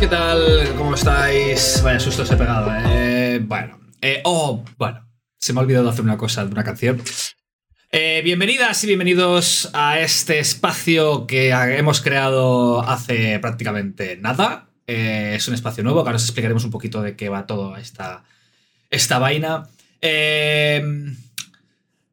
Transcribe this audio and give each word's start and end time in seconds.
¿qué 0.00 0.08
tal? 0.08 0.74
¿Cómo 0.76 0.94
estáis? 0.96 1.80
Vaya 1.84 2.00
susto 2.00 2.26
se 2.26 2.34
he 2.34 2.36
pegado, 2.36 2.72
eh. 2.86 3.40
Bueno, 3.40 3.78
eh, 4.00 4.20
oh, 4.24 4.64
bueno, 4.76 5.06
se 5.38 5.52
me 5.52 5.60
ha 5.60 5.62
olvidado 5.62 5.88
hacer 5.88 6.02
una 6.02 6.16
cosa 6.16 6.44
una 6.44 6.64
canción. 6.64 7.00
Eh, 7.92 8.20
bienvenidas 8.24 8.82
y 8.82 8.88
bienvenidos 8.88 9.70
a 9.72 10.00
este 10.00 10.40
espacio 10.40 11.28
que 11.28 11.50
hemos 11.50 12.00
creado 12.00 12.80
hace 12.82 13.38
prácticamente 13.38 14.16
nada. 14.16 14.70
Eh, 14.88 15.34
es 15.36 15.46
un 15.46 15.54
espacio 15.54 15.84
nuevo, 15.84 16.02
que 16.02 16.08
ahora 16.08 16.16
os 16.16 16.24
explicaremos 16.24 16.64
un 16.64 16.72
poquito 16.72 17.00
de 17.00 17.14
qué 17.14 17.28
va 17.28 17.46
todo 17.46 17.76
esta, 17.76 18.24
esta 18.90 19.20
vaina. 19.20 19.68
Eh, 20.00 20.82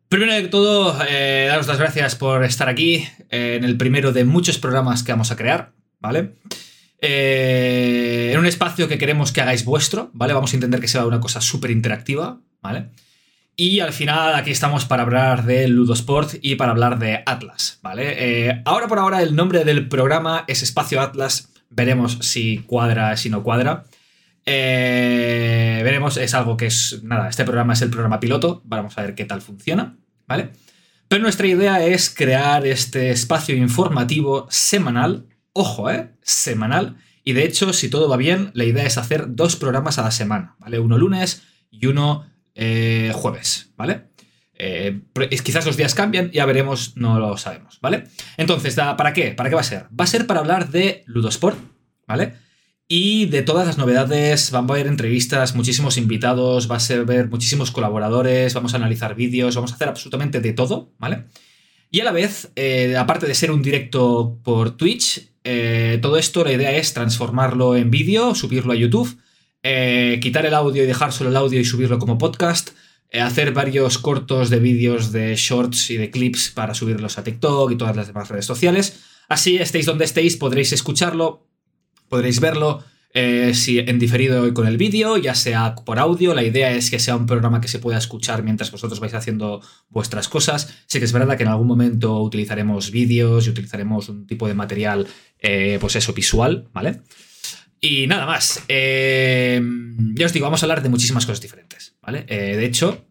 primero 0.10 0.32
de 0.32 0.48
todo, 0.48 0.96
eh, 1.10 1.48
daros 1.50 1.66
las 1.66 1.80
gracias 1.80 2.16
por 2.16 2.44
estar 2.44 2.70
aquí 2.70 3.08
eh, 3.32 3.56
en 3.56 3.64
el 3.64 3.78
primero 3.78 4.12
de 4.12 4.26
muchos 4.26 4.60
programas 4.60 5.02
que 5.02 5.12
vamos 5.12 5.32
a 5.32 5.36
crear, 5.36 5.72
¿vale? 6.00 6.36
Eh, 7.00 8.32
en 8.34 8.40
un 8.40 8.46
espacio 8.46 8.88
que 8.88 8.98
queremos 8.98 9.32
que 9.32 9.42
hagáis 9.42 9.66
vuestro, 9.66 10.10
¿vale? 10.14 10.34
Vamos 10.34 10.54
a 10.54 10.56
intentar 10.56 10.80
que 10.80 10.88
sea 10.88 11.06
una 11.06 11.20
cosa 11.20 11.42
súper 11.42 11.72
interactiva, 11.72 12.40
¿vale? 12.62 12.90
Y 13.56 13.80
al 13.80 13.92
final 13.92 14.36
aquí 14.36 14.52
estamos 14.52 14.86
para 14.86 15.04
hablar 15.04 15.44
de 15.44 15.68
Ludosport 15.68 16.36
y 16.42 16.56
para 16.56 16.72
hablar 16.72 17.00
de 17.00 17.24
Atlas, 17.26 17.80
¿vale? 17.82 18.16
Eh, 18.50 18.62
ahora 18.66 18.88
por 18.88 19.00
ahora 19.00 19.22
el 19.24 19.36
nombre 19.36 19.64
del 19.64 19.88
programa 19.88 20.44
es 20.48 20.62
Espacio 20.62 21.02
Atlas, 21.02 21.50
veremos 21.70 22.20
si 22.22 22.60
cuadra, 22.60 23.18
si 23.18 23.30
no 23.30 23.42
cuadra. 23.42 23.86
Eh, 24.46 25.82
veremos, 25.84 26.18
es 26.18 26.34
algo 26.34 26.56
que 26.56 26.68
es, 26.68 27.02
nada, 27.04 27.30
este 27.30 27.44
programa 27.44 27.74
es 27.74 27.82
el 27.82 27.90
programa 27.90 28.20
piloto, 28.20 28.62
vamos 28.64 28.98
a 28.98 29.02
ver 29.02 29.16
qué 29.16 29.26
tal 29.26 29.42
funciona, 29.42 29.98
¿vale? 30.28 30.52
Pero 31.08 31.24
nuestra 31.24 31.48
idea 31.48 31.84
es 31.84 32.10
crear 32.10 32.66
este 32.66 33.10
espacio 33.10 33.56
informativo 33.56 34.48
semanal, 34.50 35.26
ojo, 35.58 35.90
¿eh? 35.90 36.12
Semanal. 36.22 36.98
Y 37.24 37.34
de 37.34 37.44
hecho, 37.44 37.74
si 37.74 37.90
todo 37.90 38.08
va 38.08 38.16
bien, 38.16 38.52
la 38.54 38.64
idea 38.64 38.86
es 38.86 38.98
hacer 38.98 39.36
dos 39.36 39.56
programas 39.56 39.98
a 39.98 40.04
la 40.04 40.12
semana, 40.12 40.56
¿vale? 40.60 40.80
Uno 40.80 40.98
lunes 40.98 41.44
y 41.70 41.88
uno 41.88 42.26
eh, 42.56 43.12
jueves, 43.14 43.74
¿vale? 43.76 44.06
Eh, 44.54 45.02
quizás 45.44 45.66
los 45.66 45.78
días 45.78 45.94
cambian, 45.94 46.32
ya 46.32 46.46
veremos, 46.46 46.96
no 46.96 47.20
lo 47.20 47.38
sabemos, 47.38 47.80
¿vale? 47.82 48.06
Entonces, 48.38 48.76
¿para 48.76 49.14
qué? 49.14 49.32
¿Para 49.32 49.50
qué 49.50 49.56
va 49.56 49.62
a 49.62 49.66
ser? 49.66 49.88
Va 49.88 50.06
a 50.06 50.08
ser 50.08 50.26
para 50.26 50.40
hablar 50.40 50.70
de 50.70 51.04
Ludosport, 51.06 51.60
¿vale? 52.08 52.34
Y 52.88 53.26
de 53.26 53.42
todas 53.42 53.68
las 53.68 53.78
novedades, 53.78 54.50
van 54.52 54.70
a 54.70 54.74
haber 54.74 54.88
entrevistas, 54.88 55.54
muchísimos 55.54 55.98
invitados, 55.98 56.72
va 56.72 56.78
a 56.78 56.80
ser 56.80 57.04
ver 57.04 57.30
muchísimos 57.30 57.72
colaboradores, 57.72 58.54
vamos 58.54 58.74
a 58.74 58.78
analizar 58.78 59.16
vídeos, 59.16 59.56
vamos 59.56 59.74
a 59.74 59.76
hacer 59.76 59.90
absolutamente 59.90 60.40
de 60.40 60.54
todo, 60.54 60.94
¿vale? 60.98 61.26
Y 61.92 62.00
a 62.00 62.06
la 62.06 62.12
vez, 62.12 62.52
eh, 62.56 62.96
aparte 62.98 63.28
de 63.28 63.36
ser 63.36 63.52
un 63.52 63.62
directo 63.62 64.40
por 64.44 64.78
Twitch, 64.78 65.27
eh, 65.50 65.98
todo 66.02 66.18
esto 66.18 66.44
la 66.44 66.52
idea 66.52 66.76
es 66.76 66.94
transformarlo 66.94 67.78
en 67.78 67.90
vídeo, 67.90 68.36
subirlo 68.36 68.74
a 68.74 68.76
YouTube, 68.76 69.18
eh, 69.64 70.20
quitar 70.22 70.46
el 70.46 70.54
audio 70.54 70.84
y 70.84 70.86
dejar 70.86 71.14
solo 71.14 71.30
el 71.30 71.38
audio 71.38 71.58
y 71.58 71.64
subirlo 71.64 72.00
como 72.00 72.18
podcast, 72.18 72.72
eh, 73.12 73.22
hacer 73.22 73.54
varios 73.54 73.98
cortos 73.98 74.50
de 74.50 74.60
vídeos 74.60 75.14
de 75.14 75.34
shorts 75.38 75.90
y 75.92 75.96
de 75.96 76.12
clips 76.12 76.50
para 76.50 76.74
subirlos 76.74 77.18
a 77.18 77.24
TikTok 77.24 77.72
y 77.72 77.78
todas 77.78 77.96
las 77.96 78.08
demás 78.08 78.28
redes 78.28 78.44
sociales. 78.44 79.00
Así 79.30 79.56
estéis 79.56 79.86
donde 79.86 80.04
estéis, 80.04 80.36
podréis 80.36 80.74
escucharlo, 80.74 81.48
podréis 82.10 82.42
verlo. 82.42 82.84
Eh, 83.14 83.54
si 83.54 83.80
en 83.80 84.00
diferido 84.00 84.54
con 84.54 84.68
el 84.68 84.78
vídeo, 84.78 85.18
ya 85.18 85.34
sea 85.34 85.76
por 85.76 86.00
audio. 86.00 86.34
La 86.34 86.44
idea 86.44 86.72
es 86.72 86.92
que 86.92 87.00
sea 87.00 87.16
un 87.16 87.26
programa 87.26 87.62
que 87.62 87.68
se 87.68 87.80
pueda 87.80 87.98
escuchar 87.98 88.44
mientras 88.44 88.72
vosotros 88.72 89.00
vais 89.00 89.14
haciendo 89.14 89.62
vuestras 89.90 90.28
cosas. 90.28 90.74
Sí 90.88 91.00
que 91.00 91.06
es 91.06 91.14
verdad 91.14 91.38
que 91.38 91.44
en 91.44 91.50
algún 91.50 91.68
momento 91.68 92.22
utilizaremos 92.22 92.92
vídeos 92.92 93.48
y 93.48 93.50
utilizaremos 93.50 94.10
un 94.10 94.28
tipo 94.28 94.48
de 94.48 94.54
material, 94.54 95.08
eh, 95.40 95.78
pues 95.80 95.96
eso, 95.96 96.14
visual, 96.14 96.68
¿vale? 96.74 97.02
Y 97.80 98.08
nada 98.08 98.26
más. 98.26 98.64
Eh, 98.68 99.62
ya 100.16 100.26
os 100.26 100.34
digo, 100.34 100.46
vamos 100.46 100.62
a 100.62 100.66
hablar 100.66 100.84
de 100.84 100.90
muchísimas 100.90 101.26
cosas 101.26 101.42
diferentes, 101.42 101.96
¿vale? 102.02 102.24
De 102.24 102.66
hecho, 102.66 103.06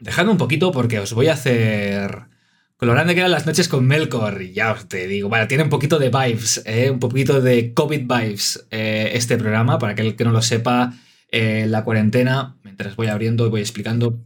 dejadme 0.00 0.32
un 0.32 0.38
poquito 0.38 0.70
porque 0.72 1.00
os 1.00 1.12
voy 1.12 1.28
a 1.28 1.32
hacer 1.32 2.28
con 2.76 2.88
lo 2.88 2.94
grande 2.94 3.14
que 3.14 3.20
eran 3.20 3.30
las 3.30 3.46
noches 3.46 3.68
con 3.68 3.86
Melkor. 3.86 4.42
Y 4.42 4.52
ya 4.52 4.72
os 4.72 4.86
te 4.86 5.06
digo, 5.06 5.28
vale, 5.28 5.46
tiene 5.46 5.64
un 5.64 5.70
poquito 5.70 5.98
de 5.98 6.10
vibes, 6.10 6.62
¿eh? 6.66 6.90
un 6.90 7.00
poquito 7.00 7.40
de 7.40 7.72
COVID 7.72 8.00
vibes 8.00 8.66
eh, 8.70 9.10
este 9.14 9.38
programa. 9.38 9.78
Para 9.78 9.92
aquel 9.92 10.14
que 10.16 10.24
no 10.24 10.32
lo 10.32 10.42
sepa, 10.42 10.92
eh, 11.30 11.66
la 11.68 11.84
cuarentena, 11.84 12.58
mientras 12.62 12.96
voy 12.96 13.06
abriendo 13.06 13.46
y 13.46 13.50
voy 13.50 13.60
explicando, 13.62 14.18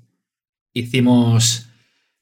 hicimos 0.72 1.68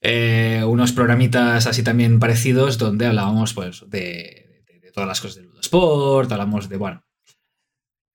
eh, 0.00 0.62
unos 0.66 0.92
programitas 0.92 1.66
así 1.66 1.82
también 1.82 2.18
parecidos 2.20 2.78
donde 2.78 3.06
hablábamos 3.06 3.54
pues 3.54 3.84
de, 3.88 4.44
todas 4.94 5.08
las 5.08 5.20
cosas 5.20 5.36
de 5.36 5.42
Ludosport, 5.44 6.30
hablamos 6.30 6.68
de, 6.68 6.76
bueno, 6.76 7.04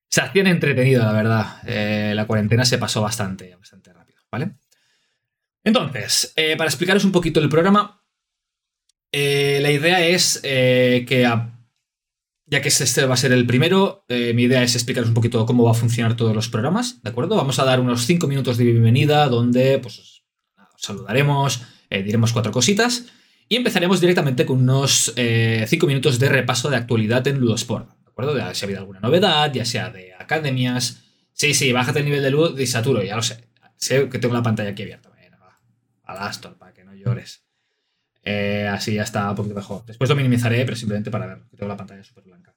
se 0.09 0.21
hacían 0.21 0.47
entretenido, 0.47 1.03
la 1.03 1.13
verdad. 1.13 2.13
La 2.13 2.27
cuarentena 2.27 2.65
se 2.65 2.77
pasó 2.77 3.01
bastante, 3.01 3.55
bastante 3.55 3.91
rápido, 3.91 4.21
¿vale? 4.31 4.57
Entonces, 5.63 6.33
para 6.57 6.69
explicaros 6.69 7.05
un 7.05 7.11
poquito 7.11 7.39
el 7.39 7.49
programa, 7.49 8.02
eh, 9.13 9.59
la 9.61 9.69
idea 9.69 10.03
es 10.05 10.39
eh, 10.41 11.05
que, 11.07 11.21
ya 11.21 12.61
que 12.61 12.67
este 12.67 13.05
va 13.05 13.13
a 13.13 13.17
ser 13.17 13.31
el 13.31 13.45
primero, 13.45 14.03
eh, 14.09 14.33
mi 14.33 14.43
idea 14.43 14.63
es 14.63 14.73
explicaros 14.73 15.07
un 15.07 15.13
poquito 15.13 15.45
cómo 15.45 15.63
va 15.63 15.71
a 15.71 15.75
funcionar 15.75 16.15
todos 16.15 16.35
los 16.35 16.49
programas, 16.49 17.01
¿de 17.03 17.11
acuerdo? 17.11 17.35
Vamos 17.35 17.59
a 17.59 17.63
dar 17.63 17.79
unos 17.79 18.07
5 18.07 18.27
minutos 18.27 18.57
de 18.57 18.65
bienvenida 18.65 19.29
donde 19.29 19.77
pues, 19.77 19.99
os 19.99 20.25
saludaremos, 20.77 21.61
diremos 21.89 22.33
cuatro 22.33 22.51
cositas 22.51 23.05
y 23.47 23.55
empezaremos 23.55 24.01
directamente 24.01 24.47
con 24.47 24.61
unos 24.61 25.13
5 25.15 25.85
minutos 25.85 26.17
de 26.17 26.27
repaso 26.27 26.71
de 26.71 26.77
actualidad 26.77 27.27
en 27.27 27.39
Ludosport, 27.39 27.87
¿de 27.87 28.09
acuerdo? 28.09 28.35
Ya 28.35 28.53
si 28.55 28.63
ha 28.63 28.65
habido 28.65 28.79
alguna 28.79 28.99
novedad, 28.99 29.53
ya 29.53 29.63
sea 29.63 29.91
de 29.91 30.13
academias. 30.17 31.03
Sí, 31.33 31.53
sí, 31.53 31.71
bájate 31.71 31.99
el 31.99 32.05
nivel 32.05 32.23
de 32.23 32.31
luz 32.31 32.59
y 32.59 32.65
saturo, 32.65 33.03
ya 33.03 33.15
lo 33.15 33.21
sé. 33.21 33.47
Sé 33.77 34.09
que 34.09 34.17
tengo 34.17 34.33
la 34.33 34.41
pantalla 34.41 34.71
aquí 34.71 34.81
abierta. 34.81 35.09
Bueno, 35.09 35.37
va. 35.39 35.59
Al 36.03 36.27
Astor, 36.27 36.57
para 36.57 36.73
que 36.73 36.83
no 36.83 36.95
llores. 36.95 37.43
Eh, 38.23 38.67
así 38.71 38.93
ya 38.93 39.03
está 39.03 39.29
un 39.29 39.35
poquito 39.35 39.55
mejor. 39.55 39.85
Después 39.85 40.09
lo 40.09 40.15
minimizaré, 40.15 40.63
pero 40.65 40.77
simplemente 40.77 41.11
para 41.11 41.27
ver, 41.27 41.39
que 41.49 41.57
tengo 41.57 41.69
la 41.69 41.77
pantalla 41.77 42.03
súper 42.03 42.23
blanca. 42.23 42.55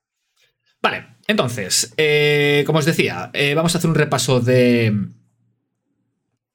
Vale, 0.80 1.16
entonces, 1.26 1.92
eh, 1.96 2.62
como 2.66 2.78
os 2.78 2.84
decía, 2.84 3.30
eh, 3.32 3.54
vamos 3.54 3.74
a 3.74 3.78
hacer 3.78 3.90
un 3.90 3.96
repaso 3.96 4.40
de... 4.40 4.94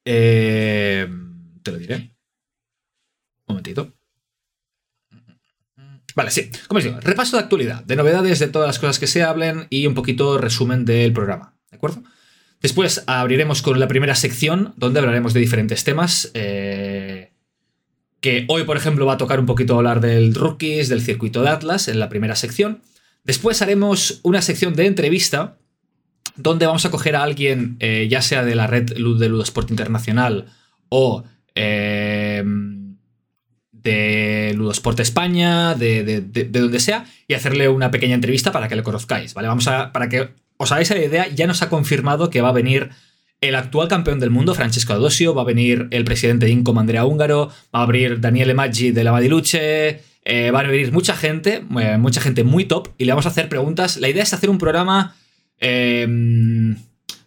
te 0.04 1.72
lo 1.72 1.78
diré. 1.78 1.96
Un 3.48 3.56
momentito. 3.56 3.94
Vale, 6.16 6.32
sí. 6.32 6.50
Como 6.68 6.78
os 6.78 6.84
digo, 6.84 7.00
repaso 7.00 7.38
de 7.38 7.44
actualidad, 7.44 7.84
de 7.84 7.96
novedades 7.96 8.40
de 8.40 8.48
todas 8.48 8.68
las 8.68 8.80
cosas 8.80 9.00
que 9.00 9.08
se 9.08 9.24
hablen 9.24 9.68
y 9.70 9.88
un 9.88 9.94
poquito 9.94 10.38
resumen 10.38 10.86
del 10.86 11.14
programa. 11.14 11.58
¿De 11.70 11.78
acuerdo? 11.78 12.04
Después 12.62 13.04
abriremos 13.08 13.62
con 13.62 13.80
la 13.80 13.88
primera 13.88 14.16
sección, 14.16 14.74
donde 14.78 15.00
hablaremos 15.00 15.34
de 15.34 15.40
diferentes 15.40 15.84
temas. 15.84 16.32
eh, 16.34 17.31
que 18.22 18.46
hoy, 18.48 18.64
por 18.64 18.78
ejemplo, 18.78 19.06
va 19.06 19.14
a 19.14 19.18
tocar 19.18 19.40
un 19.40 19.46
poquito 19.46 19.76
hablar 19.76 20.00
del 20.00 20.34
rookies, 20.34 20.88
del 20.90 21.02
circuito 21.02 21.42
de 21.42 21.50
Atlas, 21.50 21.88
en 21.88 22.00
la 22.00 22.08
primera 22.08 22.36
sección. 22.36 22.82
Después 23.24 23.62
haremos 23.62 24.20
una 24.24 24.42
sección 24.42 24.74
de 24.76 24.86
entrevista, 24.86 25.58
donde 26.38 26.66
vamos 26.66 26.86
a 26.86 26.92
coger 26.92 27.16
a 27.16 27.24
alguien, 27.24 27.76
eh, 27.80 28.08
ya 28.10 28.22
sea 28.22 28.44
de 28.46 28.56
la 28.56 28.68
red 28.68 28.86
de 28.94 29.00
Ludosport 29.30 29.70
Internacional 29.70 30.46
o 30.90 31.24
eh, 31.56 32.44
de 33.72 34.54
Ludosport 34.56 35.00
España, 35.00 35.74
de, 35.76 36.04
de- 36.04 36.22
de- 36.22 36.44
de 36.46 36.60
donde 36.60 36.80
sea, 36.80 37.06
y 37.28 37.34
hacerle 37.34 37.70
una 37.70 37.90
pequeña 37.92 38.16
entrevista 38.16 38.52
para 38.52 38.68
que 38.68 38.76
le 38.76 38.84
conozcáis, 38.84 39.34
¿vale? 39.34 39.48
Vamos 39.48 39.68
a, 39.68 39.92
para 39.92 40.08
que 40.10 40.30
os 40.58 40.72
hagáis 40.72 40.90
la 40.92 41.04
idea, 41.04 41.28
ya 41.30 41.48
nos 41.48 41.62
ha 41.64 41.70
confirmado 41.70 42.30
que 42.30 42.42
va 42.42 42.50
a 42.50 42.54
venir 42.54 42.92
el 43.41 43.56
actual 43.56 43.88
campeón 43.88 44.19
del 44.19 44.29
mundo, 44.29 44.53
Francesco 44.53 44.94
Adosio, 44.94 45.34
va 45.34 45.41
a 45.41 45.46
venir 45.46 45.88
el 45.90 46.03
presidente 46.06 46.46
de 46.46 46.52
Incom, 46.52 46.78
Andrea 46.78 47.06
Húngaro, 47.06 47.50
va 47.75 47.81
a 47.81 47.86
venir 47.88 48.19
Daniele 48.21 48.54
Maggi 48.54 48.92
de 48.92 49.04
la 49.04 49.12
Badiluche, 49.12 50.01
eh, 50.24 50.51
va 50.51 50.60
a 50.60 50.63
venir 50.63 50.92
mucha 50.94 51.16
gente, 51.16 51.63
eh, 51.80 51.98
mucha 51.98 52.21
gente 52.21 52.44
muy 52.44 52.66
top, 52.66 52.89
y 53.00 53.06
le 53.06 53.12
vamos 53.13 53.25
a 53.25 53.30
hacer 53.30 53.50
preguntas. 53.50 53.98
La 53.98 54.10
idea 54.10 54.21
es 54.21 54.33
hacer 54.33 54.51
un 54.51 54.60
programa 54.60 55.16
eh, 55.60 56.06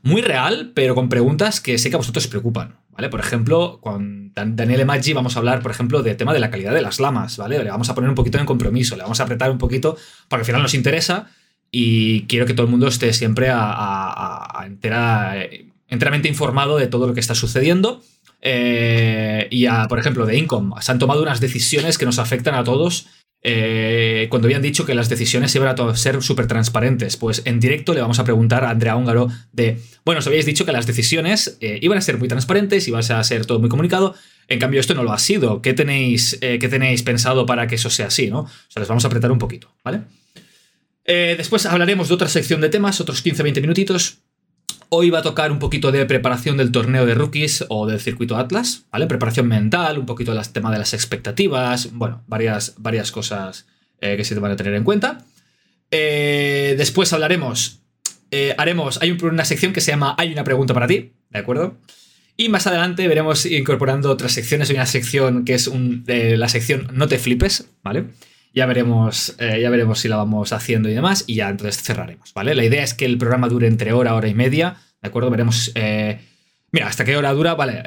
muy 0.03 0.23
real, 0.23 0.71
pero 0.75 0.95
con 0.95 1.09
preguntas 1.09 1.61
que 1.61 1.79
sé 1.79 1.91
que 1.91 1.97
a 1.97 1.99
vosotros 1.99 2.25
os 2.25 2.31
preocupan, 2.31 2.77
¿vale? 2.91 3.09
Por 3.09 3.19
ejemplo, 3.19 3.81
con 3.81 4.33
Dan- 4.35 4.55
Daniele 4.55 4.85
Maggi 4.85 5.15
vamos 5.15 5.35
a 5.35 5.41
hablar, 5.41 5.63
por 5.63 5.73
ejemplo, 5.73 6.03
del 6.05 6.17
tema 6.17 6.33
de 6.33 6.39
la 6.39 6.51
calidad 6.51 6.75
de 6.75 6.83
las 6.83 7.01
lamas, 7.01 7.37
¿vale? 7.39 7.59
Le 7.65 7.71
vamos 7.71 7.89
a 7.91 7.95
poner 7.97 8.09
un 8.09 8.15
poquito 8.15 8.39
en 8.39 8.47
compromiso, 8.47 8.95
le 8.95 9.03
vamos 9.03 9.19
a 9.19 9.25
apretar 9.25 9.51
un 9.51 9.59
poquito, 9.59 9.97
porque 10.29 10.43
al 10.43 10.47
final 10.47 10.63
nos 10.63 10.75
interesa 10.75 11.27
y 11.73 12.23
quiero 12.27 12.47
que 12.47 12.55
todo 12.55 12.67
el 12.67 12.71
mundo 12.71 12.87
esté 12.87 13.13
siempre 13.13 13.49
a- 13.51 14.61
a 14.61 14.67
entera- 14.67 15.43
eh, 15.43 15.71
enteramente 15.95 16.29
informado 16.29 16.77
de 16.77 16.87
todo 16.87 17.07
lo 17.07 17.15
que 17.15 17.21
está 17.21 17.35
sucediendo. 17.35 18.03
Eh, 18.47 19.49
y, 19.51 19.65
a, 19.65 19.89
por 19.89 19.99
ejemplo, 19.99 20.27
de 20.27 20.37
Incom, 20.37 20.75
se 20.79 20.93
han 20.93 20.99
tomado 20.99 21.23
unas 21.23 21.41
decisiones 21.41 21.97
que 21.97 22.05
nos 22.05 22.19
afectan 22.19 22.55
a 22.55 22.63
todos. 22.63 23.07
eh, 23.47 24.27
cuando 24.31 24.47
habían 24.47 24.63
dicho 24.63 24.87
que 24.87 24.95
las 24.95 25.11
decisiones 25.11 25.55
iban 25.55 25.69
a 25.69 25.97
ser 25.97 26.23
súper 26.23 26.47
transparentes, 26.47 27.19
pues 27.19 27.43
en 27.45 27.61
directo 27.61 27.93
le 27.93 28.01
vamos 28.01 28.19
a 28.19 28.25
preguntar 28.25 28.65
a 28.65 28.71
Andrea 28.71 28.97
Húngaro 28.97 29.29
de, 29.53 29.81
bueno, 30.05 30.21
os 30.21 30.27
habíais 30.27 30.47
dicho 30.47 30.65
que 30.65 30.73
las 30.73 30.87
decisiones 30.87 31.59
eh, 31.61 31.79
iban 31.83 31.99
a 31.99 32.01
ser 32.01 32.17
muy 32.17 32.27
transparentes, 32.27 32.89
iban 32.89 33.03
a 33.03 33.23
ser 33.23 33.45
todo 33.45 33.59
muy 33.61 33.69
comunicado, 33.69 34.15
en 34.49 34.59
cambio 34.59 34.81
esto 34.81 34.95
no 34.95 35.05
lo 35.05 35.13
ha 35.13 35.19
sido. 35.19 35.61
¿Qué 35.61 35.75
tenéis, 35.75 36.39
qué 36.41 36.69
tenéis 36.71 37.03
pensado 37.03 37.45
para 37.45 37.67
que 37.67 37.75
eso 37.75 37.91
sea 37.91 38.07
así, 38.07 38.31
no? 38.31 38.41
O 38.41 38.49
sea, 38.69 38.81
les 38.81 38.89
vamos 38.89 39.05
a 39.05 39.09
apretar 39.09 39.31
un 39.31 39.39
poquito, 39.39 39.75
¿vale? 39.85 40.01
Después 41.07 41.67
hablaremos 41.67 42.09
de 42.09 42.15
otra 42.15 42.29
sección 42.29 42.63
de 42.63 42.71
temas, 42.71 42.99
otros 43.01 43.23
15-20 43.25 43.61
minutitos. 43.61 44.24
Hoy 44.97 45.11
va 45.11 45.19
a 45.19 45.23
tocar 45.23 45.51
un 45.51 45.59
poquito 45.59 45.91
de 45.91 46.07
preparación 46.07 46.57
del 46.57 46.71
torneo 46.71 47.05
de 47.05 47.17
rookies 47.17 47.65
o 47.69 47.85
del 47.85 47.99
circuito 47.99 48.37
Atlas, 48.37 48.85
¿vale? 48.93 49.09
Preparación 49.09 49.49
mental, 49.49 49.99
un 49.99 50.07
poquito 50.07 50.33
del 50.33 50.49
tema 50.51 50.71
de 50.71 50.79
las 50.79 50.95
expectativas, 50.95 51.93
bueno, 51.95 52.23
varias, 52.29 52.77
varias 52.79 53.11
cosas 53.11 53.67
eh, 54.01 54.17
que 54.17 54.23
se 54.23 54.39
van 54.39 54.53
a 54.53 54.57
tener 54.57 54.73
en 54.73 54.85
cuenta. 54.85 55.25
Eh, 55.91 56.77
después 56.79 57.13
hablaremos, 57.13 57.81
eh, 58.31 58.55
haremos, 58.57 59.03
hay 59.03 59.11
una 59.11 59.45
sección 59.45 59.73
que 59.73 59.81
se 59.81 59.91
llama 59.91 60.15
Hay 60.17 60.33
una 60.33 60.45
pregunta 60.45 60.75
para 60.75 60.87
ti, 60.87 61.11
¿de 61.29 61.39
acuerdo? 61.41 61.77
Y 62.37 62.49
más 62.49 62.69
adelante 62.69 63.09
veremos 63.09 63.47
incorporando 63.47 64.13
otras 64.13 64.31
secciones. 64.31 64.71
Hay 64.71 64.77
una 64.77 64.87
sección 64.87 65.45
que 65.45 65.55
es 65.55 65.69
la 66.07 66.49
sección 66.49 66.87
No 66.93 67.09
te 67.09 67.19
flipes, 67.19 67.69
¿vale? 67.83 68.11
Ya 68.55 68.67
veremos, 68.67 69.37
ya 69.39 69.69
veremos 69.69 69.99
si 69.99 70.09
la 70.09 70.17
vamos 70.17 70.53
haciendo 70.53 70.89
y 70.89 70.95
demás. 70.95 71.25
Y 71.27 71.35
ya 71.35 71.49
entonces 71.49 71.83
cerraremos, 71.83 72.33
¿vale? 72.35 72.55
La 72.55 72.65
idea 72.65 72.85
es 72.85 72.95
que 72.95 73.05
el 73.05 73.19
programa 73.19 73.49
dure 73.49 73.67
entre 73.67 73.93
hora, 73.93 74.15
hora 74.15 74.29
y 74.29 74.35
media. 74.35 74.77
¿De 75.03 75.09
acuerdo? 75.09 75.29
Veremos. 75.29 75.73
mira, 76.71 76.87
hasta 76.87 77.05
qué 77.05 77.17
hora 77.17 77.33
dura. 77.33 77.55
Vale, 77.55 77.83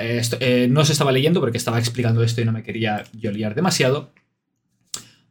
no 0.69 0.83
se 0.83 0.91
estaba 0.91 1.13
leyendo 1.13 1.39
porque 1.39 1.57
estaba 1.57 1.79
explicando 1.79 2.21
esto 2.21 2.41
y 2.41 2.45
no 2.45 2.51
me 2.51 2.63
quería 2.63 3.05
yo 3.13 3.31
liar 3.31 3.55
demasiado. 3.55 4.11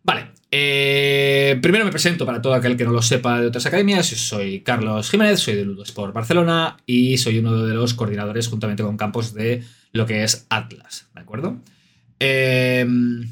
Vale, 0.06 0.28
eh, 0.52 1.58
primero 1.60 1.84
me 1.84 1.90
presento 1.90 2.24
para 2.24 2.40
todo 2.40 2.54
aquel 2.54 2.76
que 2.76 2.84
no 2.84 2.92
lo 2.92 3.02
sepa 3.02 3.40
de 3.40 3.48
otras 3.48 3.66
academias. 3.66 4.06
Soy 4.06 4.60
Carlos 4.60 5.10
Jiménez, 5.10 5.40
soy 5.40 5.56
de 5.56 5.64
Ludosport 5.64 6.14
Barcelona 6.14 6.76
y 6.86 7.18
soy 7.18 7.38
uno 7.38 7.64
de 7.64 7.74
los 7.74 7.94
coordinadores 7.94 8.46
juntamente 8.46 8.84
con 8.84 8.96
Campos 8.96 9.34
de 9.34 9.64
lo 9.92 10.06
que 10.06 10.22
es 10.22 10.46
Atlas, 10.48 11.08
¿de 11.12 11.20
acuerdo? 11.20 11.58
Em, 12.20 13.28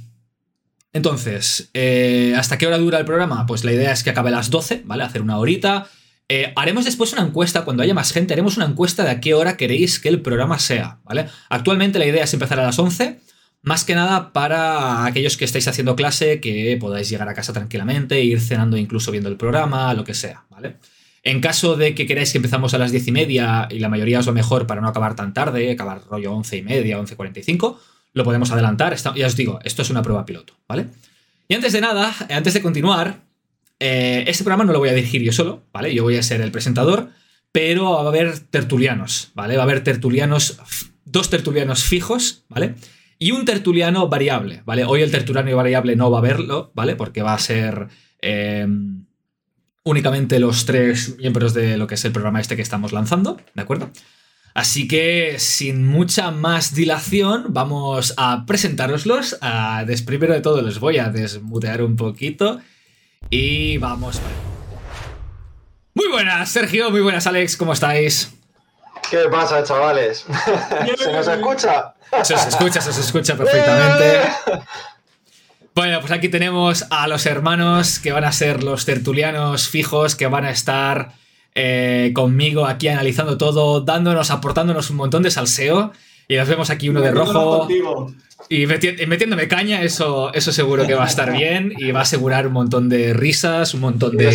entonces, 0.94 1.70
eh, 1.74 2.34
¿hasta 2.38 2.56
qué 2.56 2.68
hora 2.68 2.78
dura 2.78 2.98
el 2.98 3.04
programa? 3.04 3.46
Pues 3.46 3.64
la 3.64 3.72
idea 3.72 3.92
es 3.92 4.04
que 4.04 4.10
acabe 4.10 4.28
a 4.28 4.32
las 4.32 4.48
12, 4.48 4.82
¿vale? 4.84 5.02
Hacer 5.02 5.22
una 5.22 5.38
horita. 5.38 5.88
Eh, 6.28 6.52
haremos 6.54 6.84
después 6.84 7.12
una 7.12 7.22
encuesta, 7.22 7.64
cuando 7.64 7.82
haya 7.82 7.94
más 7.94 8.12
gente, 8.12 8.32
haremos 8.32 8.56
una 8.56 8.66
encuesta 8.66 9.02
de 9.02 9.10
a 9.10 9.20
qué 9.20 9.34
hora 9.34 9.56
queréis 9.56 9.98
que 9.98 10.08
el 10.08 10.22
programa 10.22 10.60
sea, 10.60 11.00
¿vale? 11.02 11.26
Actualmente 11.50 11.98
la 11.98 12.06
idea 12.06 12.22
es 12.22 12.32
empezar 12.32 12.60
a 12.60 12.62
las 12.62 12.78
11. 12.78 13.18
Más 13.62 13.82
que 13.82 13.96
nada 13.96 14.32
para 14.32 15.04
aquellos 15.04 15.36
que 15.36 15.44
estáis 15.44 15.66
haciendo 15.66 15.96
clase, 15.96 16.40
que 16.40 16.76
podáis 16.80 17.08
llegar 17.08 17.28
a 17.28 17.34
casa 17.34 17.52
tranquilamente, 17.52 18.22
ir 18.22 18.40
cenando 18.40 18.76
incluso 18.76 19.10
viendo 19.10 19.28
el 19.28 19.36
programa, 19.36 19.92
lo 19.94 20.04
que 20.04 20.14
sea, 20.14 20.44
¿vale? 20.48 20.76
En 21.24 21.40
caso 21.40 21.74
de 21.74 21.94
que 21.96 22.06
queráis 22.06 22.30
que 22.30 22.38
empezamos 22.38 22.72
a 22.74 22.78
las 22.78 22.92
diez 22.92 23.08
y 23.08 23.12
media 23.12 23.66
y 23.68 23.80
la 23.80 23.88
mayoría 23.88 24.20
os 24.20 24.26
lo 24.26 24.32
mejor 24.32 24.68
para 24.68 24.80
no 24.80 24.88
acabar 24.88 25.16
tan 25.16 25.34
tarde, 25.34 25.72
acabar 25.72 26.02
rollo 26.08 26.32
once 26.32 26.56
y 26.56 26.62
media, 26.62 27.00
once 27.00 27.16
cuarenta 27.16 27.40
y 27.40 27.42
cinco, 27.42 27.80
lo 28.14 28.24
podemos 28.24 28.50
adelantar. 28.50 28.96
ya 29.14 29.26
os 29.26 29.36
digo, 29.36 29.58
esto 29.64 29.82
es 29.82 29.90
una 29.90 30.02
prueba 30.02 30.24
piloto, 30.24 30.54
¿vale? 30.66 30.86
Y 31.46 31.54
antes 31.54 31.72
de 31.74 31.82
nada, 31.82 32.14
antes 32.30 32.54
de 32.54 32.62
continuar, 32.62 33.20
eh, 33.78 34.24
este 34.26 34.44
programa 34.44 34.64
no 34.64 34.72
lo 34.72 34.78
voy 34.78 34.88
a 34.88 34.94
dirigir 34.94 35.22
yo 35.22 35.32
solo, 35.32 35.62
¿vale? 35.72 35.94
Yo 35.94 36.02
voy 36.02 36.16
a 36.16 36.22
ser 36.22 36.40
el 36.40 36.50
presentador, 36.50 37.10
pero 37.52 37.92
va 37.92 38.04
a 38.04 38.08
haber 38.08 38.38
tertulianos, 38.38 39.30
¿vale? 39.34 39.56
Va 39.56 39.62
a 39.62 39.66
haber 39.66 39.84
tertulianos, 39.84 40.58
dos 41.04 41.28
tertulianos 41.28 41.84
fijos, 41.84 42.44
¿vale? 42.48 42.76
y 43.18 43.30
un 43.30 43.44
tertuliano 43.44 44.08
variable, 44.08 44.62
¿vale? 44.64 44.84
Hoy 44.84 45.02
el 45.02 45.10
tertuliano 45.10 45.54
variable 45.56 45.96
no 45.96 46.10
va 46.10 46.18
a 46.18 46.22
verlo, 46.22 46.72
¿vale? 46.74 46.96
Porque 46.96 47.22
va 47.22 47.34
a 47.34 47.38
ser 47.38 47.88
eh, 48.20 48.66
únicamente 49.84 50.38
los 50.38 50.64
tres 50.66 51.16
miembros 51.18 51.54
de 51.54 51.76
lo 51.76 51.86
que 51.86 51.94
es 51.94 52.04
el 52.04 52.12
programa 52.12 52.40
este 52.40 52.56
que 52.56 52.62
estamos 52.62 52.92
lanzando, 52.92 53.38
¿de 53.54 53.62
acuerdo? 53.62 53.90
Así 54.54 54.86
que 54.86 55.40
sin 55.40 55.84
mucha 55.84 56.30
más 56.30 56.74
dilación 56.74 57.46
vamos 57.48 58.14
a 58.16 58.46
presentároslos. 58.46 59.36
A, 59.40 59.84
primero 60.06 60.32
de 60.32 60.40
todo 60.40 60.62
les 60.62 60.78
voy 60.78 60.98
a 60.98 61.08
desmutear 61.08 61.82
un 61.82 61.96
poquito 61.96 62.60
y 63.30 63.78
vamos. 63.78 64.20
Muy 65.94 66.08
buenas, 66.08 66.48
Sergio, 66.50 66.90
muy 66.92 67.00
buenas, 67.00 67.26
Alex, 67.26 67.56
¿cómo 67.56 67.72
estáis? 67.72 68.32
¿Qué 69.10 69.28
pasa, 69.28 69.64
chavales? 69.64 70.24
¿Se 70.98 71.12
nos 71.12 71.26
escucha? 71.26 71.94
Se 72.22 72.34
os 72.34 72.46
escucha, 72.46 72.80
se 72.80 72.90
os 72.90 72.98
escucha 72.98 73.36
perfectamente. 73.36 74.20
Bueno, 75.74 75.98
pues 76.00 76.12
aquí 76.12 76.28
tenemos 76.28 76.86
a 76.90 77.08
los 77.08 77.26
hermanos 77.26 77.98
que 77.98 78.12
van 78.12 78.22
a 78.22 78.30
ser 78.30 78.62
los 78.62 78.84
tertulianos 78.84 79.68
fijos, 79.68 80.14
que 80.14 80.28
van 80.28 80.44
a 80.44 80.50
estar 80.50 81.12
eh, 81.54 82.10
conmigo 82.14 82.66
aquí 82.66 82.88
analizando 82.88 83.38
todo, 83.38 83.80
dándonos, 83.80 84.30
aportándonos 84.30 84.90
un 84.90 84.96
montón 84.96 85.22
de 85.22 85.30
salseo. 85.30 85.92
Y 86.26 86.36
nos 86.36 86.48
vemos 86.48 86.70
aquí 86.70 86.88
uno 86.88 87.00
de 87.00 87.10
rojo. 87.10 87.68
Y 88.48 88.66
metiéndome 88.66 89.48
caña, 89.48 89.82
eso, 89.82 90.32
eso 90.34 90.52
seguro 90.52 90.86
que 90.86 90.94
va 90.94 91.04
a 91.04 91.06
estar 91.06 91.32
bien 91.32 91.72
y 91.76 91.92
va 91.92 92.00
a 92.00 92.02
asegurar 92.02 92.46
un 92.46 92.52
montón 92.54 92.88
de 92.88 93.14
risas, 93.14 93.74
un 93.74 93.80
montón 93.80 94.16
de, 94.16 94.26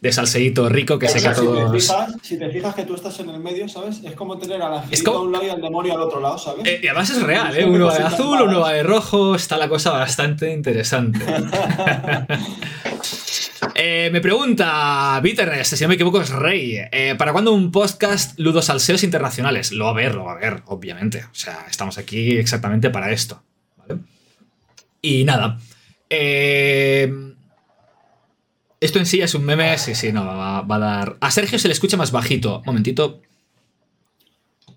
de 0.00 0.12
salseíto 0.12 0.68
rico 0.68 0.98
que 0.98 1.08
sé 1.08 1.20
que 1.20 1.28
a 1.28 1.34
todos. 1.34 1.92
Si 2.22 2.38
te, 2.38 2.48
fijas, 2.50 2.74
que 2.74 2.84
tú 2.84 2.94
estás 2.94 3.18
en 3.20 3.30
el 3.30 3.40
medio, 3.40 3.68
¿sabes? 3.68 4.00
Es 4.04 4.14
como 4.14 4.38
tener 4.38 4.62
al 4.62 4.78
angelito 4.78 5.16
a 5.16 5.22
un 5.22 5.32
lado 5.32 5.46
y 5.46 5.50
al 5.50 5.60
demonio 5.60 5.94
al 5.94 6.00
otro 6.00 6.20
lado, 6.20 6.38
¿sabes? 6.38 6.66
Eh, 6.66 6.80
y 6.82 6.86
además 6.86 7.10
es 7.10 7.22
real, 7.22 7.56
¿eh? 7.56 7.64
Uno 7.64 7.86
va 7.86 7.98
de 7.98 8.04
azul, 8.04 8.40
uno 8.42 8.60
va 8.60 8.72
de 8.72 8.82
rojo, 8.82 9.34
está 9.34 9.56
la 9.56 9.68
cosa 9.68 9.90
bastante 9.90 10.52
interesante. 10.52 11.20
Eh, 13.74 14.10
me 14.12 14.20
pregunta 14.20 15.20
Bitterness, 15.22 15.68
si 15.68 15.84
no 15.84 15.88
me 15.88 15.94
equivoco, 15.94 16.20
es 16.20 16.30
Rey. 16.30 16.78
Eh, 16.90 17.14
¿Para 17.16 17.32
cuándo 17.32 17.52
un 17.52 17.70
podcast 17.70 18.38
Ludo 18.38 18.62
Salseos 18.62 19.02
Internacionales? 19.04 19.72
Lo 19.72 19.86
va 19.86 19.90
a 19.90 19.94
ver, 19.94 20.14
lo 20.14 20.24
va 20.24 20.32
a 20.32 20.36
ver, 20.36 20.62
obviamente. 20.66 21.24
O 21.24 21.34
sea, 21.34 21.66
estamos 21.68 21.98
aquí 21.98 22.36
exactamente 22.36 22.90
para 22.90 23.10
esto. 23.10 23.42
¿vale? 23.76 24.00
Y 25.02 25.24
nada. 25.24 25.58
Eh, 26.08 27.12
esto 28.80 28.98
en 28.98 29.06
sí 29.06 29.20
es 29.20 29.34
un 29.34 29.44
meme, 29.44 29.76
sí, 29.78 29.94
sí, 29.94 30.12
no, 30.12 30.24
va, 30.24 30.58
a 30.58 30.78
dar... 30.78 31.16
A 31.20 31.30
Sergio 31.30 31.58
se 31.58 31.68
le 31.68 31.74
escucha 31.74 31.96
más 31.96 32.12
bajito. 32.12 32.62
Momentito. 32.64 33.20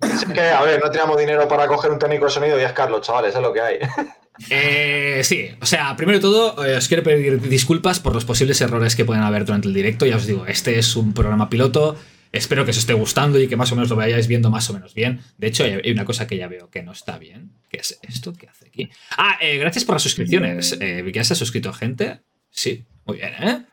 Es 0.01 0.25
que, 0.25 0.41
a 0.41 0.61
ver, 0.63 0.81
no 0.83 0.91
teníamos 0.91 1.17
dinero 1.17 1.47
para 1.47 1.67
coger 1.67 1.89
un 1.89 1.99
técnico 1.99 2.25
de 2.25 2.31
sonido 2.31 2.59
y 2.59 2.63
es 2.63 2.73
Carlos, 2.73 3.01
chavales, 3.01 3.33
es 3.33 3.41
lo 3.41 3.53
que 3.53 3.61
hay. 3.61 3.79
Eh, 4.49 5.21
sí, 5.23 5.49
o 5.61 5.65
sea, 5.65 5.95
primero 5.95 6.17
de 6.17 6.21
todo, 6.21 6.65
eh, 6.65 6.75
os 6.75 6.87
quiero 6.87 7.03
pedir 7.03 7.39
disculpas 7.41 7.99
por 7.99 8.13
los 8.13 8.25
posibles 8.25 8.59
errores 8.61 8.95
que 8.95 9.05
pueden 9.05 9.23
haber 9.23 9.45
durante 9.45 9.67
el 9.67 9.73
directo. 9.73 10.05
Ya 10.05 10.17
os 10.17 10.25
digo, 10.25 10.45
este 10.47 10.79
es 10.79 10.95
un 10.95 11.13
programa 11.13 11.49
piloto. 11.49 11.97
Espero 12.31 12.65
que 12.65 12.71
os 12.71 12.77
esté 12.77 12.93
gustando 12.93 13.39
y 13.39 13.47
que 13.47 13.55
más 13.55 13.71
o 13.71 13.75
menos 13.75 13.91
lo 13.91 13.95
vayáis 13.95 14.27
viendo 14.27 14.49
más 14.49 14.67
o 14.71 14.73
menos 14.73 14.95
bien. 14.95 15.21
De 15.37 15.47
hecho, 15.47 15.65
hay 15.65 15.91
una 15.91 16.03
cosa 16.03 16.25
que 16.25 16.35
ya 16.35 16.47
veo 16.47 16.67
que 16.71 16.81
no 16.81 16.91
está 16.91 17.19
bien. 17.19 17.51
¿Qué 17.69 17.77
es 17.77 17.99
esto? 18.01 18.33
¿Qué 18.33 18.47
hace 18.49 18.67
aquí? 18.67 18.89
Ah, 19.17 19.37
eh, 19.39 19.57
gracias 19.59 19.85
por 19.85 19.95
las 19.95 20.01
suscripciones. 20.01 20.75
Eh, 20.79 21.03
¿Ya 21.13 21.23
se 21.23 21.33
ha 21.33 21.35
suscrito 21.35 21.71
gente? 21.73 22.21
Sí, 22.49 22.85
muy 23.05 23.17
bien, 23.17 23.33
¿eh? 23.39 23.65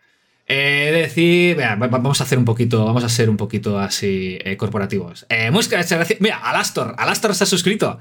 Eh, 0.52 0.90
decir, 0.92 1.56
vamos 1.78 2.20
a 2.20 2.24
hacer 2.24 2.36
un 2.36 2.44
poquito, 2.44 2.84
vamos 2.84 3.04
a 3.04 3.08
ser 3.08 3.30
un 3.30 3.36
poquito 3.36 3.78
así 3.78 4.36
eh, 4.44 4.56
corporativos. 4.56 5.24
Eh, 5.28 5.48
muchas 5.52 5.70
gracias. 5.70 6.20
Mira, 6.20 6.38
Alastor, 6.38 6.96
Alastor 6.98 7.36
se 7.36 7.44
ha 7.44 7.46
suscrito. 7.46 8.00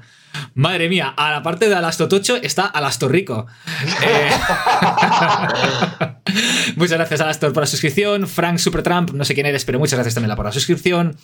Madre 0.54 0.88
mía, 0.88 1.14
a 1.16 1.30
la 1.30 1.42
parte 1.42 1.68
de 1.68 1.74
Alastor 1.74 2.08
Tocho 2.08 2.36
está 2.36 2.66
Alastor 2.66 3.12
Rico. 3.12 3.46
Eh, 4.02 4.30
muchas 6.76 6.96
gracias, 6.96 7.20
Alastor, 7.20 7.52
por 7.52 7.62
la 7.62 7.66
suscripción. 7.66 8.26
Frank 8.26 8.58
Supertramp, 8.58 9.12
no 9.12 9.24
sé 9.24 9.34
quién 9.34 9.46
eres, 9.46 9.64
pero 9.64 9.78
muchas 9.78 9.94
gracias 9.94 10.14
también 10.14 10.34
por 10.36 10.44
la 10.44 10.52
suscripción. 10.52 11.16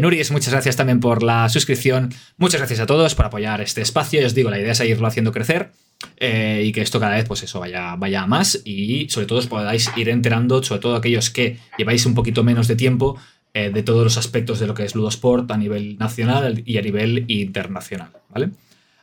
Nuris, 0.00 0.30
muchas 0.30 0.52
gracias 0.52 0.76
también 0.76 1.00
por 1.00 1.22
la 1.22 1.48
suscripción. 1.48 2.12
Muchas 2.36 2.60
gracias 2.60 2.80
a 2.80 2.86
todos 2.86 3.14
por 3.14 3.26
apoyar 3.26 3.60
este 3.60 3.82
espacio. 3.82 4.20
Y 4.20 4.24
os 4.24 4.34
digo, 4.34 4.50
la 4.50 4.58
idea 4.58 4.72
es 4.72 4.78
seguirlo 4.78 5.06
haciendo 5.06 5.32
crecer. 5.32 5.72
Eh, 6.16 6.62
y 6.64 6.72
que 6.72 6.80
esto 6.80 7.00
cada 7.00 7.16
vez, 7.16 7.24
pues 7.26 7.42
eso, 7.42 7.60
vaya, 7.60 7.96
vaya 7.96 8.26
más 8.26 8.60
y 8.64 9.08
sobre 9.08 9.26
todo 9.26 9.40
os 9.40 9.46
podáis 9.46 9.90
ir 9.96 10.08
enterando, 10.08 10.62
sobre 10.62 10.80
todo 10.80 10.96
aquellos 10.96 11.30
que 11.30 11.58
lleváis 11.76 12.06
un 12.06 12.14
poquito 12.14 12.44
menos 12.44 12.68
de 12.68 12.76
tiempo, 12.76 13.18
eh, 13.54 13.70
de 13.70 13.82
todos 13.82 14.04
los 14.04 14.16
aspectos 14.16 14.60
de 14.60 14.66
lo 14.66 14.74
que 14.74 14.84
es 14.84 14.94
Ludosport 14.94 15.50
a 15.50 15.56
nivel 15.56 15.98
nacional 15.98 16.62
y 16.64 16.78
a 16.78 16.82
nivel 16.82 17.24
internacional, 17.28 18.10
¿vale? 18.28 18.50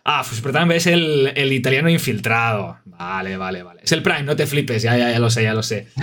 Ah, 0.03 0.23
pues 0.27 0.39
pero 0.41 0.53
también 0.53 0.77
es 0.77 0.87
el, 0.87 1.31
el, 1.35 1.51
italiano 1.51 1.89
infiltrado. 1.89 2.77
Vale, 2.85 3.37
vale, 3.37 3.63
vale. 3.63 3.81
Es 3.83 3.91
el 3.91 4.03
Prime, 4.03 4.23
no 4.23 4.35
te 4.35 4.45
flipes, 4.45 4.83
ya, 4.83 4.95
ya, 4.97 5.11
ya 5.11 5.19
lo 5.19 5.29
sé, 5.29 5.43
ya 5.43 5.53
lo 5.53 5.63
sé. 5.63 5.87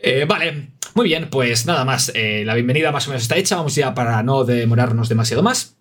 Eh, 0.00 0.26
vale, 0.28 0.70
muy 0.94 1.06
bien, 1.06 1.28
pues 1.28 1.66
nada 1.66 1.84
más. 1.84 2.12
la 2.14 2.54
bienvenida 2.54 2.92
más 2.92 3.08
o 3.08 3.10
menos 3.10 3.22
está 3.22 3.36
hecha. 3.36 3.56
Vamos 3.56 3.74
ya 3.74 3.94
para 3.94 4.22
no 4.22 4.44
demorarnos 4.44 5.08
demasiado 5.08 5.42
más. 5.42 5.76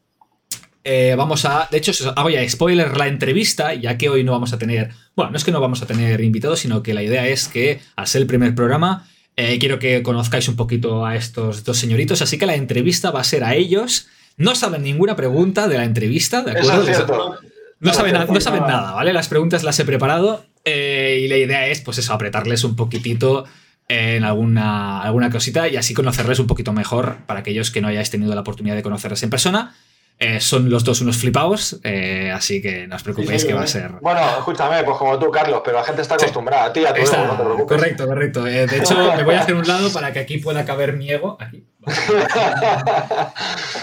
Eh, 0.89 1.15
vamos 1.17 1.43
a. 1.43 1.67
De 1.69 1.79
hecho, 1.79 1.91
hago 2.15 2.29
ya 2.29 2.47
spoiler 2.47 2.95
la 2.95 3.07
entrevista, 3.07 3.73
ya 3.73 3.97
que 3.97 4.07
hoy 4.07 4.23
no 4.23 4.31
vamos 4.31 4.53
a 4.53 4.57
tener. 4.57 4.91
Bueno, 5.17 5.31
no 5.31 5.37
es 5.37 5.43
que 5.43 5.51
no 5.51 5.59
vamos 5.59 5.81
a 5.81 5.85
tener 5.85 6.21
invitados, 6.21 6.59
sino 6.59 6.81
que 6.81 6.93
la 6.93 7.03
idea 7.03 7.27
es 7.27 7.49
que, 7.49 7.81
al 7.97 8.07
ser 8.07 8.21
el 8.21 8.27
primer 8.27 8.55
programa, 8.55 9.05
eh, 9.39 9.59
quiero 9.59 9.77
que 9.77 10.01
conozcáis 10.01 10.47
un 10.49 10.55
poquito 10.55 11.05
a 11.05 11.15
estos 11.15 11.63
dos 11.63 11.77
señoritos. 11.77 12.23
Así 12.23 12.39
que 12.39 12.47
la 12.47 12.55
entrevista 12.55 13.11
va 13.11 13.21
a 13.21 13.23
ser 13.23 13.43
a 13.43 13.53
ellos. 13.53 14.07
No 14.35 14.55
saben 14.55 14.81
ninguna 14.81 15.15
pregunta 15.15 15.67
de 15.67 15.77
la 15.77 15.83
entrevista, 15.83 16.41
¿de 16.41 16.51
acuerdo? 16.51 17.37
No, 17.79 17.93
saben, 17.93 18.15
no 18.27 18.41
saben 18.41 18.61
nada, 18.61 18.93
¿vale? 18.93 19.13
Las 19.13 19.27
preguntas 19.27 19.63
las 19.63 19.79
he 19.79 19.85
preparado 19.85 20.43
eh, 20.65 21.21
y 21.23 21.27
la 21.27 21.37
idea 21.37 21.67
es, 21.67 21.81
pues 21.81 21.99
eso, 21.99 22.13
apretarles 22.13 22.63
un 22.63 22.75
poquitito 22.75 23.45
en 23.87 24.23
alguna, 24.23 25.03
alguna 25.03 25.29
cosita 25.29 25.67
y 25.67 25.77
así 25.77 25.93
conocerles 25.93 26.39
un 26.39 26.47
poquito 26.47 26.73
mejor 26.73 27.17
para 27.27 27.41
aquellos 27.41 27.69
que 27.69 27.79
no 27.79 27.87
hayáis 27.87 28.09
tenido 28.09 28.33
la 28.33 28.41
oportunidad 28.41 28.75
de 28.75 28.81
conocerles 28.81 29.21
en 29.21 29.29
persona. 29.29 29.75
Eh, 30.19 30.39
son 30.39 30.67
los 30.67 30.83
dos 30.83 31.01
unos 31.01 31.17
flipados, 31.17 31.79
eh, 31.83 32.31
así 32.33 32.59
que 32.59 32.87
no 32.87 32.95
os 32.95 33.03
preocupéis 33.03 33.45
que 33.45 33.53
va 33.53 33.61
a 33.61 33.67
ser. 33.67 33.91
Bueno, 34.01 34.19
escúchame, 34.39 34.83
pues 34.83 34.97
como 34.97 35.19
tú, 35.19 35.29
Carlos, 35.29 35.61
pero 35.63 35.77
la 35.77 35.83
gente 35.83 36.01
está 36.01 36.15
acostumbrada 36.15 36.65
a 36.65 36.73
ti, 36.73 36.83
a 36.85 36.93
tu 36.93 37.01
ego, 37.01 37.25
no 37.25 37.37
te 37.37 37.43
preocupes. 37.43 37.77
Correcto, 37.77 38.07
correcto. 38.07 38.47
Eh, 38.47 38.65
de 38.65 38.77
hecho, 38.77 38.95
me 39.15 39.23
voy 39.23 39.35
a 39.35 39.41
hacer 39.41 39.53
un 39.53 39.67
lado 39.67 39.93
para 39.93 40.11
que 40.11 40.19
aquí 40.19 40.39
pueda 40.39 40.65
caber 40.65 40.93
mi 40.93 41.11
ego. 41.11 41.37
Aquí. 41.39 41.63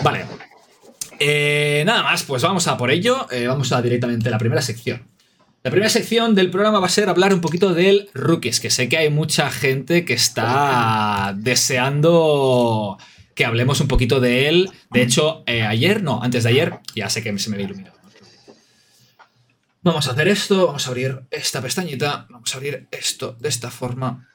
Vale. 0.02 0.24
nada 1.84 2.02
más, 2.02 2.24
pues 2.24 2.42
vamos 2.42 2.66
a 2.66 2.76
por 2.76 2.90
ello. 2.90 3.28
vamos 3.46 3.70
a 3.70 3.80
directamente 3.80 4.28
a 4.28 4.32
la 4.32 4.38
primera 4.38 4.60
sección. 4.60 5.06
La 5.62 5.70
primera 5.70 5.88
sección 5.88 6.34
del 6.34 6.50
programa 6.50 6.80
va 6.80 6.86
a 6.86 6.90
ser 6.90 7.08
hablar 7.08 7.32
un 7.32 7.40
poquito 7.40 7.72
del 7.72 8.10
rookies, 8.12 8.58
que 8.60 8.70
sé 8.70 8.88
que 8.88 8.98
hay 8.98 9.08
mucha 9.08 9.50
gente 9.50 10.04
que 10.04 10.14
está 10.14 11.32
deseando 11.38 12.98
que 13.34 13.44
hablemos 13.44 13.80
un 13.80 13.88
poquito 13.88 14.20
de 14.20 14.48
él. 14.48 14.70
De 14.90 15.02
hecho, 15.02 15.42
eh, 15.46 15.62
ayer, 15.62 16.02
no, 16.02 16.22
antes 16.22 16.44
de 16.44 16.50
ayer, 16.50 16.78
ya 16.94 17.08
sé 17.10 17.22
que 17.22 17.36
se 17.38 17.50
me 17.50 17.56
ve 17.56 17.64
iluminado. 17.64 17.98
Vamos 19.82 20.08
a 20.08 20.12
hacer 20.12 20.28
esto, 20.28 20.66
vamos 20.66 20.86
a 20.86 20.90
abrir 20.90 21.26
esta 21.30 21.60
pestañita, 21.60 22.26
vamos 22.30 22.54
a 22.54 22.56
abrir 22.56 22.88
esto 22.90 23.32
de 23.38 23.48
esta 23.50 23.70
forma. 23.70 24.26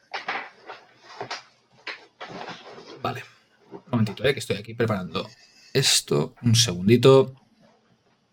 Vale, 3.01 3.23
un 3.71 3.81
momentito, 3.89 4.23
eh, 4.25 4.33
que 4.33 4.39
estoy 4.39 4.57
aquí 4.57 4.73
preparando 4.73 5.27
esto. 5.73 6.35
Un 6.41 6.55
segundito. 6.55 7.33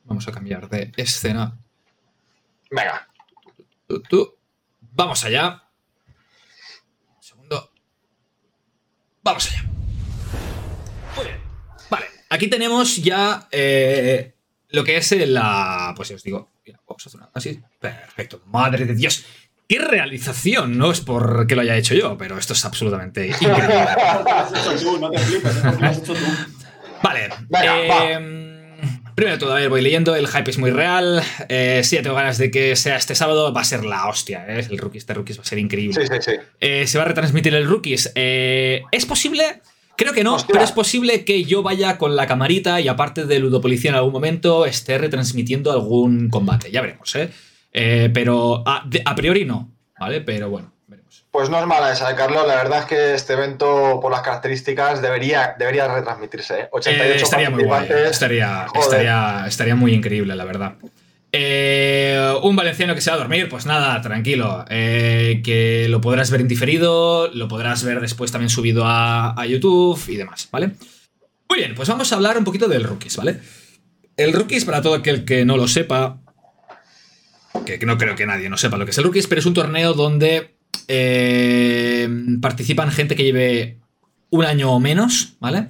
Vamos 0.05 0.29
a 0.29 0.33
cambiar 0.33 0.69
de 0.69 0.93
escena. 0.97 1.59
Venga. 2.71 3.09
Vamos 4.81 5.25
allá. 5.25 5.63
Un 7.17 7.23
segundo. 7.23 7.71
Vamos 9.23 9.51
allá. 9.51 9.76
Vale, 11.91 12.07
aquí 12.31 12.49
tenemos 12.49 12.97
ya 12.97 13.49
eh, 13.51 14.35
lo 14.71 14.85
que 14.85 14.97
es 14.97 15.13
la. 15.13 15.93
Pues 15.97 16.11
os 16.11 16.23
digo. 16.23 16.51
vamos 16.87 17.07
a 17.07 17.09
hacer 17.09 17.21
una 17.21 17.31
así. 17.35 17.61
Perfecto. 17.81 18.43
Madre 18.47 18.85
de 18.85 18.95
Dios. 18.95 19.25
¡Qué 19.69 19.81
realización! 19.81 20.79
No 20.79 20.93
es 20.93 21.01
porque 21.01 21.57
lo 21.57 21.63
haya 21.63 21.77
hecho 21.77 21.95
yo, 21.95 22.17
pero 22.17 22.39
esto 22.39 22.53
es 22.53 22.65
absolutamente 22.65 23.27
increíble. 23.27 23.57
Vale. 27.03 27.29
Em, 28.13 28.77
primero 29.17 29.37
de 29.37 29.41
todo, 29.41 29.53
a 29.53 29.57
ver, 29.57 29.69
voy 29.69 29.83
leyendo. 29.83 30.15
El 30.15 30.29
hype 30.29 30.51
es 30.51 30.59
muy 30.59 30.71
real. 30.71 31.21
Eh, 31.49 31.81
sí, 31.83 31.97
tengo 32.01 32.15
ganas 32.15 32.39
de 32.39 32.53
que 32.53 32.77
sea 32.77 32.97
este 32.97 33.17
sábado. 33.17 33.53
Va 33.53 33.63
a 33.63 33.65
ser 33.65 33.85
la 33.85 34.09
hostia. 34.09 34.45
¿eh? 34.49 34.65
El 34.71 34.79
Rookies 34.79 35.05
de 35.07 35.15
Rookies 35.15 35.39
va 35.39 35.43
a 35.43 35.47
ser 35.47 35.59
increíble. 35.59 36.01
Sí, 36.01 36.07
sí, 36.07 36.19
sí. 36.21 36.37
Eh, 36.61 36.87
se 36.87 36.99
va 36.99 37.05
a 37.05 37.09
retransmitir 37.09 37.53
el 37.55 37.67
Rookies. 37.67 38.13
¿Es 38.15 39.07
posible? 39.07 39.63
Creo 39.97 40.13
que 40.13 40.23
no, 40.23 40.37
pero 40.47 40.63
es 40.63 40.73
posible 40.73 41.25
que 41.25 41.45
yo 41.45 41.63
vaya 41.63 41.97
con 41.97 42.17
la 42.17 42.27
camarita 42.27 42.81
y 42.81 42.89
aparte 42.89 43.25
de 43.25 43.39
Ludopolicía 43.39 43.91
en 43.91 43.97
algún 43.97 44.13
momento 44.13 44.67
esté 44.67 44.99
retransmitiendo 44.99 45.73
algún 45.73 46.29
combate. 46.29 46.71
Ya 46.71 46.83
veremos, 46.83 47.15
¿eh? 47.17 47.31
eh 47.73 48.11
pero 48.13 48.63
a, 48.67 49.15
priori 49.15 49.45
no, 49.45 49.71
¿vale? 49.99 50.21
Pero 50.21 50.51
bueno, 50.51 50.73
veremos. 50.87 51.25
Pues 51.31 51.49
no 51.49 51.59
es 51.59 51.67
mala 51.67 51.93
esa, 51.93 52.11
¿eh, 52.11 52.15
Carlos. 52.15 52.47
La 52.47 52.57
verdad 52.57 52.81
es 52.81 52.85
que 52.85 53.15
este 53.15 53.33
evento, 53.33 53.99
por 54.03 54.13
las 54.13 54.21
características, 54.21 55.01
debería, 55.01 55.55
debería 55.59 55.89
retransmitirse. 55.89 56.61
¿eh? 56.61 56.69
88 56.71 57.13
eh, 57.13 57.23
estaría 57.23 57.51
muy 57.51 57.65
guay. 57.65 57.89
Estaría, 57.89 58.67
estaría, 58.75 59.45
estaría 59.47 59.75
muy 59.75 59.95
increíble, 59.95 60.37
la 60.37 60.45
verdad. 60.45 60.75
Eh, 61.39 62.35
un 62.43 62.57
valenciano 62.57 62.95
que 62.95 63.03
se 63.03 63.11
va 63.11 63.17
a 63.17 63.19
dormir, 63.19 63.49
pues 63.51 63.67
nada, 63.67 64.01
tranquilo. 64.01 64.65
Eh, 64.71 65.43
que 65.45 65.87
lo 65.91 66.01
podrás 66.01 66.31
ver 66.31 66.41
en 66.41 66.49
diferido, 66.49 67.29
lo 67.35 67.47
podrás 67.47 67.85
ver 67.85 68.01
después 68.01 68.33
también 68.33 68.49
subido 68.49 68.85
a, 68.87 69.45
YouTube 69.47 70.03
y 70.09 70.17
demás, 70.17 70.49
¿vale? 70.51 70.73
Muy 71.49 71.59
bien, 71.59 71.75
pues 71.75 71.89
vamos 71.89 72.11
a 72.11 72.17
hablar 72.17 72.39
un 72.39 72.45
poquito 72.45 72.69
del 72.69 72.85
Rookies, 72.85 73.17
¿vale? 73.19 73.41
El 74.17 74.33
Rookies, 74.33 74.65
para 74.65 74.81
todo 74.81 74.95
aquel 74.95 75.27
que 75.27 75.45
no 75.45 75.59
lo 75.59 75.69
sepa, 75.69 76.21
que, 77.67 77.79
no 77.85 77.99
creo 77.99 78.17
que 78.17 78.27
nadie 78.27 78.49
no 78.49 78.57
sepa 78.57 78.79
lo 78.79 78.87
que 78.87 78.93
es 78.93 78.99
el 78.99 79.05
Rookies, 79.05 79.27
pero 79.27 79.41
es 79.41 79.47
un 79.47 79.55
torneo 79.55 79.93
donde 79.93 80.57
eh, 80.89 82.09
participan 82.41 82.91
gente 82.91 83.15
que 83.15 83.25
lleve 83.25 83.79
un 84.31 84.45
año 84.47 84.73
o 84.73 84.81
menos, 84.81 85.35
¿vale? 85.39 85.67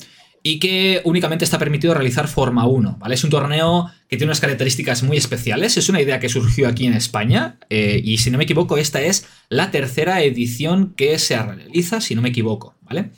Y 0.48 0.60
que 0.60 1.00
únicamente 1.02 1.44
está 1.44 1.58
permitido 1.58 1.92
realizar 1.92 2.28
Forma 2.28 2.68
1, 2.68 2.98
¿vale? 3.00 3.16
Es 3.16 3.24
un 3.24 3.30
torneo 3.30 3.90
que 4.08 4.16
tiene 4.16 4.28
unas 4.30 4.38
características 4.38 5.02
muy 5.02 5.16
especiales, 5.16 5.76
es 5.76 5.88
una 5.88 6.00
idea 6.00 6.20
que 6.20 6.28
surgió 6.28 6.68
aquí 6.68 6.86
en 6.86 6.94
España 6.94 7.58
eh, 7.68 8.00
y 8.04 8.18
si 8.18 8.30
no 8.30 8.38
me 8.38 8.44
equivoco 8.44 8.76
esta 8.76 9.02
es 9.02 9.26
la 9.48 9.72
tercera 9.72 10.22
edición 10.22 10.94
que 10.96 11.18
se 11.18 11.36
realiza, 11.36 12.00
si 12.00 12.14
no 12.14 12.22
me 12.22 12.28
equivoco, 12.28 12.76
¿vale? 12.82 13.10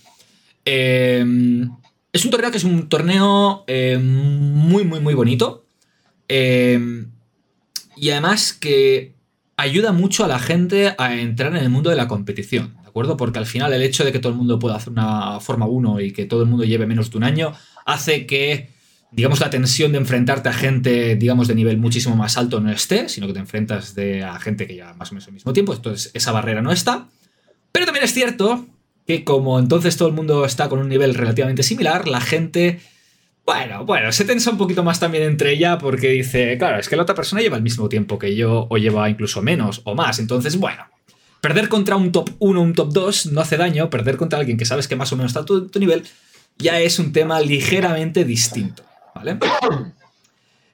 Em, 0.64 1.70
es 2.14 2.24
un 2.24 2.30
torneo 2.30 2.50
que 2.50 2.56
es 2.56 2.64
un 2.64 2.88
torneo 2.88 3.62
em, 3.66 4.02
muy, 4.02 4.84
muy, 4.84 5.00
muy 5.00 5.12
bonito 5.12 5.66
y 6.30 8.10
además 8.10 8.54
que 8.54 9.12
ayuda 9.58 9.92
mucho 9.92 10.24
a 10.24 10.28
la 10.28 10.38
gente 10.38 10.94
a 10.96 11.14
entrar 11.14 11.54
en 11.54 11.62
el 11.62 11.68
mundo 11.68 11.90
de 11.90 11.96
la 11.96 12.08
competición. 12.08 12.77
Porque 12.92 13.38
al 13.38 13.46
final 13.46 13.72
el 13.72 13.82
hecho 13.82 14.04
de 14.04 14.12
que 14.12 14.18
todo 14.18 14.32
el 14.32 14.38
mundo 14.38 14.58
pueda 14.58 14.76
hacer 14.76 14.90
una 14.90 15.40
Forma 15.40 15.66
1 15.66 16.00
y 16.00 16.12
que 16.12 16.26
todo 16.26 16.42
el 16.42 16.48
mundo 16.48 16.64
lleve 16.64 16.86
menos 16.86 17.10
de 17.10 17.18
un 17.18 17.24
año 17.24 17.52
hace 17.86 18.26
que, 18.26 18.70
digamos, 19.10 19.40
la 19.40 19.50
tensión 19.50 19.92
de 19.92 19.98
enfrentarte 19.98 20.48
a 20.48 20.52
gente, 20.52 21.16
digamos, 21.16 21.48
de 21.48 21.54
nivel 21.54 21.78
muchísimo 21.78 22.16
más 22.16 22.36
alto 22.36 22.60
no 22.60 22.70
esté, 22.70 23.08
sino 23.08 23.26
que 23.26 23.32
te 23.32 23.38
enfrentas 23.38 23.94
a 23.96 24.38
gente 24.40 24.66
que 24.66 24.76
ya 24.76 24.94
más 24.94 25.10
o 25.10 25.14
menos 25.14 25.26
al 25.28 25.34
mismo 25.34 25.52
tiempo, 25.52 25.74
entonces 25.74 26.10
esa 26.14 26.32
barrera 26.32 26.62
no 26.62 26.72
está. 26.72 27.08
Pero 27.72 27.86
también 27.86 28.04
es 28.04 28.12
cierto 28.12 28.66
que 29.06 29.24
como 29.24 29.58
entonces 29.58 29.96
todo 29.96 30.08
el 30.08 30.14
mundo 30.14 30.44
está 30.44 30.68
con 30.68 30.78
un 30.80 30.88
nivel 30.88 31.14
relativamente 31.14 31.62
similar, 31.62 32.08
la 32.08 32.20
gente... 32.20 32.80
Bueno, 33.46 33.86
bueno, 33.86 34.12
se 34.12 34.26
tensa 34.26 34.50
un 34.50 34.58
poquito 34.58 34.84
más 34.84 35.00
también 35.00 35.22
entre 35.22 35.52
ella 35.52 35.78
porque 35.78 36.10
dice, 36.10 36.58
claro, 36.58 36.78
es 36.78 36.86
que 36.86 36.96
la 36.96 37.04
otra 37.04 37.14
persona 37.14 37.40
lleva 37.40 37.56
el 37.56 37.62
mismo 37.62 37.88
tiempo 37.88 38.18
que 38.18 38.36
yo 38.36 38.66
o 38.68 38.76
lleva 38.76 39.08
incluso 39.08 39.40
menos 39.40 39.80
o 39.84 39.94
más. 39.94 40.18
Entonces, 40.18 40.58
bueno, 40.58 40.84
Perder 41.40 41.68
contra 41.68 41.96
un 41.96 42.10
top 42.10 42.30
1 42.38 42.60
un 42.60 42.74
top 42.74 42.92
2 42.92 43.26
no 43.26 43.40
hace 43.40 43.56
daño, 43.56 43.90
perder 43.90 44.16
contra 44.16 44.38
alguien 44.38 44.56
que 44.56 44.64
sabes 44.64 44.88
que 44.88 44.96
más 44.96 45.12
o 45.12 45.16
menos 45.16 45.30
está 45.30 45.40
a 45.40 45.44
tu, 45.44 45.70
nivel 45.78 46.04
ya 46.58 46.80
es 46.80 46.98
un 46.98 47.12
tema 47.12 47.40
ligeramente 47.40 48.24
distinto, 48.24 48.82
¿vale? 49.14 49.38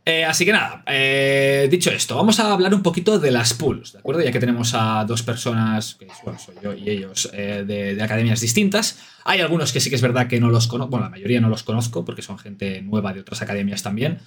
Eh, 0.07 0.23
así 0.23 0.45
que 0.45 0.53
nada, 0.53 0.83
eh, 0.87 1.67
dicho 1.71 1.91
esto, 1.91 2.15
vamos 2.15 2.39
a 2.39 2.53
hablar 2.53 2.75
un 2.75 2.83
poquito 2.83 3.19
de 3.19 3.31
las 3.31 3.55
pools, 3.55 3.95
¿de 3.95 4.01
acuerdo? 4.01 4.21
Ya 4.21 4.33
que 4.33 4.39
tenemos 4.39 4.75
a 4.75 5.03
dos 5.07 5.23
personas, 5.23 5.95
que 5.95 6.07
soy 6.37 6.57
yo 6.63 6.75
y 6.75 6.91
ellos, 6.91 7.31
eh, 7.33 7.65
de, 7.67 8.03
academias 8.03 8.41
distintas. 8.41 8.99
Hay 9.25 9.41
algunos 9.41 9.73
que 9.73 9.81
sí 9.81 9.89
que 9.89 9.97
es 9.97 10.03
verdad 10.03 10.27
que 10.27 10.39
no 10.41 10.51
los 10.51 10.67
conozco, 10.67 10.91
bueno, 10.91 11.07
la 11.07 11.11
mayoría 11.11 11.41
no 11.41 11.49
los 11.49 11.63
conozco 11.63 12.05
porque 12.05 12.21
son 12.21 12.39
gente 12.39 12.83
nueva 12.83 13.15
de 13.15 13.21
otras 13.21 13.41
academias 13.41 13.83
también. 13.83 14.19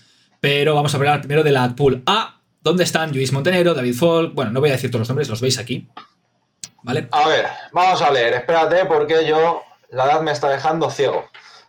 Pero 0.41 0.73
vamos 0.73 0.95
a 0.95 0.97
hablar 0.97 1.21
primero 1.21 1.43
de 1.43 1.51
la 1.51 1.75
pool 1.75 2.01
A, 2.07 2.41
donde 2.63 2.83
están 2.83 3.11
Luis 3.13 3.31
Montenegro, 3.31 3.75
David 3.75 3.93
Folk, 3.93 4.33
bueno, 4.33 4.49
no 4.49 4.61
voy 4.61 4.69
a 4.69 4.73
decir 4.73 4.89
todos 4.89 5.01
los 5.01 5.09
nombres, 5.09 5.29
los 5.29 5.41
veis 5.41 5.59
aquí. 5.59 5.87
A 7.11 7.27
ver, 7.27 7.45
vamos 7.71 8.01
a 8.01 8.11
leer, 8.11 8.33
espérate, 8.33 8.85
porque 8.85 9.27
yo 9.27 9.61
la 9.91 10.05
edad 10.05 10.21
me 10.21 10.31
está 10.31 10.49
dejando 10.49 10.89
ciego. 10.89 11.25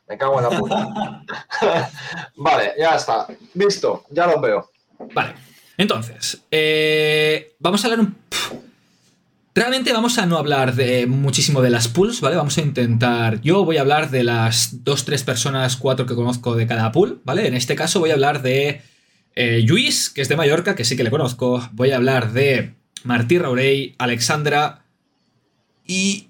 Me 0.08 0.16
cago 0.16 0.38
en 0.38 0.44
la 0.44 0.58
puta. 0.58 1.22
vale, 2.36 2.72
ya 2.78 2.96
está. 2.96 3.26
Visto, 3.52 4.04
ya 4.10 4.26
lo 4.26 4.40
veo. 4.40 4.70
Vale. 5.12 5.34
Entonces, 5.76 6.42
eh, 6.50 7.54
vamos 7.58 7.84
a 7.84 7.86
hablar 7.86 8.00
un. 8.00 8.16
Realmente 9.54 9.92
vamos 9.92 10.18
a 10.18 10.26
no 10.26 10.38
hablar 10.38 10.74
de 10.74 11.06
muchísimo 11.06 11.60
de 11.60 11.70
las 11.70 11.88
pools, 11.88 12.20
¿vale? 12.20 12.36
Vamos 12.36 12.56
a 12.58 12.62
intentar. 12.62 13.40
Yo 13.40 13.64
voy 13.64 13.76
a 13.76 13.82
hablar 13.82 14.10
de 14.10 14.24
las 14.24 14.84
dos, 14.84 15.04
tres 15.04 15.24
personas, 15.24 15.76
cuatro 15.76 16.06
que 16.06 16.14
conozco 16.14 16.54
de 16.54 16.66
cada 16.66 16.92
pool, 16.92 17.20
¿vale? 17.24 17.46
En 17.46 17.54
este 17.54 17.74
caso 17.74 18.00
voy 18.00 18.10
a 18.10 18.14
hablar 18.14 18.40
de 18.40 18.82
eh, 19.34 19.62
Luis, 19.66 20.10
que 20.10 20.22
es 20.22 20.28
de 20.28 20.36
Mallorca, 20.36 20.74
que 20.74 20.84
sí 20.84 20.96
que 20.96 21.04
le 21.04 21.10
conozco. 21.10 21.68
Voy 21.72 21.90
a 21.90 21.96
hablar 21.96 22.32
de 22.32 22.74
Martí 23.04 23.38
Raurey, 23.38 23.94
Alexandra, 23.98 24.84
y 25.88 26.28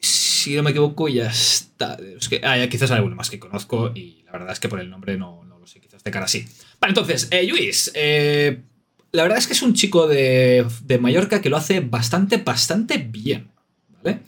si 0.00 0.54
no 0.54 0.62
me 0.62 0.70
equivoco, 0.70 1.08
ya 1.08 1.26
está. 1.26 1.98
ah, 2.44 2.66
quizás 2.70 2.90
hay 2.92 2.98
alguno 2.98 3.16
más 3.16 3.28
que 3.28 3.40
conozco 3.40 3.92
y 3.94 4.22
la 4.24 4.32
verdad 4.32 4.52
es 4.52 4.60
que 4.60 4.68
por 4.68 4.80
el 4.80 4.88
nombre 4.88 5.18
no, 5.18 5.44
lo 5.44 5.66
sé, 5.66 5.80
quizás 5.80 6.02
de 6.04 6.10
cara 6.10 6.28
sí. 6.28 6.46
Vale, 6.80 6.92
entonces, 6.92 7.26
eh, 7.32 7.44
Luis, 7.46 7.90
eh, 7.94 8.60
la 9.10 9.24
verdad 9.24 9.38
es 9.38 9.48
que 9.48 9.52
es 9.52 9.62
un 9.62 9.74
chico 9.74 10.06
de, 10.06 10.64
Mallorca 11.00 11.42
que 11.42 11.50
lo 11.50 11.56
hace 11.56 11.80
bastante, 11.80 12.36
bastante 12.36 12.98
bien. 12.98 13.48
¿Vale? 14.02 14.20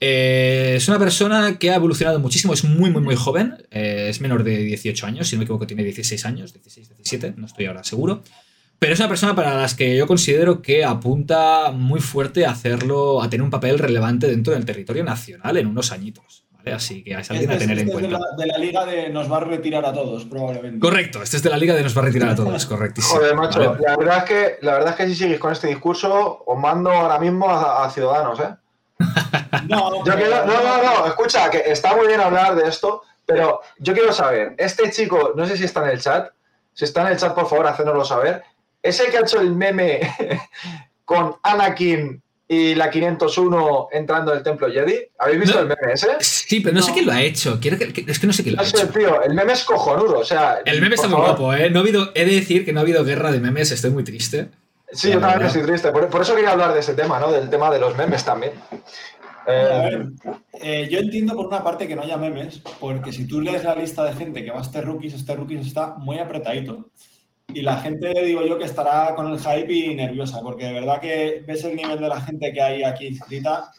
Eh, 0.00 0.74
es 0.76 0.88
una 0.88 0.98
persona 0.98 1.56
que 1.56 1.70
ha 1.70 1.76
evolucionado 1.76 2.18
muchísimo, 2.18 2.52
es 2.52 2.64
muy, 2.64 2.90
muy, 2.90 3.00
muy 3.00 3.14
joven, 3.14 3.54
es 3.70 4.20
menor 4.20 4.42
de 4.42 4.58
18 4.58 5.06
años, 5.06 5.28
si 5.28 5.36
no 5.36 5.38
me 5.38 5.44
equivoco 5.44 5.68
tiene 5.68 5.84
16 5.84 6.26
años, 6.26 6.52
16, 6.52 6.88
17, 6.88 7.34
no 7.36 7.46
estoy 7.46 7.66
ahora 7.66 7.84
seguro. 7.84 8.24
Pero 8.78 8.92
es 8.92 9.00
una 9.00 9.08
persona 9.08 9.34
para 9.34 9.54
las 9.54 9.74
que 9.74 9.96
yo 9.96 10.06
considero 10.06 10.60
que 10.60 10.84
apunta 10.84 11.70
muy 11.72 12.00
fuerte 12.00 12.44
a 12.44 12.50
hacerlo, 12.50 13.22
a 13.22 13.30
tener 13.30 13.42
un 13.42 13.50
papel 13.50 13.78
relevante 13.78 14.26
dentro 14.26 14.52
del 14.52 14.64
territorio 14.64 15.04
nacional 15.04 15.56
en 15.56 15.66
unos 15.66 15.92
añitos. 15.92 16.44
¿vale? 16.50 16.72
Así 16.72 17.02
que 17.02 17.12
es 17.12 17.30
alguien 17.30 17.50
a 17.50 17.54
este 17.54 17.66
tener 17.66 17.78
en 17.80 17.88
cuenta. 17.90 18.16
Es 18.16 18.36
de 18.36 18.46
la, 18.46 18.58
liga 18.58 18.84
de 18.84 19.08
nos 19.10 19.30
va 19.30 19.38
a 19.38 19.40
retirar 19.40 19.84
a 19.86 19.92
todos, 19.92 20.24
probablemente. 20.24 20.80
Correcto, 20.80 21.22
este 21.22 21.38
es 21.38 21.42
de 21.42 21.50
la 21.50 21.56
liga 21.56 21.74
de 21.74 21.82
nos 21.82 21.96
va 21.96 22.02
a 22.02 22.04
retirar 22.04 22.30
a 22.30 22.34
todos, 22.34 22.66
correctísimo. 22.66 23.16
Joder, 23.16 23.34
macho, 23.34 23.60
la, 23.60 23.96
verdad 23.96 24.18
es 24.18 24.24
que, 24.24 24.58
la 24.62 24.74
verdad 24.74 24.90
es 24.90 24.96
que 24.96 25.06
si 25.06 25.14
seguís 25.14 25.38
con 25.38 25.52
este 25.52 25.68
discurso, 25.68 26.42
os 26.44 26.58
mando 26.58 26.90
ahora 26.90 27.18
mismo 27.18 27.48
a, 27.50 27.88
Ciudadanos, 27.90 28.40
¿eh? 28.40 28.54
no, 29.68 29.90
no, 29.90 30.04
no, 30.04 30.82
no, 30.82 31.06
escucha, 31.06 31.50
que 31.50 31.62
está 31.66 31.96
muy 31.96 32.06
bien 32.06 32.20
hablar 32.20 32.54
de 32.54 32.68
esto, 32.68 33.02
Pero 33.26 33.60
yo 33.78 33.94
quiero 33.94 34.12
saber, 34.12 34.54
este 34.58 34.90
chico, 34.90 35.32
no 35.34 35.46
sé 35.46 35.56
si 35.56 35.64
está 35.64 35.82
en 35.84 35.90
el 35.90 36.00
chat, 36.00 36.28
si 36.74 36.84
está 36.84 37.02
en 37.02 37.08
el 37.08 37.16
chat, 37.16 37.34
por 37.34 37.48
favor, 37.48 37.66
hacénoslo 37.66 38.04
saber. 38.04 38.42
¿Es 38.84 39.00
el 39.00 39.10
que 39.10 39.16
ha 39.16 39.20
hecho 39.20 39.40
el 39.40 39.54
meme 39.54 40.00
con 41.06 41.36
Anakin 41.42 42.22
y 42.46 42.74
la 42.74 42.90
501 42.90 43.88
entrando 43.92 44.32
en 44.32 44.38
el 44.38 44.44
templo 44.44 44.70
Jedi? 44.70 44.98
¿Habéis 45.18 45.40
visto 45.40 45.58
el 45.58 45.68
meme 45.68 45.94
ese? 45.94 46.08
Sí, 46.20 46.60
pero 46.60 46.76
no, 46.76 46.82
sé 46.82 46.92
quién 46.92 47.06
lo 47.06 47.12
ha 47.12 47.22
hecho. 47.22 47.58
Quiero 47.58 47.78
que, 47.78 48.04
es 48.06 48.18
que 48.18 48.26
no 48.26 48.34
sé 48.34 48.42
quién 48.42 48.56
lo 48.56 48.60
ha 48.60 48.64
hecho. 48.64 48.86
Tío, 48.88 49.22
el 49.22 49.32
meme 49.32 49.54
es 49.54 49.64
cojonudo. 49.64 50.18
O 50.18 50.24
sea, 50.24 50.58
el 50.66 50.82
meme 50.82 50.96
está 50.96 51.08
muy 51.08 51.16
guapo, 51.16 51.54
¿eh? 51.54 51.70
No 51.70 51.78
ha 51.78 51.82
habido, 51.82 52.12
he 52.14 52.26
de 52.26 52.34
decir 52.34 52.66
que 52.66 52.74
no 52.74 52.80
ha 52.80 52.82
habido 52.82 53.02
guerra 53.04 53.32
de 53.32 53.40
memes, 53.40 53.70
estoy 53.70 53.90
muy 53.90 54.04
triste. 54.04 54.50
Sí, 54.92 55.10
yo 55.10 55.18
también 55.18 55.46
estoy 55.46 55.62
triste. 55.62 55.90
Por, 55.90 56.20
eso 56.20 56.34
quería 56.34 56.52
hablar 56.52 56.74
de 56.74 56.80
ese 56.80 56.92
tema, 56.92 57.18
¿no? 57.18 57.32
Del 57.32 57.48
tema 57.48 57.70
de 57.70 57.80
los 57.80 57.96
memes 57.96 58.22
también. 58.22 58.52
Eh, 59.46 60.06
eh, 60.60 60.88
yo 60.90 60.98
entiendo 60.98 61.34
por 61.34 61.46
una 61.46 61.64
parte 61.64 61.88
que 61.88 61.96
no 61.96 62.02
haya 62.02 62.18
memes, 62.18 62.60
porque 62.80 63.12
si 63.12 63.26
tú 63.26 63.40
lees 63.40 63.64
la 63.64 63.74
lista 63.74 64.04
de 64.04 64.12
gente 64.12 64.44
que 64.44 64.50
va 64.50 64.58
a 64.58 64.62
este 64.62 64.82
rookies, 64.82 65.14
este 65.14 65.34
rookies 65.34 65.66
está 65.66 65.94
muy 65.96 66.18
apretadito. 66.18 66.90
Y 67.48 67.62
la 67.62 67.76
gente, 67.78 68.12
digo 68.24 68.44
yo, 68.44 68.58
que 68.58 68.64
estará 68.64 69.14
con 69.14 69.30
el 69.30 69.38
hype 69.38 69.72
y 69.72 69.94
nerviosa, 69.94 70.40
porque 70.40 70.66
de 70.66 70.72
verdad 70.72 71.00
que 71.00 71.44
ves 71.46 71.64
el 71.64 71.76
nivel 71.76 72.00
de 72.00 72.08
la 72.08 72.20
gente 72.20 72.52
que 72.52 72.60
hay 72.60 72.82
aquí 72.82 73.06
inscrita 73.06 73.70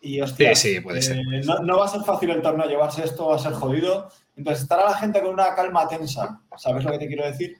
y 0.00 0.20
hostia, 0.20 0.54
sí, 0.54 0.80
puede 0.80 1.00
ser. 1.00 1.18
Eh, 1.18 1.42
no, 1.62 1.78
va 1.78 1.86
a 1.86 1.88
ser 1.88 2.02
fácil 2.02 2.30
el 2.30 2.42
torneo, 2.42 2.68
llevarse 2.68 3.04
esto 3.04 3.28
va 3.28 3.36
a 3.36 3.38
ser 3.38 3.52
jodido. 3.52 4.10
Entonces 4.36 4.62
estará 4.62 4.84
la 4.84 4.96
gente 4.96 5.20
con 5.22 5.32
una 5.32 5.54
calma 5.54 5.88
tensa, 5.88 6.40
¿sabes 6.56 6.84
lo 6.84 6.92
que 6.92 6.98
te 6.98 7.06
quiero 7.06 7.24
decir? 7.24 7.58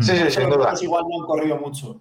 Sí, 0.00 0.16
sí, 0.16 0.30
sin 0.30 0.50
duda. 0.50 0.72
Igual 0.80 1.04
no 1.08 1.22
han 1.22 1.26
corrido 1.26 1.56
mucho. 1.58 2.00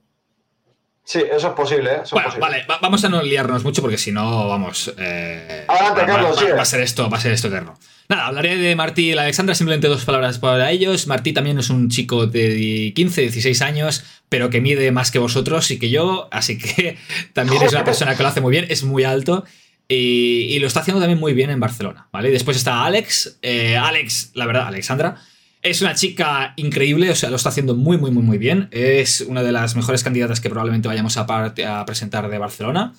Sí, 1.03 1.19
eso 1.19 1.49
es 1.49 1.53
posible. 1.53 1.95
¿eh? 1.95 2.01
bueno, 2.11 2.29
vale, 2.39 2.65
vamos 2.81 3.03
a 3.03 3.09
no 3.09 3.21
liarnos 3.21 3.63
mucho 3.63 3.81
porque 3.81 3.97
si 3.97 4.11
no, 4.11 4.47
vamos. 4.47 4.93
Eh, 4.97 5.65
Adelante, 5.67 6.05
Carlos, 6.05 6.43
va, 6.57 6.61
a 6.61 6.65
ser 6.65 6.81
esto, 6.81 7.09
va 7.09 7.17
a 7.17 7.21
ser 7.21 7.33
esto 7.33 7.49
eterno. 7.49 7.73
Nada, 8.13 8.27
hablaré 8.27 8.57
de 8.57 8.75
Martí 8.75 9.09
y 9.09 9.15
la 9.15 9.23
Alexandra, 9.23 9.55
simplemente 9.55 9.87
dos 9.87 10.05
palabras 10.05 10.37
para 10.37 10.69
ellos. 10.69 11.07
Martí 11.07 11.33
también 11.33 11.57
es 11.57 11.71
un 11.71 11.89
chico 11.89 12.27
de 12.27 12.93
15, 12.95 13.21
16 13.21 13.61
años, 13.63 14.03
pero 14.29 14.51
que 14.51 14.61
mide 14.61 14.91
más 14.91 15.09
que 15.09 15.17
vosotros 15.17 15.71
y 15.71 15.79
que 15.79 15.89
yo, 15.89 16.27
así 16.31 16.59
que 16.59 16.99
también 17.33 17.63
es 17.63 17.71
una 17.71 17.83
persona 17.83 18.15
que 18.15 18.21
lo 18.21 18.29
hace 18.29 18.39
muy 18.39 18.51
bien, 18.51 18.67
es 18.69 18.83
muy 18.83 19.03
alto. 19.03 19.45
Y, 19.87 20.59
lo 20.59 20.67
está 20.67 20.81
haciendo 20.81 21.01
también 21.01 21.19
muy 21.19 21.33
bien 21.33 21.49
en 21.49 21.59
Barcelona, 21.59 22.07
¿vale? 22.11 22.29
después 22.29 22.55
está 22.55 22.85
Alex. 22.85 23.39
Eh, 23.41 23.77
Alex, 23.77 24.29
la 24.35 24.45
verdad, 24.45 24.67
Alexandra. 24.67 25.15
Es 25.63 25.81
una 25.81 25.95
chica 25.95 26.53
increíble, 26.55 27.09
o 27.09 27.15
sea, 27.15 27.31
lo 27.31 27.37
está 27.37 27.49
haciendo 27.49 27.73
muy, 27.73 27.97
muy, 27.97 28.11
muy, 28.11 28.21
muy 28.21 28.37
bien. 28.37 28.67
Es 28.69 29.21
una 29.21 29.41
de 29.41 29.51
las 29.51 29.75
mejores 29.75 30.03
candidatas 30.03 30.39
que 30.39 30.51
probablemente 30.51 30.87
vayamos 30.87 31.17
a, 31.17 31.21
a 31.21 31.85
presentar 31.87 32.29
de 32.29 32.37
Barcelona. 32.37 32.93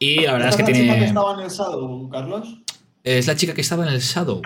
Y 0.00 0.22
la 0.22 0.32
verdad 0.32 0.48
es 0.48 0.56
que 0.56 0.64
tiene. 0.64 0.80
¿Es 0.80 0.86
la 0.86 0.92
chica 0.94 1.04
que 1.04 1.06
estaba 1.06 1.34
en 1.34 1.40
el 1.40 1.50
Shadow, 1.50 2.10
Carlos? 2.10 2.65
Es 3.06 3.28
la 3.28 3.36
chica 3.36 3.54
que 3.54 3.60
estaba 3.60 3.86
en 3.86 3.92
el 3.92 4.00
Shadow. 4.00 4.42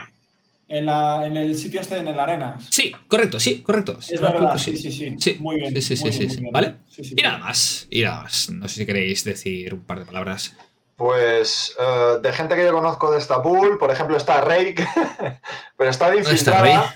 En, 0.69 0.85
la, 0.85 1.25
en 1.26 1.35
el 1.35 1.57
sitio 1.57 1.81
este, 1.81 1.97
en 1.97 2.09
el 2.09 2.21
Arena. 2.21 2.59
Sí, 2.69 2.95
correcto, 3.09 3.40
sí, 3.40 3.62
correcto. 3.62 3.99
Es 4.07 4.21
verdad, 4.21 4.59
sí, 4.59 4.76
sí, 4.76 4.93
sí, 4.93 5.17
sí. 5.19 5.37
Muy 5.40 5.57
bien. 5.57 5.73
Sí, 5.81 5.97
sí, 5.97 6.12
sí, 6.12 6.29
sí, 6.29 6.43
¿Vale? 6.52 6.75
y 6.99 7.23
nada 7.23 7.38
más, 7.38 7.87
y 7.88 8.02
nada 8.02 8.25
más. 8.25 8.50
No 8.50 8.69
sé 8.69 8.75
si 8.75 8.87
queréis 8.87 9.25
decir 9.25 9.73
un 9.73 9.81
par 9.81 10.00
de 10.00 10.05
palabras. 10.05 10.55
Pues 10.95 11.75
eh, 11.81 12.19
de 12.23 12.33
gente 12.35 12.55
que 12.55 12.67
yo 12.67 12.75
conozco 12.75 13.11
de 13.11 13.19
esta 13.19 13.43
pool, 13.43 13.79
por 13.79 13.90
ejemplo, 13.90 14.19
está 14.19 14.43
Rake, 14.43 14.87
pero 15.79 15.88
está 15.88 16.14
infiltrada. 16.14 16.95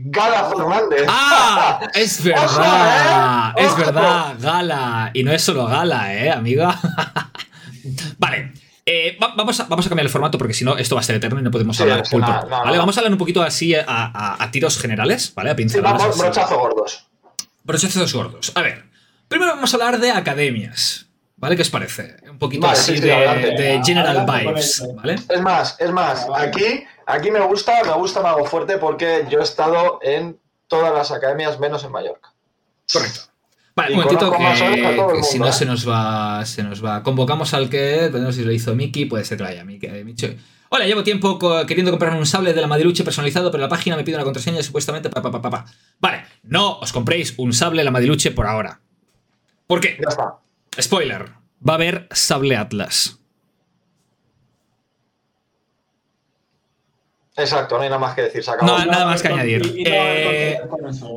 Gala 0.00 0.50
Fernández. 0.50 1.06
¡Ah! 1.06 1.88
Es 1.94 2.24
verdad. 2.24 3.54
¿eh? 3.56 3.64
Es 3.64 3.76
verdad, 3.76 4.34
Gala. 4.40 5.12
Y 5.14 5.22
no 5.22 5.30
es 5.30 5.42
solo 5.42 5.66
Gala, 5.66 6.12
¿eh, 6.12 6.32
amiga? 6.32 6.76
vale. 8.18 8.52
Eh, 8.90 9.18
vamos, 9.20 9.60
a, 9.60 9.64
vamos, 9.64 9.86
a, 9.86 9.88
cambiar 9.88 10.06
el 10.06 10.10
formato 10.10 10.38
porque 10.38 10.54
si 10.54 10.64
no, 10.64 10.78
esto 10.78 10.94
va 10.94 11.00
a 11.00 11.04
ser 11.04 11.16
eterno 11.16 11.38
y 11.40 11.42
no 11.42 11.50
podemos 11.50 11.78
hablar 11.80 12.02
¿vale? 12.10 12.78
Vamos 12.78 12.96
a 12.96 13.00
hablar 13.00 13.12
un 13.12 13.18
poquito 13.18 13.42
así 13.42 13.74
a, 13.74 14.48
tiros 14.50 14.78
generales, 14.78 15.32
¿vale? 15.34 15.50
A 15.50 15.56
pinceladas. 15.56 16.14
Sí, 16.14 16.20
brochazos 16.20 16.58
gordos. 16.58 17.06
Brochazos 17.64 18.14
gordos. 18.14 18.52
A 18.54 18.62
ver, 18.62 18.84
primero 19.28 19.52
vamos 19.52 19.72
a 19.72 19.76
hablar 19.76 20.00
de 20.00 20.10
academias. 20.10 21.04
¿Vale? 21.36 21.54
¿Qué 21.54 21.62
os 21.62 21.70
parece? 21.70 22.16
Un 22.28 22.38
poquito 22.38 22.66
así 22.66 22.98
de, 22.98 23.80
general 23.84 24.26
vibes, 24.26 24.82
¿vale? 24.96 25.14
Es 25.28 25.40
más, 25.40 25.76
es 25.78 25.92
más, 25.92 26.26
aquí 26.34 26.84
Aquí 27.08 27.30
me 27.30 27.40
gusta, 27.40 27.82
me 27.84 27.94
gusta 27.94 28.20
Mago 28.20 28.44
Fuerte 28.44 28.76
porque 28.76 29.24
yo 29.30 29.40
he 29.40 29.42
estado 29.42 29.98
en 30.02 30.38
todas 30.66 30.92
las 30.92 31.10
academias 31.10 31.58
menos 31.58 31.82
en 31.84 31.90
Mallorca. 31.90 32.34
Correcto. 32.92 33.20
Vale, 33.78 33.94
un 33.94 34.00
momentito 34.00 34.32
que, 34.32 35.22
si 35.22 35.38
no 35.38 35.46
¿eh? 35.46 35.52
se 35.52 35.64
nos 35.64 35.88
va, 35.88 36.44
se 36.44 36.64
nos 36.64 36.84
va. 36.84 37.04
Convocamos 37.04 37.54
al 37.54 37.70
que, 37.70 38.10
no 38.12 38.32
sé 38.32 38.40
si 38.40 38.44
lo 38.44 38.50
hizo 38.50 38.74
Miki, 38.74 39.04
puede 39.04 39.24
ser 39.24 39.38
que 39.38 39.44
lo 39.44 39.50
haya 39.50 39.64
Miki. 39.64 39.86
Hola, 40.70 40.84
llevo 40.84 41.04
tiempo 41.04 41.38
queriendo 41.64 41.92
comprarme 41.92 42.18
un 42.18 42.26
sable 42.26 42.52
de 42.52 42.60
la 42.60 42.66
Madiluche 42.66 43.04
personalizado, 43.04 43.52
pero 43.52 43.62
la 43.62 43.68
página 43.68 43.94
me 43.96 44.02
pide 44.02 44.16
una 44.16 44.24
contraseña 44.24 44.58
y 44.58 44.64
supuestamente 44.64 45.10
pa, 45.10 45.22
pa, 45.22 45.30
pa, 45.30 45.40
pa, 45.40 45.64
Vale, 46.00 46.24
no 46.42 46.80
os 46.80 46.92
compréis 46.92 47.34
un 47.36 47.52
sable 47.52 47.78
de 47.78 47.84
la 47.84 47.92
Madiluche 47.92 48.32
por 48.32 48.48
ahora. 48.48 48.80
¿Por 49.68 49.80
qué? 49.80 49.96
Ya 50.02 50.08
está. 50.08 50.38
Spoiler, 50.80 51.30
va 51.66 51.74
a 51.74 51.76
haber 51.76 52.08
sable 52.10 52.56
Atlas. 52.56 53.20
Exacto, 57.38 57.76
no 57.76 57.82
hay 57.82 57.88
nada 57.88 58.00
más 58.00 58.14
que 58.16 58.22
decir. 58.22 58.42
No, 58.62 58.84
nada 58.84 59.04
más 59.06 59.22
que 59.22 59.28
añadir. 59.28 59.62
Eh, 59.86 60.58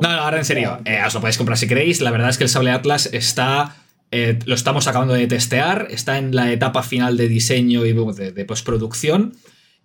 no, 0.00 0.08
ahora 0.08 0.38
en 0.38 0.44
serio. 0.44 0.78
Eh, 0.84 1.00
os 1.04 1.12
lo 1.14 1.20
podéis 1.20 1.36
comprar 1.36 1.58
si 1.58 1.66
queréis. 1.66 2.00
La 2.00 2.12
verdad 2.12 2.30
es 2.30 2.38
que 2.38 2.44
el 2.44 2.50
Sable 2.50 2.70
Atlas 2.70 3.06
está. 3.12 3.76
Eh, 4.12 4.38
lo 4.46 4.54
estamos 4.54 4.86
acabando 4.86 5.14
de 5.14 5.26
testear. 5.26 5.88
Está 5.90 6.18
en 6.18 6.34
la 6.34 6.52
etapa 6.52 6.84
final 6.84 7.16
de 7.16 7.26
diseño 7.26 7.84
y 7.84 7.92
de, 7.92 8.44
postproducción. 8.44 9.34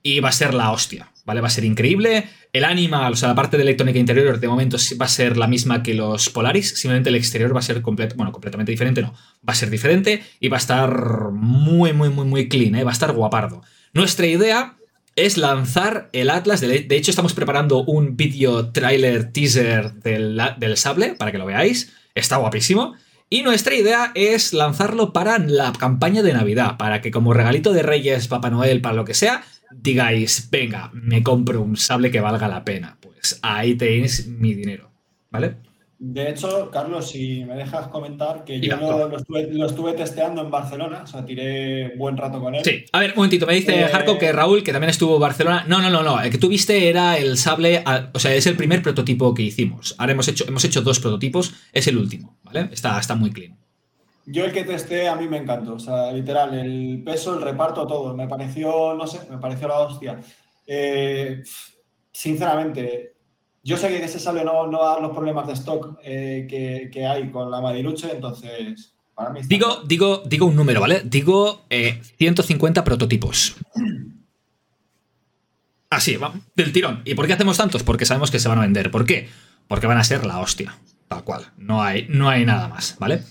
Y 0.04 0.20
va 0.20 0.30
a 0.30 0.32
ser 0.32 0.54
la 0.54 0.72
hostia. 0.72 1.12
¿Vale? 1.26 1.42
Va 1.42 1.48
a 1.48 1.52
ser 1.52 1.66
increíble. 1.66 2.30
El 2.54 2.66
animal, 2.66 3.14
o 3.14 3.16
sea, 3.16 3.30
la 3.30 3.36
parte 3.36 3.58
de 3.58 3.64
electrónica 3.64 3.98
interior 3.98 4.40
de 4.40 4.48
momento 4.48 4.78
va 5.02 5.06
a 5.06 5.10
ser 5.10 5.38
la 5.38 5.48
misma 5.48 5.82
que 5.82 5.96
los 5.96 6.30
Polaris. 6.30 6.70
Simplemente 6.70 7.10
el 7.10 7.16
exterior 7.16 7.54
va 7.56 7.60
a 7.60 7.64
ser 7.64 7.82
completo. 7.82 8.16
Bueno, 8.16 8.32
completamente 8.32 8.72
diferente, 8.72 9.02
no. 9.02 9.14
Va 9.48 9.54
a 9.54 9.56
ser 9.56 9.72
diferente 9.72 10.24
y 10.40 10.50
va 10.50 10.58
a 10.58 10.60
estar 10.60 11.32
muy, 11.32 11.94
muy, 11.94 12.10
muy, 12.10 12.26
muy 12.26 12.48
clean, 12.48 12.76
¿eh? 12.76 12.84
Va 12.84 12.92
a 12.92 12.94
estar 12.94 13.12
guapardo. 13.12 13.64
Nuestra 13.94 14.28
idea 14.28 14.78
es 15.18 15.38
lanzar 15.38 16.10
el 16.14 16.30
Atlas. 16.30 16.62
De, 16.62 16.86
hecho, 16.92 17.12
estamos 17.12 17.34
preparando 17.34 17.84
un 17.84 18.16
vídeo 18.16 18.72
trailer 18.72 19.34
teaser 19.34 19.94
del, 19.96 20.40
del, 20.58 20.78
sable 20.78 21.16
para 21.16 21.34
que 21.34 21.40
lo 21.40 21.46
veáis. 21.46 21.92
Está 22.16 22.38
guapísimo. 22.38 22.94
Y 23.30 23.42
nuestra 23.42 23.76
idea 23.76 24.12
es 24.16 24.54
lanzarlo 24.54 25.12
para 25.12 25.38
la 25.40 25.74
campaña 25.74 26.22
de 26.22 26.32
Navidad, 26.32 26.78
para 26.78 27.02
que 27.02 27.12
como 27.12 27.34
regalito 27.34 27.74
de 27.74 27.84
Reyes, 27.84 28.30
Papá 28.30 28.50
Noel, 28.50 28.80
para 28.80 28.96
lo 28.96 29.04
que 29.04 29.16
sea, 29.16 29.44
digáis, 29.72 30.48
venga, 30.50 30.92
me 30.94 31.24
compro 31.24 31.62
un 31.62 31.76
sable 31.76 32.12
que 32.12 32.22
valga 32.22 32.48
la 32.48 32.64
pena. 32.64 32.98
Pues 33.02 33.40
ahí 33.42 33.76
tenéis 33.76 34.28
mi 34.28 34.54
dinero, 34.54 34.92
¿vale? 35.30 35.58
De 36.00 36.30
hecho, 36.30 36.70
Carlos, 36.70 37.10
si 37.10 37.44
me 37.44 37.56
dejas 37.56 37.88
comentar 37.88 38.44
que 38.44 38.60
yo 38.60 38.78
lo, 38.78 39.66
estuve, 39.66 39.94
testeando 39.94 40.44
en 40.44 40.52
Barcelona, 40.52 41.02
o 41.04 41.08
sea, 41.08 41.26
tiré 41.26 41.96
buen 41.96 42.16
rato 42.16 42.40
con 42.40 42.54
él. 42.54 42.64
Sí, 42.64 42.86
a 42.92 43.00
ver, 43.00 43.12
un 43.12 43.16
momentito, 43.16 43.48
me 43.48 43.56
dice 43.56 43.82
eh... 43.82 44.18
que 44.20 44.32
Raúl, 44.32 44.64
que 44.64 44.72
también 44.72 44.92
estuvo 44.92 45.16
en 45.16 45.22
Barcelona. 45.22 45.66
No, 45.68 45.82
no, 45.82 45.90
no, 45.90 46.04
no, 46.04 46.22
el 46.22 46.30
que 46.30 46.38
tú 46.38 46.50
viste 46.50 46.88
era 46.88 47.18
el 47.18 47.36
sable, 47.38 47.84
o 48.14 48.20
sea, 48.20 48.36
es 48.36 48.46
el 48.46 48.56
primer 48.56 48.84
prototipo 48.84 49.34
que 49.34 49.42
hicimos. 49.42 49.96
Ahora 49.98 50.12
hemos 50.12 50.28
hecho, 50.28 50.46
hemos 50.48 50.64
hecho 50.66 50.84
dos 50.84 51.00
prototipos, 51.00 51.56
es 51.74 51.88
el 51.88 51.98
último, 51.98 52.38
¿vale? 52.44 52.70
Está, 52.72 53.00
está 53.00 53.16
muy 53.16 53.32
clean. 53.32 53.58
Yo 54.28 54.46
el 54.46 54.52
que 54.52 54.66
testé 54.66 55.08
a 55.08 55.16
mí 55.16 55.28
me 55.28 55.38
encantó, 55.38 55.76
o 55.76 55.80
sea, 55.80 56.12
literal, 56.12 56.54
el 56.54 57.02
peso, 57.04 57.34
el 57.34 57.42
reparto, 57.42 57.88
todo. 57.88 58.14
Me 58.14 58.28
pareció, 58.28 58.94
no 58.94 59.08
sé, 59.08 59.22
me 59.32 59.38
pareció 59.38 59.68
la 59.68 59.80
hostia. 59.80 60.20
Eh, 60.68 61.42
sinceramente, 62.12 63.17
yo 63.68 63.76
sé 63.76 63.90
que 63.90 64.02
ese 64.02 64.18
sable 64.18 64.46
no, 64.46 64.66
no 64.68 64.82
da 64.82 64.98
los 65.02 65.12
problemas 65.12 65.46
de 65.46 65.52
stock 65.52 66.00
eh, 66.02 66.48
que, 66.90 67.06
hay 67.06 67.30
con 67.30 67.52
la 67.52 67.60
Madiluche, 67.60 68.10
entonces 68.10 68.94
para 69.14 69.32
mí 69.32 69.42
digo, 69.44 69.82
digo, 69.84 70.24
digo 70.26 70.46
un 70.46 70.56
número, 70.56 70.80
¿vale? 70.80 71.02
Digo 71.04 71.66
150 71.70 72.80
eh, 72.80 72.84
prototipos. 72.84 73.58
Así, 75.90 76.16
va, 76.16 76.34
del 76.56 76.72
tirón. 76.72 77.02
¿Y 77.04 77.14
por 77.16 77.28
qué 77.28 77.34
hacemos 77.34 77.58
tantos? 77.58 77.84
Porque 77.84 78.06
sabemos 78.06 78.32
que 78.32 78.40
se 78.40 78.48
van 78.48 78.60
a 78.60 78.62
vender. 78.62 78.90
¿Por 78.90 79.06
qué? 79.06 79.28
Porque 79.68 79.88
van 79.88 79.98
a 79.98 80.04
ser 80.06 80.26
la 80.26 80.40
hostia. 80.40 80.78
Tal 81.10 81.26
cual. 81.26 81.52
No 81.58 81.84
hay, 81.84 82.08
no 82.10 82.30
hay 82.30 82.46
nada 82.46 82.70
más, 82.70 82.96
¿vale? 83.00 83.22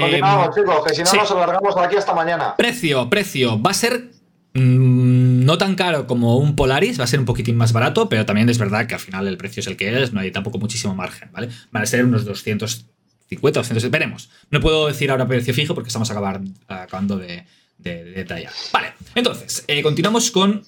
Continuamos, 0.00 0.54
chicos, 0.54 0.84
que 0.86 0.94
si 0.94 1.02
no 1.02 1.12
nos 1.22 1.30
alargamos 1.30 1.74
de 1.74 1.80
aquí 1.80 1.96
hasta 1.96 2.14
mañana. 2.14 2.54
Precio, 2.56 3.08
precio. 3.08 3.60
Va 3.60 3.70
a 3.70 3.74
ser 3.74 4.10
Mm, 4.58 5.44
no 5.44 5.56
tan 5.58 5.74
caro 5.74 6.06
como 6.06 6.36
un 6.36 6.56
Polaris, 6.56 6.98
va 6.98 7.04
a 7.04 7.06
ser 7.06 7.20
un 7.20 7.26
poquitín 7.26 7.56
más 7.56 7.72
barato, 7.72 8.08
pero 8.08 8.26
también 8.26 8.48
es 8.48 8.58
verdad 8.58 8.86
que 8.86 8.94
al 8.94 9.00
final 9.00 9.28
el 9.28 9.36
precio 9.36 9.60
es 9.60 9.66
el 9.66 9.76
que 9.76 10.02
es, 10.02 10.12
no 10.12 10.20
hay 10.20 10.30
tampoco 10.30 10.58
muchísimo 10.58 10.94
margen, 10.94 11.30
¿vale? 11.32 11.48
Van 11.70 11.82
a 11.82 11.86
ser 11.86 12.04
unos 12.04 12.24
250, 12.24 13.60
200, 13.60 13.90
veremos. 13.90 14.30
No 14.50 14.60
puedo 14.60 14.88
decir 14.88 15.10
ahora 15.10 15.28
precio 15.28 15.54
fijo 15.54 15.74
porque 15.74 15.88
estamos 15.88 16.10
acabando 16.10 17.16
de, 17.18 17.44
detallar. 17.78 18.52
Vale, 18.72 18.94
entonces, 19.14 19.64
eh, 19.68 19.82
continuamos 19.82 20.30
con 20.30 20.62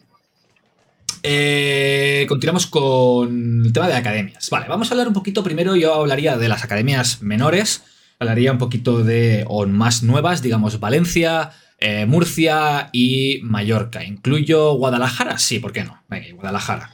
eh, 1.22 2.24
continuamos 2.28 2.66
con 2.66 3.64
el 3.66 3.72
tema 3.72 3.88
de 3.88 3.94
academias. 3.94 4.48
Vale, 4.48 4.66
vamos 4.68 4.90
a 4.90 4.94
hablar 4.94 5.08
un 5.08 5.14
poquito 5.14 5.42
primero. 5.42 5.76
Yo 5.76 5.94
hablaría 5.94 6.38
de 6.38 6.48
las 6.48 6.64
academias 6.64 7.20
menores, 7.20 7.82
hablaría 8.18 8.52
un 8.52 8.58
poquito 8.58 9.02
de, 9.02 9.44
o 9.48 9.66
más 9.66 10.02
nuevas, 10.02 10.40
digamos, 10.40 10.80
Valencia, 10.80 11.50
eh, 11.80 12.06
Murcia 12.06 12.90
y 12.92 13.40
Mallorca. 13.42 14.04
¿Incluyo 14.04 14.74
Guadalajara? 14.74 15.38
Sí, 15.38 15.58
¿por 15.58 15.72
qué 15.72 15.84
no? 15.84 16.02
Venga, 16.08 16.26
Guadalajara. 16.34 16.90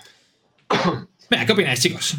Venga, 1.31 1.47
¿qué 1.47 1.53
opináis, 1.53 1.81
chicos? 1.81 2.17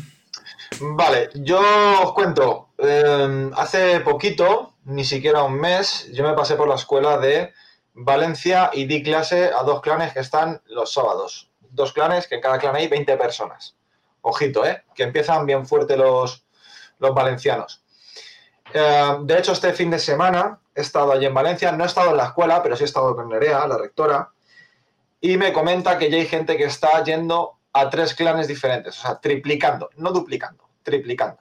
Vale, 0.82 1.30
yo 1.36 1.60
os 2.04 2.14
cuento. 2.14 2.70
eh, 2.78 3.50
hace 3.56 4.02
poquito, 4.02 4.76
ni 4.86 5.04
siquiera 5.06 5.44
un 5.44 5.60
mes, 5.60 6.10
yo 6.14 6.24
me 6.24 6.34
pasé 6.34 6.56
por 6.56 6.68
la 6.68 6.76
escuela 6.76 7.18
de 7.18 7.54
Valencia 7.94 8.70
y 8.74 8.86
di 8.86 9.02
clase 9.02 9.46
a 9.46 9.64
dos 9.64 9.82
clanes 9.82 10.14
que 10.14 10.20
están 10.20 10.62
los 10.68 10.94
sábados. 10.94 11.50
Dos 11.72 11.94
clanes 11.94 12.28
que 12.28 12.36
en 12.36 12.42
cada 12.42 12.60
clan 12.60 12.76
hay 12.76 12.88
20 12.88 13.18
personas. 13.18 13.76
Ojito, 14.22 14.66
¿eh? 14.66 14.84
Que 14.94 15.04
empiezan 15.04 15.46
bien 15.46 15.66
fuerte 15.66 15.96
los, 15.98 16.44
los 17.00 17.14
valencianos. 17.16 17.82
Eh, 18.74 19.16
de 19.22 19.38
hecho, 19.40 19.54
este 19.54 19.74
fin 19.74 19.90
de 19.90 20.00
semana 20.00 20.60
he 20.78 20.82
estado 20.82 21.12
allí 21.12 21.26
en 21.26 21.34
Valencia. 21.34 21.72
No 21.72 21.84
he 21.84 21.88
estado 21.88 22.12
en 22.12 22.18
la 22.18 22.26
escuela, 22.26 22.62
pero 22.62 22.76
sí 22.76 22.84
he 22.84 22.86
estado 22.86 23.16
con 23.16 23.28
Nerea, 23.30 23.68
la 23.68 23.78
rectora. 23.78 24.32
Y 25.20 25.36
me 25.38 25.52
comenta 25.52 25.98
que 25.98 26.12
ya 26.12 26.18
hay 26.18 26.28
gente 26.28 26.56
que 26.56 26.66
está 26.66 27.04
yendo 27.04 27.58
a 27.74 27.90
tres 27.90 28.14
clanes 28.14 28.48
diferentes. 28.48 29.00
O 29.00 29.02
sea, 29.02 29.20
triplicando, 29.20 29.90
no 29.98 30.12
duplicando, 30.12 30.70
triplicando. 30.84 31.40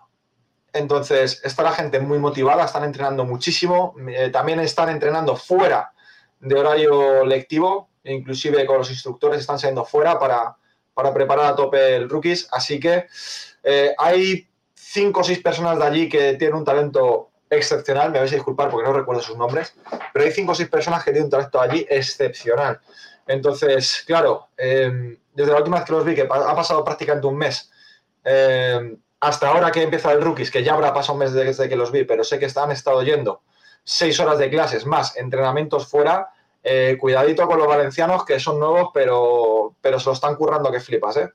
Entonces, 0.72 1.40
está 1.44 1.62
la 1.62 1.72
gente 1.72 2.00
muy 2.00 2.18
motivada, 2.18 2.64
están 2.64 2.84
entrenando 2.84 3.24
muchísimo. 3.26 3.94
eh, 4.08 4.30
también 4.30 4.60
están 4.60 4.88
entrenando 4.88 5.36
fuera 5.36 5.92
de 6.40 6.54
horario 6.54 7.24
lectivo, 7.24 7.90
inclusive 8.04 8.64
con 8.64 8.78
los 8.78 8.90
instructores 8.90 9.40
están 9.40 9.58
saliendo 9.58 9.84
fuera 9.84 10.18
para, 10.18 10.56
para 10.94 11.12
preparar 11.12 11.52
a 11.52 11.56
tope 11.56 11.96
el 11.96 12.08
rookies. 12.08 12.48
Así 12.50 12.80
que 12.80 13.06
eh, 13.62 13.94
hay 13.98 14.48
cinco 14.74 15.20
o 15.20 15.24
seis 15.24 15.40
personas 15.40 15.78
de 15.78 15.84
allí 15.84 16.08
que 16.08 16.34
tienen 16.34 16.56
un 16.56 16.64
talento 16.64 17.30
excepcional. 17.50 18.10
Me 18.10 18.18
vais 18.18 18.32
a 18.32 18.34
disculpar 18.34 18.70
porque 18.70 18.86
no 18.86 18.92
recuerdo 18.92 19.22
sus 19.22 19.36
nombres, 19.36 19.74
pero 20.12 20.24
hay 20.24 20.32
cinco 20.32 20.52
o 20.52 20.54
seis 20.54 20.68
personas 20.68 21.04
que 21.04 21.10
tienen 21.10 21.24
un 21.24 21.30
talento 21.30 21.60
allí 21.60 21.86
excepcional. 21.88 22.80
Entonces, 23.26 24.04
claro, 24.06 24.48
eh, 24.56 25.18
desde 25.34 25.52
la 25.52 25.58
última 25.58 25.78
vez 25.78 25.86
que 25.86 25.92
los 25.92 26.04
vi, 26.04 26.14
que 26.14 26.22
ha 26.22 26.54
pasado 26.54 26.84
prácticamente 26.84 27.26
un 27.26 27.36
mes, 27.36 27.70
eh, 28.24 28.96
hasta 29.20 29.48
ahora 29.48 29.70
que 29.70 29.82
empieza 29.82 30.12
el 30.12 30.22
rookies, 30.22 30.50
que 30.50 30.62
ya 30.62 30.74
habrá 30.74 30.92
pasado 30.92 31.14
un 31.14 31.20
mes 31.20 31.32
desde 31.32 31.68
que 31.68 31.76
los 31.76 31.90
vi, 31.90 32.04
pero 32.04 32.22
sé 32.22 32.38
que 32.38 32.48
han 32.54 32.70
estado 32.70 33.02
yendo 33.02 33.42
seis 33.82 34.18
horas 34.20 34.38
de 34.38 34.50
clases 34.50 34.84
más 34.86 35.16
entrenamientos 35.16 35.86
fuera. 35.86 36.30
eh, 36.68 36.96
cuidadito 36.98 37.46
con 37.46 37.58
los 37.58 37.68
valencianos 37.68 38.24
que 38.24 38.40
son 38.40 38.58
nuevos, 38.58 38.90
pero, 38.92 39.76
pero 39.80 40.00
se 40.00 40.06
lo 40.06 40.14
están 40.14 40.34
currando 40.34 40.72
que 40.72 40.80
flipas, 40.80 41.16
¿eh? 41.16 41.30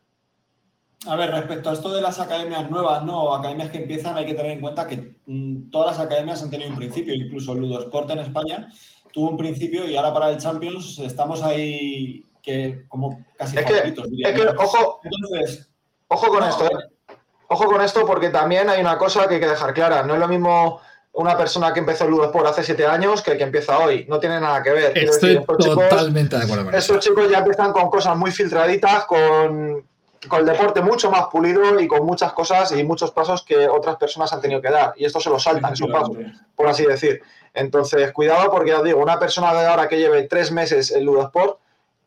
A 1.08 1.16
ver, 1.16 1.32
respecto 1.32 1.70
a 1.70 1.74
esto 1.74 1.92
de 1.94 2.02
las 2.02 2.20
academias 2.20 2.70
nuevas, 2.70 3.04
no, 3.04 3.34
academias 3.34 3.72
que 3.72 3.80
empiezan, 3.80 4.16
hay 4.18 4.26
que 4.26 4.36
tener 4.36 4.52
en 4.52 4.62
cuenta 4.62 4.86
que 4.86 5.16
mm, 5.26 5.72
todas 5.72 5.98
las 5.98 6.06
academias 6.06 6.44
han 6.44 6.52
tenido 6.52 6.70
un 6.70 6.76
principio, 6.78 7.14
incluso 7.14 7.54
el 7.54 7.60
Ludosport 7.60 8.10
en 8.12 8.20
España 8.20 8.72
tuvo 9.12 9.30
un 9.32 9.38
principio 9.38 9.86
y 9.88 9.96
ahora 9.98 10.14
para 10.14 10.30
el 10.30 10.38
Champions 10.38 11.00
estamos 11.00 11.42
ahí 11.44 12.26
que 12.42 12.86
como 12.88 13.26
casi 13.38 13.58
Es 13.58 13.66
que, 13.66 13.94
diría 14.08 14.30
es 14.30 14.40
que, 14.40 14.48
ojo, 14.58 15.02
Entonces, 15.04 15.70
ojo 16.08 16.28
con 16.28 16.40
no, 16.40 16.48
esto, 16.48 16.66
¿eh? 16.66 17.16
Ojo 17.48 17.66
con 17.66 17.82
esto 17.82 18.06
porque 18.06 18.30
también 18.30 18.70
hay 18.70 18.80
una 18.80 18.98
cosa 18.98 19.28
que 19.28 19.36
hay 19.36 19.40
que 19.42 19.48
dejar 19.48 19.74
clara. 19.74 20.04
No 20.04 20.14
es 20.14 20.20
lo 20.22 20.28
mismo 20.30 20.80
una 21.12 21.36
persona 21.38 21.74
que 21.74 21.82
empezó 21.82 22.06
el 22.06 22.12
Ludosport 22.12 22.48
hace 22.48 22.64
siete 22.64 22.86
años 22.86 23.22
que 23.22 23.32
el 23.32 23.38
que 23.38 23.44
empieza 23.44 23.78
hoy. 23.80 24.06
No 24.08 24.20
tiene 24.20 24.40
nada 24.40 24.64
que 24.64 24.70
ver. 24.72 24.98
Estoy 24.98 25.32
decir, 25.32 25.38
estos 25.42 25.58
chicos- 25.58 25.90
totalmente 25.90 26.38
de 26.38 26.44
acuerdo 26.44 26.66
con 26.66 26.76
eso. 26.76 26.94
estos 26.94 27.06
chicos 27.06 27.30
ya 27.30 27.40
empiezan 27.40 27.74
con 27.74 27.90
cosas 27.90 28.16
muy 28.16 28.32
filtraditas, 28.32 29.04
con, 29.04 29.86
con 30.28 30.40
el 30.42 30.46
deporte 30.46 30.82
mucho 30.82 31.10
más 31.10 31.28
pulido 31.28 31.80
y 31.80 31.88
con 31.88 32.06
muchas 32.06 32.34
cosas 32.34 32.72
y 32.72 32.84
muchos 32.84 33.12
pasos 33.12 33.44
que 33.44 33.68
otras 33.68 33.96
personas 33.98 34.32
han 34.34 34.42
tenido 34.42 34.62
que 34.62 34.70
dar. 34.70 34.94
Y 34.96 35.06
esto 35.06 35.20
se 35.20 35.30
lo 35.30 35.40
saltan, 35.40 35.74
esos 35.74 35.90
pasos, 35.90 36.16
por 36.56 36.68
así 36.68 36.86
decir. 36.86 37.22
Entonces, 37.54 38.12
cuidado 38.12 38.52
porque 38.52 38.70
ya 38.70 38.80
os 38.80 38.84
digo, 38.84 39.02
una 39.02 39.20
persona 39.20 39.54
de 39.54 39.66
ahora 39.66 39.88
que 39.88 39.98
lleve 39.98 40.24
tres 40.24 40.52
meses 40.52 40.92
en 40.92 41.06
Ludosport 41.06 41.60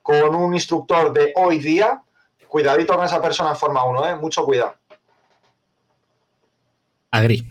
con 0.03 0.35
un 0.35 0.55
instructor 0.55 1.13
de 1.13 1.33
hoy 1.37 1.59
día, 1.59 2.03
cuidadito 2.49 2.95
con 2.95 3.05
esa 3.05 3.21
persona 3.21 3.51
en 3.51 3.57
Forma 3.57 3.85
1, 3.85 4.09
¿eh? 4.09 4.17
mucho 4.17 4.45
cuidado. 4.45 4.75
Agri. 7.11 7.47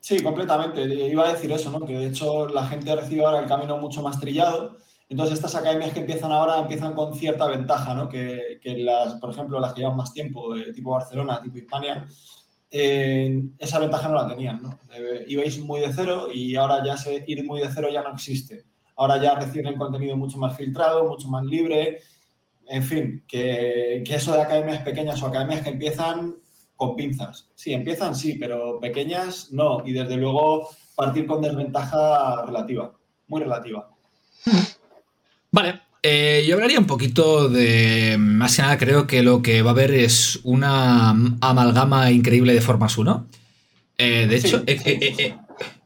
Sí, 0.00 0.22
completamente. 0.22 0.82
Iba 0.82 1.28
a 1.28 1.32
decir 1.32 1.50
eso, 1.52 1.70
¿no? 1.70 1.84
Que 1.86 1.94
de 1.94 2.06
hecho 2.06 2.46
la 2.48 2.66
gente 2.66 2.94
recibe 2.94 3.24
ahora 3.24 3.40
el 3.40 3.46
camino 3.46 3.78
mucho 3.78 4.02
más 4.02 4.20
trillado. 4.20 4.76
Entonces 5.14 5.36
estas 5.36 5.54
academias 5.54 5.92
que 5.92 6.00
empiezan 6.00 6.32
ahora 6.32 6.58
empiezan 6.58 6.92
con 6.92 7.14
cierta 7.14 7.46
ventaja, 7.46 7.94
¿no? 7.94 8.08
Que, 8.08 8.58
las, 8.78 9.14
por 9.20 9.30
ejemplo, 9.30 9.60
las 9.60 9.72
que 9.72 9.82
llevan 9.82 9.96
más 9.96 10.12
tiempo, 10.12 10.56
tipo 10.74 10.90
Barcelona, 10.90 11.40
tipo 11.40 11.56
Hispania, 11.56 12.04
eh, 12.68 13.40
esa 13.56 13.78
ventaja 13.78 14.08
no 14.08 14.16
la 14.16 14.26
tenían, 14.26 14.60
¿no? 14.60 14.80
Eh, 14.92 15.24
ibais 15.28 15.60
muy 15.60 15.82
de 15.82 15.92
cero 15.92 16.26
y 16.34 16.56
ahora 16.56 16.84
ya 16.84 16.96
se, 16.96 17.22
ir 17.28 17.44
muy 17.44 17.60
de 17.60 17.68
cero 17.72 17.90
ya 17.92 18.02
no 18.02 18.12
existe. 18.12 18.64
Ahora 18.96 19.22
ya 19.22 19.36
reciben 19.36 19.76
contenido 19.76 20.16
mucho 20.16 20.36
más 20.36 20.56
filtrado, 20.56 21.04
mucho 21.08 21.28
más 21.28 21.44
libre. 21.44 22.00
En 22.66 22.82
fin, 22.82 23.24
que 23.28 24.02
eso 24.08 24.32
de 24.32 24.42
academias 24.42 24.82
pequeñas 24.82 25.22
o 25.22 25.26
academias 25.26 25.62
que 25.62 25.70
empiezan 25.70 26.34
con 26.74 26.96
pinzas. 26.96 27.52
Sí, 27.54 27.72
empiezan 27.72 28.16
sí, 28.16 28.34
pero 28.34 28.80
pequeñas 28.80 29.52
no. 29.52 29.80
Y 29.86 29.92
desde 29.92 30.16
luego 30.16 30.70
partir 30.96 31.24
con 31.28 31.40
desventaja 31.40 32.46
relativa, 32.46 32.92
muy 33.28 33.42
relativa. 33.42 33.88
Vale, 35.54 35.82
eh, 36.02 36.44
yo 36.48 36.56
hablaría 36.56 36.80
un 36.80 36.86
poquito 36.88 37.48
de. 37.48 38.16
Más 38.18 38.56
que 38.56 38.62
nada, 38.62 38.76
creo 38.76 39.06
que 39.06 39.22
lo 39.22 39.40
que 39.40 39.62
va 39.62 39.70
a 39.70 39.72
haber 39.72 39.92
es 39.94 40.40
una 40.42 41.10
amalgama 41.40 42.10
increíble 42.10 42.52
de 42.54 42.60
formas 42.60 42.98
1. 42.98 43.28
Eh, 43.98 44.26
de 44.28 44.40
Sí, 44.40 44.48
hecho, 44.48 44.64
eh, 44.66 44.80
sí, 44.82 44.98
eh, 45.00 45.14
sí. 45.16 45.34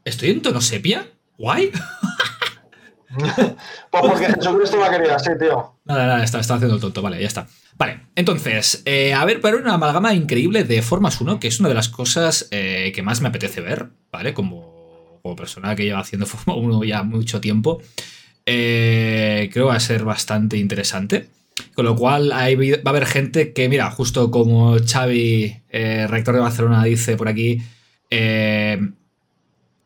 ¿estoy 0.03 0.31
en 0.31 0.41
tono 0.41 0.59
sepia? 0.59 1.07
¿Guay? 1.37 1.71
Pues 3.91 4.03
porque 4.03 4.25
Jesucristo 4.27 4.77
la 4.79 4.89
quería, 4.91 5.17
sí, 5.19 5.31
tío. 5.39 5.79
Nada, 5.85 6.05
nada, 6.05 6.23
está, 6.23 6.39
está 6.39 6.55
haciendo 6.55 6.75
el 6.75 6.81
tonto, 6.81 7.01
vale, 7.01 7.19
ya 7.19 7.27
está. 7.27 7.47
Vale, 7.75 8.01
entonces, 8.15 8.83
a 9.15 9.25
ver, 9.25 9.41
para 9.41 9.57
una 9.57 9.73
amalgama 9.73 10.13
increíble 10.13 10.63
de 10.63 10.81
Formas 10.83 11.19
1, 11.19 11.39
que 11.39 11.47
es 11.47 11.59
una 11.59 11.69
de 11.69 11.75
las 11.75 11.89
cosas 11.89 12.47
que 12.51 13.01
más 13.03 13.21
me 13.21 13.29
apetece 13.29 13.61
ver, 13.61 13.89
¿vale? 14.11 14.35
Como, 14.35 15.19
como 15.23 15.35
persona 15.35 15.75
que 15.75 15.85
lleva 15.85 15.99
haciendo 15.99 16.25
Forma 16.27 16.53
1 16.55 16.83
ya 16.83 17.01
mucho 17.01 17.41
tiempo, 17.41 17.81
eh, 18.51 19.47
creo 19.53 19.67
va 19.67 19.75
a 19.75 19.79
ser 19.79 20.03
bastante 20.03 20.57
interesante. 20.57 21.29
Con 21.75 21.85
lo 21.85 21.95
cual, 21.95 22.31
va 22.31 22.37
a 22.37 22.89
haber 22.89 23.05
gente 23.05 23.53
que, 23.53 23.69
mira, 23.69 23.91
justo 23.91 24.31
como 24.31 24.75
Xavi, 24.79 25.61
eh, 25.69 26.07
rector 26.07 26.33
de 26.33 26.41
Barcelona, 26.41 26.83
dice 26.83 27.15
por 27.15 27.27
aquí, 27.27 27.61
eh, 28.09 28.89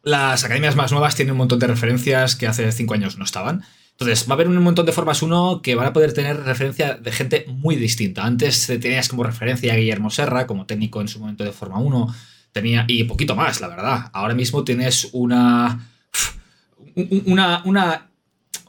las 0.04 0.45
academias 0.45 0.78
más 0.78 0.93
nuevas 0.93 1.15
tienen 1.15 1.34
un 1.34 1.39
montón 1.39 1.60
de 1.60 1.67
referencias 1.67 2.38
que 2.38 2.47
hace 2.47 2.71
cinco 2.71 2.93
años 2.93 3.17
no 3.17 3.26
estaban. 3.26 3.63
Entonces, 3.91 4.26
va 4.30 4.32
a 4.32 4.36
haber 4.36 4.47
un 4.47 4.58
montón 4.63 4.86
de 4.86 4.93
formas 4.93 5.21
1 5.21 5.62
que 5.62 5.76
van 5.76 5.88
a 5.88 5.93
poder 5.93 6.13
tener 6.13 6.38
referencia 6.43 6.95
de 6.95 7.12
gente 7.12 7.45
muy 7.49 7.76
distinta. 7.76 8.23
Antes 8.23 8.67
tenías 8.67 9.10
como 9.10 9.23
referencia 9.23 9.73
a 9.73 9.76
Guillermo 9.76 10.10
Serra 10.10 10.47
como 10.47 10.65
técnico 10.65 11.02
en 11.02 11.10
su 11.10 11.19
momento 11.19 11.43
de 11.43 11.52
Forma 11.52 11.80
1, 11.80 12.15
tenía, 12.54 12.86
y 12.88 13.04
poquito 13.04 13.36
más, 13.36 13.60
la 13.60 13.67
verdad. 13.67 14.10
Ahora 14.13 14.36
mismo 14.36 14.63
tienes 14.63 15.10
una. 15.12 15.89
una. 17.26 17.62
una 17.65 18.12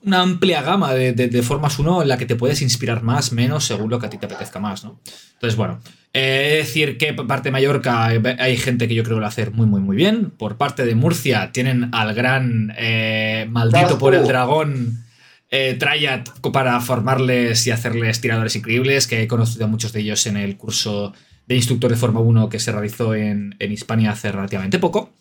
una 0.04 0.20
amplia 0.20 0.62
gama 0.62 0.92
de, 0.94 1.12
de, 1.12 1.28
de, 1.28 1.42
formas 1.42 1.78
1 1.78 2.02
en 2.02 2.08
la 2.08 2.18
que 2.18 2.26
te 2.26 2.36
puedes 2.36 2.62
inspirar 2.62 3.02
más, 3.02 3.32
menos, 3.32 3.64
según 3.64 3.90
lo 3.90 3.98
que 3.98 4.06
a 4.06 4.10
ti 4.10 4.18
te 4.18 4.26
apetezca 4.26 4.58
más, 4.58 4.84
¿no? 4.84 5.00
Entonces, 5.34 5.56
bueno, 5.56 5.80
eh, 6.12 6.58
es 6.60 6.68
decir 6.68 6.96
que 6.96 7.12
por 7.12 7.26
parte 7.26 7.48
de 7.48 7.52
Mallorca 7.52 8.06
hay 8.06 8.56
gente 8.56 8.86
que 8.86 8.94
yo 8.94 9.02
creo 9.02 9.16
que 9.16 9.20
lo 9.20 9.26
hacer 9.26 9.50
muy, 9.50 9.66
muy, 9.66 9.80
muy 9.80 9.96
bien. 9.96 10.30
Por 10.30 10.56
parte 10.56 10.86
de 10.86 10.94
Murcia 10.94 11.50
tienen 11.52 11.88
al 11.92 12.14
gran 12.14 12.72
eh, 12.78 13.46
maldito 13.50 13.98
por 13.98 14.14
el 14.14 14.26
dragón 14.26 15.04
eh, 15.50 15.76
Triad 15.78 16.24
para 16.52 16.80
formarles 16.80 17.66
y 17.66 17.72
hacerles 17.72 18.20
tiradores 18.20 18.54
increíbles, 18.54 19.08
que 19.08 19.22
he 19.22 19.28
conocido 19.28 19.64
a 19.64 19.68
muchos 19.68 19.92
de 19.92 20.00
ellos 20.00 20.26
en 20.26 20.36
el 20.36 20.56
curso 20.56 21.12
de 21.46 21.56
instructor 21.56 21.90
de 21.90 21.96
Forma 21.96 22.20
1 22.20 22.48
que 22.48 22.60
se 22.60 22.72
realizó 22.72 23.14
en, 23.14 23.56
en 23.58 23.72
Hispania 23.72 24.12
hace 24.12 24.30
relativamente 24.30 24.78
poco. 24.78 25.12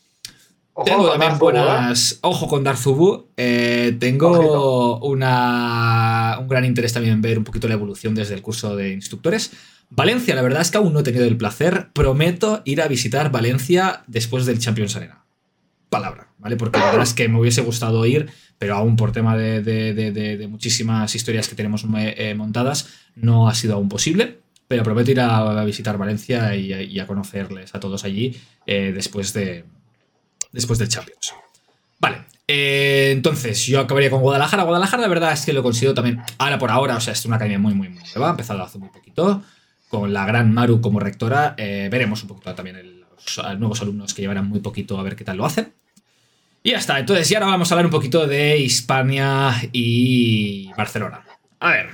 Ojo 0.75 0.85
tengo 0.85 1.09
también 1.09 1.31
Darzubu, 1.31 1.51
buenas. 1.51 2.11
¿eh? 2.13 2.17
Ojo 2.21 2.47
con 2.47 2.63
Darzubu. 2.63 3.27
Eh, 3.37 3.95
tengo 3.99 4.29
Ojito. 4.31 4.99
una, 5.05 6.37
un 6.39 6.47
gran 6.47 6.65
interés 6.65 6.93
también 6.93 7.13
en 7.15 7.21
ver 7.21 7.37
un 7.37 7.43
poquito 7.43 7.67
la 7.67 7.75
evolución 7.75 8.15
desde 8.15 8.33
el 8.33 8.41
curso 8.41 8.75
de 8.75 8.91
instructores. 8.91 9.51
Valencia, 9.89 10.33
la 10.33 10.41
verdad 10.41 10.61
es 10.61 10.71
que 10.71 10.77
aún 10.77 10.91
no 10.93 10.99
he 11.01 11.03
tenido 11.03 11.25
el 11.25 11.37
placer. 11.37 11.89
Prometo 11.93 12.61
ir 12.65 12.81
a 12.81 12.87
visitar 12.87 13.31
Valencia 13.31 14.03
después 14.07 14.45
del 14.47 14.57
Champions 14.59 14.95
Arena. 14.95 15.23
Palabra, 15.89 16.29
¿vale? 16.39 16.55
Porque 16.57 16.79
la 16.79 16.85
verdad 16.85 17.03
es 17.03 17.13
que 17.13 17.29
me 17.29 17.39
hubiese 17.39 17.61
gustado 17.61 18.03
ir, 18.07 18.31
pero 18.57 18.73
aún 18.75 18.95
por 18.95 19.11
tema 19.11 19.37
de, 19.37 19.61
de- 19.61 19.93
de- 19.93 20.11
de- 20.11 20.37
de 20.37 20.47
muchísimas 20.47 21.13
historias 21.13 21.47
que 21.47 21.53
tenemos 21.55 21.85
eh, 21.95 22.33
montadas, 22.35 22.89
no 23.15 23.47
ha 23.47 23.53
sido 23.53 23.75
aún 23.75 23.89
posible. 23.89 24.39
Pero 24.67 24.81
prometo 24.81 25.11
ir 25.11 25.19
a, 25.19 25.37
a 25.61 25.65
visitar 25.65 25.99
Valencia 25.99 26.55
y, 26.55 26.73
a- 26.73 26.81
y 26.81 26.99
a 26.99 27.05
conocerles 27.05 27.75
a 27.75 27.79
todos 27.79 28.03
allí 28.05 28.35
eh, 28.65 28.91
después 28.95 29.33
de, 29.33 29.65
después 30.51 30.79
del 30.79 30.89
Champions. 30.89 31.33
Vale, 31.99 32.17
eh, 32.47 33.09
entonces 33.11 33.65
yo 33.65 33.79
acabaría 33.79 34.09
con 34.09 34.21
Guadalajara. 34.21 34.63
Guadalajara, 34.63 35.01
la 35.03 35.07
verdad 35.07 35.31
es 35.33 35.45
que 35.45 35.53
lo 35.53 35.63
considero 35.63 35.93
también, 35.93 36.21
ahora 36.37 36.57
por 36.59 36.71
ahora, 36.71 36.97
o 36.97 36.99
sea, 37.01 37.13
es 37.13 37.25
una 37.25 37.37
academia 37.37 37.59
muy, 37.59 37.73
muy, 37.73 37.89
muy 37.89 38.03
nueva, 38.13 38.27
ha 38.27 38.31
empezado 38.31 38.61
hace 38.63 38.77
muy 38.77 38.89
poquito, 38.89 39.43
con 39.89 40.11
la 40.11 40.25
gran 40.25 40.51
Maru 40.53 40.81
como 40.81 40.99
rectora. 40.99 41.53
eh, 41.57 41.87
veremos 41.91 42.21
un 42.23 42.27
poquito 42.29 42.53
también 42.55 42.75
el- 42.77 42.99
los 43.37 43.57
nuevos 43.59 43.81
alumnos 43.81 44.13
que 44.13 44.21
llevarán 44.21 44.49
muy 44.49 44.59
poquito 44.59 44.99
a 44.99 45.03
ver 45.03 45.15
qué 45.15 45.23
tal 45.23 45.37
lo 45.37 45.45
hacen. 45.45 45.71
Y 46.61 46.71
ya 46.71 46.77
está, 46.77 46.99
entonces 46.99 47.29
ya 47.29 47.37
ahora 47.37 47.51
vamos 47.51 47.71
a 47.71 47.75
hablar 47.75 47.85
un 47.85 47.91
poquito 47.91 48.25
de 48.27 48.57
Hispania 48.57 49.53
y 49.71 50.71
Barcelona. 50.73 51.23
A 51.59 51.69
ver, 51.71 51.89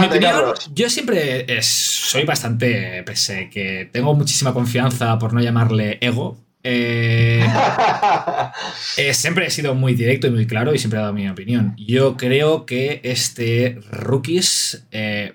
Mi 0.00 0.06
opinión, 0.06 0.32
yo 0.74 0.88
siempre 0.88 1.46
soy 1.62 2.24
bastante, 2.24 3.02
pese 3.02 3.50
que 3.50 3.88
tengo 3.92 4.14
muchísima 4.14 4.54
confianza 4.54 5.18
por 5.18 5.32
no 5.34 5.40
llamarle 5.40 5.98
ego. 6.00 6.38
Eh, 6.64 7.44
eh, 8.96 9.14
siempre 9.14 9.46
he 9.46 9.50
sido 9.50 9.74
muy 9.74 9.94
directo 9.94 10.26
y 10.26 10.30
muy 10.30 10.46
claro 10.46 10.74
y 10.74 10.78
siempre 10.78 10.98
he 10.98 11.02
dado 11.02 11.12
mi 11.12 11.28
opinión. 11.28 11.74
Yo 11.76 12.16
creo 12.16 12.66
que 12.66 13.00
este 13.04 13.80
Rookies 13.90 14.86
eh, 14.90 15.34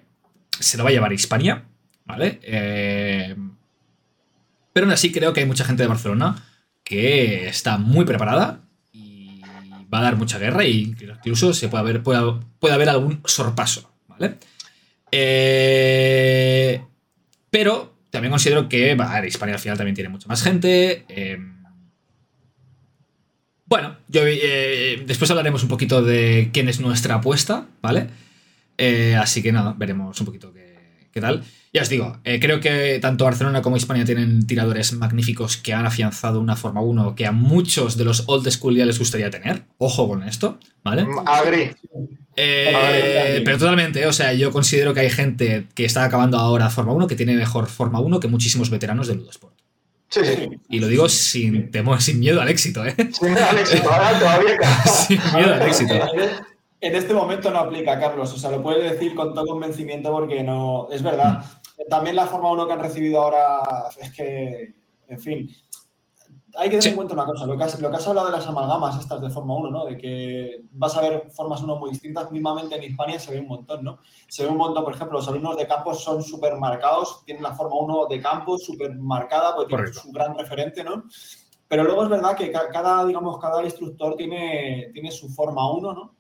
se 0.60 0.78
lo 0.78 0.84
va 0.84 0.90
a 0.90 0.94
llevar 0.94 1.12
a 1.12 1.16
Hispania, 1.16 1.66
¿vale? 2.06 2.40
pero 4.74 4.86
aún 4.86 4.94
así 4.94 5.12
creo 5.12 5.34
que 5.34 5.40
hay 5.40 5.48
mucha 5.48 5.66
gente 5.66 5.82
de 5.84 5.90
Barcelona 5.90 6.46
que 6.84 7.48
está 7.48 7.80
muy 7.80 8.06
preparada 8.06 8.62
y 8.94 9.42
va 9.92 10.00
a 10.00 10.04
dar 10.04 10.16
mucha 10.18 10.38
guerra 10.38 10.66
y 10.66 10.96
incluso 11.02 11.54
se 11.54 11.68
puede 11.68 11.82
haber, 11.82 12.04
puede 12.04 12.74
haber 12.74 12.90
algún 12.90 13.22
sorpaso. 13.26 13.92
¿vale? 14.08 14.38
Eh, 15.12 16.82
pero 17.50 17.97
también 18.18 18.32
considero 18.32 18.68
que 18.68 18.96
va, 18.96 19.24
Hispania 19.24 19.54
al 19.54 19.62
final 19.62 19.78
también 19.78 19.94
tiene 19.94 20.10
mucha 20.10 20.28
más 20.28 20.42
gente. 20.42 21.06
Em, 21.08 21.54
bueno, 23.66 23.96
yo, 24.08 24.22
eh, 24.26 25.04
después 25.06 25.30
hablaremos 25.30 25.62
un 25.62 25.70
poquito 25.70 26.02
de 26.02 26.50
quién 26.52 26.68
es 26.68 26.80
nuestra 26.80 27.16
apuesta, 27.16 27.68
¿vale? 27.80 28.08
Eh, 28.80 29.16
así 29.16 29.44
que 29.44 29.52
nada, 29.52 29.76
veremos 29.78 30.20
un 30.20 30.26
poquito 30.26 30.52
qué, 30.52 30.67
qué 31.12 31.22
tal. 31.22 31.44
Ya 31.74 31.82
os 31.82 31.90
digo, 31.90 32.18
eh, 32.24 32.40
creo 32.40 32.60
que 32.60 32.98
tanto 33.00 33.26
Barcelona 33.26 33.62
como 33.62 33.78
España 33.78 34.06
tienen 34.06 34.48
tiradores 34.48 34.94
magníficos 34.94 35.58
que 35.58 35.74
han 35.74 35.86
afianzado 35.86 36.40
una 36.40 36.56
Forma 36.56 36.82
1 36.82 37.16
que 37.16 37.26
a 37.26 37.32
muchos 37.32 37.98
de 37.98 38.06
los 38.06 38.24
old 38.28 38.50
school 38.50 38.76
ya 38.76 38.86
les 38.86 38.98
gustaría 38.98 39.30
tener. 39.30 39.64
Ojo 39.78 40.08
con 40.08 40.24
esto, 40.24 40.60
¿vale? 40.84 41.04
Mm, 41.04 41.28
Agri. 41.28 41.72
Eh, 42.36 43.42
pero 43.44 43.58
totalmente, 43.58 44.06
o 44.06 44.14
sea, 44.14 44.34
yo 44.34 44.52
considero 44.52 44.94
que 44.94 45.02
hay 45.02 45.10
gente 45.10 45.68
que 45.76 45.86
está 45.86 46.04
acabando 46.04 46.38
ahora 46.38 46.70
Forma 46.70 46.94
1 46.94 47.08
que 47.08 47.16
tiene 47.16 47.36
mejor 47.36 47.68
Forma 47.68 48.00
1 48.00 48.20
que 48.20 48.28
muchísimos 48.28 48.70
veteranos 48.70 49.08
del 49.08 49.18
Ludosport. 49.18 49.56
Sí, 50.10 50.22
sí. 50.24 50.50
Y 50.70 50.80
lo 50.80 50.88
digo 50.88 51.10
sin 51.10 51.70
temor, 51.70 52.02
sin 52.02 52.20
miedo 52.20 52.42
al 52.42 52.48
éxito, 52.48 52.86
¿eh? 52.86 52.96
Sin 53.12 53.34
miedo 53.34 53.46
al 53.50 53.60
éxito, 53.60 53.92
ahora 53.92 54.18
todavía. 54.18 54.58
sin 55.08 55.20
miedo 55.36 55.54
al 55.54 55.62
éxito. 55.64 55.94
En 56.80 56.96
este 56.96 57.14
momento 57.14 57.50
no 57.50 57.60
aplica, 57.60 58.00
Carlos. 58.00 58.34
O 58.34 58.38
sea, 58.38 58.52
lo 58.52 58.62
puedes 58.62 58.92
decir 58.92 59.16
con 59.16 59.34
todo 59.34 59.46
convencimiento 59.46 60.12
porque 60.12 60.44
no. 60.44 60.88
Es 60.92 61.02
verdad. 61.02 61.44
También 61.90 62.16
la 62.16 62.28
Forma 62.28 62.52
1 62.52 62.68
que 62.68 62.74
han 62.74 62.80
recibido 62.80 63.22
ahora 63.22 63.62
es 64.00 64.12
que, 64.12 64.76
en 65.08 65.20
fin, 65.20 65.50
hay 66.58 66.70
que 66.70 66.78
tener 66.78 66.90
en 66.90 66.96
cuenta 66.96 67.14
una 67.14 67.26
cosa, 67.26 67.46
lo 67.46 67.56
que, 67.56 67.64
has, 67.64 67.80
lo 67.80 67.90
que, 67.90 67.98
has, 67.98 68.08
hablado 68.08 68.28
de 68.28 68.38
las 68.38 68.48
amalgamas 68.48 69.00
estas 69.00 69.22
de 69.22 69.30
Forma 69.30 69.56
1, 69.56 69.70
¿no? 69.70 69.86
De 69.86 69.96
que 69.96 70.64
vas 70.72 70.98
a 70.98 71.02
ver 71.02 71.30
formas 71.30 71.62
1 71.62 71.76
muy 71.76 71.92
distintas, 71.92 72.32
mismamente 72.32 72.76
en 72.76 72.84
Hispania 72.84 73.20
se 73.20 73.32
ve 73.32 73.40
un 73.40 73.48
montón, 73.48 73.84
¿no? 73.84 74.00
Se 74.28 74.44
ve 74.44 74.50
un 74.50 74.58
montón, 74.58 74.84
por 74.84 74.94
ejemplo, 74.94 75.20
los 75.20 75.28
alumnos 75.28 75.56
de 75.56 75.68
campos 75.68 76.04
son 76.04 76.24
súper 76.24 76.56
marcados, 76.56 77.24
tienen 77.26 77.44
la 77.44 77.54
Forma 77.54 77.76
1 77.80 78.08
de 78.08 78.22
campos 78.22 78.64
súper 78.64 78.96
marcada, 78.96 79.56
porque 79.56 79.76
tienen 79.76 79.94
su 79.94 80.12
gran 80.12 80.36
referente, 80.36 80.84
¿no? 80.84 81.04
Pero 81.68 81.84
luego 81.84 82.04
es 82.04 82.10
verdad 82.10 82.36
que 82.36 82.52
cada, 82.52 83.06
digamos, 83.06 83.38
cada 83.40 83.64
instructor 83.64 84.16
tiene, 84.16 84.90
tiene 84.94 85.12
su 85.12 85.30
Forma 85.30 85.72
1, 85.72 85.94
¿no? 85.94 86.17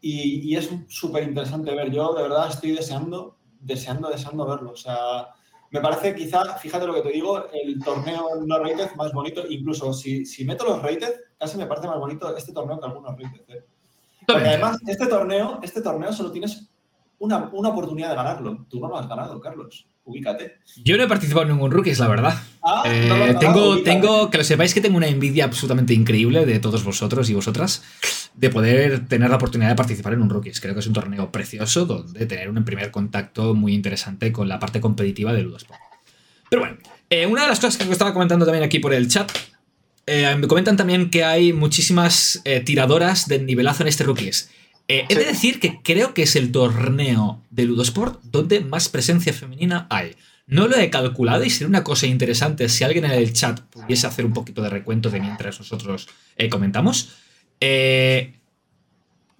Y, 0.00 0.52
y 0.52 0.56
es 0.56 0.70
súper 0.88 1.24
interesante 1.24 1.74
ver. 1.74 1.90
Yo, 1.90 2.14
de 2.14 2.22
verdad, 2.22 2.48
estoy 2.48 2.72
deseando 2.72 3.38
deseando, 3.60 4.08
deseando 4.08 4.46
verlo. 4.46 4.72
O 4.72 4.76
sea, 4.76 5.28
me 5.70 5.80
parece 5.80 6.14
quizá, 6.14 6.44
fíjate 6.58 6.86
lo 6.86 6.94
que 6.94 7.02
te 7.02 7.12
digo, 7.12 7.46
el 7.52 7.82
torneo 7.82 8.28
no 8.44 8.58
rated 8.58 8.94
más 8.96 9.12
bonito, 9.12 9.44
incluso 9.48 9.92
si, 9.92 10.24
si 10.24 10.44
meto 10.44 10.64
los 10.64 10.82
rated, 10.82 11.14
casi 11.38 11.58
me 11.58 11.66
parece 11.66 11.88
más 11.88 11.98
bonito 11.98 12.34
este 12.36 12.52
torneo 12.52 12.78
que 12.80 12.86
algunos 12.86 13.12
rated. 13.12 13.42
¿eh? 13.48 13.64
Porque 14.26 14.48
además, 14.48 14.78
este 14.86 15.06
torneo, 15.06 15.58
este 15.62 15.82
torneo 15.82 16.12
solo 16.12 16.30
tienes 16.32 16.68
una, 17.18 17.48
una, 17.52 17.68
oportunidad 17.70 18.10
de 18.10 18.16
ganarlo. 18.16 18.66
Tú 18.68 18.80
no 18.80 18.88
lo 18.88 18.98
has 18.98 19.08
ganado, 19.08 19.40
Carlos. 19.40 19.86
Ubícate. 20.08 20.56
Yo 20.82 20.96
no 20.96 21.02
he 21.02 21.06
participado 21.06 21.42
en 21.42 21.52
ningún 21.52 21.70
rookies, 21.70 21.98
la 21.98 22.08
verdad. 22.08 22.34
Ah, 22.62 22.82
eh, 22.86 23.36
tengo, 23.38 23.82
tengo, 23.82 24.30
que 24.30 24.38
lo 24.38 24.44
sepáis 24.44 24.72
que 24.72 24.80
tengo 24.80 24.96
una 24.96 25.06
envidia 25.06 25.44
absolutamente 25.44 25.92
increíble 25.92 26.46
de 26.46 26.58
todos 26.60 26.82
vosotros 26.82 27.28
y 27.28 27.34
vosotras 27.34 27.82
de 28.34 28.48
poder 28.48 29.06
tener 29.06 29.28
la 29.28 29.36
oportunidad 29.36 29.68
de 29.68 29.76
participar 29.76 30.14
en 30.14 30.22
un 30.22 30.30
rookies. 30.30 30.62
Creo 30.62 30.72
que 30.72 30.80
es 30.80 30.86
un 30.86 30.94
torneo 30.94 31.30
precioso 31.30 31.84
donde 31.84 32.24
tener 32.24 32.48
un 32.48 32.64
primer 32.64 32.90
contacto 32.90 33.54
muy 33.54 33.74
interesante 33.74 34.32
con 34.32 34.48
la 34.48 34.58
parte 34.58 34.80
competitiva 34.80 35.34
de 35.34 35.42
Ludosport. 35.42 35.80
Pero 36.48 36.62
bueno, 36.62 36.78
eh, 37.10 37.26
una 37.26 37.42
de 37.42 37.48
las 37.48 37.60
cosas 37.60 37.76
que 37.76 37.92
estaba 37.92 38.14
comentando 38.14 38.46
también 38.46 38.64
aquí 38.64 38.78
por 38.78 38.94
el 38.94 39.08
chat 39.08 39.30
eh, 40.06 40.34
me 40.36 40.48
comentan 40.48 40.78
también 40.78 41.10
que 41.10 41.22
hay 41.22 41.52
muchísimas 41.52 42.42
tiradoras 42.64 43.28
de 43.28 43.40
nivelazo 43.40 43.82
en 43.82 43.88
este 43.88 44.04
rookies. 44.04 44.50
Eh, 44.88 45.04
he 45.08 45.14
de 45.14 45.24
decir 45.26 45.60
que 45.60 45.80
creo 45.82 46.14
que 46.14 46.22
es 46.22 46.34
el 46.34 46.50
torneo 46.50 47.44
de 47.50 47.66
Ludosport 47.66 48.22
donde 48.22 48.60
más 48.60 48.88
presencia 48.88 49.34
femenina 49.34 49.86
hay. 49.90 50.16
No 50.46 50.66
lo 50.66 50.76
he 50.78 50.88
calculado 50.88 51.44
y 51.44 51.50
sería 51.50 51.68
una 51.68 51.84
cosa 51.84 52.06
interesante 52.06 52.70
si 52.70 52.82
alguien 52.82 53.04
en 53.04 53.10
el 53.10 53.34
chat 53.34 53.60
pudiese 53.60 54.06
hacer 54.06 54.24
un 54.24 54.32
poquito 54.32 54.62
de 54.62 54.70
recuento 54.70 55.10
de 55.10 55.20
mientras 55.20 55.58
nosotros 55.58 56.08
eh, 56.36 56.48
comentamos. 56.48 57.10
Eh, 57.60 58.32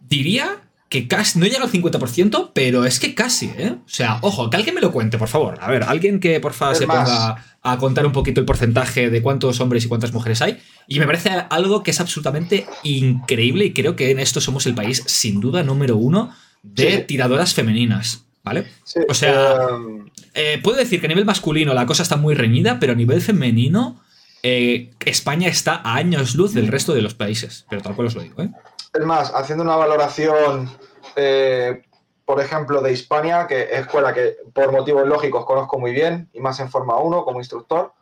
diría 0.07 0.68
que 0.89 1.07
casi, 1.07 1.39
no 1.39 1.47
llega 1.47 1.65
al 1.65 1.71
50%, 1.71 2.51
pero 2.55 2.85
es 2.87 2.99
que 2.99 3.15
casi, 3.15 3.51
¿eh? 3.59 3.75
O 3.85 3.89
sea, 3.89 4.19
ojo, 4.23 4.49
que 4.49 4.57
alguien 4.57 4.75
me 4.75 4.81
lo 4.81 4.91
cuente, 4.91 5.19
por 5.19 5.29
favor. 5.29 5.59
A 5.61 5.71
ver, 5.71 5.83
alguien 5.83 6.19
que 6.19 6.41
por 6.41 6.55
favor 6.55 6.77
se 6.77 6.87
ponga 6.87 7.45
a 7.63 7.79
contar 7.79 8.07
un 8.07 8.13
poquito 8.13 8.41
el 8.41 8.47
porcentaje 8.47 9.11
de 9.11 9.21
cuántos 9.23 9.61
hombres 9.61 9.85
y 9.85 9.89
cuántas 9.89 10.15
mujeres 10.15 10.41
hay. 10.41 10.59
Y 10.87 10.99
me 10.99 11.07
parece 11.07 11.31
algo 11.51 11.83
que 11.83 11.91
es 11.91 12.01
absolutamente 12.01 12.67
increíble 12.85 13.67
y 13.67 13.73
creo 13.75 13.97
que 13.97 14.11
en 14.11 14.19
esto 14.19 14.41
somos 14.41 14.67
el 14.67 14.75
país, 14.75 15.03
sin 15.07 15.41
duda, 15.41 15.63
número 15.63 15.97
uno 15.97 16.33
de 16.63 16.99
tiradoras 16.99 17.53
femeninas, 17.53 18.25
¿vale? 18.43 18.67
o 19.09 19.15
sea, 19.15 19.57
em, 19.71 20.07
eh, 20.35 20.59
puedo 20.63 20.79
decir 20.79 21.01
que 21.01 21.07
a 21.07 21.09
nivel 21.09 21.27
masculino 21.27 21.75
la 21.75 21.87
cosa 21.87 22.03
está 22.03 22.17
muy 22.17 22.35
reñida, 22.35 22.79
pero 22.81 22.93
a 22.93 22.97
nivel 22.97 23.21
femenino... 23.21 24.01
Eh, 24.45 24.93
España 25.05 25.49
está 25.49 25.75
a 25.75 25.97
años 25.97 26.37
luz 26.37 26.55
del 26.55 26.69
resto 26.69 26.95
de 26.95 27.03
los 27.03 27.13
países, 27.13 27.67
pero 27.69 27.83
tal 27.83 27.97
cual 27.97 28.07
os 28.07 28.15
lo 28.15 28.23
digo. 28.23 28.41
¿eh? 28.41 28.51
Es 28.93 29.05
más, 29.05 29.33
haciendo 29.35 29.65
una 29.65 29.77
valoración, 29.77 30.71
eh, 31.17 31.83
por 32.25 32.41
ejemplo, 32.41 32.81
de 32.81 32.93
Hispania, 32.93 33.47
que 33.47 33.63
es 33.63 33.81
escuela 33.81 34.15
que 34.15 34.37
por 34.53 34.73
motivos 34.73 35.07
lógicos 35.07 35.45
conozco 35.45 35.79
muy 35.79 35.93
bien, 35.93 36.29
y 36.33 36.41
más 36.41 36.61
en 36.61 36.71
Forma 36.71 36.97
1 36.99 37.25
como 37.25 37.41
instructor, 37.41 37.93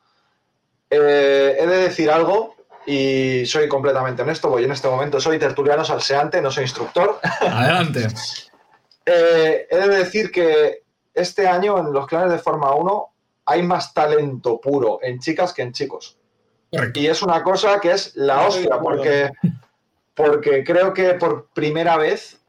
eh, 0.90 1.56
he 1.58 1.66
de 1.66 1.76
decir 1.78 2.10
algo 2.10 2.54
y 2.86 3.44
soy 3.46 3.68
completamente 3.68 4.22
honesto, 4.22 4.48
porque 4.48 4.62
yo 4.62 4.66
en 4.66 4.72
este 4.72 4.88
momento 4.88 5.20
soy 5.20 5.38
tertuliano 5.38 5.84
salseante, 5.84 6.40
no 6.40 6.50
soy 6.50 6.64
instructor. 6.64 7.18
Adelante. 7.40 8.06
Eh, 9.04 9.66
he 9.68 9.76
de 9.76 9.88
decir 9.88 10.30
que 10.30 10.82
este 11.12 11.48
año 11.48 11.78
en 11.78 11.92
los 11.92 12.06
clanes 12.06 12.30
de 12.30 12.38
Forma 12.38 12.74
1 12.74 13.12
hay 13.46 13.62
más 13.62 13.92
talento 13.92 14.60
puro 14.60 14.98
en 15.02 15.18
chicas 15.18 15.52
que 15.52 15.62
en 15.62 15.72
chicos. 15.72 16.18
Y 16.94 17.06
es 17.06 17.22
una 17.22 17.42
cosa 17.42 17.80
que 17.80 17.92
es 17.92 18.14
la 18.16 18.46
hostia, 18.46 18.78
porque 18.78 19.30
porque 20.16 20.64
creo 20.64 20.94
que 20.94 21.14
por 21.14 21.48
primera 21.50 21.96
vez 21.98 22.40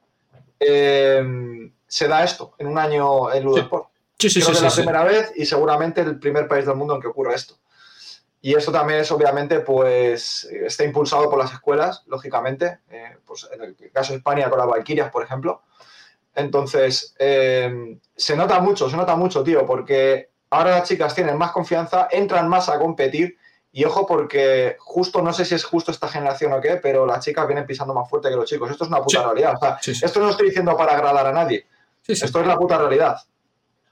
eh, 0.60 1.69
se 1.86 2.08
da 2.08 2.23
esto 2.23 2.56
en 2.58 2.67
un 2.67 2.80
año 2.80 3.32
en 3.32 3.43
Ludosport. 3.43 3.89
Sí, 4.17 4.30
sí, 4.30 4.41
creo 4.41 4.56
sí, 4.56 4.62
que 4.62 4.67
es 4.67 4.77
la 4.77 4.84
primera 4.84 5.03
vez 5.03 5.34
y 5.36 5.45
seguramente 5.45 6.01
el 6.01 6.17
primer 6.17 6.47
país 6.47 6.65
del 6.65 6.75
mundo 6.75 6.95
en 6.95 7.01
que 7.01 7.08
ocurra 7.08 7.36
esto. 7.36 7.56
Y 8.41 8.56
esto 8.56 8.71
también 8.71 9.01
es, 9.01 9.12
obviamente, 9.12 9.60
pues 9.60 10.45
está 10.45 10.86
impulsado 10.86 11.30
por 11.30 11.38
las 11.38 11.51
escuelas, 11.51 12.03
lógicamente. 12.08 12.80
Eh, 12.89 13.17
pues 13.25 13.47
en 13.51 13.62
el 13.62 13.91
caso 13.91 14.13
de 14.13 14.19
España 14.19 14.49
con 14.49 14.60
las 14.60 14.67
Valkyrias, 14.67 15.12
por 15.12 15.23
ejemplo. 15.23 15.63
Entonces, 16.34 17.15
eh, 17.19 17.99
se 18.15 18.36
nota 18.38 18.62
mucho, 18.62 18.89
se 18.89 18.95
nota 18.95 19.15
mucho, 19.17 19.43
tío, 19.43 19.65
porque 19.65 20.30
ahora 20.51 20.71
las 20.71 20.88
chicas 20.88 21.13
tienen 21.13 21.38
más 21.38 21.51
confianza, 21.51 22.08
entran 22.10 22.47
más 22.47 22.69
a 22.69 22.80
competir 22.80 23.38
y 23.71 23.84
ojo 23.84 24.08
porque 24.08 24.75
justo, 24.80 25.21
no 25.21 25.34
sé 25.34 25.45
si 25.45 25.56
es 25.56 25.63
justo 25.63 25.91
esta 25.91 26.08
generación 26.08 26.53
o 26.53 26.62
qué, 26.62 26.80
pero 26.82 27.06
las 27.06 27.23
chicas 27.23 27.47
vienen 27.47 27.65
pisando 27.65 27.93
más 27.93 28.10
fuerte 28.10 28.30
que 28.30 28.36
los 28.36 28.49
chicos. 28.49 28.71
Esto 28.71 28.86
es 28.86 28.89
una 28.89 29.01
puta 29.01 29.23
realidad. 29.23 29.53
esto 29.86 30.19
no 30.19 30.25
lo 30.25 30.32
estoy 30.32 30.47
diciendo 30.47 30.75
para 30.75 30.93
agradar 30.93 31.27
a 31.27 31.32
nadie. 31.32 31.65
Esto 32.08 32.41
es 32.41 32.47
la 32.47 32.58
puta 32.58 32.77
realidad. 32.77 33.17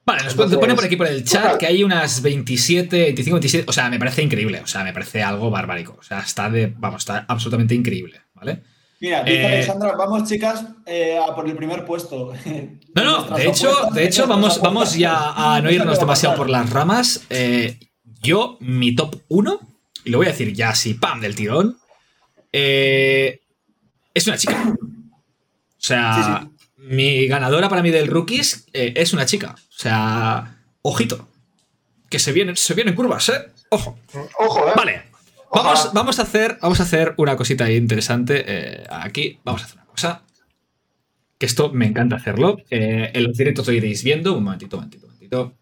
Vale, 0.06 0.24
nos 0.24 0.36
pone 0.36 0.76
por 0.76 0.86
aquí 0.86 0.96
por 0.96 1.08
el 1.08 1.24
chat 1.26 1.58
que 1.58 1.66
hay 1.66 1.84
unas 1.84 2.22
27, 2.22 2.96
25, 2.96 3.36
27. 3.36 3.66
O 3.68 3.74
sea, 3.74 3.90
me 3.90 3.98
parece 3.98 4.22
increíble. 4.22 4.62
O 4.62 4.68
sea, 4.68 4.84
me 4.84 4.94
parece 4.94 5.24
algo 5.24 5.50
barbárico. 5.50 5.98
O 6.00 6.04
sea, 6.04 6.20
está 6.20 6.48
de. 6.50 6.72
Vamos, 6.78 7.02
está 7.02 7.26
absolutamente 7.28 7.74
increíble. 7.74 8.22
¿Vale? 8.36 8.62
Mira, 9.00 9.24
dice 9.24 9.42
eh, 9.42 9.46
Alexandra, 9.46 9.96
vamos 9.96 10.30
chicas 10.30 10.64
eh, 10.86 11.18
a 11.18 11.34
por 11.34 11.48
el 11.48 11.56
primer 11.56 11.86
puesto. 11.86 12.34
No, 12.94 13.04
no, 13.04 13.24
de 13.38 13.48
hecho, 13.48 13.72
de 13.92 14.06
hecho 14.06 14.28
vamos, 14.28 14.62
vamos 14.62 14.96
ya 14.96 15.34
a 15.36 15.60
no 15.62 15.72
irnos 15.72 16.00
demasiado 16.00 16.36
por 16.36 16.50
las 16.50 16.70
ramas. 16.70 17.26
Eh, 17.30 17.80
yo, 18.26 18.58
mi 18.60 18.96
top 18.96 19.22
1 19.30 19.76
y 20.06 20.12
lo 20.12 20.20
voy 20.20 20.28
a 20.28 20.32
decir 20.32 20.54
ya 20.54 20.70
así, 20.70 20.94
¡pam! 20.94 21.20
del 21.20 21.36
tirón, 21.36 21.78
eh, 22.54 23.42
es 24.14 24.28
una 24.28 24.38
chica. 24.38 24.76
O 24.80 25.88
sea, 25.88 26.48
mi 26.78 27.28
ganadora 27.28 27.68
para 27.70 27.82
mí 27.82 27.90
del 27.90 28.08
rookies 28.08 28.68
eh, 28.72 28.94
es 28.96 29.14
una 29.14 29.26
chica. 29.26 29.56
O 29.58 29.80
sea, 29.80 30.62
ojito. 30.84 31.28
Que 32.10 32.20
se 32.20 32.32
vienen, 32.32 32.56
se 32.56 32.76
vienen 32.76 32.96
curvas, 32.96 33.30
¿eh? 33.30 33.52
Ojo. 33.70 34.00
Ojo, 34.40 34.70
¿eh? 34.70 34.74
Vale. 34.76 35.04
Vamos, 35.52 35.92
vamos, 35.94 36.20
a 36.20 36.24
hacer, 36.24 36.60
vamos 36.62 36.80
a 36.80 36.84
hacer 36.84 37.14
una 37.18 37.36
cosita 37.36 37.70
interesante. 37.72 38.84
aquí 38.90 39.40
vamos 39.44 39.62
a 39.62 39.66
hacer 39.66 39.78
una 39.78 39.86
cosa. 39.86 40.24
que 41.38 41.46
esto 41.46 41.72
me 41.72 41.88
encanta 41.88 42.18
hacerlo. 42.18 42.58
En 42.70 43.24
los 43.24 43.38
directos 43.38 43.68
lo 43.68 43.74
iréis 43.74 44.04
viendo. 44.04 44.38
Un 44.38 44.44
momentito, 44.44 44.78
un 44.78 44.82
momentito, 44.82 45.08
un 45.08 45.14
momentito. 45.14 45.54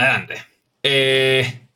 Adelante. 0.00 0.34
Eh, 0.82 1.68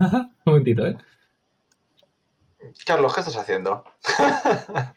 un 0.00 0.32
momentito, 0.44 0.84
¿eh? 0.86 0.96
Carlos, 2.84 3.14
¿qué 3.14 3.20
estás 3.20 3.36
haciendo? 3.36 3.84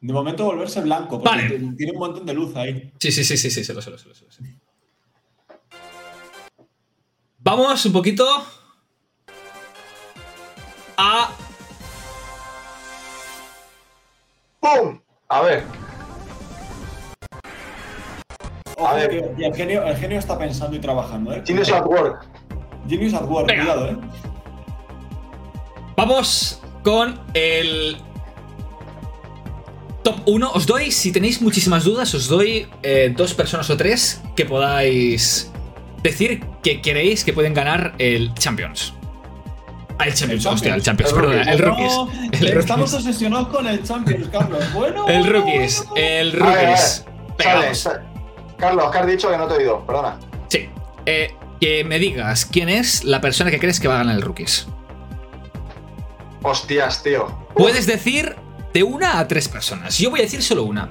De 0.00 0.12
momento 0.12 0.44
volverse 0.44 0.80
blanco, 0.80 1.20
porque 1.20 1.60
tiene 1.76 1.92
un 1.92 1.98
montón 1.98 2.24
de 2.24 2.34
luz 2.34 2.54
ahí. 2.56 2.92
Sí, 2.98 3.10
sí, 3.10 3.24
sí, 3.24 3.36
sí, 3.36 3.50
sí, 3.50 3.64
se 3.64 3.74
lo 3.74 3.82
sé, 3.82 3.90
lo 3.90 3.98
sé, 3.98 4.08
lo 4.08 4.14
sé. 4.14 4.42
Vamos 7.38 7.84
un 7.84 7.92
poquito 7.92 8.24
a... 10.96 11.36
¡Pum! 14.60 15.00
A 15.32 15.42
ver. 15.42 15.62
a 18.76 18.94
ver. 18.94 19.32
Y 19.38 19.44
el 19.44 19.54
genio, 19.54 19.84
el 19.84 19.96
genio 19.96 20.18
está 20.18 20.36
pensando 20.36 20.76
y 20.76 20.80
trabajando, 20.80 21.32
¿eh? 21.32 21.42
Genius 21.46 21.70
at 21.70 21.86
work. 21.86 22.26
Genius 22.88 23.14
at 23.14 23.28
work, 23.28 23.46
cuidado, 23.46 23.90
¿eh? 23.90 23.96
Vamos 25.96 26.60
con 26.82 27.20
el 27.34 27.98
top 30.02 30.16
1. 30.26 30.50
Os 30.52 30.66
doy, 30.66 30.90
si 30.90 31.12
tenéis 31.12 31.40
muchísimas 31.40 31.84
dudas, 31.84 32.12
os 32.12 32.26
doy 32.26 32.66
eh, 32.82 33.14
dos 33.16 33.32
personas 33.32 33.70
o 33.70 33.76
tres 33.76 34.20
que 34.34 34.46
podáis 34.46 35.52
decir 36.02 36.44
que 36.64 36.80
queréis 36.82 37.24
que 37.24 37.32
pueden 37.32 37.54
ganar 37.54 37.94
el 37.98 38.34
Champions. 38.34 38.94
Ah, 40.00 40.06
el 40.06 40.14
Champions, 40.14 40.46
hostia, 40.46 40.74
el 40.74 40.82
Champions, 40.82 41.12
perdón, 41.12 41.46
el 41.46 41.58
Rookies. 41.58 41.92
el 42.40 42.56
estamos 42.56 42.94
obsesionados 42.94 43.48
con 43.48 43.66
el 43.66 43.82
Champions, 43.82 44.28
Carlos. 44.28 44.72
Bueno. 44.72 45.06
El 45.06 45.26
Rookies, 45.26 45.84
el 45.94 46.32
Rookies. 46.32 47.04
Carlos, 48.56 48.90
que 48.90 48.98
has 48.98 49.06
dicho 49.06 49.30
que 49.30 49.36
no 49.36 49.46
te 49.46 49.54
he 49.54 49.58
oído, 49.58 49.86
perdona. 49.86 50.18
Sí. 50.48 50.70
Eh, 51.04 51.34
que 51.60 51.84
me 51.84 51.98
digas 51.98 52.46
quién 52.46 52.70
es 52.70 53.04
la 53.04 53.20
persona 53.20 53.50
que 53.50 53.58
crees 53.58 53.78
que 53.78 53.88
va 53.88 53.96
a 53.96 53.98
ganar 53.98 54.16
el 54.16 54.22
Rookies. 54.22 54.68
Hostias, 56.42 57.02
tío. 57.02 57.26
Puedes 57.54 57.86
decir 57.86 58.36
de 58.72 58.82
una 58.82 59.18
a 59.18 59.28
tres 59.28 59.48
personas. 59.48 59.98
Yo 59.98 60.08
voy 60.08 60.20
a 60.20 60.22
decir 60.22 60.42
solo 60.42 60.62
una. 60.62 60.88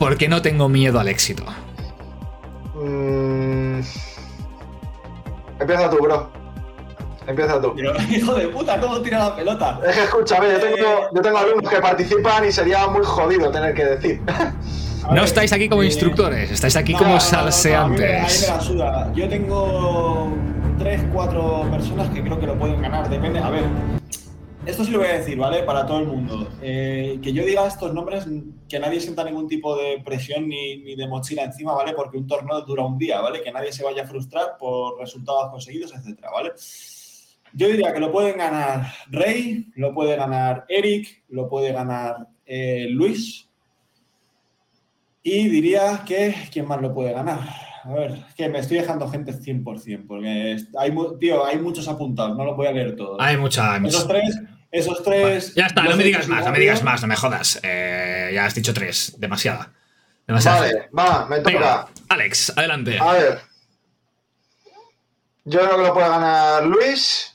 Porque 0.00 0.28
no 0.28 0.42
tengo 0.42 0.68
miedo 0.68 0.98
al 0.98 1.06
éxito. 1.06 1.44
Mm. 2.74 3.80
Empieza 5.60 5.88
tú, 5.88 5.98
bro. 5.98 6.43
Empieza 7.26 7.60
tú. 7.60 7.74
hijo 8.10 8.34
de 8.34 8.48
puta, 8.48 8.80
¿cómo 8.80 9.00
tira 9.00 9.18
la 9.18 9.36
pelota? 9.36 9.80
Es 9.86 9.96
que 9.96 10.02
escúchame, 10.02 10.52
yo 10.52 10.60
tengo, 10.60 10.76
eh, 10.76 11.08
yo 11.14 11.22
tengo 11.22 11.38
alumnos 11.38 11.70
que 11.70 11.80
participan 11.80 12.46
y 12.46 12.52
sería 12.52 12.86
muy 12.86 13.04
jodido 13.04 13.50
tener 13.50 13.74
que 13.74 13.84
decir. 13.84 14.20
no 15.10 15.24
estáis 15.24 15.52
aquí 15.52 15.68
como 15.68 15.82
eh, 15.82 15.86
instructores, 15.86 16.50
estáis 16.50 16.76
aquí 16.76 16.92
como 16.94 17.18
salseantes. 17.20 18.52
Yo 19.14 19.28
tengo 19.28 20.32
tres, 20.78 21.00
cuatro 21.12 21.66
personas 21.70 22.08
que 22.10 22.22
creo 22.22 22.38
que 22.38 22.46
lo 22.46 22.58
pueden 22.58 22.82
ganar. 22.82 23.08
Depende. 23.08 23.38
A 23.38 23.50
ver, 23.50 23.64
esto 24.66 24.82
sí 24.82 24.92
lo 24.92 24.98
voy 24.98 25.08
a 25.08 25.18
decir, 25.18 25.36
¿vale? 25.36 25.62
Para 25.62 25.86
todo 25.86 26.00
el 26.00 26.06
mundo. 26.06 26.48
Eh, 26.62 27.18
que 27.22 27.32
yo 27.32 27.44
diga 27.44 27.66
estos 27.66 27.92
nombres, 27.92 28.26
que 28.68 28.78
nadie 28.78 29.00
sienta 29.00 29.22
ningún 29.22 29.46
tipo 29.46 29.76
de 29.76 30.00
presión 30.02 30.48
ni, 30.48 30.94
de 30.94 31.06
mochila 31.06 31.44
encima, 31.44 31.74
¿vale? 31.74 31.92
Porque 31.92 32.16
un 32.16 32.26
torneo 32.26 32.62
dura 32.62 32.82
un 32.82 32.96
día, 32.96 33.20
¿vale? 33.20 33.42
Que 33.42 33.52
nadie 33.52 33.72
se 33.72 33.84
vaya 33.84 34.04
a 34.04 34.06
frustrar 34.06 34.56
por 34.58 34.98
resultados 34.98 35.50
conseguidos, 35.50 35.94
etcétera, 35.94 36.30
¿vale? 36.30 36.52
Yo 37.56 37.68
diría 37.68 37.92
que 37.92 38.00
lo 38.00 38.10
pueden 38.10 38.36
ganar 38.36 38.92
Rey, 39.08 39.70
lo 39.76 39.94
puede 39.94 40.16
ganar 40.16 40.64
Eric, 40.68 41.22
lo 41.28 41.48
puede 41.48 41.72
ganar 41.72 42.26
eh, 42.44 42.88
Luis. 42.90 43.48
Y 45.22 45.48
diría 45.48 46.02
que, 46.04 46.34
¿quién 46.52 46.66
más 46.66 46.82
lo 46.82 46.92
puede 46.92 47.12
ganar? 47.12 47.38
A 47.84 47.92
ver, 47.92 48.24
que 48.36 48.48
me 48.48 48.58
estoy 48.58 48.78
dejando 48.78 49.08
gente 49.08 49.32
100%, 49.32 50.06
porque 50.06 50.56
hay, 50.78 50.94
tío, 51.20 51.46
hay 51.46 51.58
muchos 51.58 51.86
apuntados, 51.86 52.36
no 52.36 52.44
los 52.44 52.56
voy 52.56 52.66
a 52.66 52.72
leer 52.72 52.96
todos. 52.96 53.18
Hay 53.20 53.36
mucha. 53.36 53.76
Esos 53.76 54.08
tres, 54.08 54.40
esos 54.70 55.02
tres. 55.02 55.54
ya 55.54 55.66
está, 55.66 55.84
no 55.84 55.96
me 55.96 56.02
digas 56.04 56.26
más, 56.26 56.44
no 56.44 56.50
me 56.50 56.58
digas 56.58 56.82
más, 56.82 57.02
no 57.02 57.08
me 57.08 57.16
jodas. 57.16 57.60
Eh, 57.62 58.32
ya 58.34 58.46
has 58.46 58.54
dicho 58.54 58.74
tres, 58.74 59.14
demasiada. 59.18 59.72
demasiada. 60.26 60.60
Vale, 60.60 60.88
va, 60.98 61.26
me 61.26 61.40
toca. 61.40 61.88
Alex, 62.08 62.52
adelante. 62.56 62.98
A 62.98 63.12
ver. 63.12 63.38
Yo 65.44 65.60
creo 65.60 65.76
que 65.76 65.82
lo 65.82 65.94
puede 65.94 66.08
ganar 66.08 66.66
Luis. 66.66 67.33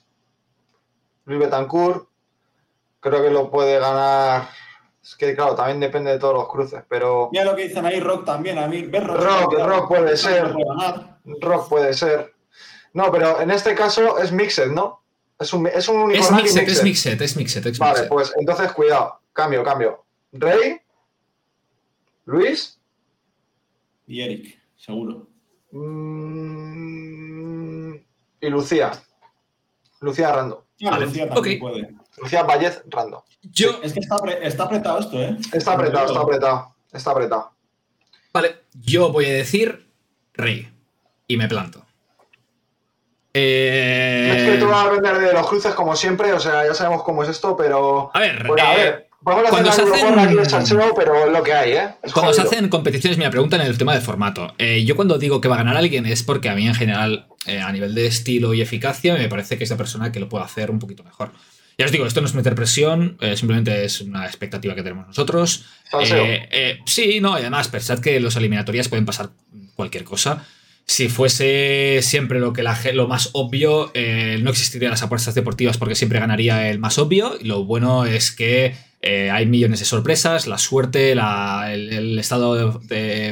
Luis 1.30 1.40
Betancourt. 1.40 2.10
Creo 3.00 3.24
que 3.24 3.30
lo 3.30 3.50
puede 3.50 3.80
ganar 3.80 4.50
es 5.02 5.16
que, 5.16 5.36
claro, 5.36 5.56
también 5.56 5.80
depende 5.80 6.12
de 6.12 6.20
todos 6.20 6.36
los 6.36 6.48
cruces, 6.48 6.84
pero. 6.88 7.30
Mira 7.32 7.46
lo 7.46 7.56
que 7.56 7.68
dicen 7.68 7.84
ahí, 7.86 8.00
Rock 8.00 8.26
también. 8.26 8.60
A 8.60 8.68
mí, 8.68 8.86
Rock, 8.92 9.54
Rock, 9.54 9.88
puede 9.88 10.16
ser. 10.18 10.54
Rock 11.42 11.70
puede 11.70 11.94
ser. 11.96 12.36
No, 12.94 13.12
pero 13.12 13.42
en 13.42 13.50
este 13.52 13.74
caso 13.76 14.20
es 14.20 14.32
Mixed, 14.32 14.72
¿no? 14.72 15.04
Es 15.40 15.54
un, 15.54 15.68
es 15.68 15.88
un 15.88 16.02
único 16.02 16.20
es 16.22 16.32
mixed, 16.32 16.68
Es 16.68 16.84
Mixed, 16.84 17.22
es 17.22 17.38
Mixed, 17.38 17.66
es 17.66 17.80
Vale, 17.80 18.04
pues 18.04 18.34
entonces 18.38 18.74
cuidado. 18.74 19.22
Cambio, 19.32 19.64
cambio. 19.64 20.04
Rey, 20.34 20.82
Luis. 22.26 22.78
Y 24.06 24.22
Eric, 24.22 24.60
seguro. 24.76 25.28
Mm, 25.72 26.76
y 28.42 28.50
Lucía. 28.50 28.92
Lucía 30.02 30.34
Ah, 30.86 31.00
Lucía 31.00 31.30
también 31.30 31.60
puede. 31.60 31.90
Lucía 32.18 32.44
Vallez 32.44 32.84
Rando. 32.88 33.24
Yo... 33.42 33.80
Es 33.84 33.94
que 33.94 34.00
está, 34.00 34.16
apretado 34.64 35.00
esto, 35.00 35.22
¿eh? 35.22 35.38
Está 35.54 35.74
apretado, 35.74 36.06
está 36.06 36.20
apretado. 36.20 36.76
Está 36.92 37.12
apretado. 37.12 37.52
Vale, 38.34 38.56
yo 38.74 39.12
voy 39.12 39.26
a 39.26 39.34
decir 39.34 39.88
Rey. 40.34 40.70
Y 41.28 41.38
me 41.38 41.48
planto. 41.48 41.86
Eh... 43.34 44.34
Es 44.36 44.52
que 44.52 44.58
tú 44.58 44.68
vas 44.68 44.88
a 44.88 44.90
vender 44.90 45.18
de 45.20 45.34
los 45.34 45.48
cruces 45.48 45.74
como 45.76 45.96
siempre, 45.96 46.34
o 46.34 46.40
sea, 46.40 46.66
ya 46.66 46.74
sabemos 46.74 47.04
cómo 47.04 47.24
es 47.24 47.30
esto, 47.30 47.56
pero. 47.56 48.10
A 48.14 48.20
ver, 48.20 48.48
a 48.48 48.76
ver. 48.76 49.06
Eh, 49.06 49.10
cuando 49.22 49.72
se 49.72 49.82
hacen, 49.82 50.16
pero 50.96 51.26
es 51.26 51.32
lo 51.32 51.44
que 51.44 51.54
hay, 51.54 51.74
¿eh? 51.74 51.90
cuando 52.14 52.34
se 52.34 52.42
hacen 52.42 52.70
competiciones, 52.70 53.18
me 53.18 53.30
preguntan 53.30 53.62
en 53.62 53.68
el 53.68 53.78
tema 53.78 53.94
de 53.94 54.02
formato. 54.02 54.54
Eh, 54.58 54.86
yo 54.86 54.96
cuando 54.96 55.18
digo 55.18 55.42
que 55.42 55.50
va 55.50 55.56
a 55.56 55.58
ganar 55.60 55.76
alguien 55.76 56.06
es 56.06 56.24
porque 56.24 56.50
a 56.50 56.56
mí 56.56 56.66
en 56.68 56.74
general, 56.74 57.28
eh, 57.46 57.60
a 57.60 57.72
nivel 57.72 57.96
de 57.96 58.06
estilo 58.06 58.54
y 58.54 58.62
eficacia, 58.62 59.16
me 59.16 59.30
parece 59.30 59.58
que 59.58 59.64
es 59.64 59.70
la 59.70 59.78
persona 59.78 60.12
que 60.12 60.20
lo 60.20 60.28
puede 60.28 60.44
hacer 60.44 60.72
un 60.72 60.80
poquito 60.80 61.04
mejor. 61.04 61.32
Ya 61.78 61.86
os 61.86 61.92
digo, 61.92 62.06
esto 62.06 62.20
no 62.20 62.28
es 62.28 62.34
meter 62.34 62.56
presión, 62.56 63.18
eh, 63.22 63.38
simplemente 63.38 63.86
es 63.86 64.02
una 64.02 64.26
expectativa 64.26 64.76
que 64.76 64.84
tenemos 64.84 65.08
nosotros. 65.08 65.66
Eh, 66.02 66.80
sí, 66.86 67.22
no, 67.22 67.38
y 67.38 67.42
además, 67.42 67.70
pensad 67.70 68.00
que 68.00 68.20
los 68.20 68.36
eliminatorias 68.36 68.90
pueden 68.90 69.06
pasar 69.06 69.30
cualquier 69.76 70.04
cosa. 70.04 70.46
Si 70.86 71.08
fuese 71.08 72.00
siempre 72.02 72.40
lo, 72.40 72.52
que 72.52 72.64
la, 72.64 72.78
lo 72.94 73.08
más 73.08 73.30
obvio, 73.34 73.94
no 73.94 74.50
existirían 74.50 74.92
las 74.92 75.04
apuestas 75.04 75.36
deportivas 75.36 75.78
porque 75.78 75.96
siempre 75.96 76.20
ganaría 76.20 76.70
el 76.70 76.80
más 76.80 76.98
obvio. 76.98 77.38
Y 77.40 77.46
lo 77.46 77.64
bueno 77.64 78.06
es 78.06 78.32
que 78.32 78.76
hay 79.02 79.46
millones 79.46 79.80
de 79.80 79.86
sorpresas, 79.86 80.48
la 80.48 80.58
suerte, 80.58 81.12
el, 81.12 82.20
estado 82.20 82.82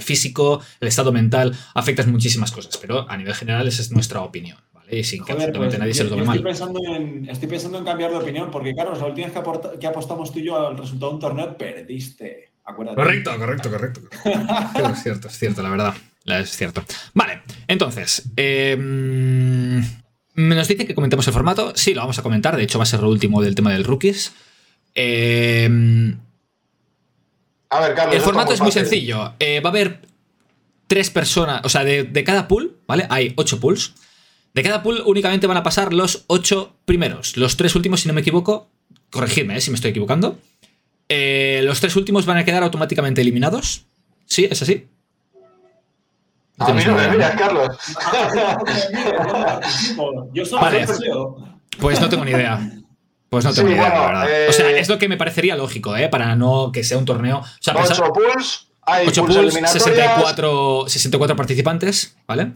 físico, 0.02 0.62
el 0.80 0.88
estado 0.88 1.12
mental, 1.12 1.56
afectan 1.74 2.12
muchísimas 2.12 2.52
cosas, 2.52 2.78
pero 2.78 3.10
a 3.10 3.18
nivel 3.18 3.34
general 3.34 3.68
esa 3.68 3.82
es 3.82 3.92
nuestra 3.92 4.22
opinión 4.22 4.58
sin 5.04 5.24
que 5.24 5.34
pues, 5.34 5.78
nadie 5.78 5.94
se 5.94 6.04
lo 6.04 6.12
tome 6.12 6.24
estoy 6.24 6.40
Pensando 6.40 6.80
en, 6.86 7.30
estoy 7.30 7.50
pensando 7.50 7.78
en 7.78 7.86
cambiar 7.86 8.12
de 8.12 8.18
opinión, 8.18 8.50
porque, 8.52 8.74
Carlos, 8.74 9.00
la 9.00 9.08
última 9.08 9.28
vez 9.28 9.36
que, 9.36 9.80
que, 9.80 9.88
apostamos 9.88 10.32
tú 10.32 10.40
y 10.40 10.44
yo 10.46 10.68
al 10.68 10.78
resultado 10.78 11.10
de 11.10 11.16
un 11.16 11.22
torneo, 11.22 11.58
perdiste. 11.58 12.52
Acuérdate. 12.64 12.96
Correcto, 12.96 13.38
correcto, 13.38 13.70
correcto. 13.70 14.02
es 14.92 15.04
cierto, 15.04 15.28
es 15.28 15.38
cierto, 15.38 15.62
la 15.62 15.70
verdad. 15.70 15.94
Es 16.26 16.52
cierto. 16.52 16.84
Vale, 17.14 17.42
entonces. 17.68 18.30
Em, 18.36 19.82
nos 20.36 20.68
dice 20.68 20.86
que 20.86 20.96
comentemos 20.96 21.28
el 21.28 21.34
formato. 21.34 21.74
Sí, 21.76 21.94
lo 21.94 22.02
vamos 22.02 22.20
a 22.20 22.24
comentar. 22.24 22.56
De 22.56 22.64
hecho, 22.64 22.78
va 22.78 22.84
a 22.84 22.88
ser 22.88 23.02
lo 23.02 23.10
último 23.10 23.42
del 23.42 23.56
tema 23.56 23.72
del 23.72 23.84
rookies. 23.84 24.34
Em, 25.00 26.18
a 27.70 27.82
ver, 27.82 27.94
Carlos. 27.94 28.16
El 28.16 28.22
formato 28.22 28.52
es 28.52 28.62
muy 28.62 28.72
sencillo. 28.72 29.34
Eh, 29.38 29.60
va 29.60 29.70
a 29.70 29.72
haber 29.72 30.02
tres 30.88 31.12
personas. 31.12 31.62
O 31.64 31.70
sea, 31.70 31.84
de, 31.84 32.04
de 32.04 32.24
cada 32.24 32.48
pool, 32.48 32.78
¿vale? 32.88 33.06
Hay 33.12 33.32
ocho 33.38 33.60
pools. 33.60 33.94
De 34.56 34.64
cada 34.64 34.82
pool 34.82 35.04
únicamente 35.06 35.46
van 35.46 35.58
a 35.58 35.62
pasar 35.62 35.94
los 35.94 36.24
ocho 36.26 36.74
primeros. 36.86 37.38
Los 37.38 37.58
tres 37.58 37.76
últimos, 37.76 38.02
si 38.02 38.08
no 38.08 38.16
me 38.16 38.22
equivoco, 38.22 38.72
corregidme 39.12 39.56
eh, 39.56 39.62
si 39.62 39.70
me 39.70 39.76
estoy 39.76 39.92
equivocando. 39.92 40.40
Eh, 41.10 41.62
los 41.64 41.80
tres 41.80 41.96
últimos 41.96 42.26
van 42.26 42.38
a 42.38 42.44
quedar 42.44 42.64
automáticamente 42.64 43.22
eliminados. 43.22 43.86
¿Sí? 44.26 44.48
¿Es 44.50 44.64
así? 44.64 44.88
No 46.58 46.66
a 46.66 46.74
mí 46.74 46.84
no 46.84 46.96
me 46.96 47.08
miras, 47.10 47.36
Carlos. 47.36 47.78
Yo 50.34 50.60
vale. 50.60 50.88
Pues 51.78 52.02
no 52.02 52.10
tengo 52.10 52.26
ni 52.26 52.32
idea. 52.32 52.77
Pues 53.30 53.44
no 53.44 53.54
tengo 53.54 53.70
ni 53.70 53.76
idea, 53.76 53.90
la 53.90 54.06
verdad. 54.06 54.50
O 54.50 54.52
sea, 54.54 54.70
eh, 54.72 54.80
es 54.80 54.88
lo 54.90 54.98
que 54.98 55.10
me 55.10 55.18
parecería 55.18 55.56
lógico, 55.56 55.96
¿eh? 55.98 56.08
Para 56.10 56.36
no 56.36 56.72
que 56.72 56.84
sea 56.84 56.98
un 56.98 57.06
torneo. 57.06 57.40
O 57.40 57.46
sea, 57.60 57.76
ocho 57.76 58.14
pools, 58.14 58.68
hay 58.84 59.08
8 59.08 59.26
pools, 59.26 59.54
64, 59.54 60.86
64 60.88 61.36
participantes, 61.36 62.16
¿vale? 62.26 62.54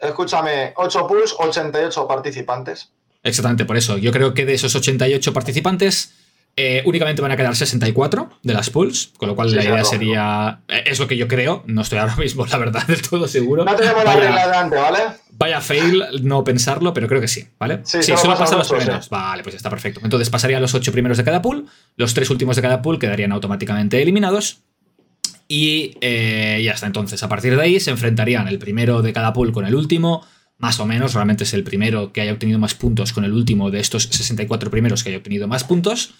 escúchame, 0.00 0.72
8 0.76 1.06
pools, 1.06 1.34
88 1.38 2.06
participantes. 2.08 2.90
Exactamente, 3.22 3.64
por 3.64 3.76
eso. 3.76 3.96
Yo 3.96 4.12
creo 4.12 4.34
que 4.34 4.44
de 4.44 4.54
esos 4.54 4.74
88 4.74 5.32
participantes, 5.32 6.12
eh, 6.56 6.82
únicamente 6.86 7.20
van 7.22 7.32
a 7.32 7.36
quedar 7.36 7.56
64 7.56 8.30
de 8.42 8.54
las 8.54 8.70
pools, 8.70 9.12
con 9.16 9.28
lo 9.28 9.34
cual 9.34 9.50
Sí, 9.50 9.56
la 9.56 9.64
idea 9.64 9.84
sería. 9.84 10.60
eh, 10.68 10.84
Es 10.86 10.98
lo 11.00 11.06
que 11.08 11.16
yo 11.16 11.26
creo, 11.28 11.64
no 11.66 11.82
estoy 11.82 11.98
ahora 11.98 12.16
mismo, 12.18 12.46
la 12.46 12.58
verdad, 12.58 12.86
del 12.86 13.02
todo 13.02 13.26
seguro. 13.28 13.64
No 13.64 13.74
tenemos 13.74 14.04
la 14.04 14.14
Vaya- 14.14 14.68
¿vale? 14.70 14.98
Vaya 15.36 15.60
fail 15.60 16.04
no 16.22 16.44
pensarlo, 16.44 16.94
pero 16.94 17.08
creo 17.08 17.20
que 17.20 17.26
sí, 17.26 17.48
¿vale? 17.58 17.80
Sí, 17.82 18.02
solo 18.04 18.18
solo 18.18 18.38
pasan 18.38 18.58
los 18.58 18.68
sí. 18.68 18.74
primeros. 18.76 19.08
Vale, 19.08 19.42
pues 19.42 19.56
está 19.56 19.68
perfecto. 19.68 20.00
Entonces 20.04 20.30
pasarían 20.30 20.62
los 20.62 20.74
ocho 20.74 20.92
primeros 20.92 21.18
de 21.18 21.24
cada 21.24 21.42
pool, 21.42 21.66
los 21.96 22.14
tres 22.14 22.30
últimos 22.30 22.54
de 22.54 22.62
cada 22.62 22.82
pool 22.82 23.00
quedarían 23.00 23.32
automáticamente 23.32 24.00
eliminados. 24.00 24.58
Y 25.48 25.96
eh, 26.00 26.62
ya 26.64 26.72
está. 26.72 26.86
Entonces, 26.86 27.22
a 27.22 27.28
partir 27.28 27.54
de 27.56 27.62
ahí 27.62 27.80
se 27.80 27.90
enfrentarían 27.90 28.48
el 28.48 28.58
primero 28.58 29.02
de 29.02 29.12
cada 29.12 29.32
pool 29.32 29.52
con 29.52 29.66
el 29.66 29.74
último. 29.74 30.24
Más 30.58 30.78
o 30.80 30.86
menos, 30.86 31.14
realmente 31.14 31.44
es 31.44 31.52
el 31.52 31.64
primero 31.64 32.12
que 32.12 32.20
haya 32.20 32.32
obtenido 32.32 32.58
más 32.58 32.74
puntos 32.74 33.12
con 33.12 33.24
el 33.24 33.32
último 33.32 33.70
de 33.70 33.80
estos 33.80 34.04
64 34.04 34.70
primeros 34.70 35.02
que 35.02 35.10
haya 35.10 35.18
obtenido 35.18 35.48
más 35.48 35.64
puntos. 35.64 36.14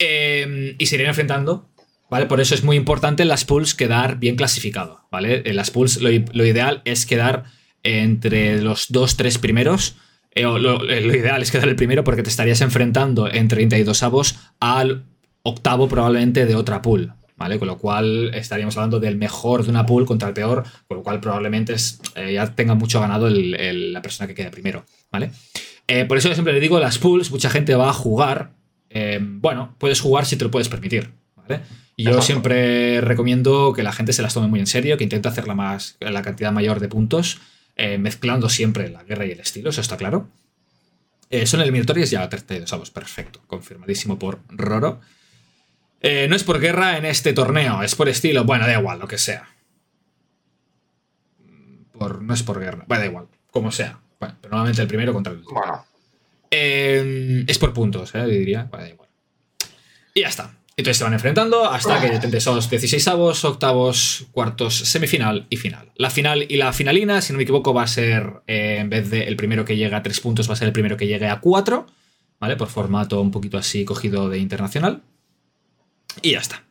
Eh, 0.00 0.74
y 0.78 0.86
se 0.86 0.96
irían 0.96 1.10
enfrentando 1.10 1.68
¿Vale? 2.10 2.26
Por 2.26 2.40
eso 2.40 2.56
es 2.56 2.64
muy 2.64 2.74
importante 2.76 3.22
en 3.22 3.28
las 3.28 3.44
pools 3.44 3.76
quedar 3.76 4.18
bien 4.18 4.34
clasificado, 4.34 5.06
¿vale? 5.12 5.42
En 5.44 5.54
las 5.54 5.70
pools 5.70 6.00
lo, 6.00 6.10
ideal 6.10 6.82
es 6.84 7.06
quedar 7.06 7.44
entre 7.84 8.60
los 8.60 8.86
dos, 8.88 9.16
tres 9.16 9.38
primeros. 9.38 9.94
eh, 10.34 10.42
eh, 10.42 11.00
lo 11.02 11.14
ideal 11.14 11.40
es 11.40 11.52
quedar 11.52 11.68
el 11.68 11.76
primero 11.76 12.02
porque 12.02 12.24
te 12.24 12.28
estarías 12.30 12.62
enfrentando 12.62 13.30
en 13.32 13.46
32 13.46 14.02
avos 14.02 14.34
al 14.58 15.04
octavo 15.44 15.86
probablemente 15.86 16.46
de 16.46 16.56
otra 16.56 16.82
pool, 16.82 17.12
¿vale? 17.36 17.60
Con 17.60 17.68
lo 17.68 17.78
cual 17.78 18.32
estaríamos 18.34 18.76
hablando 18.76 18.98
del 18.98 19.16
mejor 19.16 19.62
de 19.62 19.70
una 19.70 19.86
pool 19.86 20.04
contra 20.04 20.26
el 20.26 20.34
peor, 20.34 20.64
con 20.88 20.96
lo 20.98 21.02
cual 21.04 21.20
probablemente 21.20 21.74
es- 21.74 22.00
eh, 22.16 22.32
ya 22.32 22.52
tenga 22.56 22.74
mucho 22.74 22.98
ganado 23.00 23.28
el- 23.28 23.92
la 23.92 24.02
persona 24.02 24.26
que 24.26 24.34
quede 24.34 24.50
primero, 24.50 24.84
¿vale? 25.12 25.30
Eh, 25.86 26.06
por 26.06 26.18
eso 26.18 26.26
yo 26.28 26.34
siempre 26.34 26.54
le 26.54 26.60
digo, 26.60 26.80
las 26.80 26.98
pools, 26.98 27.30
mucha 27.30 27.50
gente 27.50 27.76
va 27.76 27.88
a 27.90 27.92
jugar. 27.92 28.58
Eh, 28.90 29.18
bueno, 29.22 29.74
puedes 29.78 30.00
jugar 30.00 30.26
si 30.26 30.36
te 30.36 30.44
lo 30.44 30.50
puedes 30.50 30.68
permitir, 30.68 31.12
¿vale? 31.36 31.60
Y 31.96 32.04
yo 32.04 32.10
Exacto. 32.10 32.26
siempre 32.26 33.00
recomiendo 33.00 33.72
que 33.72 33.82
la 33.82 33.92
gente 33.92 34.12
se 34.12 34.22
las 34.22 34.34
tome 34.34 34.48
muy 34.48 34.60
en 34.60 34.66
serio, 34.66 34.96
que 34.96 35.04
intente 35.04 35.28
hacer 35.28 35.46
la, 35.46 35.54
más, 35.54 35.96
la 36.00 36.22
cantidad 36.22 36.50
mayor 36.50 36.80
de 36.80 36.88
puntos, 36.88 37.40
eh, 37.76 37.98
mezclando 37.98 38.48
siempre 38.48 38.88
la 38.88 39.04
guerra 39.04 39.26
y 39.26 39.32
el 39.32 39.40
estilo, 39.40 39.70
eso 39.70 39.80
está 39.80 39.96
claro. 39.96 40.28
Eh, 41.30 41.46
son 41.46 41.60
eliminatorias 41.60 42.10
ya 42.10 42.28
32 42.28 42.72
avos, 42.72 42.90
perfecto, 42.90 43.40
confirmadísimo 43.46 44.18
por 44.18 44.40
Roro. 44.48 45.00
Eh, 46.00 46.26
no 46.28 46.34
es 46.34 46.42
por 46.42 46.58
guerra 46.58 46.96
en 46.96 47.04
este 47.04 47.32
torneo, 47.32 47.82
es 47.82 47.94
por 47.94 48.08
estilo, 48.08 48.44
bueno, 48.44 48.66
da 48.66 48.78
igual, 48.78 48.98
lo 48.98 49.06
que 49.06 49.18
sea. 49.18 49.48
Por, 51.92 52.22
no 52.22 52.34
es 52.34 52.42
por 52.42 52.58
guerra, 52.58 52.84
bueno, 52.88 53.02
da 53.02 53.06
igual, 53.06 53.28
como 53.50 53.70
sea. 53.70 54.00
Bueno, 54.18 54.36
pero 54.40 54.52
normalmente 54.52 54.82
el 54.82 54.88
primero 54.88 55.12
contra 55.12 55.32
el 55.32 55.40
último. 55.40 55.60
Bueno, 55.60 55.84
Eh, 56.50 57.44
es 57.46 57.58
por 57.58 57.72
puntos, 57.72 58.14
¿eh? 58.14 58.24
diría. 58.26 58.64
Vale. 58.70 58.96
Y 60.14 60.22
ya 60.22 60.28
está. 60.28 60.54
Entonces 60.76 60.96
se 60.98 61.04
van 61.04 61.12
enfrentando 61.12 61.70
hasta 61.70 62.00
que 62.00 62.08
tendrán 62.08 62.34
esos 62.36 62.70
16 62.70 63.06
avos, 63.08 63.44
octavos, 63.44 64.26
cuartos, 64.32 64.74
semifinal 64.76 65.46
y 65.50 65.56
final. 65.58 65.92
La 65.96 66.08
final 66.10 66.46
y 66.48 66.56
la 66.56 66.72
finalina, 66.72 67.20
si 67.20 67.32
no 67.32 67.36
me 67.36 67.42
equivoco, 67.42 67.74
va 67.74 67.82
a 67.82 67.86
ser, 67.86 68.40
eh, 68.46 68.78
en 68.80 68.88
vez 68.88 69.10
de 69.10 69.24
el 69.24 69.36
primero 69.36 69.64
que 69.64 69.76
llega 69.76 69.98
a 69.98 70.02
3 70.02 70.18
puntos, 70.20 70.48
va 70.48 70.54
a 70.54 70.56
ser 70.56 70.66
el 70.68 70.72
primero 70.72 70.96
que 70.96 71.06
llegue 71.06 71.28
a 71.28 71.38
4, 71.40 71.86
¿vale? 72.40 72.56
Por 72.56 72.68
formato 72.68 73.20
un 73.20 73.30
poquito 73.30 73.58
así 73.58 73.84
cogido 73.84 74.30
de 74.30 74.38
internacional. 74.38 75.02
Y 76.22 76.32
ya 76.32 76.38
está. 76.38 76.64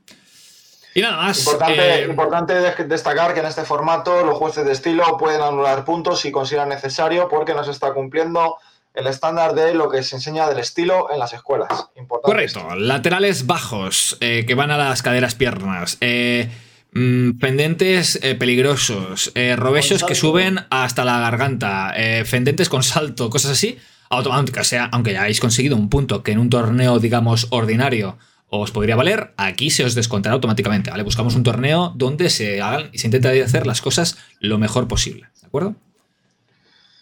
Y 0.96 1.02
nada 1.02 1.18
más. 1.18 1.40
importante, 1.40 2.00
eh, 2.02 2.06
importante 2.10 2.54
de- 2.56 2.84
destacar 2.86 3.34
que 3.36 3.42
en 3.42 3.46
este 3.46 3.62
formato 3.64 4.26
los 4.26 4.38
jueces 4.38 4.66
de 4.66 4.72
estilo 4.72 5.18
pueden 5.18 5.40
anular 5.42 5.86
puntos 5.86 6.20
si 6.20 6.32
consideran 6.32 6.70
necesario 6.70 7.28
porque 7.30 7.54
no 7.54 7.64
se 7.64 7.72
está 7.72 7.94
cumpliendo 7.94 8.56
el 8.94 9.08
estándar 9.08 9.54
de 9.54 9.74
lo 9.74 9.90
que 9.90 10.04
se 10.04 10.16
enseña 10.16 10.48
del 10.48 10.60
estilo 10.60 11.12
en 11.12 11.20
las 11.20 11.34
escuelas. 11.34 11.70
Importante 11.96 12.26
Correcto, 12.26 12.76
laterales 12.76 13.46
bajos 13.46 14.18
eh, 14.20 14.46
que 14.48 14.56
van 14.56 14.72
a 14.72 14.78
las 14.78 15.02
caderas 15.02 15.36
piernas, 15.36 15.98
eh, 16.02 16.50
mm, 16.94 17.40
pendentes 17.40 18.20
eh, 18.22 18.36
peligrosos, 18.36 19.32
eh, 19.36 19.56
robechos 19.56 20.02
Con 20.02 20.10
que 20.10 20.16
suben 20.16 20.60
hasta 20.70 21.06
la 21.06 21.20
garganta, 21.20 21.94
eh, 21.96 22.26
pendentes 22.30 22.70
con 22.70 22.84
salto, 22.84 23.30
cosas 23.30 23.52
así, 23.52 23.78
automáticas, 24.10 24.68
sea, 24.68 24.90
aunque 24.92 25.14
ya 25.14 25.22
hayáis 25.22 25.40
conseguido 25.40 25.76
un 25.76 25.90
punto 25.90 26.24
que 26.24 26.32
en 26.32 26.40
un 26.40 26.50
torneo, 26.50 27.00
digamos, 27.00 27.48
ordinario 27.52 28.18
os 28.52 28.72
podría 28.72 28.96
valer, 28.96 29.34
aquí 29.38 29.70
se 29.70 29.84
os 29.84 29.94
descontará 29.94 30.34
automáticamente, 30.34 30.90
¿vale? 30.90 31.04
Buscamos 31.04 31.36
un 31.36 31.44
torneo 31.44 31.94
donde 31.96 32.32
se 32.32 32.62
hagan 32.62 32.90
y 32.92 32.98
se 32.98 33.06
intenta 33.06 33.30
hacer 33.30 33.68
las 33.68 33.82
cosas 33.82 34.18
lo 34.40 34.58
mejor 34.58 34.88
posible, 34.88 35.28
¿de 35.42 35.48
acuerdo? 35.48 35.76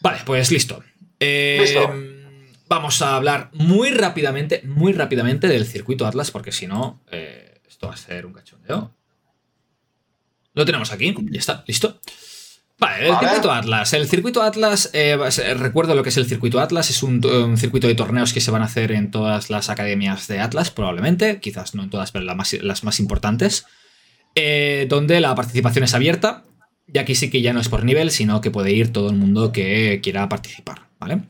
Vale, 0.01 0.19
pues 0.25 0.51
listo. 0.51 0.83
Eh, 1.20 1.57
Listo. 1.61 1.93
Vamos 2.70 3.01
a 3.01 3.15
hablar 3.15 3.49
muy 3.53 3.91
rápidamente, 3.91 4.61
muy 4.65 4.91
rápidamente 4.93 5.47
del 5.47 5.65
circuito 5.65 6.05
Atlas, 6.05 6.32
porque 6.32 6.51
si 6.51 6.68
no, 6.68 7.01
eh, 7.11 7.61
esto 7.68 7.88
va 7.88 7.93
a 7.93 7.97
ser 7.97 8.26
un 8.26 8.34
cachondeo. 8.34 8.93
Lo 10.53 10.65
tenemos 10.65 10.91
aquí, 10.91 11.15
ya 11.32 11.39
está, 11.39 11.63
listo. 11.68 11.99
Vale, 12.80 13.07
el 13.07 13.15
circuito 13.18 13.51
Atlas. 13.51 13.93
El 13.93 14.07
circuito 14.07 14.41
Atlas, 14.43 14.89
eh, 14.93 15.18
recuerdo 15.57 15.95
lo 15.95 16.03
que 16.03 16.09
es 16.09 16.18
el 16.18 16.26
circuito 16.26 16.59
Atlas, 16.59 16.89
es 16.89 17.01
un, 17.03 17.26
un 17.26 17.57
circuito 17.57 17.88
de 17.88 17.95
torneos 17.95 18.34
que 18.34 18.41
se 18.41 18.51
van 18.51 18.61
a 18.61 18.65
hacer 18.65 18.91
en 18.91 19.09
todas 19.11 19.49
las 19.49 19.70
academias 19.70 20.28
de 20.28 20.39
Atlas, 20.39 20.70
probablemente, 20.70 21.39
quizás 21.39 21.74
no 21.74 21.84
en 21.84 21.89
todas, 21.89 22.11
pero 22.11 22.26
más- 22.36 22.53
las 22.61 22.84
más 22.84 22.99
importantes, 22.99 23.65
eh, 24.36 24.86
donde 24.89 25.20
la 25.22 25.34
participación 25.36 25.86
es 25.86 25.93
abierta, 25.93 26.43
y 26.91 26.99
aquí 26.99 27.15
sí 27.15 27.30
que 27.30 27.41
ya 27.41 27.53
no 27.53 27.59
es 27.61 27.70
por 27.70 27.84
nivel, 27.84 28.11
sino 28.11 28.41
que 28.41 28.51
puede 28.51 28.72
ir 28.74 28.91
todo 28.93 29.09
el 29.09 29.15
mundo 29.15 29.51
que 29.51 29.99
quiera 30.03 30.30
participar, 30.30 30.86
¿vale? 30.99 31.21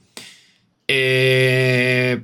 Eh, 0.88 2.22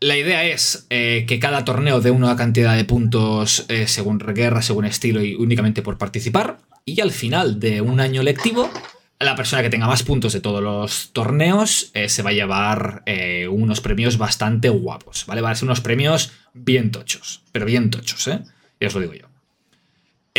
la 0.00 0.16
idea 0.16 0.44
es 0.44 0.86
eh, 0.90 1.24
que 1.26 1.38
cada 1.38 1.64
torneo 1.64 2.00
dé 2.00 2.10
una 2.10 2.36
cantidad 2.36 2.76
de 2.76 2.84
puntos 2.84 3.66
eh, 3.68 3.86
según 3.86 4.18
guerra, 4.18 4.62
según 4.62 4.84
estilo 4.84 5.22
y 5.22 5.34
únicamente 5.34 5.82
por 5.82 5.98
participar. 5.98 6.58
Y 6.84 7.00
al 7.00 7.10
final 7.10 7.60
de 7.60 7.80
un 7.80 8.00
año 8.00 8.22
lectivo, 8.22 8.70
la 9.18 9.36
persona 9.36 9.62
que 9.62 9.70
tenga 9.70 9.86
más 9.86 10.02
puntos 10.02 10.32
de 10.32 10.40
todos 10.40 10.62
los 10.62 11.10
torneos 11.12 11.92
se 12.06 12.22
va 12.22 12.30
a 12.30 12.32
llevar 12.32 13.02
unos 13.50 13.82
premios 13.82 14.16
bastante 14.16 14.70
guapos, 14.70 15.26
¿vale? 15.26 15.42
Van 15.42 15.52
a 15.52 15.54
ser 15.54 15.66
unos 15.66 15.82
premios 15.82 16.32
bien 16.54 16.90
tochos, 16.90 17.42
pero 17.52 17.66
bien 17.66 17.90
tochos, 17.90 18.26
¿eh? 18.28 18.40
Ya 18.80 18.86
os 18.86 18.94
lo 18.94 19.00
digo 19.00 19.12
yo. 19.12 19.27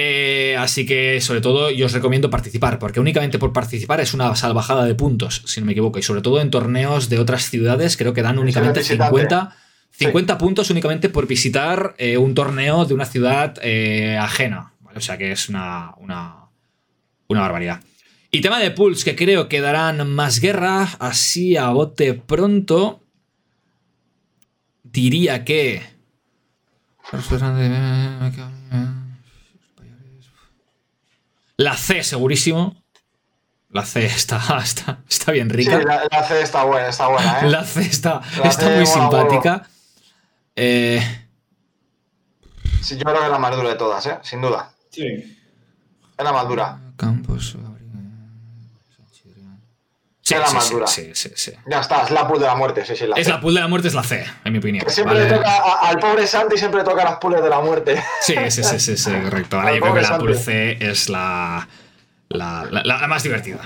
Eh, 0.02 0.56
así 0.58 0.86
que, 0.86 1.20
sobre 1.20 1.42
todo, 1.42 1.72
yo 1.72 1.88
os 1.88 1.92
recomiendo 1.92 2.30
participar, 2.30 2.80
porque 2.80 3.02
únicamente 3.02 3.38
por 3.38 3.52
participar 3.52 4.00
es 4.00 4.14
una 4.14 4.34
salvajada 4.38 4.86
de 4.86 4.96
puntos, 4.96 5.44
si 5.46 5.60
no 5.60 5.66
me 5.66 5.74
equivoco, 5.74 6.00
y 6.00 6.04
sobre 6.04 6.22
todo 6.22 6.40
en 6.40 6.50
torneos 6.50 7.10
de 7.10 7.20
otras 7.20 7.50
ciudades, 7.50 7.98
creo 7.98 8.14
que 8.14 8.22
dan 8.22 8.40
únicamente 8.40 8.80
visitante. 8.80 9.20
50, 9.20 9.58
50 9.92 10.38
puntos 10.38 10.70
únicamente 10.70 11.10
por 11.10 11.28
visitar 11.28 11.96
eh, 11.98 12.18
un 12.18 12.34
torneo 12.34 12.86
de 12.86 12.94
una 12.94 13.04
ciudad 13.04 13.58
eh, 13.62 14.18
ajena, 14.18 14.72
¿vale? 14.80 15.00
O 15.00 15.02
sea 15.02 15.18
que 15.18 15.34
es 15.34 15.50
una, 15.50 15.94
una, 15.98 16.46
una 17.28 17.42
barbaridad. 17.42 17.82
Y 18.32 18.40
tema 18.40 18.60
de 18.60 18.72
pools, 18.72 19.04
que 19.04 19.18
creo 19.18 19.50
que 19.50 19.60
darán 19.60 20.10
más 20.10 20.40
guerra, 20.40 20.88
así 21.00 21.58
a 21.58 21.72
bote 21.72 22.14
pronto, 22.14 23.04
diría 24.82 25.44
que... 25.44 25.82
La 31.60 31.76
C, 31.76 32.04
segurísimo. 32.04 32.82
La 33.70 33.86
C 33.86 34.06
está, 34.06 34.40
está, 34.64 35.00
está 35.10 35.32
bien 35.34 35.50
Sí, 35.50 35.58
rica. 35.58 35.80
la, 35.80 36.08
la 36.10 36.24
C 36.24 36.42
está 36.42 36.64
buena, 36.64 36.88
está 36.88 37.08
buena, 37.08 37.42
¿eh? 37.42 37.50
La 37.50 37.66
C 37.66 37.82
está, 37.82 38.22
La 38.42 38.48
está 38.50 38.66
C 38.68 38.76
muy 38.78 38.86
mola 38.86 38.86
simpática. 38.86 39.70
Eh, 40.56 41.26
Sí, 42.82 42.96
yo 42.96 43.04
creo 43.04 43.20
que 43.20 43.26
es 43.26 43.32
la 43.32 43.40
más 43.40 43.54
dura 43.56 43.70
de 43.70 43.76
todas, 43.76 44.06
¿eh? 44.06 44.18
Sin 44.22 44.40
duda. 44.42 44.72
Sí. 44.90 45.04
Es 45.06 46.24
la 46.24 46.32
más 46.32 46.48
dura. 46.48 46.80
Campos. 46.96 47.58
Sí, 50.30 50.36
Es 50.36 50.40
la 50.42 50.48
sí, 50.48 50.56
más 50.56 50.70
dura. 50.70 50.88
sí, 50.88 51.10
sí, 51.14 51.30
sí. 51.36 51.52
Ya 51.66 51.80
está, 51.80 52.04
es 52.04 52.12
la 52.12 52.28
pool 52.28 52.40
de 52.40 52.46
la 52.46 52.56
muerte, 52.56 52.86
sí, 52.86 52.96
sí. 52.96 53.08
La 53.08 53.16
Es 53.16 53.26
C. 53.26 53.32
la 53.34 53.42
pool 53.42 53.56
de 53.56 53.62
la 53.62 53.68
muerte, 53.68 53.88
es 53.88 53.94
la 53.96 54.04
C, 54.04 54.24
en 54.46 54.52
mi 54.54 54.60
opinión. 54.60 54.86
Que 54.86 54.92
siempre 54.92 55.16
¿vale? 55.18 55.30
le 55.30 55.36
toca 55.38 55.50
a- 55.58 55.88
al 55.90 55.98
pobre 56.00 56.28
Santi 56.28 56.58
siempre 56.58 56.82
le 56.82 56.86
toca 56.86 57.04
las 57.04 57.16
pools 57.18 57.42
de 57.42 57.50
la 57.50 57.60
muerte. 57.62 58.02
Sí, 58.22 58.36
sí, 58.50 58.64
sí, 58.64 58.80
sí, 58.80 58.96
sí, 58.98 59.12
correcto. 59.24 59.60
Al 59.60 59.74
yo 59.76 59.82
creo 59.82 59.94
que 59.96 60.02
la 60.02 60.18
pool 60.20 60.36
Santi. 60.36 60.44
C 60.52 60.78
es 60.82 61.10
la, 61.10 61.68
la, 62.30 62.68
la- 62.84 63.08
más 63.08 63.24
divertida. 63.24 63.62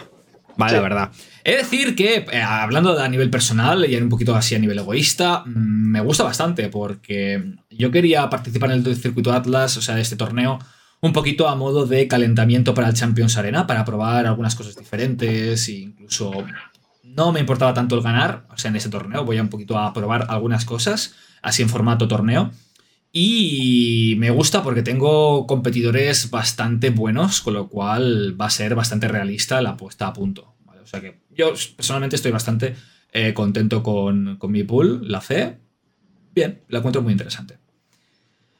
Vale, 0.55 0.70
Sí. 0.72 0.76
la 0.78 0.82
verdad. 0.84 1.11
He 1.43 1.51
de 1.51 1.57
decir 1.57 1.95
que, 1.95 2.26
eh, 2.32 2.41
hablando 2.41 2.97
a 2.97 3.09
nivel 3.09 3.30
personal 3.30 3.89
y 3.89 3.95
un 3.97 4.07
poquito 4.07 4.36
así 4.36 4.55
a 4.55 4.59
nivel 4.59 4.80
egoísta, 4.80 5.39
mm, 5.45 5.91
me 5.91 5.99
gusta 5.99 6.24
bastante 6.24 6.70
porque 6.70 7.43
yo 7.72 7.91
quería 7.91 8.30
participar 8.30 8.72
en 8.72 8.86
el 8.86 8.95
circuito 8.95 9.34
Atlas, 9.34 9.76
o 9.76 9.82
sea, 9.82 9.95
de 9.95 10.01
este 10.01 10.16
torneo, 10.16 10.59
un 11.03 11.11
poquito 11.11 11.49
a 11.49 11.55
modo 11.55 11.85
de 11.85 12.07
calentamiento 12.07 12.73
para 12.73 12.87
el 12.87 12.93
Champions 12.93 13.35
Arena, 13.35 13.67
para 13.67 13.83
probar 13.83 14.25
algunas 14.25 14.55
cosas 14.55 14.77
diferentes 14.77 15.67
e 15.67 15.73
incluso 15.73 16.31
no 17.03 17.33
me 17.33 17.41
importaba 17.41 17.73
tanto 17.73 17.95
el 17.95 18.01
ganar, 18.01 18.47
o 18.49 18.57
sea, 18.57 18.69
en 18.69 18.77
ese 18.77 18.87
torneo 18.87 19.25
voy 19.25 19.37
a 19.37 19.41
un 19.41 19.49
poquito 19.49 19.77
a 19.77 19.91
probar 19.91 20.27
algunas 20.29 20.63
cosas, 20.63 21.13
así 21.41 21.61
en 21.61 21.67
formato 21.67 22.07
torneo. 22.07 22.51
Y 23.11 24.15
me 24.17 24.31
gusta 24.31 24.63
porque 24.63 24.81
tengo 24.81 25.45
competidores 25.45 26.31
bastante 26.31 26.89
buenos, 26.89 27.41
con 27.41 27.53
lo 27.53 27.67
cual 27.67 28.39
va 28.39 28.45
a 28.45 28.49
ser 28.49 28.73
bastante 28.73 29.09
realista 29.09 29.61
la 29.61 29.75
puesta 29.75 30.07
a 30.07 30.13
punto. 30.13 30.55
O 30.65 30.87
sea 30.87 31.01
que 31.01 31.19
yo 31.35 31.53
personalmente 31.75 32.15
estoy 32.15 32.31
bastante 32.31 32.75
eh, 33.11 33.33
contento 33.33 33.83
con, 33.83 34.39
mi 34.47 34.63
pool, 34.63 35.11
la 35.11 35.19
fe. 35.19 35.59
Bien, 36.33 36.61
la 36.69 36.79
encuentro 36.79 37.01
muy 37.01 37.11
interesante. 37.11 37.57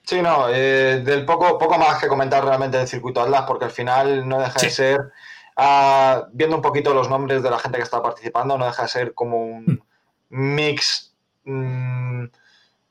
Sí, 0.04 0.22
no, 0.22 0.50
eh, 0.50 1.02
del 1.04 1.26
poco, 1.26 1.58
poco 1.58 1.78
más 1.78 2.00
que 2.00 2.10
comentar 2.10 2.44
realmente 2.44 2.78
del 2.78 2.88
circuito 2.88 3.22
Atlas, 3.22 3.46
porque 3.48 3.66
al 3.66 3.72
final 3.72 4.28
no 4.28 4.40
deja 4.40 4.60
de 4.60 4.70
ser, 4.70 5.12
ah, 5.56 6.26
viendo 6.34 6.58
un 6.58 6.62
poquito 6.62 6.94
los 6.94 7.10
nombres 7.10 7.42
de 7.42 7.50
la 7.50 7.58
gente 7.58 7.78
que 7.78 7.84
está 7.84 8.02
participando, 8.02 8.58
no 8.58 8.66
deja 8.66 8.84
de 8.84 8.90
ser 8.90 9.14
como 9.14 9.38
un 9.46 9.64
mm. 9.66 10.56
mix 10.56 11.14
mm, 11.46 12.26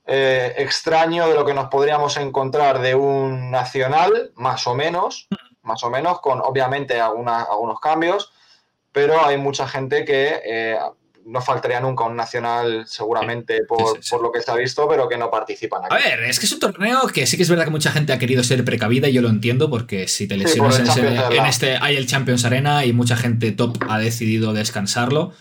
eh, 0.07 0.55
extraño 0.57 1.29
de 1.29 1.35
lo 1.35 1.45
que 1.45 1.53
nos 1.53 1.69
podríamos 1.69 2.17
encontrar 2.17 2.81
de 2.81 2.95
un 2.95 3.51
nacional, 3.51 4.33
más 4.35 4.67
o 4.67 4.75
menos, 4.75 5.29
más 5.63 5.85
o 5.85 5.91
menos, 5.91 6.21
con 6.21 6.41
obviamente 6.41 6.99
algunos 6.99 7.79
cambios, 7.81 8.33
pero 8.91 9.25
hay 9.25 9.37
mucha 9.37 9.69
gente 9.69 10.05
que 10.07 10.41
eh, 10.45 10.79
no 11.27 11.41
faltaría 11.41 11.81
nunca 11.81 12.05
un 12.05 12.17
nacional, 12.17 12.85
seguramente, 12.87 13.63
por, 13.65 13.99
lo 14.21 14.33
que 14.33 14.41
se 14.41 14.51
ha 14.51 14.55
visto, 14.55 14.89
pero 14.89 15.09
que 15.09 15.17
no 15.17 15.31
participan 15.31 15.85
aquí. 15.85 15.95
A 15.95 15.99
ver, 15.99 16.25
es 16.25 16.39
que 16.39 16.47
es 16.47 16.53
un 16.53 16.61
torneo 16.61 17.07
que 17.09 17.27
sí 17.27 17.37
que 17.37 17.43
es 17.43 17.49
verdad 17.49 17.65
que 17.65 17.71
mucha 17.71 17.93
gente 17.93 18.13
ha 18.13 18.19
querido 18.19 18.43
ser 18.43 18.65
precavida 18.65 19.09
y 19.09 19.13
yo 19.13 19.23
lo 19.23 19.29
entiendo, 19.29 19.71
porque 19.71 20.09
si 20.09 20.27
te 20.27 20.37
lesionas 20.37 20.79
en, 20.97 21.47
este, 21.47 21.77
hay 21.81 21.97
el 21.97 22.07
Champions 22.07 22.45
Arena 22.45 22.85
y 22.85 22.93
mucha 22.93 23.17
gente 23.17 23.53
top 23.53 23.79
ha 23.89 23.99
decidido 23.99 24.53
descansarlo. 24.53 25.33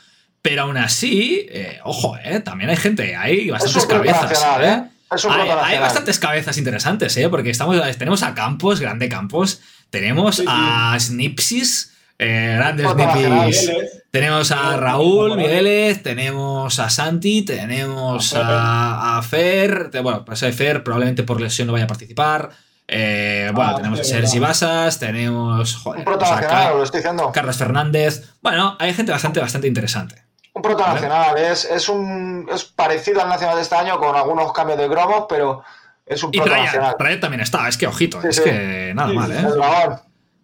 Pero 0.42 0.64
aún 0.64 0.78
así, 0.78 1.46
eh, 1.50 1.80
ojo, 1.84 2.18
eh, 2.24 2.40
también 2.40 2.72
hay 2.72 2.78
gente, 2.78 3.16
hay 3.16 3.50
bastantes 3.52 3.86
cabezas. 3.86 4.44
¿eh? 4.62 4.84
Hay, 5.12 5.78
bastantes 5.78 6.20
cabezas 6.20 6.58
interesantes, 6.58 7.16
¿eh? 7.18 7.28
porque 7.30 7.50
estamos, 7.50 7.78
tenemos 7.98 8.24
a 8.24 8.34
Campos, 8.34 8.80
grande 8.80 9.10
Campos, 9.10 9.62
tenemos 9.90 10.42
a 10.48 10.98
Snipsis, 10.98 11.91
eh, 12.22 12.54
grandes 12.56 12.88
Snipsis. 12.88 13.72
Tenemos 14.12 14.52
a 14.52 14.78
Raúl 14.78 15.38
Migueles, 15.38 16.04
tenemos 16.04 16.78
a 16.80 16.90
Santi, 16.90 17.44
tenemos 17.44 18.36
a, 18.38 19.20
Fer. 19.28 19.90
Bueno, 20.04 20.24
pues 20.24 20.42
Fer 20.56 20.84
probablemente 20.84 21.24
por 21.24 21.42
lesión 21.42 21.68
no 21.68 21.74
vaya 21.74 21.86
a 21.86 21.88
participar. 21.88 22.52
bueno, 22.88 23.62
ah, 23.62 23.74
tenemos 23.76 24.00
a 24.02 24.04
Sergi 24.04 24.38
Basas, 24.38 25.00
tenemos. 25.00 25.78
Joder, 25.78 26.06
lo 26.06 26.84
estoy 26.84 27.00
diciendo. 27.00 27.32
Carlos 27.32 27.58
Fernández. 27.58 28.34
Bueno, 28.42 28.76
hay 28.80 28.94
gente 28.94 29.12
bastante, 29.12 29.40
bastante 29.40 29.68
interesante. 29.68 30.24
Un 30.54 30.62
proto 30.62 30.86
nacional, 30.86 31.38
es, 31.38 31.66
es, 31.66 31.90
un, 31.90 32.48
es 32.54 32.66
parecido 32.66 33.22
al 33.22 33.30
nacional 33.30 33.56
de 33.56 33.62
este 33.64 33.76
año 33.76 33.98
con 33.98 34.16
algunos 34.16 34.52
cambios 34.52 34.78
de 34.78 34.90
cromos, 34.90 35.26
pero 35.28 35.64
es 36.06 36.22
un 36.22 36.32
proto 36.32 36.56
y 36.56 36.62
nacional. 36.62 36.96
también 37.20 37.40
está, 37.40 37.68
es 37.68 37.78
que 37.78 37.88
ojito, 37.88 38.22
es 38.22 38.42
que 38.42 38.92
nada 38.94 39.14
mal, 39.14 39.32
¿eh? 39.32 39.42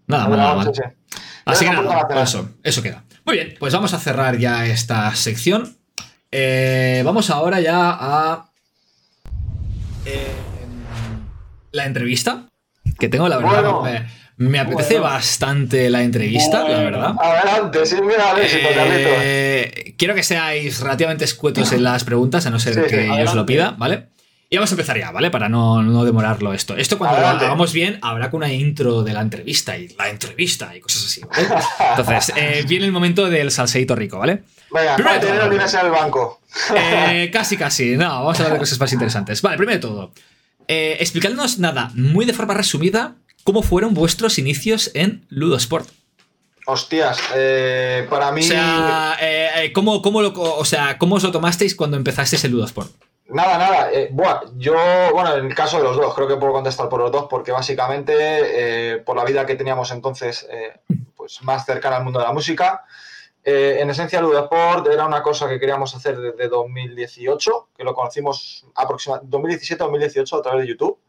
Nada 0.08 0.28
mal, 0.28 0.38
nada 0.38 0.56
mal. 0.56 0.96
Así 1.48 1.66
que 1.66 1.72
nada, 1.72 2.24
eso, 2.24 2.50
eso 2.64 2.82
queda. 2.82 3.04
Muy 3.26 3.36
bien, 3.36 3.56
pues 3.60 3.74
vamos 3.74 3.94
a 3.94 4.00
cerrar 4.00 4.38
ya 4.38 4.66
esta 4.66 5.14
sección. 5.16 5.78
Eh, 6.32 7.02
vamos 7.06 7.30
ahora 7.30 7.60
ya 7.62 7.90
a 7.92 8.52
eh, 10.06 10.28
la 11.72 11.86
entrevista 11.86 12.50
que 13.00 13.10
tengo, 13.10 13.28
la 13.30 13.38
verdad. 13.38 14.06
Me 14.38 14.60
apetece 14.60 15.00
bastante 15.00 15.90
la 15.90 16.04
entrevista, 16.04 16.68
la 16.68 16.78
verdad. 16.78 17.16
Adelante, 17.20 17.86
sí, 17.88 17.96
mira, 18.02 18.36
eh, 18.38 19.96
Quiero 19.98 20.14
que 20.14 20.22
seáis 20.22 20.80
relativamente 20.80 21.26
escuetos 21.26 21.72
en 21.72 21.84
las 21.84 22.04
preguntas, 22.04 22.46
a 22.46 22.52
no 22.52 22.60
ser 22.60 22.86
que 22.86 23.08
yo 23.08 23.24
os 23.24 23.34
lo 23.34 23.46
pida, 23.46 23.72
¿vale? 23.78 24.10
Y 24.50 24.56
vamos 24.56 24.72
a 24.72 24.74
empezar 24.76 24.98
ya, 24.98 25.12
¿vale? 25.12 25.30
Para 25.30 25.50
no, 25.50 26.06
demorarlo 26.06 26.54
esto. 26.54 26.76
Esto 26.78 26.98
cuando 26.98 27.20
lo 27.20 27.28
hagamos 27.28 27.74
bien 27.74 28.00
habrá 28.02 28.32
con 28.32 28.40
una 28.40 28.52
intro 28.52 29.04
de 29.04 29.14
la 29.14 29.22
entrevista 29.22 29.78
y 29.78 29.90
la 29.90 30.10
entrevista 30.10 30.76
y 30.76 30.80
cosas 30.80 31.06
así, 31.06 31.22
¿vale? 31.22 31.48
Entonces, 31.90 32.34
eh, 32.38 32.64
viene 32.68 32.86
el 32.86 32.92
momento 32.92 33.30
del 33.30 33.52
salseito 33.52 33.96
rico, 33.96 34.20
¿vale? 34.20 34.44
Venga, 34.72 34.96
primero 34.96 35.20
tener 35.20 35.50
tienes 35.50 35.74
el 35.74 35.90
banco. 35.90 36.42
Eh, 36.76 37.30
casi, 37.32 37.58
casi. 37.58 37.98
No, 37.98 38.08
vamos 38.08 38.40
a 38.40 38.44
hablar 38.44 38.54
de 38.54 38.60
cosas 38.60 38.80
más 38.80 38.94
interesantes. 38.94 39.42
Vale, 39.42 39.58
primero 39.58 39.76
de 39.76 39.82
todo. 39.82 40.12
Eh, 40.68 40.98
explicándonos 41.00 41.60
nada, 41.60 41.92
muy 41.94 42.26
de 42.26 42.34
forma 42.34 42.54
resumida, 42.54 43.16
¿Cómo 43.48 43.64
fueron 43.64 43.94
vuestros 43.94 44.40
inicios 44.40 44.92
en 44.94 45.26
Ludosport? 45.30 45.88
Hostias, 46.66 47.18
eh, 47.34 48.06
para 48.10 48.30
mí. 48.34 48.42
O 48.42 48.44
sea, 48.44 49.16
eh, 49.22 49.50
eh, 49.56 49.72
¿cómo, 49.72 50.22
lo, 50.22 50.34
o 50.34 50.66
sea, 50.66 50.98
¿cómo 50.98 51.16
os 51.16 51.24
lo 51.24 51.32
tomasteis 51.32 51.74
cuando 51.74 51.96
empezasteis 51.96 52.44
el 52.44 52.52
Ludosport? 52.52 52.92
Nada, 53.30 53.58
nada. 53.58 53.92
yo, 54.56 54.74
bueno, 55.14 55.36
en 55.36 55.48
el 55.48 55.56
caso 55.56 55.78
de 55.78 55.84
los 55.84 55.98
dos, 55.98 56.14
creo 56.14 56.28
que 56.28 56.38
puedo 56.38 56.54
contestar 56.54 56.88
por 56.88 57.02
los 57.02 57.12
dos, 57.12 57.28
porque 57.30 57.52
básicamente, 57.52 59.04
por 59.06 59.18
la 59.18 59.26
vida 59.26 59.46
que 59.46 59.56
teníamos 59.56 59.92
entonces, 59.92 60.48
pues 61.16 61.42
más 61.44 61.66
cercana 61.66 61.98
al 61.98 62.04
mundo 62.04 62.20
de 62.20 62.26
la 62.26 62.32
música, 62.32 62.86
en 63.50 63.90
esencia, 63.90 64.20
Ludosport 64.20 64.88
era 64.88 65.06
una 65.06 65.24
cosa 65.24 65.48
que 65.48 65.58
queríamos 65.58 65.96
hacer 65.96 66.20
desde 66.20 66.50
2018, 66.50 67.70
que 67.78 67.84
lo 67.86 67.94
conocimos 67.94 68.66
aproximadamente 68.76 69.38
2017-2018 69.38 70.38
a 70.38 70.42
través 70.42 70.62
de 70.64 70.68
YouTube. 70.68 71.00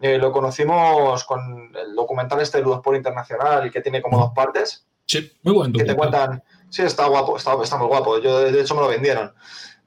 Eh, 0.00 0.18
lo 0.18 0.30
conocimos 0.30 1.24
con 1.24 1.72
el 1.74 1.96
documental 1.96 2.40
este 2.40 2.58
de 2.58 2.64
Ludosport 2.64 2.96
Internacional 2.96 3.72
que 3.72 3.80
tiene 3.80 4.00
como 4.00 4.20
dos 4.20 4.30
partes. 4.32 4.86
Sí, 5.04 5.32
muy 5.42 5.54
buen 5.54 5.72
Que 5.72 5.82
te 5.82 5.96
cuentan. 5.96 6.44
Sí, 6.68 6.82
está 6.82 7.06
guapo, 7.08 7.36
está, 7.36 7.56
muy 7.56 7.88
guapo. 7.88 8.18
Yo, 8.20 8.38
de 8.38 8.60
hecho, 8.60 8.76
me 8.76 8.82
lo 8.82 8.88
vendieron. 8.88 9.34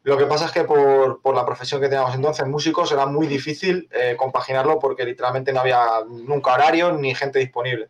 Lo 0.03 0.17
que 0.17 0.25
pasa 0.25 0.45
es 0.45 0.51
que 0.51 0.63
por, 0.63 1.35
la 1.35 1.45
profesión 1.45 1.79
que 1.79 1.87
teníamos 1.87 2.15
entonces, 2.15 2.47
músicos, 2.47 2.91
era 2.91 3.05
muy 3.05 3.27
difícil 3.27 3.87
eh, 3.91 4.15
compaginarlo 4.17 4.79
porque 4.79 5.05
literalmente 5.05 5.53
no 5.53 5.59
había 5.59 5.85
nunca 6.07 6.53
horario 6.53 6.91
ni 6.93 7.13
gente 7.13 7.39
disponible. 7.39 7.89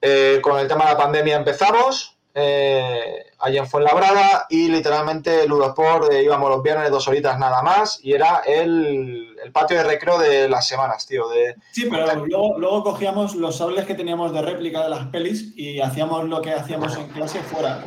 Eh, 0.00 0.38
con 0.42 0.58
el 0.58 0.68
tema 0.68 0.84
de 0.84 0.92
la 0.92 0.98
pandemia 0.98 1.36
empezamos, 1.36 2.14
eh, 2.36 3.26
allí 3.38 3.58
en 3.58 3.66
Fuenlabrada 3.68 4.46
y 4.50 4.66
literalmente 4.66 5.46
Ludosport 5.46 6.10
eh, 6.10 6.24
íbamos 6.24 6.50
los 6.50 6.64
viernes 6.64 6.90
dos 6.90 7.06
horitas 7.06 7.38
nada 7.38 7.62
más 7.62 8.00
y 8.02 8.12
era 8.12 8.42
el, 8.44 9.36
patio 9.52 9.76
de 9.76 9.84
recreo 9.84 10.18
de 10.18 10.48
las 10.48 10.66
semanas, 10.66 11.06
tío. 11.06 11.28
De... 11.28 11.54
Sí, 11.70 11.86
pero 11.88 12.26
luego, 12.26 12.82
cogíamos 12.82 13.36
los 13.36 13.56
sables 13.56 13.84
que 13.84 13.94
teníamos 13.94 14.32
de 14.32 14.42
réplica 14.42 14.82
de 14.82 14.88
las 14.88 15.06
pelis 15.06 15.56
y 15.56 15.80
hacíamos 15.80 16.24
lo 16.24 16.42
que 16.42 16.52
hacíamos 16.52 16.96
en 16.96 17.06
clase 17.08 17.38
fuera. 17.40 17.84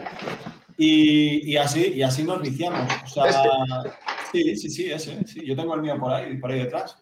Y, 0.77 1.57
así, 1.57 1.93
y 1.95 2.03
así 2.03 2.23
nos 2.23 2.41
viciamos. 2.41 2.87
O 3.03 3.07
sea, 3.07 3.25
este. 3.25 3.89
sí, 4.31 4.55
sí, 4.55 4.69
sí, 4.69 4.91
ese. 4.91 5.19
Yo 5.43 5.55
tengo 5.55 5.73
el 5.73 5.81
mío 5.81 5.97
por 5.99 6.13
ahí, 6.13 6.37
por 6.37 6.51
ahí 6.51 6.59
detrás. 6.59 6.97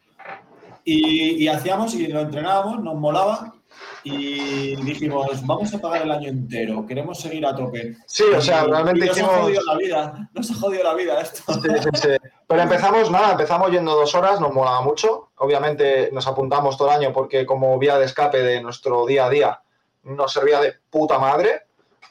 Y, 0.86 1.44
y 1.44 1.48
hacíamos 1.48 1.94
y 1.96 2.08
lo 2.08 2.22
entrenábamos, 2.22 2.82
nos 2.82 2.96
molaba 2.96 3.56
y 4.04 4.76
dijimos, 4.84 5.46
vamos 5.46 5.74
a 5.74 5.80
pagar 5.80 6.04
el 6.04 6.12
año 6.12 6.30
entero, 6.30 6.86
queremos 6.86 7.20
seguir 7.20 7.46
a 7.46 7.56
tope. 7.56 7.98
Sí, 8.06 8.24
o 8.24 8.40
sea, 8.40 8.64
realmente 8.66 9.08
nos 9.08 9.20
ha 9.20 9.26
jodido 9.26 9.62
la 9.64 9.78
vida, 9.78 10.30
nos 10.34 10.52
ha 10.52 10.54
jodido 10.54 10.84
la 10.84 10.94
vida 10.94 11.22
esto. 11.22 11.44
Pero 12.48 12.62
empezamos, 12.62 13.10
nada, 13.10 13.32
empezamos 13.32 13.72
yendo 13.72 13.96
dos 13.96 14.14
horas, 14.14 14.40
nos 14.40 14.54
molaba 14.54 14.82
mucho. 14.82 15.32
Obviamente 15.38 16.10
nos 16.12 16.28
apuntamos 16.28 16.78
todo 16.78 16.90
el 16.90 16.96
año 16.96 17.14
porque 17.14 17.46
como 17.46 17.78
vía 17.80 17.98
de 17.98 18.06
escape 18.06 18.44
de 18.44 18.62
nuestro 18.62 19.06
día 19.08 19.26
a 19.26 19.30
día 19.30 19.62
nos 20.04 20.32
servía 20.32 20.62
de 20.62 20.76
puta 20.90 21.18
madre. 21.18 21.64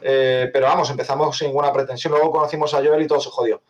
Eh, 0.07 0.51
pero 0.53 0.67
vamos, 0.67 0.91
empezamos 0.91 1.37
sin 1.37 1.49
ninguna 1.49 1.73
pretensión. 1.73 2.13
Luego 2.13 2.31
conocimos 2.31 2.75
a 2.75 2.79
Joel 2.79 3.03
y 3.03 3.07
todo 3.07 3.21
se 3.21 3.31
jodió 3.31 3.63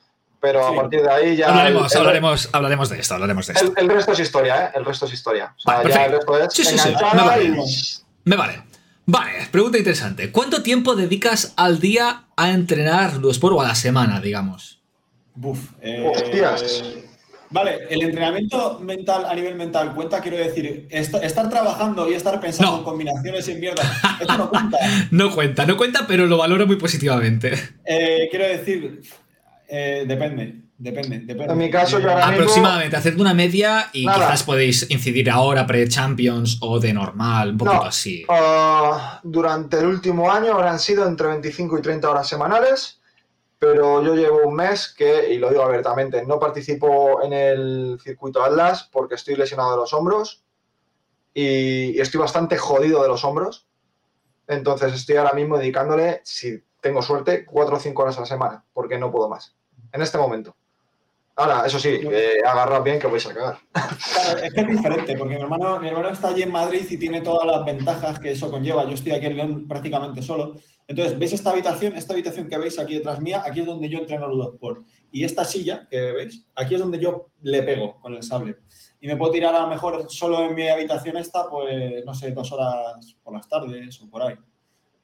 pero 0.44 0.66
a 0.66 0.76
partir 0.76 1.00
de 1.00 1.10
ahí 1.10 1.36
ya. 1.36 1.48
Hablaremos, 1.48 1.96
hablaremos, 1.96 2.48
hablaremos 2.52 2.90
de 2.90 3.00
esto, 3.00 3.14
hablaremos 3.14 3.46
de 3.46 3.54
esto. 3.54 3.72
El, 3.78 3.88
resto 3.88 4.12
es 4.12 4.20
historia, 4.20 4.66
¿eh? 4.66 4.70
El 4.74 4.84
resto 4.84 5.06
es 5.06 5.14
historia. 5.14 5.54
O 5.56 5.60
sea, 5.60 5.82
ya 5.88 6.04
el 6.04 6.12
resto 6.12 6.38
es 6.38 6.52
sí, 6.52 6.64
sí, 6.64 6.76
sí. 6.78 6.90
Me 7.14 7.22
vale. 7.22 7.56
Me 8.24 8.36
vale. 8.36 8.62
Vale, 9.06 9.48
pregunta 9.50 9.78
interesante. 9.78 10.30
¿Cuánto 10.30 10.62
tiempo 10.62 10.96
dedicas 10.96 11.54
al 11.56 11.80
día 11.80 12.24
a 12.36 12.50
entrenar 12.50 13.14
Ludosport 13.14 13.56
o 13.56 13.60
a 13.62 13.68
la 13.68 13.74
semana, 13.74 14.20
digamos? 14.20 14.82
Buf. 15.34 15.70
Eh, 15.80 16.06
Hostias. 16.14 16.84
Vale, 17.54 17.86
el 17.88 18.02
entrenamiento 18.02 18.80
mental 18.80 19.26
a 19.26 19.32
nivel 19.32 19.54
mental 19.54 19.94
cuenta, 19.94 20.20
quiero 20.20 20.38
decir, 20.38 20.88
estar 20.90 21.48
trabajando 21.48 22.10
y 22.10 22.14
estar 22.14 22.40
pensando 22.40 22.78
en 22.78 22.82
combinaciones 22.82 23.48
y 23.48 23.54
mierda, 23.54 23.80
esto 24.20 24.36
no 24.36 24.50
cuenta. 24.50 24.78
no 25.12 25.30
cuenta, 25.30 25.64
no 25.64 25.76
cuenta, 25.76 26.04
pero 26.08 26.26
lo 26.26 26.36
valoro 26.36 26.66
muy 26.66 26.74
positivamente. 26.74 27.52
Eh, 27.84 28.26
quiero 28.28 28.48
decir, 28.48 29.02
eh, 29.68 30.02
depende, 30.04 30.62
depende, 30.76 31.20
depende. 31.20 31.52
En 31.52 31.58
mi 31.58 31.70
caso, 31.70 32.00
yo 32.00 32.10
ahora 32.10 32.26
Aproximadamente, 32.26 32.96
haced 32.96 33.20
una 33.20 33.34
media 33.34 33.88
y 33.92 34.04
quizás 34.04 34.42
podéis 34.42 34.90
incidir 34.90 35.30
ahora 35.30 35.64
pre-Champions 35.64 36.58
o 36.60 36.80
de 36.80 36.92
normal, 36.92 37.50
un 37.50 37.58
poquito 37.58 37.84
así. 37.84 38.24
Ah, 38.28 39.20
durante 39.22 39.78
el 39.78 39.86
último 39.86 40.28
año 40.28 40.54
habrán 40.54 40.80
sido 40.80 41.06
entre 41.06 41.28
25 41.28 41.78
y 41.78 41.82
30 41.82 42.10
horas 42.10 42.26
semanales, 42.26 42.98
pero 43.64 44.02
yo 44.02 44.14
llevo 44.14 44.46
un 44.46 44.54
mes 44.54 44.92
que, 44.94 45.32
y 45.32 45.38
lo 45.38 45.48
digo 45.48 45.62
abiertamente, 45.62 46.22
no 46.26 46.38
participo 46.38 47.22
en 47.22 47.32
el 47.32 47.98
circuito 48.02 48.44
Atlas 48.44 48.90
porque 48.92 49.14
estoy 49.14 49.36
lesionado 49.36 49.70
de 49.70 49.76
los 49.78 49.94
hombros 49.94 50.44
y 51.32 51.98
estoy 51.98 52.20
bastante 52.20 52.58
jodido 52.58 53.00
de 53.00 53.08
los 53.08 53.24
hombros. 53.24 53.66
Entonces 54.46 54.92
estoy 54.92 55.16
ahora 55.16 55.32
mismo 55.32 55.56
dedicándole, 55.56 56.20
si 56.24 56.62
tengo 56.82 57.00
suerte, 57.00 57.46
cuatro 57.46 57.76
o 57.76 57.80
cinco 57.80 58.02
horas 58.02 58.18
a 58.18 58.20
la 58.20 58.26
semana, 58.26 58.64
porque 58.74 58.98
no 58.98 59.10
puedo 59.10 59.30
más. 59.30 59.56
En 59.92 60.02
este 60.02 60.18
momento. 60.18 60.54
Ahora, 61.36 61.66
eso 61.66 61.80
sí, 61.80 61.88
eh, 61.88 62.38
agarrad 62.46 62.82
bien 62.84 63.00
que 63.00 63.08
vais 63.08 63.26
a 63.26 63.34
cagar. 63.34 63.58
Claro, 63.72 64.38
es 64.38 64.54
que 64.54 64.60
es 64.60 64.68
diferente, 64.68 65.16
porque 65.16 65.34
mi 65.34 65.42
hermano, 65.42 65.80
mi 65.80 65.88
hermano 65.88 66.10
está 66.10 66.28
allí 66.28 66.42
en 66.42 66.52
Madrid 66.52 66.86
y 66.88 66.96
tiene 66.96 67.22
todas 67.22 67.44
las 67.44 67.64
ventajas 67.64 68.20
que 68.20 68.30
eso 68.30 68.50
conlleva. 68.50 68.84
Yo 68.84 68.92
estoy 68.92 69.12
aquí 69.12 69.26
en 69.26 69.36
León 69.36 69.68
prácticamente 69.68 70.22
solo. 70.22 70.54
Entonces, 70.86 71.18
¿veis 71.18 71.32
esta 71.32 71.50
habitación? 71.50 71.96
Esta 71.96 72.12
habitación 72.12 72.48
que 72.48 72.56
veis 72.56 72.78
aquí 72.78 72.94
detrás 72.94 73.20
mía, 73.20 73.42
aquí 73.44 73.60
es 73.60 73.66
donde 73.66 73.88
yo 73.88 73.98
entreno 73.98 74.28
Ludosport. 74.28 74.86
Y 75.10 75.24
esta 75.24 75.44
silla 75.44 75.88
que 75.90 76.12
veis, 76.12 76.46
aquí 76.54 76.74
es 76.74 76.80
donde 76.80 77.00
yo 77.00 77.30
le 77.42 77.62
pego 77.64 78.00
con 78.00 78.14
el 78.14 78.22
sable. 78.22 78.58
Y 79.00 79.08
me 79.08 79.16
puedo 79.16 79.32
tirar 79.32 79.56
a 79.56 79.62
lo 79.62 79.68
mejor 79.68 80.06
solo 80.10 80.44
en 80.44 80.54
mi 80.54 80.68
habitación 80.68 81.16
esta, 81.16 81.50
pues, 81.50 82.04
no 82.04 82.14
sé, 82.14 82.30
dos 82.30 82.52
horas 82.52 83.16
por 83.24 83.34
las 83.34 83.48
tardes 83.48 84.00
o 84.00 84.08
por 84.08 84.22
ahí. 84.22 84.36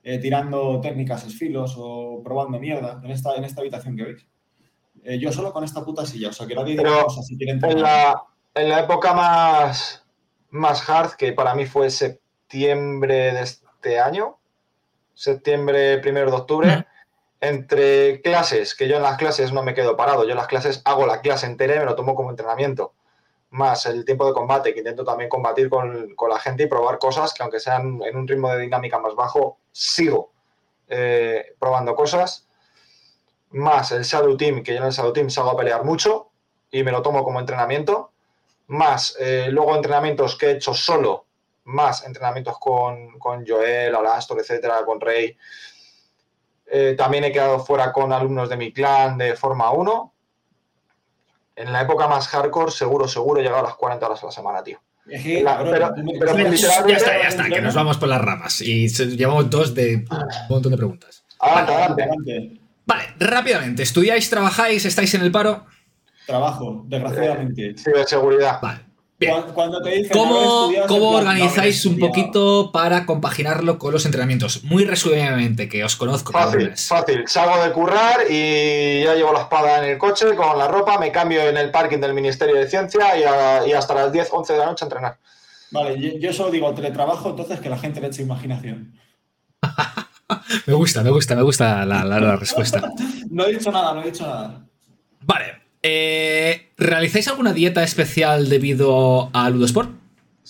Eh, 0.02 0.18
tirando 0.18 0.80
técnicas 0.80 1.26
esfilos 1.26 1.74
o 1.76 2.22
probando 2.22 2.58
mierda 2.58 3.00
en 3.02 3.10
esta, 3.10 3.34
en 3.34 3.44
esta 3.44 3.60
habitación 3.62 3.96
que 3.96 4.04
veis. 4.04 4.26
Eh, 5.04 5.18
yo 5.18 5.32
solo 5.32 5.52
con 5.52 5.64
esta 5.64 5.84
puta 5.84 6.04
silla, 6.04 6.28
o 6.28 6.32
sea 6.32 6.46
que 6.46 6.54
nadie 6.54 6.72
diga 6.72 6.82
Pero 6.82 7.04
cosas 7.04 7.26
si 7.26 7.36
quieren 7.36 7.64
En 7.64 7.82
la, 7.82 8.22
en 8.54 8.68
la 8.68 8.80
época 8.80 9.14
más, 9.14 10.04
más 10.50 10.88
hard, 10.88 11.16
que 11.16 11.32
para 11.32 11.54
mí 11.54 11.66
fue 11.66 11.90
septiembre 11.90 13.32
de 13.32 13.42
este 13.42 13.98
año, 13.98 14.38
septiembre, 15.14 15.98
primero 15.98 16.30
de 16.30 16.36
octubre, 16.36 16.68
Ujú. 16.68 16.84
entre 17.40 18.20
clases, 18.20 18.74
que 18.74 18.88
yo 18.88 18.96
en 18.96 19.02
las 19.02 19.16
clases 19.16 19.52
no 19.52 19.62
me 19.62 19.74
quedo 19.74 19.96
parado, 19.96 20.24
yo 20.24 20.30
en 20.30 20.36
las 20.36 20.48
clases 20.48 20.82
hago 20.84 21.06
la 21.06 21.20
clase 21.20 21.46
entera 21.46 21.76
y 21.76 21.78
me 21.78 21.86
lo 21.86 21.94
tomo 21.94 22.14
como 22.14 22.30
entrenamiento, 22.30 22.92
más 23.50 23.86
el 23.86 24.04
tiempo 24.04 24.26
de 24.26 24.32
combate, 24.32 24.72
que 24.72 24.80
intento 24.80 25.04
también 25.04 25.30
combatir 25.30 25.68
con, 25.70 26.14
con 26.14 26.30
la 26.30 26.38
gente 26.38 26.64
y 26.64 26.66
probar 26.66 26.98
cosas 26.98 27.32
que 27.34 27.42
aunque 27.42 27.58
sean 27.58 28.00
en 28.02 28.16
un 28.16 28.28
ritmo 28.28 28.52
de 28.52 28.60
dinámica 28.60 28.98
más 28.98 29.14
bajo, 29.14 29.58
sigo 29.72 30.32
eh, 30.88 31.54
probando 31.58 31.94
cosas, 31.94 32.46
más 33.50 33.92
el 33.92 34.02
Shadow 34.04 34.36
Team, 34.36 34.62
que 34.62 34.72
yo 34.72 34.78
en 34.78 34.84
el 34.84 34.92
Shadow 34.92 35.12
Team 35.12 35.30
salgo 35.30 35.50
a 35.50 35.56
pelear 35.56 35.84
mucho 35.84 36.28
y 36.70 36.82
me 36.82 36.92
lo 36.92 37.02
tomo 37.02 37.24
como 37.24 37.40
entrenamiento, 37.40 38.12
más 38.68 39.16
eh, 39.18 39.48
luego 39.50 39.74
entrenamientos 39.74 40.36
que 40.36 40.46
he 40.46 40.50
hecho 40.52 40.72
solo, 40.74 41.26
más 41.64 42.04
entrenamientos 42.06 42.58
con, 42.58 43.18
con 43.18 43.44
Joel, 43.46 43.94
Alastor, 43.94 44.38
etcétera, 44.40 44.84
con 44.84 45.00
Rey. 45.00 45.36
Eh, 46.72 46.94
también 46.96 47.24
he 47.24 47.32
quedado 47.32 47.58
fuera 47.64 47.92
con 47.92 48.12
alumnos 48.12 48.48
de 48.48 48.56
mi 48.56 48.72
clan 48.72 49.18
de 49.18 49.34
Forma 49.34 49.70
1. 49.72 50.12
En 51.56 51.72
la 51.72 51.82
época 51.82 52.06
más 52.06 52.28
hardcore, 52.28 52.70
seguro, 52.70 53.08
seguro, 53.08 53.40
he 53.40 53.42
llegado 53.42 53.60
a 53.60 53.68
las 53.68 53.74
40 53.74 54.06
horas 54.06 54.22
a 54.22 54.26
la 54.26 54.32
semana, 54.32 54.62
tío. 54.62 54.80
La- 55.42 55.58
pero- 55.64 55.90
pero 55.94 56.02
literalmente- 56.36 56.56
Ya 56.56 56.68
está, 56.68 57.22
ya 57.22 57.28
está, 57.28 57.48
que 57.48 57.60
nos 57.60 57.74
vamos 57.74 57.98
por 57.98 58.08
las 58.08 58.20
ramas. 58.20 58.60
Y 58.60 58.86
llevamos 58.88 59.50
dos 59.50 59.74
de 59.74 59.96
un 59.96 60.46
montón 60.48 60.70
de 60.70 60.78
preguntas. 60.78 61.24
Adelante, 61.40 61.72
adelante. 61.74 62.02
Adelante. 62.04 62.59
Vale, 62.90 63.14
rápidamente. 63.20 63.82
¿Estudiáis, 63.84 64.28
trabajáis, 64.28 64.84
estáis 64.84 65.14
en 65.14 65.22
el 65.22 65.30
paro? 65.30 65.64
Trabajo, 66.26 66.84
desgraciadamente. 66.88 67.74
Ciberseguridad. 67.76 68.60
Vale. 68.60 68.80
Bien. 69.18 69.34
Cuando, 69.52 69.82
te 69.82 69.90
dicen 69.90 70.12
¿Cómo, 70.16 70.70
plan, 70.70 70.86
organizáis 71.14 71.84
un 71.84 71.98
poquito 71.98 72.70
para 72.72 73.04
compaginarlo 73.04 73.78
con 73.78 73.92
los 73.92 74.06
entrenamientos? 74.06 74.64
Muy 74.64 74.84
resumidamente, 74.86 75.68
que 75.68 75.84
os 75.84 75.94
conozco, 75.94 76.32
Fácil, 76.32 76.72
fácil. 76.74 77.24
Salgo 77.28 77.62
de 77.62 77.70
currar 77.70 78.20
y 78.30 79.04
ya 79.04 79.14
llevo 79.14 79.34
la 79.34 79.42
espada 79.42 79.84
en 79.84 79.90
el 79.92 79.98
coche 79.98 80.34
con 80.34 80.56
la 80.58 80.68
ropa, 80.68 80.98
me 80.98 81.12
cambio 81.12 81.42
en 81.42 81.58
el 81.58 81.70
parking 81.70 81.98
del 81.98 82.14
Ministerio 82.14 82.54
de 82.56 82.66
Ciencia 82.66 83.14
y, 83.18 83.24
a- 83.24 83.66
y 83.66 83.72
hasta 83.72 83.94
las 83.94 84.10
10, 84.10 84.28
11 84.32 84.52
de 84.54 84.58
la 84.58 84.64
noche 84.66 84.84
a 84.84 84.86
entrenar. 84.86 85.18
Vale, 85.70 86.00
yo, 86.00 86.18
yo 86.18 86.32
solo 86.32 86.50
digo 86.50 86.72
teletrabajo, 86.72 87.28
entonces 87.30 87.60
que 87.60 87.68
la 87.68 87.78
gente 87.78 88.00
le 88.00 88.06
eche 88.06 88.22
imaginación. 88.22 88.94
Me 90.66 90.74
gusta, 90.74 91.02
me 91.02 91.10
gusta, 91.10 91.34
me 91.34 91.42
gusta 91.42 91.84
la, 91.84 92.04
la- 92.04 92.20
la 92.20 92.36
respuesta. 92.36 92.80
No 93.30 93.46
he 93.46 93.52
dicho 93.52 93.70
nada, 93.72 93.94
no 93.94 94.02
he 94.02 94.06
dicho 94.10 94.26
nada. 94.26 94.64
Vale. 95.22 95.60
eh, 95.82 96.72
¿Realizáis 96.76 97.28
alguna 97.28 97.52
dieta 97.52 97.82
especial 97.82 98.48
debido 98.48 99.30
a 99.32 99.48
Ludosport? 99.50 99.90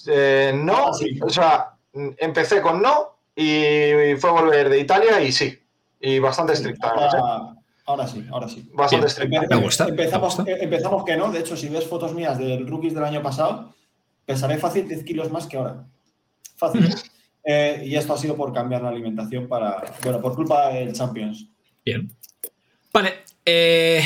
Eh, 0.06 0.52
no, 0.54 0.88
Ah, 0.88 0.92
sí. 0.94 1.18
o 1.22 1.28
sea, 1.28 1.70
empecé 2.18 2.60
con 2.62 2.80
no 2.80 3.18
y 3.36 4.14
fue 4.18 4.30
volver 4.30 4.68
de 4.68 4.80
Italia 4.80 5.20
y 5.20 5.32
sí. 5.32 5.58
Y 6.00 6.18
bastante 6.18 6.52
estricta. 6.54 6.92
¿no? 6.94 7.00
Ahora, 7.02 7.54
ahora 7.86 8.06
sí, 8.08 8.26
ahora 8.32 8.48
sí. 8.48 8.68
Bastante 8.72 9.06
Bien, 9.26 9.42
estricta. 9.42 9.56
Me 9.56 9.62
gusta, 9.62 9.84
me 9.84 9.90
Empezamos, 9.90 10.36
gusta. 10.36 10.50
eh, 10.50 10.58
empezamos 10.62 11.04
que 11.04 11.16
no, 11.16 11.30
de 11.30 11.40
hecho, 11.40 11.56
si 11.56 11.68
ves 11.68 11.86
fotos 11.86 12.14
mías 12.14 12.38
del 12.38 12.66
rookies 12.66 12.94
del 12.94 13.04
año 13.04 13.22
pasado, 13.22 13.74
pesaré 14.24 14.56
fácil 14.58 14.88
10 14.88 15.04
kilos 15.04 15.30
más 15.30 15.46
que 15.46 15.56
ahora. 15.58 15.84
Fácil. 16.56 16.94
Eh, 17.44 17.82
y 17.86 17.96
esto 17.96 18.12
ha 18.14 18.18
sido 18.18 18.36
por 18.36 18.52
cambiar 18.52 18.82
la 18.82 18.90
alimentación 18.90 19.48
para, 19.48 19.82
bueno, 20.02 20.20
por 20.20 20.34
culpa 20.34 20.68
del 20.68 20.92
Champions. 20.92 21.46
Bien. 21.84 22.10
Vale. 22.92 23.14
Eh, 23.44 24.02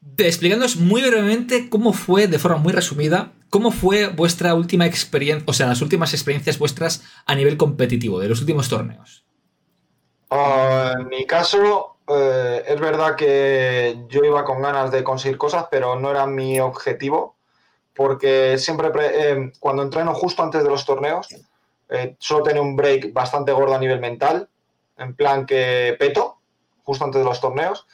de- 0.00 0.26
explicándoos 0.26 0.76
muy 0.76 1.02
brevemente 1.02 1.68
cómo 1.68 1.92
fue, 1.92 2.26
de 2.26 2.38
forma 2.38 2.56
muy 2.58 2.72
resumida, 2.72 3.32
cómo 3.50 3.70
fue 3.70 4.08
vuestra 4.08 4.54
última 4.54 4.86
experiencia, 4.86 5.44
o 5.46 5.52
sea, 5.52 5.66
las 5.66 5.82
últimas 5.82 6.12
experiencias 6.14 6.58
vuestras 6.58 7.02
a 7.26 7.34
nivel 7.34 7.56
competitivo, 7.56 8.18
de 8.18 8.28
los 8.28 8.40
últimos 8.40 8.68
torneos. 8.68 9.24
Ah, 10.30 10.94
en 10.98 11.08
mi 11.08 11.26
caso, 11.26 11.98
eh, 12.08 12.64
es 12.66 12.80
verdad 12.80 13.14
que 13.14 13.96
yo 14.08 14.24
iba 14.24 14.44
con 14.44 14.60
ganas 14.62 14.90
de 14.90 15.04
conseguir 15.04 15.38
cosas, 15.38 15.66
pero 15.70 15.98
no 16.00 16.10
era 16.10 16.26
mi 16.26 16.58
objetivo, 16.58 17.36
porque 17.94 18.58
siempre, 18.58 18.90
pre- 18.90 19.32
eh, 19.32 19.52
cuando 19.60 19.82
entreno 19.82 20.14
justo 20.14 20.42
antes 20.42 20.64
de 20.64 20.70
los 20.70 20.84
torneos, 20.84 21.28
eh, 21.88 22.16
suelo 22.18 22.44
tener 22.44 22.60
un 22.60 22.76
break 22.76 23.12
bastante 23.12 23.52
gordo 23.52 23.74
a 23.74 23.78
nivel 23.78 24.00
mental, 24.00 24.48
en 24.96 25.14
plan 25.14 25.46
que 25.46 25.96
peto, 25.98 26.38
justo 26.82 27.04
antes 27.04 27.20
de 27.20 27.24
los 27.24 27.40
torneos, 27.40 27.86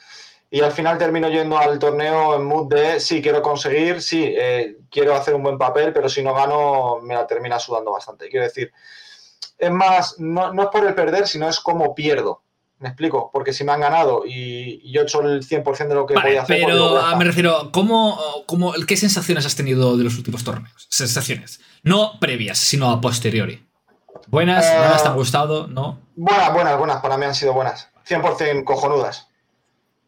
y 0.53 0.59
al 0.59 0.73
final 0.73 0.97
termino 0.97 1.29
yendo 1.29 1.57
al 1.57 1.79
torneo 1.79 2.35
en 2.35 2.43
mood 2.43 2.67
de, 2.67 2.99
sí, 2.99 3.21
quiero 3.21 3.41
conseguir, 3.41 4.01
sí, 4.01 4.33
eh, 4.37 4.77
quiero 4.89 5.15
hacer 5.15 5.33
un 5.33 5.43
buen 5.43 5.57
papel, 5.57 5.93
pero 5.93 6.09
si 6.09 6.21
no 6.21 6.33
gano, 6.33 6.99
me 7.01 7.13
la 7.13 7.25
termina 7.25 7.57
sudando 7.57 7.91
bastante. 7.91 8.27
Quiero 8.27 8.45
decir, 8.45 8.71
es 9.57 9.71
más, 9.71 10.19
no, 10.19 10.53
no 10.53 10.63
es 10.63 10.69
por 10.69 10.85
el 10.85 10.93
perder, 10.93 11.25
sino 11.25 11.47
es 11.47 11.61
como 11.61 11.95
pierdo. 11.95 12.43
¿Me 12.79 12.89
explico? 12.89 13.29
Porque 13.31 13.53
si 13.53 13.63
me 13.63 13.71
han 13.71 13.79
ganado 13.79 14.23
y, 14.25 14.91
yo 14.91 15.01
he 15.01 15.03
hecho 15.03 15.21
el 15.21 15.41
100% 15.41 15.87
de 15.87 15.95
lo 15.95 16.05
que 16.05 16.15
Vale, 16.15 16.29
voy 16.29 16.37
a 16.37 16.41
hacer, 16.41 16.61
pues 16.63 16.73
pero 16.73 16.99
está. 16.99 17.15
me 17.15 17.23
refiero, 17.23 17.71
¿cómo, 17.71 18.19
cómo, 18.47 18.73
¿qué 18.87 18.97
sensaciones 18.97 19.45
has 19.45 19.55
tenido 19.55 19.95
de 19.97 20.03
los 20.03 20.17
últimos 20.17 20.43
torneos? 20.43 20.87
Sensaciones. 20.89 21.61
No 21.83 22.19
previas, 22.19 22.57
sino 22.57 22.89
a 22.89 22.99
posteriori. 22.99 23.63
¿Buenas? 24.31 24.65
Eh, 24.65 24.77
¿No 24.89 24.97
te 25.01 25.07
han 25.09 25.15
gustado? 25.15 25.67
¿No? 25.67 25.99
Buenas, 26.15 26.53
buenas, 26.53 26.77
buenas, 26.77 27.01
para 27.01 27.17
mí 27.17 27.25
han 27.25 27.35
sido 27.35 27.53
buenas. 27.53 27.89
100% 28.07 28.63
cojonudas. 28.63 29.27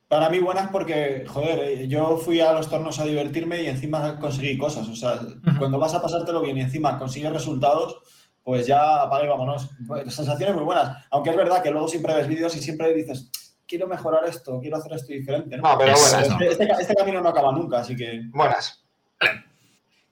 Para 0.08 0.30
mí 0.30 0.40
buenas 0.40 0.70
porque, 0.70 1.26
joder, 1.28 1.60
eh, 1.60 1.88
yo 1.88 2.18
fui 2.18 2.40
a 2.40 2.54
los 2.54 2.70
torneos 2.70 3.00
a 3.00 3.06
divertirme 3.06 3.62
y 3.64 3.68
encima 3.68 4.20
conseguí 4.20 4.58
cosas. 4.58 4.88
O 4.88 4.96
sea, 4.96 5.20
cuando 5.58 5.80
vas 5.80 5.94
a 5.94 6.02
pasártelo 6.02 6.42
bien 6.42 6.58
y 6.58 6.62
encima 6.62 6.98
consigues 7.00 7.34
resultados, 7.34 7.98
pues 8.44 8.68
ya 8.68 9.02
apaga 9.02 9.26
y 9.26 9.28
vámonos. 9.28 9.70
Pues, 9.88 10.14
sensaciones 10.14 10.56
muy 10.56 10.64
buenas. 10.66 11.04
Aunque 11.12 11.32
es 11.32 11.36
verdad 11.36 11.64
que 11.64 11.72
luego 11.72 11.88
siempre 11.88 12.14
ves 12.14 12.28
vídeos 12.28 12.56
y 12.56 12.62
siempre 12.62 12.94
dices, 12.94 13.32
quiero 13.68 13.88
mejorar 13.88 14.24
esto, 14.26 14.60
quiero 14.62 14.78
hacer 14.78 14.94
esto 14.94 15.12
diferente. 15.14 15.58
¿no? 15.58 15.64
No, 15.72 15.78
pero 15.78 15.94
Es- 15.94 16.02
buenas. 16.12 16.30
no. 16.30 16.36
Este, 16.36 16.48
este 16.52 16.68
ca- 16.68 16.80
este 16.80 16.96
camino 16.96 17.20
no 17.22 17.30
acaba 17.30 17.52
nunca, 17.52 17.80
así 17.80 17.96
que 17.96 18.22
Buenas. 18.32 18.84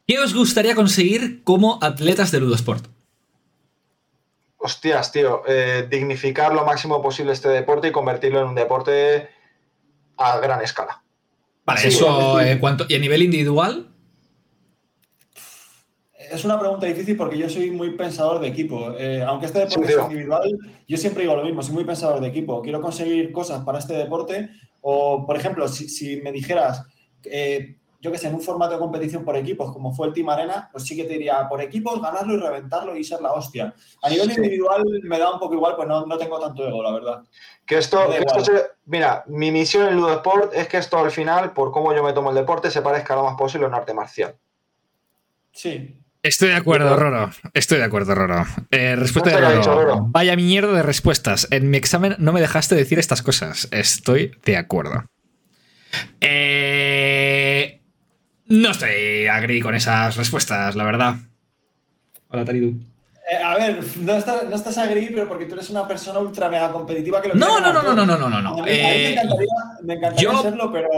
¿Qué 0.07 0.19
os 0.19 0.33
gustaría 0.33 0.73
conseguir 0.75 1.43
como 1.43 1.77
atletas 1.81 2.31
de 2.31 2.39
Ludosport? 2.39 2.85
Hostias, 4.61 5.11
tío. 5.11 5.41
eh, 5.47 5.87
dignificar 5.89 6.53
lo 6.53 6.65
máximo 6.65 7.01
posible 7.01 7.33
este 7.33 7.49
deporte 7.49 7.87
y 7.87 7.91
convertirlo 7.91 8.41
en 8.41 8.47
un 8.47 8.55
deporte 8.55 9.29
a 10.17 10.39
gran 10.39 10.61
escala. 10.61 11.03
Vale, 11.65 11.81
Sí, 11.81 11.87
eso 11.89 12.39
en 12.41 12.59
cuanto. 12.59 12.85
¿Y 12.87 12.95
a 12.95 12.99
nivel 12.99 13.21
individual? 13.23 13.87
es 16.31 16.45
una 16.45 16.59
pregunta 16.59 16.85
difícil 16.85 17.17
porque 17.17 17.37
yo 17.37 17.49
soy 17.49 17.71
muy 17.71 17.91
pensador 17.91 18.39
de 18.39 18.47
equipo. 18.47 18.93
Eh, 18.97 19.21
aunque 19.21 19.47
este 19.47 19.59
deporte 19.59 19.87
Sí, 19.87 19.93
es 19.97 20.03
individual, 20.05 20.57
yo 20.87 20.97
siempre 20.97 21.23
digo 21.23 21.35
lo 21.35 21.43
mismo, 21.43 21.61
soy 21.61 21.73
muy 21.73 21.83
pensador 21.83 22.21
de 22.21 22.27
equipo. 22.29 22.61
Quiero 22.61 22.81
conseguir 22.81 23.31
cosas 23.31 23.63
para 23.65 23.79
este 23.79 23.93
deporte 23.93 24.49
o, 24.81 25.25
por 25.25 25.35
ejemplo, 25.35 25.67
si, 25.67 25.89
si 25.89 26.21
me 26.21 26.31
dijeras, 26.31 26.83
eh, 27.25 27.77
yo 28.01 28.11
que 28.11 28.17
sé, 28.17 28.27
en 28.27 28.33
un 28.35 28.41
formato 28.41 28.73
de 28.73 28.79
competición 28.79 29.23
por 29.23 29.35
equipos, 29.37 29.71
como 29.71 29.93
fue 29.93 30.07
el 30.07 30.13
Team 30.13 30.27
Arena, 30.29 30.67
pues 30.71 30.83
sí 30.85 30.95
que 30.95 31.03
te 31.03 31.13
diría, 31.13 31.47
por 31.47 31.61
equipos, 31.61 32.01
ganarlo 32.01 32.33
y 32.33 32.37
reventarlo 32.37 32.95
y 32.97 33.03
ser 33.03 33.21
la 33.21 33.31
hostia. 33.31 33.73
A 34.01 34.09
nivel 34.09 34.29
Sí. 34.31 34.37
individual 34.37 34.83
me 35.03 35.19
da 35.19 35.31
un 35.31 35.39
poco 35.39 35.53
igual, 35.53 35.75
pues 35.75 35.87
no, 35.87 36.05
no 36.05 36.17
tengo 36.17 36.39
tanto 36.39 36.67
ego, 36.67 36.81
la 36.81 36.91
verdad. 36.91 37.21
Que 37.65 37.77
esto, 37.77 38.09
que 38.09 38.41
se- 38.43 38.65
mira, 38.85 39.23
mi 39.27 39.51
misión 39.51 39.87
en 39.87 39.95
Ludo 39.95 40.13
Sport 40.15 40.53
es 40.55 40.67
que 40.67 40.77
esto 40.77 40.97
al 40.97 41.11
final, 41.11 41.53
por 41.53 41.71
cómo 41.71 41.93
yo 41.95 42.03
me 42.03 42.11
tomo 42.13 42.29
el 42.31 42.35
deporte, 42.35 42.71
se 42.71 42.81
parezca 42.81 43.15
lo 43.15 43.23
más 43.23 43.35
posible 43.35 43.65
a 43.65 43.69
un 43.69 43.75
arte 43.75 43.93
marcial. 43.93 44.35
Sí. 45.53 45.97
Estoy 46.23 46.49
de 46.49 46.55
acuerdo, 46.55 46.95
Roro. 46.95 47.31
Estoy 47.53 47.79
de 47.79 47.83
acuerdo, 47.83 48.13
Roro. 48.13 48.45
Eh, 48.69 48.95
respuesta 48.95 49.31
de 49.31 49.41
Roro. 49.41 49.57
dicho, 49.57 49.73
Roro. 49.75 49.97
Vaya 50.09 50.35
mierda 50.35 50.71
de 50.73 50.83
respuestas. 50.83 51.47
En 51.51 51.69
mi 51.71 51.77
examen 51.77 52.15
no 52.19 52.31
me 52.31 52.41
dejaste 52.41 52.75
decir 52.75 52.99
estas 52.99 53.21
cosas. 53.23 53.67
Estoy 53.71 54.31
de 54.45 54.55
acuerdo. 54.57 55.05
Eh, 56.21 57.60
no 58.51 58.71
estoy 58.71 59.27
agri 59.27 59.61
con 59.61 59.73
esas 59.75 60.15
respuestas, 60.15 60.75
la 60.75 60.83
verdad. 60.83 61.15
Hola, 62.29 62.45
Taridu. 62.45 62.73
Eh, 63.31 63.35
a 63.43 63.55
ver, 63.55 63.79
no 63.99 64.13
estás, 64.13 64.43
no 64.49 64.55
estás 64.55 64.77
agri, 64.77 65.09
pero 65.13 65.27
porque 65.27 65.45
tú 65.45 65.53
eres 65.53 65.69
una 65.69 65.87
persona 65.87 66.19
ultra 66.19 66.49
mega 66.49 66.71
competitiva 66.71 67.21
que 67.21 67.29
lo 67.29 67.35
No, 67.35 67.59
no, 67.59 67.71
no, 67.71 67.81
no, 67.81 67.93
no, 67.93 68.05
no, 68.05 68.17
no, 68.29 68.41
no. 68.41 68.49
A 68.49 68.53
mí, 68.55 68.59
a 68.61 68.63
mí 68.63 68.69
Eh, 68.71 69.03
me 69.03 69.11
encantaría, 69.11 69.47
me 69.83 69.93
encantaría 69.93 70.31
yo- 70.31 70.41
serlo, 70.41 70.71
pero 70.71 70.89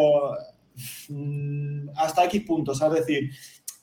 mm, 1.09 1.89
hasta 1.97 2.23
X 2.25 2.43
puntos. 2.45 2.81
Es 2.81 2.91
decir, 2.91 3.29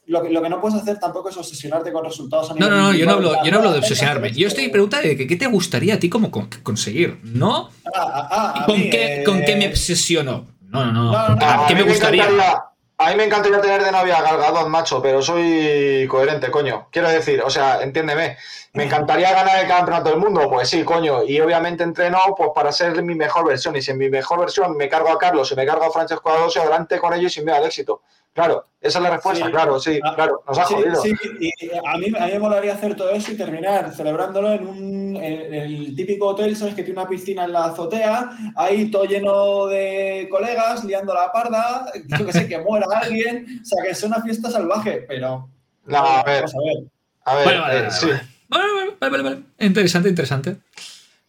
lo 0.06 0.22
que, 0.22 0.30
lo 0.30 0.42
que 0.42 0.48
no 0.48 0.60
puedes 0.60 0.80
hacer 0.80 0.98
tampoco 0.98 1.28
es 1.28 1.36
obsesionarte 1.36 1.92
con 1.92 2.04
resultados 2.04 2.50
a 2.50 2.54
No, 2.54 2.60
nivel 2.60 2.70
no, 2.70 2.82
no, 2.92 2.94
yo 2.94 3.06
no 3.06 3.12
hablo, 3.12 3.44
yo 3.44 3.50
no 3.52 3.58
hablo 3.58 3.72
de 3.72 3.78
obsesionarme. 3.78 4.32
Yo 4.32 4.48
estoy 4.48 4.68
preguntando 4.68 5.06
de 5.08 5.16
que 5.16 5.26
qué 5.26 5.36
te 5.36 5.46
gustaría 5.46 5.94
a 5.94 5.98
ti 6.00 6.08
como 6.08 6.30
con- 6.30 6.48
conseguir, 6.62 7.18
¿no? 7.22 7.68
Ah, 7.94 8.28
ah, 8.30 8.54
ah, 8.56 8.66
¿Con 8.66 8.80
mí, 8.80 8.90
qué, 8.90 9.20
eh, 9.20 9.24
¿Con 9.24 9.42
qué 9.44 9.54
me 9.56 9.68
obsesiono? 9.68 10.48
No, 10.62 10.84
no, 10.86 10.92
no. 10.92 11.12
No, 11.12 11.28
no, 11.28 11.34
no. 11.36 11.46
¿A 11.46 11.66
¿Qué 11.68 11.74
me 11.74 11.82
gustaría? 11.82 12.24
encantaría- 12.24 12.64
a 13.02 13.08
mí 13.08 13.16
me 13.16 13.24
encantaría 13.24 13.62
tener 13.62 13.82
de 13.82 13.90
novia 13.90 14.18
a 14.18 14.68
macho, 14.68 15.00
pero 15.00 15.22
soy 15.22 16.06
coherente, 16.06 16.50
coño. 16.50 16.88
Quiero 16.92 17.08
decir, 17.08 17.40
o 17.42 17.48
sea, 17.48 17.80
entiéndeme. 17.82 18.36
Me 18.74 18.84
encantaría 18.84 19.32
ganar 19.32 19.58
el 19.58 19.66
campeonato 19.66 20.10
del 20.10 20.18
mundo, 20.18 20.50
pues 20.50 20.68
sí, 20.68 20.84
coño. 20.84 21.24
Y 21.24 21.40
obviamente 21.40 21.82
entreno 21.82 22.18
pues 22.36 22.50
para 22.54 22.70
ser 22.72 23.02
mi 23.02 23.14
mejor 23.14 23.46
versión. 23.46 23.74
Y 23.74 23.80
si 23.80 23.92
en 23.92 23.96
mi 23.96 24.10
mejor 24.10 24.40
versión 24.40 24.76
me 24.76 24.86
cargo 24.90 25.08
a 25.08 25.18
Carlos 25.18 25.50
y 25.50 25.56
me 25.56 25.64
cargo 25.64 25.84
a 25.84 25.90
Francesco 25.90 26.30
Alonso, 26.30 26.60
adelante 26.60 26.98
con 26.98 27.14
ellos 27.14 27.34
y 27.38 27.42
me 27.42 27.52
da 27.52 27.58
el 27.58 27.64
éxito. 27.64 28.02
Claro, 28.32 28.64
esa 28.80 28.98
es 28.98 29.02
la 29.02 29.10
respuesta, 29.10 29.44
Sí. 29.46 29.50
claro, 29.52 29.80
sí, 29.80 30.00
Ah, 30.04 30.12
claro, 30.14 30.42
nos 30.46 30.56
ha 30.58 30.64
Sí, 30.66 30.74
jodido. 30.74 31.02
sí, 31.02 31.12
y 31.40 31.50
a 31.84 31.96
mí, 31.98 32.06
a 32.16 32.26
mí 32.26 32.32
me 32.32 32.38
molaría 32.38 32.74
hacer 32.74 32.94
todo 32.94 33.10
eso 33.10 33.32
y 33.32 33.36
terminar 33.36 33.92
celebrándolo 33.92 34.52
en 34.52 34.66
un 34.68 35.16
en 35.16 35.52
el 35.54 35.96
típico 35.96 36.28
hotel, 36.28 36.56
¿sabes? 36.56 36.74
Que 36.74 36.84
tiene 36.84 37.00
una 37.00 37.08
piscina 37.08 37.44
en 37.44 37.52
la 37.52 37.64
azotea, 37.66 38.30
ahí 38.56 38.88
todo 38.90 39.04
lleno 39.04 39.66
de 39.66 40.28
colegas, 40.30 40.84
liando 40.84 41.12
la 41.12 41.32
parda, 41.32 41.86
yo 42.18 42.24
que 42.24 42.32
sé, 42.32 42.48
que 42.48 42.58
muera 42.58 42.86
alguien, 43.02 43.60
o 43.60 43.64
sea, 43.64 43.82
que 43.82 43.90
es 43.90 44.02
una 44.04 44.22
fiesta 44.22 44.50
salvaje, 44.50 45.04
pero... 45.08 45.48
No, 45.86 45.98
a 45.98 46.22
ver, 46.22 46.44
Vamos 46.44 46.54
a 46.54 46.58
ver. 46.64 46.84
a 47.24 47.34
ver, 47.34 47.44
Vale, 47.46 47.58
vale, 47.58 47.78
eh, 47.78 47.82
vale, 47.82 47.90
sí. 47.90 48.06
vale. 48.06 48.22
Vale, 48.48 48.64
vale, 48.72 48.96
vale, 49.00 49.10
vale, 49.10 49.22
vale. 49.22 49.42
Interesante, 49.58 50.08
interesante. 50.08 50.56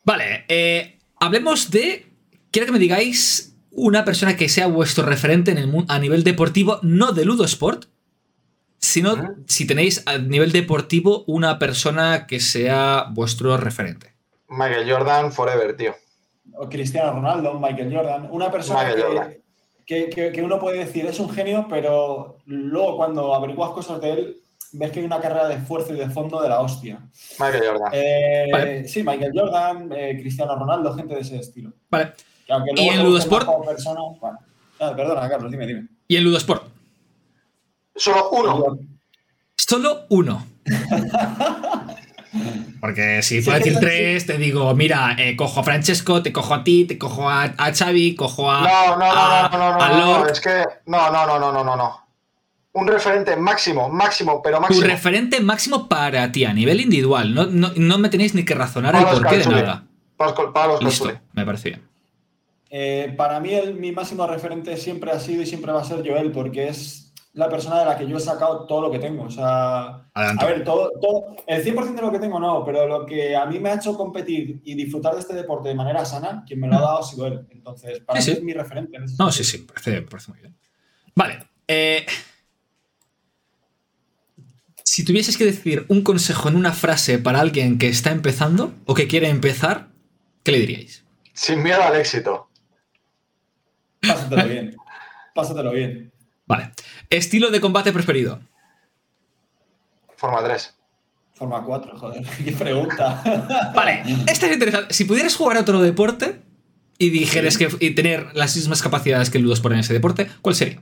Vale, 0.04 0.46
eh, 0.48 0.98
hablemos 1.20 1.70
de. 1.72 2.06
Quiero 2.52 2.66
que 2.66 2.72
me 2.72 2.80
digáis 2.80 3.51
una 3.72 4.04
persona 4.06 4.36
que 4.36 4.50
sea 4.50 4.68
vuestro 4.68 5.06
referente 5.06 5.52
en 5.52 5.58
el 5.58 5.68
mundo 5.68 5.92
a 5.94 6.00
nivel 6.00 6.24
deportivo, 6.24 6.80
no 6.84 7.12
de 7.14 7.26
Ludo 7.26 7.46
Sport, 7.46 7.86
sino 8.78 9.16
si 9.48 9.66
tenéis 9.68 10.04
a 10.08 10.18
nivel 10.18 10.52
deportivo 10.52 11.24
una 11.28 11.60
persona 11.60 12.26
que 12.28 12.40
sea 12.40 13.08
vuestro 13.12 13.56
referente. 13.58 14.14
Michael 14.50 14.92
Jordan 14.92 15.32
forever, 15.32 15.78
tío. 15.78 15.96
O 16.58 16.68
Cristiano 16.68 17.14
Ronaldo, 17.14 17.60
Michael 17.60 17.96
Jordan, 17.96 18.28
una 18.32 18.52
persona 18.52 18.80
que, 19.86 20.10
que- 20.10 20.32
que 20.32 20.42
uno 20.42 20.60
puede 20.60 20.80
decir 20.80 21.06
es 21.06 21.20
un 21.20 21.30
genio, 21.30 21.68
pero 21.70 22.38
luego 22.46 22.98
cuando 22.98 23.34
averiguas 23.36 23.72
cosas 23.72 24.02
de 24.02 24.12
él, 24.12 24.41
ves 24.74 24.92
que 24.92 25.00
hay 25.00 25.06
una 25.06 25.20
carrera 25.20 25.48
de 25.48 25.56
esfuerzo 25.56 25.94
y 25.94 25.98
de 26.00 26.10
fondo 26.10 26.42
de 26.42 26.50
la 26.50 26.60
hostia. 26.62 27.00
Michael 27.40 27.64
Jordan. 27.68 27.90
Eh, 27.94 28.48
Vale. 28.52 28.88
Sí, 28.88 29.04
Michael 29.04 29.32
Jordan, 29.36 29.90
eh, 29.96 30.18
Cristiano 30.22 30.56
Ronaldo, 30.56 30.94
gente 30.96 31.16
de 31.16 31.22
ese 31.22 31.38
estilo. 31.38 31.72
Vale. 31.90 32.14
Que 32.46 32.54
aunque 32.54 32.72
¿Y 32.76 32.88
en 32.90 33.04
Ludosport? 33.04 33.48
persona, 33.66 34.00
bueno. 34.20 34.40
Ah, 34.80 34.94
perdona, 34.96 35.30
Carlos, 35.30 35.52
dime, 35.52 35.68
dime. 35.68 35.88
Y 36.08 36.18
en 36.18 36.24
Ludo 36.24 36.38
Sport, 36.38 36.64
Solo 37.96 38.30
uno. 38.32 38.80
solo 39.56 40.06
uno. 40.10 40.46
Porque 42.80 43.22
si 43.22 43.42
puedo 43.42 43.58
Sí, 43.58 43.64
decir 43.66 43.74
sí. 43.80 43.86
tres, 43.86 44.26
te 44.26 44.38
digo, 44.38 44.74
mira, 44.74 45.16
eh, 45.20 45.36
cojo 45.36 45.60
a 45.60 45.64
Francesco, 45.64 46.24
te 46.24 46.32
cojo 46.34 46.54
a 46.54 46.64
ti, 46.64 46.86
te 46.86 46.98
cojo 46.98 47.30
a, 47.30 47.44
a 47.44 47.74
Xavi, 47.74 48.16
cojo 48.16 48.50
a. 48.50 48.62
No, 48.62 48.98
no, 48.98 49.06
a- 49.12 49.50
no, 49.52 49.58
no, 49.58 49.72
no, 49.72 49.78
no, 49.78 49.98
no, 49.98 50.18
Lorc. 50.20 50.32
es 50.32 50.40
que 50.42 50.64
no, 50.88 51.12
no, 51.12 51.28
no, 51.28 51.40
no, 51.40 51.52
no, 51.52 51.64
no, 51.64 51.76
no. 51.76 52.02
Un 52.74 52.88
referente 52.88 53.36
máximo, 53.36 53.90
máximo, 53.90 54.42
pero 54.42 54.58
Tu 54.58 54.62
máximo. 54.64 54.88
referente 54.88 55.40
máximo 55.42 55.90
para 55.90 56.32
ti 56.32 56.46
a 56.46 56.54
nivel 56.54 56.80
individual. 56.80 57.34
No, 57.34 57.46
no, 57.48 57.72
no 57.76 57.98
me 57.98 58.08
tenéis 58.10 58.34
ni 58.34 58.46
que 58.46 58.56
razonar 58.56 58.96
el 58.96 59.04
Pablo 59.04 59.22
porqué 59.22 59.38
de 59.40 59.46
nada. 59.48 59.84
Pablo, 60.16 60.54
Pablo 60.54 60.80
Listo, 60.82 61.12
me 61.34 61.46
parece 61.46 61.70
bien. 61.70 61.82
Eh, 62.70 63.14
para 63.18 63.40
mí, 63.42 63.54
el- 63.54 63.74
mi 63.74 63.92
máximo 63.92 64.26
referente 64.26 64.78
siempre 64.78 65.12
ha 65.12 65.20
sido 65.20 65.42
y 65.42 65.46
siempre 65.46 65.74
va 65.74 65.82
a 65.82 65.84
ser 65.84 66.08
Joel, 66.08 66.32
porque 66.32 66.70
es 66.70 67.14
la 67.34 67.50
persona 67.50 67.80
de 67.80 67.86
la 67.86 67.98
que 67.98 68.08
yo 68.08 68.16
he 68.16 68.20
sacado 68.22 68.66
todo 68.66 68.82
lo 68.84 68.92
que 68.92 69.00
tengo. 69.00 69.24
O 69.24 69.30
sea, 69.30 70.06
Adelante. 70.14 70.46
a 70.46 70.48
ver, 70.48 70.64
todo, 70.64 70.90
todo, 71.02 71.36
el 71.48 71.62
100% 71.64 71.96
de 71.96 72.02
lo 72.08 72.12
que 72.14 72.20
tengo 72.20 72.40
no, 72.40 72.64
pero 72.64 72.88
lo 72.88 73.06
que 73.06 73.36
a 73.36 73.46
mí 73.48 73.60
me 73.60 73.70
ha 73.72 73.76
hecho 73.76 73.98
competir 73.98 74.62
y 74.64 74.76
disfrutar 74.76 75.14
de 75.16 75.20
este 75.20 75.34
deporte 75.34 75.68
de 75.68 75.76
manera 75.76 76.06
sana, 76.06 76.44
quien 76.48 76.62
me 76.62 76.68
lo 76.70 76.78
ha 76.78 76.82
dado 76.82 77.00
ha 77.00 77.04
sido 77.04 77.28
él. 77.28 77.46
Entonces, 77.50 78.00
para 78.02 78.22
Sí, 78.22 78.30
mí 78.32 78.36
sí. 78.36 78.40
es 78.40 78.46
mi 78.46 78.54
referente. 78.54 78.98
No, 79.20 79.30
sí, 79.32 79.44
sentido. 79.44 79.44
sí, 79.44 79.58
me 79.60 79.66
parece, 79.68 80.02
parece 80.04 80.32
muy 80.32 80.40
bien. 80.40 80.56
Vale. 81.16 81.40
eh, 81.68 82.06
si 84.92 85.06
tuvieses 85.06 85.38
que 85.38 85.46
decir 85.46 85.86
un 85.88 86.02
consejo 86.02 86.50
en 86.50 86.58
una 86.58 86.74
frase 86.74 87.18
para 87.18 87.40
alguien 87.40 87.78
que 87.78 87.88
está 87.88 88.12
empezando 88.12 88.74
o 88.86 88.94
que 88.94 89.08
quiere 89.08 89.30
empezar, 89.30 89.88
¿qué 90.44 90.52
le 90.52 90.60
diríais? 90.60 91.06
Sin 91.32 91.64
miedo 91.64 91.82
al 91.82 91.96
éxito. 91.96 92.50
Pásatelo 94.02 94.50
bien. 94.50 94.76
Pásatelo 95.34 95.72
bien. 95.72 96.12
Vale. 96.46 96.74
Estilo 97.10 97.52
de 97.52 97.62
combate 97.62 97.94
preferido. 97.94 98.42
Forma 100.18 100.44
3. 100.44 100.76
Forma 101.36 101.64
4, 101.64 101.98
joder. 101.98 102.26
Qué 102.44 102.52
pregunta. 102.52 103.72
Vale, 103.74 104.04
esta 104.28 104.48
es 104.48 104.54
interesante. 104.54 104.94
Si 104.94 105.06
pudieras 105.06 105.38
jugar 105.38 105.56
a 105.56 105.62
otro 105.62 105.82
deporte 105.82 106.42
y 106.98 107.12
dijeras 107.12 107.58
que 107.58 107.70
y 107.80 107.92
tener 107.92 108.36
las 108.36 108.58
mismas 108.58 108.82
capacidades 108.82 109.30
que 109.30 109.38
el 109.38 109.46
Ludosport 109.46 109.72
en 109.72 109.80
ese 109.80 109.94
deporte, 109.94 110.28
¿cuál 110.42 110.56
sería? 110.56 110.82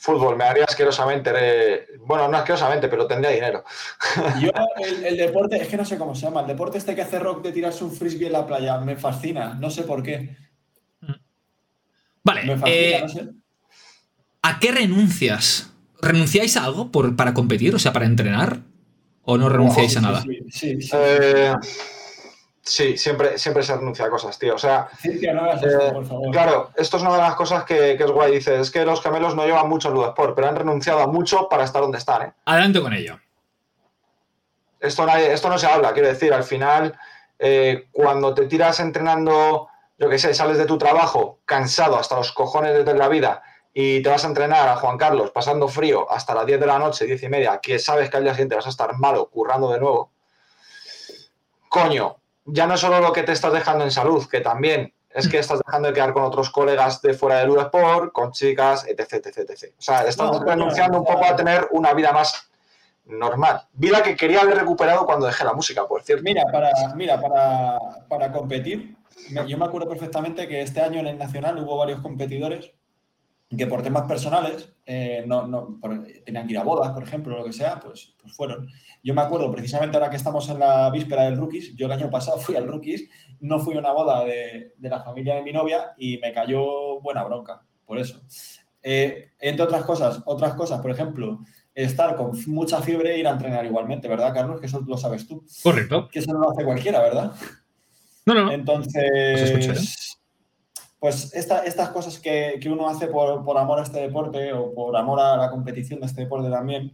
Fútbol, 0.00 0.34
me 0.36 0.44
haría 0.44 0.64
asquerosamente. 0.64 1.30
eh, 1.36 1.86
Bueno, 2.00 2.26
no 2.26 2.38
asquerosamente, 2.38 2.88
pero 2.88 3.06
tendría 3.06 3.30
dinero. 3.32 3.62
Yo, 4.40 4.50
el, 4.82 5.04
el 5.04 5.16
deporte, 5.16 5.60
es 5.60 5.68
que 5.68 5.76
no 5.76 5.84
sé 5.84 5.98
cómo 5.98 6.14
se 6.14 6.22
llama, 6.22 6.40
el 6.40 6.46
deporte 6.46 6.78
este 6.78 6.94
que 6.94 7.02
hace 7.02 7.18
rock 7.18 7.42
de 7.42 7.52
tirarse 7.52 7.84
un 7.84 7.92
frisbee 7.92 8.26
en 8.28 8.32
la 8.32 8.46
playa, 8.46 8.78
me 8.78 8.96
fascina, 8.96 9.54
no 9.54 9.70
sé 9.70 9.82
por 9.82 10.02
qué. 10.02 10.36
Vale, 12.24 12.44
Me 12.44 12.56
fascina, 12.56 12.66
eh, 12.74 12.98
no 13.02 13.08
sé. 13.08 13.28
¿a 14.42 14.58
qué 14.58 14.72
renuncias? 14.72 15.70
¿Renunciáis 16.00 16.56
a 16.56 16.64
algo 16.64 16.90
por, 16.90 17.14
para 17.16 17.34
competir, 17.34 17.74
o 17.74 17.78
sea, 17.78 17.92
para 17.92 18.06
entrenar? 18.06 18.60
¿O 19.22 19.36
no 19.36 19.48
renunciáis 19.50 19.92
Sí, 19.92 19.98
a 19.98 20.00
sí, 20.00 20.06
nada? 20.06 20.22
Sí, 20.22 20.38
sí, 20.50 20.80
sí. 20.80 20.90
Eh, 20.94 21.52
sí, 22.70 22.96
siempre, 22.96 23.36
siempre 23.38 23.62
se 23.62 23.74
renuncia 23.76 24.04
a 24.06 24.10
cosas, 24.10 24.38
tío. 24.38 24.54
O 24.54 24.58
sea, 24.58 24.88
Cintia, 24.98 25.32
no 25.34 25.42
hagas 25.42 25.62
esto, 25.62 25.86
eh, 25.86 25.92
por 25.92 26.06
favor. 26.06 26.30
claro, 26.30 26.70
esto 26.76 26.96
es 26.96 27.02
una 27.02 27.12
de 27.12 27.18
las 27.22 27.34
cosas 27.34 27.64
que, 27.64 27.96
que 27.96 28.04
es 28.04 28.10
guay. 28.10 28.32
Dices, 28.32 28.60
es 28.60 28.70
que 28.70 28.84
los 28.84 29.02
gemelos 29.02 29.34
no 29.34 29.44
llevan 29.44 29.68
mucho 29.68 29.88
en 29.88 29.94
Ludosport, 29.94 30.34
pero 30.34 30.48
han 30.48 30.56
renunciado 30.56 31.00
a 31.00 31.06
mucho 31.06 31.48
para 31.48 31.64
estar 31.64 31.82
donde 31.82 31.98
están, 31.98 32.22
¿eh? 32.22 32.32
Adelante 32.44 32.80
con 32.80 32.92
ello. 32.92 33.18
esto, 34.80 35.04
nadie- 35.04 35.32
esto 35.32 35.48
no 35.48 35.58
se 35.58 35.66
habla, 35.66 35.92
quiero 35.92 36.08
decir, 36.08 36.32
al 36.32 36.44
final, 36.44 36.98
eh, 37.38 37.88
cuando 37.92 38.32
te 38.34 38.46
tiras 38.46 38.80
entrenando, 38.80 39.68
yo 39.98 40.08
qué 40.08 40.18
sé, 40.18 40.32
sales 40.32 40.56
de 40.58 40.64
tu 40.66 40.78
trabajo 40.78 41.38
cansado 41.44 41.98
hasta 41.98 42.16
los 42.16 42.32
cojones 42.32 42.84
de 42.84 42.94
la 42.94 43.08
vida 43.08 43.42
y 43.74 44.02
te 44.02 44.08
vas 44.08 44.24
a 44.24 44.28
entrenar 44.28 44.68
a 44.68 44.76
Juan 44.76 44.96
Carlos 44.98 45.30
pasando 45.32 45.68
frío 45.68 46.10
hasta 46.10 46.34
las 46.34 46.46
10 46.46 46.58
de 46.60 46.66
la 46.66 46.78
noche, 46.78 47.04
10 47.04 47.22
y 47.22 47.28
media, 47.28 47.58
que 47.62 47.78
sabes 47.78 48.08
que 48.10 48.16
al 48.16 48.24
día 48.24 48.32
siguiente 48.32 48.56
vas 48.56 48.66
a 48.66 48.70
estar 48.70 48.96
malo, 48.96 49.28
currando 49.28 49.70
de 49.70 49.78
nuevo, 49.80 50.10
coño, 51.68 52.16
ya 52.44 52.66
no 52.66 52.76
solo 52.76 53.00
lo 53.00 53.12
que 53.12 53.22
te 53.22 53.32
estás 53.32 53.52
dejando 53.52 53.84
en 53.84 53.90
salud, 53.90 54.26
que 54.28 54.40
también 54.40 54.92
es 55.10 55.28
que 55.28 55.38
estás 55.38 55.60
dejando 55.64 55.88
de 55.88 55.94
quedar 55.94 56.12
con 56.12 56.22
otros 56.22 56.50
colegas 56.50 57.02
de 57.02 57.14
fuera 57.14 57.40
del 57.40 57.56
Sport, 57.56 58.12
con 58.12 58.30
chicas, 58.30 58.86
etc, 58.86 59.14
etc, 59.14 59.38
etc. 59.50 59.74
O 59.78 59.82
sea, 59.82 60.02
estás 60.02 60.30
No, 60.30 60.44
renunciando 60.44 60.98
un 60.98 61.04
poco 61.04 61.24
a 61.24 61.34
tener 61.34 61.68
una 61.72 61.92
vida 61.94 62.12
más 62.12 62.48
normal. 63.06 63.66
Vida 63.72 64.02
que 64.02 64.14
quería 64.14 64.42
haber 64.42 64.58
recuperado 64.58 65.04
cuando 65.04 65.26
dejé 65.26 65.44
la 65.44 65.52
música, 65.52 65.86
por 65.86 66.02
cierto. 66.02 66.22
Mira, 66.22 66.44
para, 66.52 66.70
mira, 66.94 67.20
para, 67.20 67.78
para 68.08 68.30
competir, 68.32 68.96
yo 69.46 69.58
me 69.58 69.64
acuerdo 69.64 69.88
perfectamente 69.88 70.46
que 70.46 70.62
este 70.62 70.80
año 70.80 71.00
en 71.00 71.08
el 71.08 71.18
Nacional 71.18 71.58
hubo 71.58 71.76
varios 71.76 72.00
competidores 72.00 72.72
que 73.56 73.66
por 73.66 73.82
temas 73.82 74.06
personales 74.06 74.72
eh, 74.86 75.24
no, 75.26 75.46
no- 75.46 75.78
por- 75.80 76.04
tenían 76.24 76.46
que 76.46 76.52
ir 76.52 76.58
a 76.58 76.62
bodas, 76.64 76.92
por 76.92 77.02
ejemplo, 77.02 77.34
o 77.34 77.38
lo 77.38 77.44
que 77.44 77.52
sea, 77.52 77.80
pues, 77.80 78.14
pues 78.22 78.32
fueron. 78.34 78.68
Yo 79.02 79.12
me 79.14 79.22
acuerdo 79.22 79.50
precisamente 79.50 79.96
ahora 79.96 80.08
que 80.10 80.16
estamos 80.16 80.48
en 80.50 80.58
la 80.60 80.88
víspera 80.90 81.24
del 81.24 81.36
Rookies, 81.36 81.74
yo 81.74 81.86
el 81.86 81.92
año 81.92 82.10
pasado 82.10 82.38
fui 82.38 82.54
al 82.56 82.66
Rookies, 82.68 83.08
no 83.40 83.58
fui 83.58 83.74
a 83.76 83.80
una 83.80 83.92
boda 83.92 84.24
de, 84.24 84.74
de 84.76 84.88
la 84.88 85.00
familia 85.02 85.34
de 85.34 85.42
mi 85.42 85.52
novia 85.52 85.94
y 85.98 86.18
me 86.18 86.32
cayó 86.32 87.00
buena 87.00 87.24
bronca, 87.24 87.62
por 87.86 87.98
eso. 87.98 88.20
Eh, 88.82 89.30
entre 89.40 89.64
otras 89.64 89.84
cosas, 89.84 90.22
otras 90.26 90.54
cosas, 90.54 90.80
por 90.80 90.90
ejemplo, 90.90 91.40
estar 91.74 92.14
con 92.16 92.32
mucha 92.46 92.80
fiebre 92.82 93.14
e 93.14 93.18
ir 93.18 93.26
a 93.26 93.30
entrenar 93.32 93.64
igualmente, 93.66 94.06
¿verdad, 94.08 94.32
Carlos? 94.32 94.60
Que 94.60 94.66
eso 94.66 94.80
lo 94.86 94.96
sabes 94.96 95.26
tú 95.26 95.44
Correcto. 95.62 96.08
que 96.08 96.18
eso 96.20 96.32
no 96.32 96.38
lo 96.40 96.50
hace 96.50 96.64
cualquiera, 96.64 97.00
¿verdad? 97.00 97.32
No, 98.26 98.34
no. 98.34 98.52
Entonces, 98.52 99.02
escucharé. 99.42 99.80
Pues 101.00 101.34
esta- 101.34 101.64
estas 101.64 101.88
cosas 101.88 102.20
que, 102.20 102.58
que 102.60 102.68
uno 102.68 102.88
hace 102.88 103.08
por, 103.08 103.44
por 103.44 103.58
amor 103.58 103.80
a 103.80 103.82
este 103.82 104.00
deporte 104.00 104.52
o 104.52 104.72
por 104.72 104.96
amor 104.96 105.18
a 105.18 105.36
la 105.36 105.50
competición 105.50 105.98
de 105.98 106.06
este 106.06 106.22
deporte 106.22 106.50
también, 106.50 106.92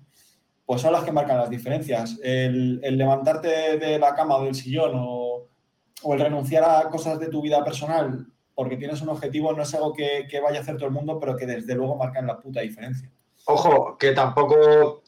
pues 0.65 0.81
son 0.81 0.93
las 0.93 1.05
que 1.05 1.13
marcan 1.13 1.37
las 1.37 1.51
diferencias. 1.51 2.19
El, 2.23 2.81
levantarte 2.97 3.77
de, 3.79 3.99
la 3.99 4.15
cama 4.15 4.37
o 4.37 4.45
del 4.45 4.55
sillón 4.55 4.93
o, 4.95 5.49
o 6.03 6.15
el 6.15 6.21
renunciar 6.21 6.65
a 6.65 6.89
cosas 6.89 7.19
de 7.19 7.29
tu 7.29 7.43
vida 7.43 7.63
personal 7.63 8.27
porque 8.57 8.79
tienes 8.79 9.03
un 9.03 9.11
objetivo 9.11 9.53
no 9.53 9.63
es 9.63 9.75
algo 9.75 9.93
que, 9.93 10.27
que 10.29 10.41
vaya 10.41 10.59
a 10.59 10.63
hacer 10.63 10.77
todo 10.77 10.87
el 10.87 10.95
mundo, 10.95 11.21
pero 11.21 11.37
que 11.37 11.45
desde 11.47 11.75
luego 11.75 11.97
marcan 11.97 12.27
la 12.27 12.41
puta 12.41 12.61
diferencia. 12.63 13.11
Ojo, 13.45 13.99
que 13.99 14.13
tampoco, 14.13 15.03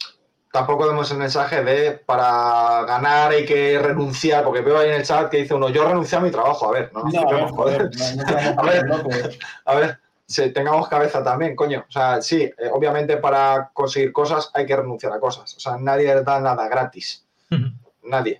tampoco 0.58 0.88
demos 0.88 1.08
el 1.12 1.18
mensaje 1.18 1.62
de 1.62 1.92
para 1.92 2.82
ganar 2.84 3.30
hay 3.30 3.46
que 3.46 3.78
renunciar, 3.78 4.42
porque 4.42 4.60
veo 4.60 4.76
ahí 4.76 4.88
en 4.88 4.96
el 4.96 5.04
chat 5.04 5.30
que 5.30 5.36
dice 5.36 5.54
uno, 5.54 5.68
yo 5.68 5.86
renuncié 5.86 6.18
a 6.18 6.20
mi 6.20 6.32
trabajo. 6.32 6.68
A 6.68 6.72
ver, 6.72 6.90
no 6.92 7.04
No, 7.04 7.04
a 7.04 7.04
ver, 7.04 7.10
flipemos, 7.12 7.52
joder. 7.52 8.86
no, 8.86 8.94
A 8.96 9.02
ver. 9.04 9.38
A 9.64 9.74
ver, 9.76 10.00
tengamos 10.52 10.88
cabeza 10.88 11.22
también, 11.22 11.54
coño. 11.54 11.84
O 11.88 11.92
sea, 11.92 12.20
sí, 12.20 12.42
eh, 12.42 12.70
obviamente 12.72 13.18
para 13.18 13.70
conseguir 13.72 14.12
cosas 14.12 14.50
hay 14.52 14.66
que 14.66 14.74
renunciar 14.74 15.12
a 15.12 15.20
cosas. 15.20 15.54
O 15.56 15.60
sea, 15.60 15.76
nadie 15.78 16.12
da 16.22 16.40
nada 16.40 16.66
gratis. 16.66 17.24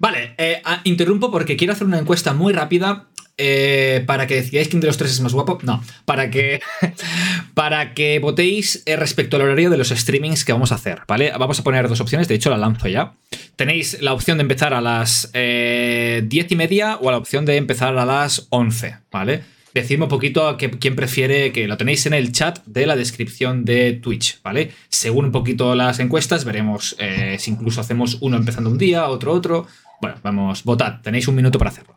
Vale, 0.01 0.35
eh, 0.39 0.61
ah, 0.65 0.81
interrumpo 0.85 1.31
porque 1.31 1.57
quiero 1.57 1.73
hacer 1.73 1.87
una 1.87 1.99
encuesta 1.99 2.33
muy 2.35 2.53
rápida 2.53 3.07
eh, 3.37 4.03
para 4.07 4.27
que 4.27 4.35
decidáis 4.35 4.69
quién 4.69 4.81
de 4.81 4.89
los 4.89 4.97
tres 4.97 5.13
es 5.13 5.21
más 5.21 5.33
guapo. 5.33 5.59
No, 5.63 5.83
para 6.05 6.31
que, 6.31 6.61
para 7.55 7.95
que 7.95 8.19
votéis 8.19 8.83
respecto 8.87 9.37
al 9.37 9.43
horario 9.43 9.71
de 9.71 9.77
los 9.77 9.89
streamings 9.89 10.45
que 10.45 10.53
vamos 10.53 10.73
a 10.73 10.77
hacer, 10.77 11.03
¿vale? 11.07 11.33
Vamos 11.39 11.61
a 11.61 11.65
poner 11.65 11.89
dos 11.89 12.01
opciones, 12.01 12.29
de 12.29 12.35
hecho 12.35 12.51
la 12.51 12.57
lanzo 12.57 12.89
ya. 12.89 13.15
Tenéis 13.57 14.01
la 14.03 14.13
opción 14.13 14.39
de 14.39 14.43
empezar 14.43 14.75
a 14.75 14.81
las 14.81 15.31
diez 15.33 16.51
y 16.51 16.57
media 16.57 16.97
o 17.01 17.11
la 17.11 17.19
opción 17.19 17.45
de 17.45 17.57
empezar 17.57 17.97
a 17.97 18.05
las 18.05 18.47
11, 18.51 18.97
¿vale? 19.13 19.58
Decidme 19.79 20.07
un 20.07 20.09
poquito 20.09 20.49
a 20.49 20.57
quién 20.57 20.97
prefiere, 20.97 21.53
que 21.53 21.69
lo 21.69 21.77
tenéis 21.77 22.05
en 22.07 22.13
el 22.13 22.33
chat 22.33 22.59
de 22.67 22.85
la 22.85 22.97
descripción 22.97 23.65
de 23.65 23.93
Twitch, 23.93 24.43
¿vale? 24.43 24.73
Según 24.89 25.27
un 25.27 25.31
poquito 25.31 25.77
las 25.77 26.01
encuestas, 26.01 26.45
veremos 26.45 26.97
eh, 26.99 27.37
si 27.39 27.53
incluso 27.53 27.81
hacemos 27.81 28.19
uno 28.21 28.37
empezando 28.37 28.71
un 28.71 28.77
día, 28.77 29.07
otro 29.07 29.33
otro. 29.33 29.69
Bueno, 30.01 30.17
vamos, 30.25 30.65
votad, 30.65 31.01
tenéis 31.01 31.29
un 31.29 31.37
minuto 31.37 31.61
para 31.61 31.71
hacerlo. 31.71 31.97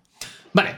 Vale. 0.53 0.77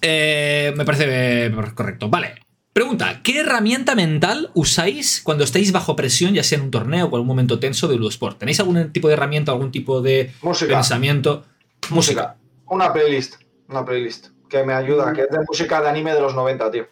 Eh, 0.00 0.72
me 0.74 0.86
parece 0.86 1.44
eh, 1.44 1.52
correcto. 1.74 2.08
Vale. 2.08 2.36
Pregunta, 2.72 3.20
¿qué 3.22 3.40
herramienta 3.40 3.94
mental 3.94 4.50
usáis 4.54 5.20
cuando 5.22 5.44
estáis 5.44 5.72
bajo 5.72 5.94
presión, 5.94 6.32
ya 6.32 6.42
sea 6.42 6.56
en 6.56 6.64
un 6.64 6.70
torneo 6.70 7.04
o 7.04 7.16
en 7.16 7.20
un 7.20 7.26
momento 7.26 7.58
tenso 7.58 7.86
de 7.86 7.98
Sport? 8.08 8.38
¿Tenéis 8.38 8.60
algún 8.60 8.92
tipo 8.94 9.08
de 9.08 9.14
herramienta, 9.14 9.52
algún 9.52 9.70
tipo 9.70 10.00
de 10.00 10.32
pensamiento? 10.66 11.44
Música. 11.90 12.38
Una 12.64 12.94
playlist. 12.94 13.42
Una 13.68 13.84
playlist 13.84 14.28
que 14.48 14.64
me 14.64 14.72
ayuda, 14.72 15.12
que 15.12 15.22
es 15.22 15.30
de 15.30 15.40
música 15.46 15.80
de 15.80 15.88
anime 15.88 16.14
de 16.14 16.20
los 16.20 16.34
90, 16.34 16.70
tío. 16.70 16.86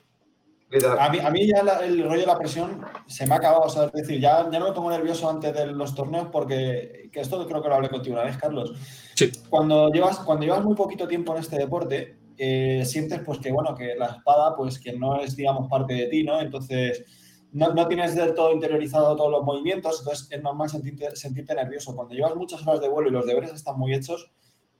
A 0.99 1.09
mí, 1.11 1.19
a 1.21 1.31
mí, 1.31 1.47
ya 1.47 1.61
el 1.85 2.03
rollo 2.03 2.21
de 2.21 2.27
la 2.27 2.39
presión 2.39 2.85
se 3.07 3.27
me 3.27 3.35
ha 3.35 3.39
acabado. 3.39 3.63
O 3.63 3.69
sea, 3.69 3.85
es 3.85 3.93
decir, 3.93 4.21
ya, 4.21 4.49
ya 4.51 4.59
no 4.59 4.69
me 4.69 4.73
pongo 4.73 4.91
nervioso 4.91 5.31
antes 5.31 5.55
de 5.55 5.67
los 5.67 5.95
torneos 5.95 6.29
porque 6.33 7.09
que 7.13 7.21
esto 7.21 7.47
creo 7.47 7.63
que 7.63 7.69
lo 7.69 7.77
hablé 7.77 7.89
contigo 7.89 8.17
una 8.17 8.25
vez, 8.25 8.37
Carlos. 8.37 8.73
Sí. 9.15 9.31
Cuando 9.49 9.91
llevas, 9.91 10.19
cuando 10.19 10.45
llevas 10.45 10.65
muy 10.65 10.75
poquito 10.75 11.07
tiempo 11.07 11.33
en 11.35 11.41
este 11.41 11.57
deporte, 11.57 12.19
eh, 12.37 12.83
sientes 12.85 13.21
pues 13.21 13.39
que 13.39 13.53
bueno, 13.53 13.75
que 13.75 13.95
la 13.95 14.07
espada, 14.07 14.57
pues 14.57 14.81
que 14.81 14.93
no 14.93 15.21
es, 15.21 15.37
digamos, 15.37 15.69
parte 15.71 15.95
de 15.95 16.07
ti, 16.09 16.25
¿no? 16.25 16.41
Entonces, 16.41 17.05
no, 17.53 17.73
no 17.73 17.87
tienes 17.87 18.17
del 18.17 18.35
todo 18.35 18.53
interiorizado 18.53 19.17
todos 19.17 19.31
los 19.31 19.45
movimientos, 19.45 20.01
entonces 20.01 20.29
es 20.31 20.43
normal 20.43 20.69
sentirte, 20.69 21.15
sentirte 21.15 21.55
nervioso. 21.55 21.95
Cuando 21.95 22.15
llevas 22.15 22.35
muchas 22.35 22.67
horas 22.67 22.81
de 22.81 22.89
vuelo 22.89 23.09
y 23.09 23.13
los 23.13 23.25
deberes 23.25 23.53
están 23.53 23.79
muy 23.79 23.95
hechos, 23.95 24.33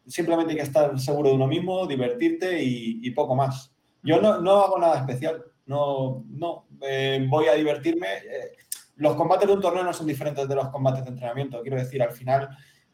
simplemente 0.07 0.53
hay 0.53 0.59
que 0.59 0.65
estar 0.65 0.99
seguro 0.99 1.31
de 1.31 1.37
uno 1.37 1.47
mismo, 1.47 1.87
divertirte 1.87 2.63
y, 2.63 3.11
poco 3.11 3.35
más. 3.35 3.73
Yo 4.03 4.21
no, 4.21 4.41
no, 4.41 4.63
hago 4.63 4.79
nada 4.79 4.99
especial, 4.99 5.45
no, 5.67 6.25
no, 6.29 6.67
eh, 6.83 7.25
voy 7.29 7.47
a 7.49 7.55
divertirme. 7.55 8.07
Eh, 8.07 8.53
los 8.97 9.15
combates 9.15 9.49
de 9.49 9.55
un 9.55 9.61
torneo 9.61 9.85
no 9.85 9.93
son 9.93 10.07
diferentes 10.07 10.49
de 10.49 10.55
los 10.55 10.69
combates 10.69 11.05
de 11.05 11.11
entrenamiento, 11.11 11.61
quiero 11.63 11.77
decir, 11.77 12.03
al 12.03 12.13
final 12.13 12.49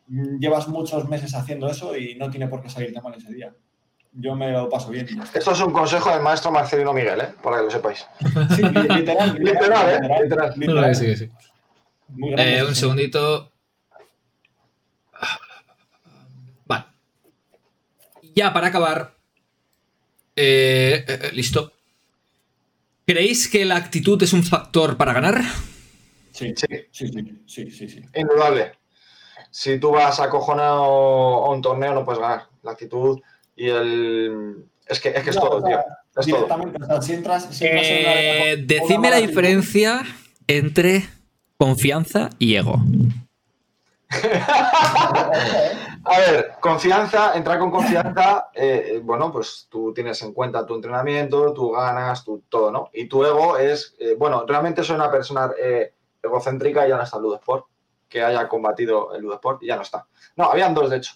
mm, 0.09 0.39
llevas 0.39 0.69
muchos 0.69 1.09
meses 1.09 1.35
haciendo 1.35 1.69
eso 1.69 1.97
y 1.97 2.15
no 2.17 2.31
tiene 2.31 2.49
por 2.49 2.63
qué 2.63 2.69
salirte 2.69 3.01
mal 3.01 3.15
ese 3.15 3.33
día. 3.33 3.53
Yo 4.15 4.35
me 4.35 4.53
lo 4.53 4.69
paso 4.69 4.91
bien. 4.91 5.07
Esto 5.33 5.53
es 5.53 5.61
un 5.61 5.73
consejo 5.73 6.11
del 6.11 6.21
maestro 6.21 6.51
Marcelino 6.51 6.93
Miguel, 6.93 7.21
¿eh? 7.21 7.29
para 7.43 7.59
que 7.59 7.63
lo 7.63 7.71
sepáis. 7.71 8.07
Sí, 8.55 8.63
literal, 8.63 9.35
literal, 9.39 9.91
¿eh? 9.91 10.23
literal, 10.23 10.53
literal. 10.57 10.95
Sí, 10.95 11.17
sí. 11.17 11.31
Eh, 12.37 12.63
un 12.67 12.75
segundito. 12.75 13.52
Ya 18.35 18.53
para 18.53 18.69
acabar. 18.69 19.15
Eh, 20.37 21.05
eh, 21.07 21.19
eh, 21.23 21.31
listo. 21.33 21.73
¿Creéis 23.07 23.49
que 23.49 23.65
la 23.65 23.77
actitud 23.77 24.23
es 24.23 24.33
un 24.33 24.43
factor 24.43 24.97
para 24.97 25.13
ganar? 25.13 25.43
Sí, 26.33 26.55
sí, 26.57 26.67
sí, 26.91 27.09
sí, 27.47 27.71
sí, 27.71 27.89
sí, 27.89 28.03
Indudable. 28.15 28.73
Si 29.51 29.79
tú 29.79 29.91
vas 29.91 30.19
acojonado 30.21 31.45
a 31.45 31.51
un 31.51 31.61
torneo, 31.61 31.93
no 31.93 32.05
puedes 32.05 32.21
ganar. 32.21 32.47
La 32.63 32.73
actitud 32.73 33.21
y 33.55 33.69
el. 33.69 34.65
Es 34.87 35.01
que 35.01 35.11
es, 35.11 35.23
que 35.23 35.31
es 35.31 35.37
todo, 35.37 35.63
tío. 35.63 35.79
Es 36.17 36.27
todo. 36.27 37.03
si 37.03 37.13
entras, 37.13 37.49
decime 37.51 39.11
la 39.11 39.17
diferencia 39.17 40.03
entre 40.47 41.09
confianza 41.59 42.31
y 42.39 42.55
ego. 42.55 42.83
A 46.05 46.19
ver, 46.19 46.55
confianza, 46.61 47.35
entrar 47.37 47.61
con 47.61 47.71
confianza, 47.71 48.49
eh, 48.55 49.01
bueno, 49.05 49.31
pues 49.31 49.69
tú 49.71 49.93
tienes 49.95 50.21
en 50.23 50.33
cuenta 50.33 50.67
tu 50.67 50.75
entrenamiento, 50.75 51.53
tú 51.53 51.71
ganas, 51.71 52.25
tú 52.25 52.43
todo, 52.49 52.73
¿no? 52.73 52.91
Y 52.93 53.07
tu 53.07 53.25
ego 53.25 53.57
es, 53.57 53.95
eh, 54.01 54.17
bueno, 54.19 54.45
realmente 54.47 54.83
soy 54.83 54.97
una 54.97 55.11
persona 55.11 55.53
eh, 55.57 55.95
egocéntrica 56.21 56.85
y 56.85 56.89
ya 56.89 56.97
no 56.97 57.05
está 57.05 57.19
el 57.19 57.23
Ludesport, 57.23 57.67
que 58.09 58.23
haya 58.23 58.49
combatido 58.49 59.15
el 59.15 59.23
Ludesport 59.23 59.63
y 59.63 59.67
ya 59.67 59.77
no 59.77 59.83
está. 59.83 60.07
No, 60.37 60.47
habían 60.47 60.75
dos, 60.75 60.91
de 60.91 60.97
hecho, 60.97 61.15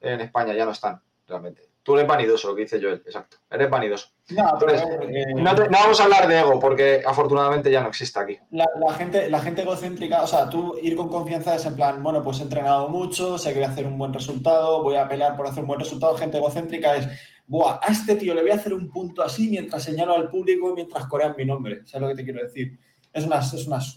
en 0.00 0.20
España, 0.20 0.54
ya 0.54 0.64
no 0.64 0.72
están, 0.72 1.02
realmente. 1.26 1.69
Tú 1.82 1.94
eres 1.94 2.06
vanidoso, 2.06 2.48
lo 2.48 2.54
que 2.54 2.62
dice 2.62 2.78
Joel, 2.80 3.02
exacto. 3.06 3.38
Eres 3.50 3.70
vanidoso. 3.70 4.08
No, 4.30 4.58
eh, 4.68 5.34
no, 5.34 5.54
vamos 5.70 5.98
a 5.98 6.04
hablar 6.04 6.28
de 6.28 6.38
ego, 6.38 6.60
porque 6.60 7.02
afortunadamente 7.04 7.70
ya 7.70 7.80
no 7.80 7.88
existe 7.88 8.20
aquí. 8.20 8.38
La, 8.50 8.66
gente, 8.92 9.30
la 9.30 9.40
gente 9.40 9.62
egocéntrica, 9.62 10.22
o 10.22 10.26
sea, 10.26 10.48
tú 10.50 10.76
ir 10.82 10.94
con 10.94 11.08
confianza 11.08 11.54
es 11.54 11.64
en 11.64 11.76
plan, 11.76 12.02
bueno, 12.02 12.22
pues 12.22 12.40
he 12.40 12.42
entrenado 12.42 12.88
mucho, 12.90 13.38
sé 13.38 13.50
que 13.50 13.60
voy 13.60 13.68
a 13.68 13.70
hacer 13.70 13.86
un 13.86 13.96
buen 13.96 14.12
resultado, 14.12 14.82
voy 14.82 14.96
a 14.96 15.08
pelear 15.08 15.36
por 15.36 15.46
hacer 15.46 15.62
un 15.62 15.68
buen 15.68 15.80
resultado. 15.80 16.16
Gente 16.18 16.36
egocéntrica 16.36 16.96
es, 16.96 17.08
buah, 17.46 17.80
a 17.82 17.90
este 17.90 18.14
tío 18.16 18.34
le 18.34 18.42
voy 18.42 18.50
a 18.50 18.56
hacer 18.56 18.74
un 18.74 18.90
punto 18.90 19.22
así 19.22 19.48
mientras 19.48 19.82
señalo 19.82 20.14
al 20.14 20.28
público, 20.28 20.74
mientras 20.74 21.06
corean 21.06 21.34
mi 21.38 21.46
nombre. 21.46 21.80
¿Sabes 21.86 22.02
lo 22.02 22.08
que 22.08 22.16
te 22.16 22.24
quiero 22.24 22.42
decir? 22.42 22.78
Es 23.10 23.24
una, 23.24 23.38
es 23.38 23.66
una 23.66 23.80
Sí, 23.80 23.96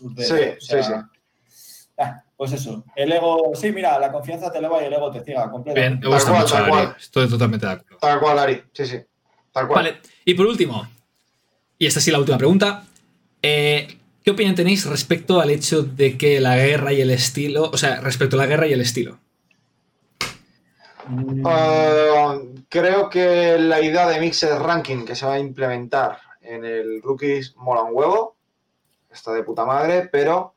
sí, 0.60 0.84
sí. 0.84 0.94
Ah, 1.98 2.24
pues 2.44 2.60
eso, 2.60 2.84
el 2.98 3.10
ego, 3.10 3.54
sí, 3.54 3.72
mira, 3.72 3.98
la 3.98 4.12
confianza 4.12 4.52
te 4.52 4.58
eleva 4.58 4.84
y 4.84 4.88
el 4.88 4.91
ego 4.91 5.10
te 5.10 5.24
ciega 5.24 5.50
completamente. 5.50 6.00
Bien, 6.06 6.12
me 6.12 6.14
gusta 6.14 6.34
mucho, 6.34 6.58
Ari. 6.58 6.89
Estoy 7.00 7.30
totalmente 7.30 7.66
de 7.66 7.72
acuerdo. 7.72 7.98
Tal 8.02 8.20
cual, 8.20 8.38
Ari, 8.38 8.64
sí, 8.74 8.86
sí. 8.86 8.98
Tal 9.54 9.66
cual. 9.66 9.86
Vale, 9.86 10.02
y 10.26 10.34
por 10.34 10.48
último, 10.48 10.86
y 11.78 11.86
esta 11.86 12.02
sí 12.02 12.12
la 12.12 12.20
última 12.20 12.38
pregunta, 12.38 12.84
eh, 13.41 13.98
¿qué 14.26 14.32
opinión 14.32 14.56
tenéis 14.56 14.86
respecto 14.86 15.39
al 15.39 15.52
hecho 15.52 15.84
de 15.84 16.18
que 16.18 16.41
la 16.41 16.58
guerra 16.58 16.91
y 16.91 17.00
el 17.00 17.12
estilo, 17.12 17.70
o 17.72 17.78
sea, 17.78 18.02
respecto 18.02 18.36
a 18.36 18.39
la 18.39 18.46
guerra 18.46 18.68
y 18.68 18.74
el 18.74 18.82
estilo? 18.82 19.20
Uh, 21.10 22.56
creo 22.68 23.10
que 23.10 23.58
la 23.58 23.80
idea 23.80 24.06
de 24.10 24.20
Mixed 24.20 24.60
Ranking 24.60 25.06
que 25.06 25.16
se 25.16 25.26
va 25.26 25.36
a 25.36 25.39
implementar 25.39 26.18
en 26.41 26.66
el 26.66 27.02
Rookies 27.02 27.56
mola 27.56 27.84
un 27.84 27.96
huevo. 27.96 28.36
Está 29.10 29.32
de 29.32 29.44
puta 29.44 29.64
madre, 29.64 30.10
pero 30.12 30.53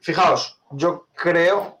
fijaos, 0.00 0.60
yo 0.70 1.06
creo, 1.14 1.78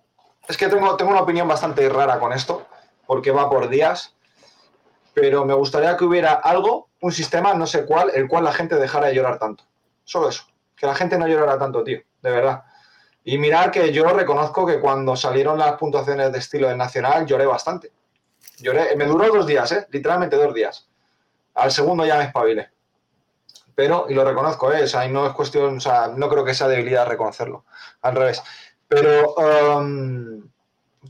es 0.48 0.56
que 0.56 0.68
tengo, 0.68 0.96
tengo 0.96 1.10
una 1.10 1.22
opinión 1.22 1.48
bastante 1.48 1.88
rara 1.88 2.18
con 2.18 2.32
esto, 2.32 2.66
porque 3.06 3.30
va 3.30 3.50
por 3.50 3.68
días, 3.68 4.14
pero 5.14 5.44
me 5.44 5.54
gustaría 5.54 5.96
que 5.96 6.04
hubiera 6.04 6.32
algo, 6.32 6.88
un 7.00 7.12
sistema, 7.12 7.54
no 7.54 7.66
sé 7.66 7.84
cuál, 7.84 8.10
el 8.14 8.28
cual 8.28 8.44
la 8.44 8.52
gente 8.52 8.76
dejara 8.76 9.08
de 9.08 9.14
llorar 9.14 9.38
tanto. 9.38 9.64
Solo 10.04 10.28
eso, 10.28 10.44
que 10.76 10.86
la 10.86 10.94
gente 10.94 11.18
no 11.18 11.26
llorara 11.26 11.58
tanto, 11.58 11.82
tío, 11.82 12.00
de 12.22 12.30
verdad. 12.30 12.62
Y 13.24 13.36
mirar 13.38 13.70
que 13.70 13.92
yo 13.92 14.04
reconozco 14.04 14.66
que 14.66 14.80
cuando 14.80 15.14
salieron 15.14 15.58
las 15.58 15.74
puntuaciones 15.74 16.32
de 16.32 16.38
estilo 16.38 16.68
del 16.68 16.78
Nacional 16.78 17.26
lloré 17.26 17.46
bastante. 17.46 17.92
Lloré, 18.58 18.96
me 18.96 19.04
duró 19.04 19.28
dos 19.28 19.46
días, 19.46 19.70
¿eh? 19.72 19.86
literalmente 19.90 20.36
dos 20.36 20.54
días. 20.54 20.88
Al 21.54 21.70
segundo 21.70 22.04
ya 22.06 22.16
me 22.16 22.24
espabilé 22.24 22.70
pero, 23.80 24.04
y 24.10 24.12
lo 24.12 24.26
reconozco, 24.26 24.70
¿eh? 24.74 24.84
no 25.08 25.26
es 25.26 25.32
cuestión, 25.32 25.78
o 25.78 25.80
sea, 25.80 26.08
no 26.14 26.28
creo 26.28 26.44
que 26.44 26.52
sea 26.52 26.68
debilidad 26.68 27.06
reconocerlo, 27.06 27.64
al 28.02 28.14
revés. 28.14 28.42
Pero 28.86 29.34
um, 29.36 30.46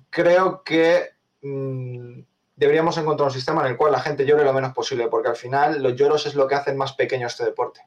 creo 0.09 0.63
que 0.63 1.09
mm, 1.43 2.21
deberíamos 2.55 2.97
encontrar 2.97 3.27
un 3.27 3.35
sistema 3.35 3.63
en 3.63 3.73
el 3.73 3.77
cual 3.77 3.91
la 3.91 3.99
gente 3.99 4.25
llore 4.25 4.45
lo 4.45 4.53
menos 4.53 4.73
posible, 4.73 5.09
porque 5.09 5.31
al 5.31 5.35
final 5.35 5.83
los 5.83 5.97
lloros 5.97 6.27
es 6.27 6.37
lo 6.37 6.47
que 6.47 6.55
hacen 6.55 6.77
más 6.77 6.93
pequeño 6.93 7.27
este 7.27 7.45
deporte. 7.45 7.81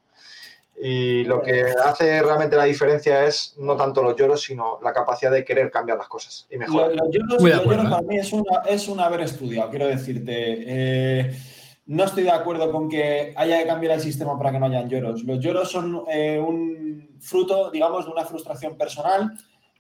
Y 0.75 1.23
lo 1.23 1.41
que 1.41 1.63
hace 1.85 2.21
realmente 2.21 2.57
la 2.57 2.65
diferencia 2.65 3.23
es 3.23 3.55
no 3.57 3.77
tanto 3.77 4.03
los 4.03 4.17
lloros, 4.17 4.41
sino 4.41 4.79
la 4.83 4.91
capacidad 4.91 5.31
de 5.31 5.45
querer 5.45 5.71
cambiar 5.71 5.97
las 5.97 6.09
cosas 6.09 6.45
y 6.49 6.57
mejorar. 6.57 6.91
Los, 6.93 7.07
lloros, 7.09 7.41
para 7.89 8.01
mí 8.01 8.17
es, 8.17 8.33
una, 8.33 8.63
es 8.67 8.89
un 8.89 8.99
haber 8.99 9.21
estudiado, 9.21 9.69
quiero 9.69 9.87
decirte. 9.87 10.33
Eh, 10.35 11.39
no 11.85 12.03
estoy 12.03 12.23
de 12.23 12.31
acuerdo 12.31 12.71
con 12.71 12.89
que 12.89 13.33
haya 13.35 13.59
que 13.59 13.67
cambiar 13.67 13.93
el 13.93 14.01
sistema 14.01 14.37
para 14.37 14.51
que 14.51 14.59
no 14.59 14.67
hayan 14.67 14.89
lloros. 14.89 15.23
Los 15.23 15.39
lloros 15.39 15.69
son 15.69 16.03
eh, 16.09 16.39
un 16.39 17.17
fruto, 17.19 17.71
digamos, 17.71 18.05
de 18.05 18.11
una 18.11 18.25
frustración 18.25 18.77
personal 18.77 19.33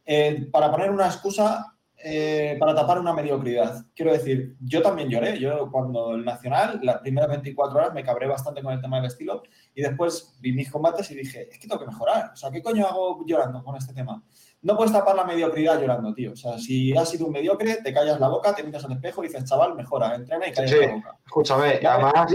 eh, 0.05 0.47
para 0.51 0.69
poner 0.69 0.91
una 0.91 1.05
excusa 1.05 1.73
eh, 2.05 2.57
para 2.59 2.75
tapar 2.75 2.99
una 2.99 3.13
mediocridad. 3.13 3.85
Quiero 3.95 4.11
decir, 4.11 4.57
yo 4.59 4.81
también 4.81 5.07
lloré. 5.07 5.39
Yo 5.39 5.69
cuando 5.71 6.15
el 6.15 6.25
Nacional, 6.25 6.81
las 6.83 6.97
primeras 6.97 7.29
24 7.29 7.79
horas 7.79 7.93
me 7.93 8.03
cabré 8.03 8.27
bastante 8.27 8.61
con 8.61 8.73
el 8.73 8.81
tema 8.81 8.97
del 8.97 9.05
estilo 9.05 9.41
y 9.73 9.81
después 9.81 10.35
vi 10.41 10.51
mis 10.51 10.69
combates 10.69 11.09
y 11.11 11.15
dije, 11.15 11.47
es 11.49 11.57
que 11.57 11.67
tengo 11.67 11.79
que 11.79 11.87
mejorar. 11.87 12.31
O 12.33 12.35
sea, 12.35 12.51
¿qué 12.51 12.61
coño 12.61 12.85
hago 12.85 13.25
llorando 13.25 13.63
con 13.63 13.77
este 13.77 13.93
tema? 13.93 14.21
No 14.63 14.77
puedes 14.77 14.91
tapar 14.91 15.15
la 15.15 15.25
mediocridad 15.25 15.79
llorando, 15.79 16.13
tío. 16.13 16.31
O 16.31 16.35
sea, 16.35 16.57
si 16.57 16.95
has 16.95 17.09
sido 17.09 17.27
un 17.27 17.33
mediocre, 17.33 17.79
te 17.83 17.93
callas 17.93 18.19
la 18.19 18.29
boca, 18.29 18.55
te 18.55 18.63
miras 18.63 18.83
al 18.85 18.93
espejo 18.93 19.23
y 19.23 19.27
dices, 19.27 19.43
chaval, 19.43 19.75
mejora, 19.75 20.15
entrena 20.15 20.47
y 20.47 20.51
callas 20.51 20.71
la 20.71 20.95
boca. 20.95 21.17
Escúchame, 21.25 21.79
además. 21.85 22.33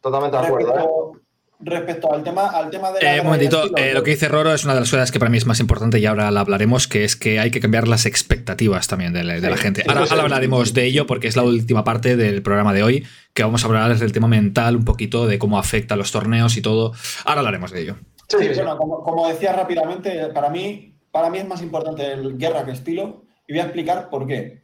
Totalmente 0.00 0.36
de 0.36 0.42
acuerdo. 0.42 1.12
¿eh? 1.14 1.18
Respecto 1.64 2.12
al 2.12 2.24
tema, 2.24 2.48
al 2.48 2.70
tema 2.70 2.90
de 2.90 2.98
eh, 3.06 3.20
un 3.20 3.26
momentito, 3.26 3.76
eh, 3.76 3.94
lo 3.94 4.02
que 4.02 4.10
dice 4.10 4.26
Roro 4.26 4.52
es 4.52 4.64
una 4.64 4.74
de 4.74 4.80
las 4.80 4.90
cosas 4.90 5.12
que 5.12 5.20
para 5.20 5.30
mí 5.30 5.38
es 5.38 5.46
más 5.46 5.60
importante 5.60 6.00
y 6.00 6.06
ahora 6.06 6.28
la 6.32 6.40
hablaremos, 6.40 6.88
que 6.88 7.04
es 7.04 7.14
que 7.14 7.38
hay 7.38 7.52
que 7.52 7.60
cambiar 7.60 7.86
las 7.86 8.04
expectativas 8.04 8.88
también 8.88 9.12
de 9.12 9.22
la, 9.22 9.56
gente. 9.56 9.84
Ahora, 9.86 10.06
hablaremos 10.10 10.74
de 10.74 10.86
ello 10.86 11.06
porque 11.06 11.28
es 11.28 11.36
la 11.36 11.44
última 11.44 11.84
parte 11.84 12.16
del 12.16 12.42
programa 12.42 12.72
de 12.72 12.82
hoy, 12.82 13.06
que 13.32 13.44
vamos 13.44 13.62
a 13.62 13.68
hablar 13.68 13.96
del 13.96 14.10
tema 14.10 14.26
mental, 14.26 14.74
un 14.74 14.84
poquito 14.84 15.28
de 15.28 15.38
cómo 15.38 15.56
afecta 15.56 15.94
a 15.94 15.96
los 15.96 16.10
torneos 16.10 16.56
y 16.56 16.62
todo. 16.62 16.94
Ahora 17.24 17.40
hablaremos 17.40 17.70
de 17.70 17.82
ello. 17.82 17.96
Sí, 18.26 18.48
bueno, 18.56 18.76
como, 18.78 19.28
decía 19.28 19.52
rápidamente, 19.52 20.30
para 20.34 20.48
mí, 20.48 20.91
para 21.12 21.30
mí 21.30 21.38
es 21.38 21.46
más 21.46 21.62
importante 21.62 22.12
el 22.12 22.36
guerra 22.36 22.64
que 22.64 22.72
estilo 22.72 23.22
y 23.46 23.52
voy 23.52 23.60
a 23.60 23.64
explicar 23.64 24.10
por 24.10 24.26
qué. 24.26 24.62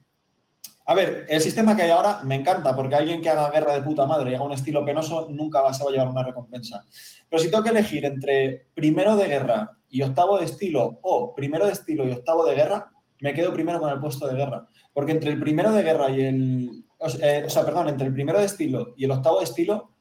A 0.87 0.95
ver, 0.95 1.27
el 1.29 1.43
sistema 1.43 1.77
que 1.77 1.83
hay 1.83 1.91
ahora 1.91 2.21
me 2.25 2.35
encanta 2.35 2.75
porque 2.75 2.95
alguien 2.95 3.21
que 3.21 3.29
haga 3.29 3.51
guerra 3.51 3.75
de 3.75 3.83
puta 3.83 4.07
madre 4.07 4.31
y 4.31 4.35
haga 4.35 4.45
un 4.45 4.53
estilo 4.53 4.87
penoso 4.87 5.29
nunca 5.29 5.61
va 5.61 5.69
a 5.69 5.91
llevar 5.91 6.09
una 6.09 6.23
recompensa. 6.23 6.83
Pero 7.29 7.43
si 7.43 7.51
tengo 7.51 7.63
que 7.63 7.71
elegir 7.71 8.07
entre 8.07 8.69
primero 8.75 9.15
de 9.15 9.29
guerra 9.29 9.71
y 9.91 10.01
octavo 10.01 10.39
de 10.39 10.47
estilo 10.47 10.99
o 11.03 11.35
primero 11.35 11.67
de 11.67 11.73
estilo 11.73 12.09
y 12.09 12.13
octavo 12.13 12.47
de 12.47 12.55
guerra, 12.55 12.91
me 13.21 13.35
quedo 13.35 13.53
primero 13.53 13.81
con 13.81 13.91
el 13.91 14.01
puesto 14.01 14.27
de 14.27 14.37
guerra. 14.37 14.67
Porque 14.95 15.13
entre 15.13 15.31
el 15.31 15.39
primero 15.39 15.73
de 15.73 15.83
guerra 15.83 16.09
y 16.09 16.23
el. 16.23 16.85
O 16.97 17.11
sea, 17.11 17.39
eh, 17.41 17.47
perdón, 17.67 17.89
entre 17.89 18.07
el 18.07 18.15
primero 18.15 18.39
de 18.39 18.47
estilo 18.47 18.95
y 18.97 19.05
el 19.05 19.11
octavo 19.11 19.41
de 19.41 19.45
estilo 19.45 19.93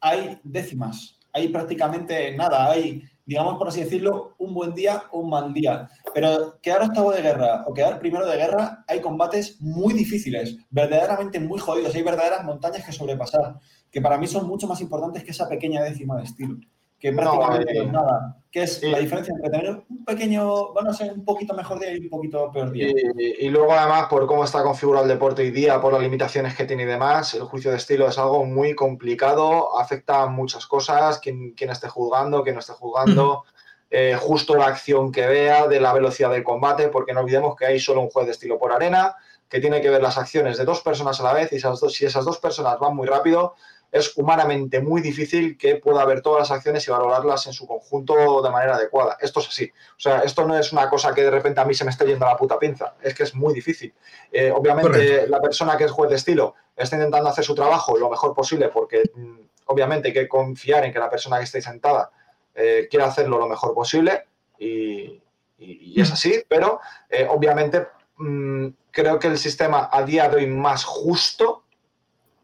hay 0.00 0.40
décimas. 0.42 1.20
Hay 1.32 1.48
prácticamente 1.48 2.36
nada. 2.36 2.68
Hay 2.68 3.04
digamos 3.32 3.56
por 3.56 3.68
así 3.68 3.80
decirlo, 3.80 4.34
un 4.38 4.52
buen 4.52 4.74
día 4.74 5.04
o 5.10 5.20
un 5.20 5.30
mal 5.30 5.54
día. 5.54 5.88
Pero 6.14 6.60
quedar 6.60 6.82
octavo 6.82 7.12
de 7.12 7.22
guerra 7.22 7.64
o 7.66 7.72
quedar 7.72 7.98
primero 7.98 8.26
de 8.26 8.36
guerra, 8.36 8.84
hay 8.86 9.00
combates 9.00 9.60
muy 9.60 9.94
difíciles, 9.94 10.56
verdaderamente 10.70 11.40
muy 11.40 11.58
jodidos, 11.58 11.94
hay 11.94 12.02
verdaderas 12.02 12.44
montañas 12.44 12.84
que 12.84 12.92
sobrepasar, 12.92 13.58
que 13.90 14.02
para 14.02 14.18
mí 14.18 14.26
son 14.26 14.46
mucho 14.46 14.66
más 14.66 14.80
importantes 14.82 15.24
que 15.24 15.30
esa 15.30 15.48
pequeña 15.48 15.82
décima 15.82 16.16
de 16.18 16.24
estilo 16.24 16.58
que 17.02 17.12
prácticamente 17.12 17.74
no, 17.74 17.82
es 17.82 17.92
nada. 17.92 18.36
Que 18.48 18.62
es 18.62 18.80
la 18.84 19.00
diferencia 19.00 19.34
entre 19.34 19.50
tener 19.50 19.70
un 19.88 20.04
pequeño, 20.04 20.72
bueno, 20.72 20.94
ser 20.94 21.12
un 21.12 21.24
poquito 21.24 21.52
mejor 21.52 21.80
día 21.80 21.96
y 21.96 21.98
un 21.98 22.08
poquito 22.08 22.52
peor 22.52 22.70
día. 22.70 22.92
Y, 23.18 23.48
luego, 23.48 23.72
además, 23.72 24.06
por 24.08 24.24
cómo 24.28 24.44
está 24.44 24.62
configurado 24.62 25.04
el 25.04 25.10
deporte 25.10 25.42
hoy 25.42 25.50
día, 25.50 25.80
por 25.80 25.92
las 25.92 26.00
limitaciones 26.00 26.54
que 26.54 26.64
tiene 26.64 26.84
y 26.84 26.86
demás, 26.86 27.34
el 27.34 27.42
juicio 27.42 27.72
de 27.72 27.78
estilo 27.78 28.06
es 28.06 28.18
algo 28.18 28.44
muy 28.44 28.76
complicado, 28.76 29.76
afecta 29.76 30.22
a 30.22 30.26
muchas 30.28 30.64
cosas, 30.66 31.18
quien, 31.18 31.56
esté 31.58 31.88
juzgando, 31.88 32.44
quien 32.44 32.54
no 32.54 32.60
esté 32.60 32.74
juzgando. 32.74 33.42
Eh, 33.90 34.16
justo 34.16 34.54
la 34.54 34.66
acción 34.66 35.10
que 35.10 35.26
vea, 35.26 35.66
de 35.66 35.80
la 35.80 35.92
velocidad 35.92 36.30
del 36.30 36.44
combate, 36.44 36.86
porque 36.86 37.12
no 37.12 37.20
olvidemos 37.20 37.56
que 37.56 37.66
hay 37.66 37.80
solo 37.80 38.00
un 38.00 38.10
juez 38.10 38.26
de 38.26 38.32
estilo 38.32 38.60
por 38.60 38.70
arena, 38.70 39.16
que 39.48 39.58
tiene 39.58 39.80
que 39.80 39.90
ver 39.90 40.00
las 40.00 40.18
acciones 40.18 40.56
de 40.56 40.64
dos 40.64 40.82
personas 40.82 41.18
a 41.18 41.24
la 41.24 41.32
vez 41.32 41.52
y 41.52 41.56
esas 41.56 41.80
dos, 41.80 41.92
si 41.92 42.06
esas 42.06 42.24
dos 42.24 42.38
personas 42.38 42.78
van 42.78 42.94
muy 42.94 43.08
rápido, 43.08 43.56
es 43.92 44.16
humanamente 44.16 44.80
muy 44.80 45.02
difícil 45.02 45.58
que 45.58 45.76
pueda 45.76 46.04
ver 46.06 46.22
todas 46.22 46.48
las 46.48 46.50
acciones 46.50 46.88
y 46.88 46.90
valorarlas 46.90 47.46
en 47.46 47.52
su 47.52 47.66
conjunto 47.66 48.40
de 48.40 48.50
manera 48.50 48.76
adecuada. 48.76 49.18
Esto 49.20 49.40
es 49.40 49.48
así. 49.48 49.70
O 49.96 50.00
sea, 50.00 50.20
esto 50.20 50.46
no 50.46 50.56
es 50.58 50.72
una 50.72 50.88
cosa 50.88 51.14
que 51.14 51.22
de 51.22 51.30
repente 51.30 51.60
a 51.60 51.66
mí 51.66 51.74
se 51.74 51.84
me 51.84 51.90
esté 51.90 52.06
yendo 52.06 52.24
a 52.24 52.30
la 52.30 52.36
puta 52.38 52.58
pinza. 52.58 52.94
Es 53.02 53.14
que 53.14 53.24
es 53.24 53.34
muy 53.34 53.52
difícil. 53.52 53.92
Eh, 54.32 54.50
obviamente, 54.50 55.28
la 55.28 55.42
persona 55.42 55.76
que 55.76 55.84
es 55.84 55.90
juez 55.90 56.08
de 56.08 56.16
estilo 56.16 56.54
está 56.74 56.96
intentando 56.96 57.28
hacer 57.28 57.44
su 57.44 57.54
trabajo 57.54 57.98
lo 57.98 58.08
mejor 58.08 58.34
posible 58.34 58.70
porque 58.70 59.02
mm, 59.14 59.40
obviamente 59.66 60.08
hay 60.08 60.14
que 60.14 60.28
confiar 60.28 60.86
en 60.86 60.92
que 60.92 60.98
la 60.98 61.10
persona 61.10 61.36
que 61.36 61.44
esté 61.44 61.60
sentada 61.60 62.10
eh, 62.54 62.88
quiera 62.90 63.06
hacerlo 63.06 63.38
lo 63.38 63.46
mejor 63.46 63.74
posible 63.74 64.24
y, 64.58 65.20
es 65.58 66.10
mm. 66.10 66.12
así, 66.12 66.44
pero 66.48 66.80
eh, 67.08 67.26
obviamente 67.28 67.86
mm, 68.16 68.68
creo 68.90 69.18
que 69.18 69.28
el 69.28 69.38
sistema 69.38 69.90
a 69.92 70.02
día 70.02 70.28
de 70.28 70.36
hoy 70.36 70.46
más 70.46 70.82
justo 70.82 71.64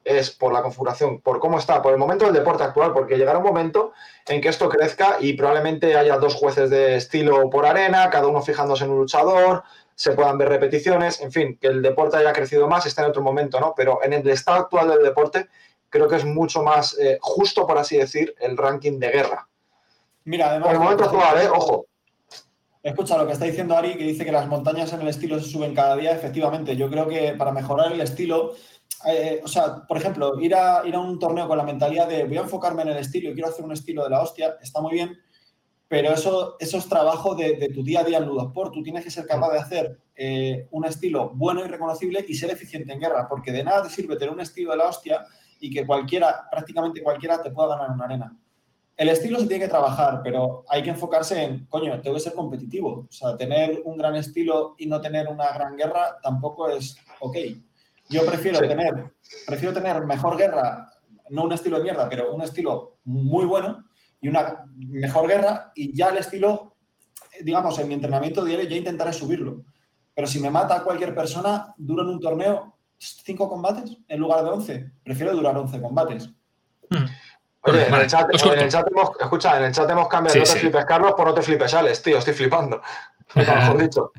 es 0.08 0.30
por 0.30 0.52
la 0.52 0.62
configuración, 0.62 1.20
por 1.20 1.38
cómo 1.38 1.58
está, 1.58 1.82
por 1.82 1.92
el 1.92 1.98
momento 1.98 2.24
del 2.24 2.34
deporte 2.34 2.64
actual, 2.64 2.92
porque 2.92 3.16
llegará 3.16 3.38
un 3.38 3.44
momento 3.44 3.92
en 4.26 4.40
que 4.40 4.48
esto 4.48 4.68
crezca 4.68 5.18
y 5.20 5.34
probablemente 5.34 5.96
haya 5.96 6.16
dos 6.16 6.34
jueces 6.34 6.70
de 6.70 6.96
estilo 6.96 7.50
por 7.50 7.66
arena, 7.66 8.08
cada 8.08 8.26
uno 8.26 8.40
fijándose 8.40 8.84
en 8.84 8.90
un 8.90 8.98
luchador, 8.98 9.62
se 9.94 10.12
puedan 10.12 10.38
ver 10.38 10.48
repeticiones, 10.48 11.20
en 11.20 11.30
fin, 11.30 11.58
que 11.60 11.66
el 11.66 11.82
deporte 11.82 12.16
haya 12.16 12.32
crecido 12.32 12.68
más 12.68 12.86
está 12.86 13.02
en 13.02 13.10
otro 13.10 13.22
momento, 13.22 13.60
¿no? 13.60 13.74
Pero 13.76 13.98
en 14.02 14.12
el 14.12 14.28
estado 14.28 14.58
actual 14.58 14.88
del 14.88 15.02
deporte 15.02 15.48
creo 15.90 16.08
que 16.08 16.16
es 16.16 16.24
mucho 16.24 16.62
más 16.62 16.96
eh, 16.98 17.18
justo, 17.20 17.66
por 17.66 17.78
así 17.78 17.98
decir, 17.98 18.34
el 18.40 18.56
ranking 18.56 18.98
de 18.98 19.10
guerra. 19.10 19.48
Mira, 20.24 20.50
además... 20.50 20.68
Por 20.68 20.76
el 20.76 20.82
momento 20.82 21.04
actual, 21.04 21.42
¿eh? 21.42 21.48
Ojo. 21.52 21.86
Escucha 22.82 23.18
lo 23.18 23.26
que 23.26 23.32
está 23.32 23.44
diciendo 23.44 23.76
Ari, 23.76 23.96
que 23.96 24.04
dice 24.04 24.24
que 24.24 24.32
las 24.32 24.46
montañas 24.46 24.92
en 24.92 25.00
el 25.02 25.08
estilo 25.08 25.38
se 25.40 25.50
suben 25.50 25.74
cada 25.74 25.96
día. 25.96 26.12
Efectivamente, 26.12 26.76
yo 26.76 26.88
creo 26.88 27.08
que 27.08 27.34
para 27.36 27.52
mejorar 27.52 27.92
el 27.92 28.00
estilo 28.00 28.54
eh, 29.06 29.40
o 29.44 29.48
sea, 29.48 29.86
por 29.86 29.96
ejemplo, 29.96 30.40
ir 30.40 30.54
a, 30.54 30.82
ir 30.84 30.94
a 30.94 31.00
un 31.00 31.18
torneo 31.18 31.46
con 31.46 31.56
la 31.56 31.64
mentalidad 31.64 32.08
de 32.08 32.24
voy 32.24 32.36
a 32.36 32.42
enfocarme 32.42 32.82
en 32.82 32.88
el 32.88 32.96
estilo 32.96 33.30
y 33.30 33.34
quiero 33.34 33.48
hacer 33.48 33.64
un 33.64 33.72
estilo 33.72 34.02
de 34.04 34.10
la 34.10 34.22
hostia, 34.22 34.56
está 34.60 34.80
muy 34.80 34.92
bien, 34.92 35.16
pero 35.88 36.12
eso, 36.12 36.56
eso 36.58 36.78
es 36.78 36.88
trabajo 36.88 37.34
de, 37.34 37.70
tu 37.74 37.82
día 37.82 38.00
a 38.00 38.04
día 38.04 38.18
en 38.18 38.26
Ludosport. 38.26 38.74
Tú 38.74 38.82
tienes 38.82 39.04
que 39.04 39.10
ser 39.10 39.26
capaz 39.26 39.52
de 39.52 39.58
hacer 39.58 39.98
eh, 40.14 40.68
un 40.70 40.84
estilo 40.84 41.30
bueno 41.30 41.64
y 41.64 41.68
reconocible 41.68 42.24
y 42.28 42.34
ser 42.34 42.50
eficiente 42.50 42.92
en 42.92 43.00
guerra, 43.00 43.26
porque 43.28 43.52
de 43.52 43.64
nada 43.64 43.84
te 43.84 43.90
sirve 43.90 44.16
tener 44.16 44.34
un 44.34 44.40
estilo 44.40 44.72
de 44.72 44.76
la 44.76 44.88
hostia 44.88 45.24
y 45.60 45.70
que 45.70 45.86
cualquiera, 45.86 46.46
prácticamente 46.50 47.02
cualquiera, 47.02 47.42
te 47.42 47.50
pueda 47.50 47.70
ganar 47.70 47.86
en 47.86 47.94
una 47.94 48.04
arena. 48.04 48.36
El 48.96 49.08
estilo 49.08 49.38
se 49.38 49.46
tiene 49.46 49.64
que 49.64 49.70
trabajar, 49.70 50.20
pero 50.22 50.64
hay 50.68 50.82
que 50.82 50.90
enfocarse 50.90 51.42
en, 51.42 51.66
coño, 51.66 52.00
tengo 52.00 52.16
que 52.16 52.22
ser 52.22 52.34
competitivo. 52.34 53.06
O 53.08 53.12
sea, 53.12 53.36
tener 53.36 53.80
un 53.84 53.96
gran 53.96 54.16
estilo 54.16 54.74
y 54.76 54.86
no 54.86 55.00
tener 55.00 55.28
una 55.28 55.52
gran 55.52 55.76
guerra 55.76 56.18
tampoco 56.20 56.68
es 56.68 56.96
ok. 57.20 57.36
Yo 58.08 58.24
prefiero 58.24 58.60
tener, 58.60 59.12
prefiero 59.46 59.74
tener 59.74 60.04
mejor 60.04 60.36
guerra, 60.36 60.90
no 61.30 61.44
un 61.44 61.52
estilo 61.52 61.78
de 61.78 61.84
mierda, 61.84 62.08
pero 62.08 62.32
un 62.32 62.42
estilo 62.42 62.98
muy 63.04 63.44
bueno 63.44 63.84
y 64.20 64.28
una 64.28 64.64
mejor 64.76 65.28
guerra 65.28 65.72
y 65.74 65.96
ya 65.96 66.08
el 66.08 66.18
estilo, 66.18 66.76
digamos, 67.40 67.78
en 67.78 67.88
mi 67.88 67.94
entrenamiento 67.94 68.44
diario 68.44 68.68
ya 68.68 68.76
intentaré 68.76 69.12
subirlo. 69.12 69.64
Pero 70.14 70.26
si 70.26 70.40
me 70.40 70.50
mata 70.50 70.82
cualquier 70.82 71.14
persona, 71.14 71.74
duro 71.76 72.02
en 72.02 72.08
un 72.08 72.20
torneo 72.20 72.78
cinco 72.98 73.48
combates 73.48 73.96
en 74.08 74.20
lugar 74.20 74.42
de 74.42 74.50
once. 74.50 74.90
Prefiero 75.04 75.32
durar 75.32 75.56
once 75.56 75.80
combates. 75.80 76.30
Hmm. 76.90 77.06
Oye, 77.62 77.86
en, 77.86 77.94
el 77.94 78.06
chat, 78.06 78.28
hemos, 78.30 79.10
escucha, 79.20 79.58
en 79.58 79.64
el 79.64 79.72
chat 79.72 79.90
hemos 79.90 80.08
cambiado 80.08 80.38
no 80.38 80.44
te 80.44 80.58
flipes, 80.58 80.84
Carlos, 80.86 81.12
por 81.16 81.26
no 81.26 81.34
te 81.34 81.42
flipes, 81.42 81.74
Alex, 81.74 82.02
tío, 82.02 82.18
estoy 82.18 82.32
flipando. 82.32 82.80
Mejor 83.34 83.78
dicho. 83.78 84.12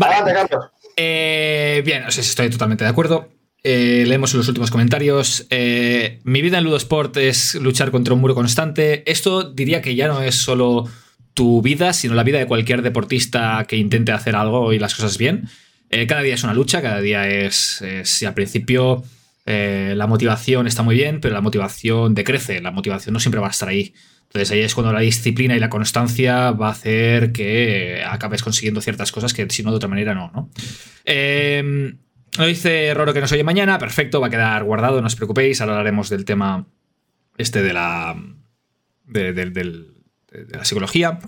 Adelante, 0.00 0.32
Carlos. 0.32 0.70
Eh, 0.96 1.82
bien, 1.84 2.04
no 2.04 2.10
sé 2.10 2.22
si 2.22 2.30
estoy 2.30 2.50
totalmente 2.50 2.84
de 2.84 2.90
acuerdo. 2.90 3.28
Eh, 3.66 4.04
leemos 4.06 4.34
los 4.34 4.46
últimos 4.46 4.70
comentarios. 4.70 5.46
Eh, 5.48 6.20
mi 6.24 6.42
vida 6.42 6.58
en 6.58 6.64
Ludosport 6.64 7.16
es 7.16 7.54
luchar 7.54 7.90
contra 7.90 8.12
un 8.12 8.20
muro 8.20 8.34
constante. 8.34 9.10
Esto 9.10 9.42
diría 9.42 9.80
que 9.80 9.94
ya 9.94 10.06
no 10.06 10.20
es 10.20 10.34
solo 10.34 10.86
tu 11.32 11.62
vida, 11.62 11.94
sino 11.94 12.14
la 12.14 12.24
vida 12.24 12.38
de 12.38 12.46
cualquier 12.46 12.82
deportista 12.82 13.64
que 13.66 13.78
intente 13.78 14.12
hacer 14.12 14.36
algo 14.36 14.74
y 14.74 14.78
las 14.78 14.94
cosas 14.94 15.16
bien. 15.16 15.48
cada 16.06 16.20
día 16.20 16.34
es 16.34 16.44
una 16.44 16.52
lucha, 16.52 16.82
cada 16.82 17.00
día 17.00 17.26
es. 17.26 17.82
si 18.04 18.26
al 18.26 18.34
principio 18.34 19.02
la 19.46 20.06
motivación 20.06 20.66
está 20.66 20.82
muy 20.82 20.94
bien, 20.94 21.20
pero 21.20 21.34
la 21.34 21.40
motivación 21.40 22.14
decrece, 22.14 22.60
la 22.60 22.70
motivación 22.70 23.14
no 23.14 23.20
siempre 23.20 23.40
va 23.40 23.48
a 23.48 23.50
estar 23.50 23.68
ahí. 23.68 23.94
Entonces 24.26 24.50
ahí 24.50 24.60
es 24.60 24.74
cuando 24.74 24.92
la 24.92 25.00
disciplina 25.00 25.56
y 25.56 25.60
la 25.60 25.70
constancia 25.70 26.50
va 26.50 26.68
a 26.68 26.72
hacer 26.72 27.32
que 27.32 28.02
acabes 28.06 28.42
consiguiendo 28.42 28.80
ciertas 28.80 29.10
cosas 29.10 29.32
que 29.32 29.48
si 29.48 29.62
no 29.62 29.70
de 29.70 29.76
otra 29.76 29.88
manera 29.88 30.14
no, 30.14 30.30
¿no? 30.34 30.50
Eh, 31.04 31.94
dice 32.38 32.92
Roro 32.94 33.12
que 33.12 33.20
nos 33.20 33.32
oye 33.32 33.44
mañana, 33.44 33.78
perfecto, 33.78 34.20
va 34.20 34.26
a 34.26 34.30
quedar 34.30 34.64
guardado, 34.64 35.00
no 35.00 35.06
os 35.06 35.16
preocupéis, 35.16 35.60
ahora 35.60 35.74
hablaremos 35.74 36.08
del 36.10 36.24
tema 36.24 36.66
este 37.38 37.62
de 37.62 37.72
la, 37.72 38.16
de 39.06 39.84
la 40.50 40.64
psicología. 40.64 41.20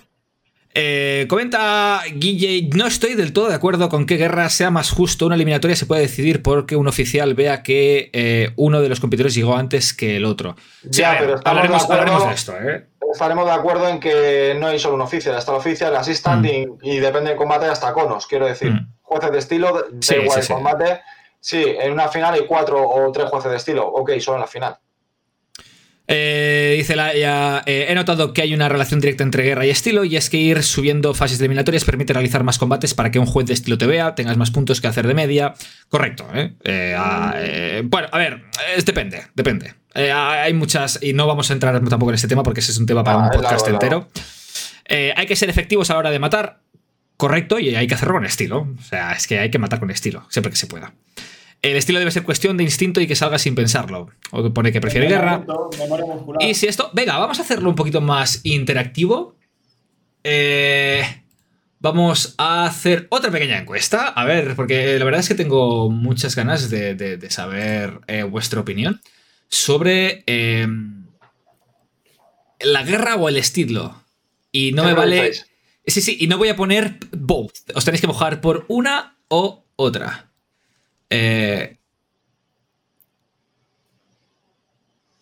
Eh, 0.78 1.24
comenta 1.26 2.02
Guille, 2.12 2.68
no 2.76 2.86
estoy 2.86 3.14
del 3.14 3.32
todo 3.32 3.48
de 3.48 3.54
acuerdo 3.54 3.88
con 3.88 4.04
que 4.04 4.18
guerra 4.18 4.50
sea 4.50 4.70
más 4.70 4.90
justo. 4.90 5.24
Una 5.24 5.34
eliminatoria 5.34 5.74
se 5.74 5.86
puede 5.86 6.02
decidir 6.02 6.42
porque 6.42 6.76
un 6.76 6.86
oficial 6.86 7.32
vea 7.32 7.62
que 7.62 8.10
eh, 8.12 8.50
uno 8.56 8.82
de 8.82 8.90
los 8.90 9.00
competidores 9.00 9.34
llegó 9.34 9.56
antes 9.56 9.94
que 9.94 10.18
el 10.18 10.26
otro. 10.26 10.54
Ya, 10.82 11.16
pero 11.18 11.40
hablaremos, 11.46 11.88
de, 11.88 11.94
acuerdo, 11.94 12.26
de 12.26 12.34
esto. 12.34 12.54
¿eh? 12.60 12.88
Estaremos 13.10 13.46
de 13.46 13.52
acuerdo 13.52 13.88
en 13.88 14.00
que 14.00 14.54
no 14.60 14.66
hay 14.66 14.78
solo 14.78 14.96
un 14.96 15.00
oficial, 15.00 15.34
hasta 15.34 15.50
el 15.52 15.56
oficial, 15.56 15.92
el 15.92 15.96
assistant 15.96 16.44
mm. 16.44 16.78
y, 16.82 16.98
depende 16.98 17.30
del 17.30 17.38
combate 17.38 17.64
hasta 17.64 17.94
conos, 17.94 18.26
quiero 18.26 18.44
decir. 18.44 18.72
Mm. 18.72 18.95
Jueces 19.06 19.32
de 19.32 19.38
estilo, 19.38 19.86
da 19.90 20.16
igual 20.16 20.40
el 20.40 20.48
combate. 20.48 21.00
Sí, 21.40 21.62
en 21.64 21.92
una 21.92 22.08
final 22.08 22.34
hay 22.34 22.46
cuatro 22.46 22.82
o 22.82 23.12
tres 23.12 23.28
jueces 23.30 23.50
de 23.50 23.56
estilo. 23.56 23.86
Ok, 23.86 24.18
solo 24.18 24.36
en 24.36 24.40
la 24.40 24.46
final. 24.46 24.78
Eh, 26.08 26.74
dice 26.76 26.94
la, 26.94 27.12
eh, 27.66 27.86
he 27.88 27.94
notado 27.94 28.32
que 28.32 28.42
hay 28.42 28.54
una 28.54 28.68
relación 28.68 29.00
directa 29.00 29.24
entre 29.24 29.42
guerra 29.42 29.66
y 29.66 29.70
estilo 29.70 30.04
y 30.04 30.16
es 30.16 30.30
que 30.30 30.36
ir 30.36 30.62
subiendo 30.62 31.14
fases 31.14 31.40
eliminatorias 31.40 31.84
permite 31.84 32.12
realizar 32.12 32.44
más 32.44 32.58
combates 32.58 32.94
para 32.94 33.10
que 33.10 33.18
un 33.18 33.26
juez 33.26 33.46
de 33.46 33.54
estilo 33.54 33.76
te 33.76 33.86
vea, 33.86 34.14
tengas 34.14 34.36
más 34.36 34.52
puntos 34.52 34.80
que 34.80 34.86
hacer 34.86 35.06
de 35.08 35.14
media. 35.14 35.54
Correcto, 35.88 36.24
¿eh? 36.32 36.54
Ah, 36.96 37.34
bueno, 37.84 38.08
a 38.12 38.18
ver, 38.18 38.44
depende, 38.84 39.24
depende. 39.34 39.74
hay 39.94 40.52
muchas, 40.54 41.00
y 41.02 41.12
no 41.12 41.26
vamos 41.26 41.50
a 41.50 41.54
entrar 41.54 41.74
tampoco 41.88 42.12
en 42.12 42.14
este 42.14 42.28
tema 42.28 42.44
porque 42.44 42.60
ese 42.60 42.70
es 42.70 42.78
un 42.78 42.86
tema 42.86 43.02
para 43.02 43.18
un 43.18 43.24
ah, 43.24 43.30
podcast 43.30 43.66
entero. 43.66 44.08
hay 44.88 45.26
que 45.26 45.34
ser 45.34 45.50
efectivos 45.50 45.90
a 45.90 45.94
la 45.94 45.98
hora 45.98 46.10
de 46.10 46.20
matar, 46.20 46.60
correcto, 47.16 47.58
y 47.58 47.74
hay 47.74 47.86
que 47.86 47.94
hacerlo 47.94 48.14
con 48.14 48.24
estilo. 48.24 48.68
O 48.78 48.82
sea, 48.82 49.12
es 49.12 49.26
que 49.26 49.38
hay 49.38 49.50
que 49.50 49.58
matar 49.58 49.80
con 49.80 49.90
estilo, 49.90 50.26
siempre 50.30 50.50
que 50.50 50.56
se 50.56 50.66
pueda. 50.66 50.94
El 51.62 51.76
estilo 51.76 51.98
debe 51.98 52.10
ser 52.10 52.22
cuestión 52.22 52.56
de 52.56 52.64
instinto 52.64 53.00
y 53.00 53.06
que 53.06 53.16
salga 53.16 53.38
sin 53.38 53.54
pensarlo. 53.54 54.08
O 54.30 54.52
pone 54.52 54.72
que 54.72 54.80
prefiere 54.80 55.08
guerra. 55.08 55.44
Y 56.40 56.54
si 56.54 56.66
esto. 56.66 56.90
Venga, 56.92 57.18
vamos 57.18 57.38
a 57.38 57.42
hacerlo 57.42 57.68
un 57.68 57.74
poquito 57.74 58.00
más 58.00 58.40
interactivo. 58.44 59.36
Eh, 60.22 61.02
vamos 61.80 62.34
a 62.38 62.66
hacer 62.66 63.06
otra 63.10 63.30
pequeña 63.30 63.58
encuesta. 63.58 64.08
A 64.08 64.24
ver, 64.24 64.54
porque 64.54 64.98
la 64.98 65.04
verdad 65.04 65.20
es 65.20 65.28
que 65.28 65.34
tengo 65.34 65.90
muchas 65.90 66.36
ganas 66.36 66.70
de, 66.70 67.18
saber 67.30 68.00
eh, 68.06 68.22
vuestra 68.22 68.60
opinión 68.60 69.00
sobre 69.48 70.24
em, 70.26 71.06
la 72.60 72.82
guerra 72.82 73.16
o 73.16 73.28
el 73.28 73.38
estilo. 73.38 74.02
Y 74.52 74.72
no 74.72 74.84
me 74.84 74.94
vale. 74.94 75.32
Sí, 75.86 76.00
sí, 76.00 76.16
y 76.20 76.26
no 76.26 76.38
voy 76.38 76.48
a 76.48 76.56
poner 76.56 76.98
both. 77.12 77.70
Os 77.74 77.84
tenéis 77.84 78.00
que 78.00 78.06
mojar 78.06 78.40
por 78.40 78.64
una 78.68 79.16
o 79.28 79.64
otra. 79.76 80.30
Eh, 81.10 81.78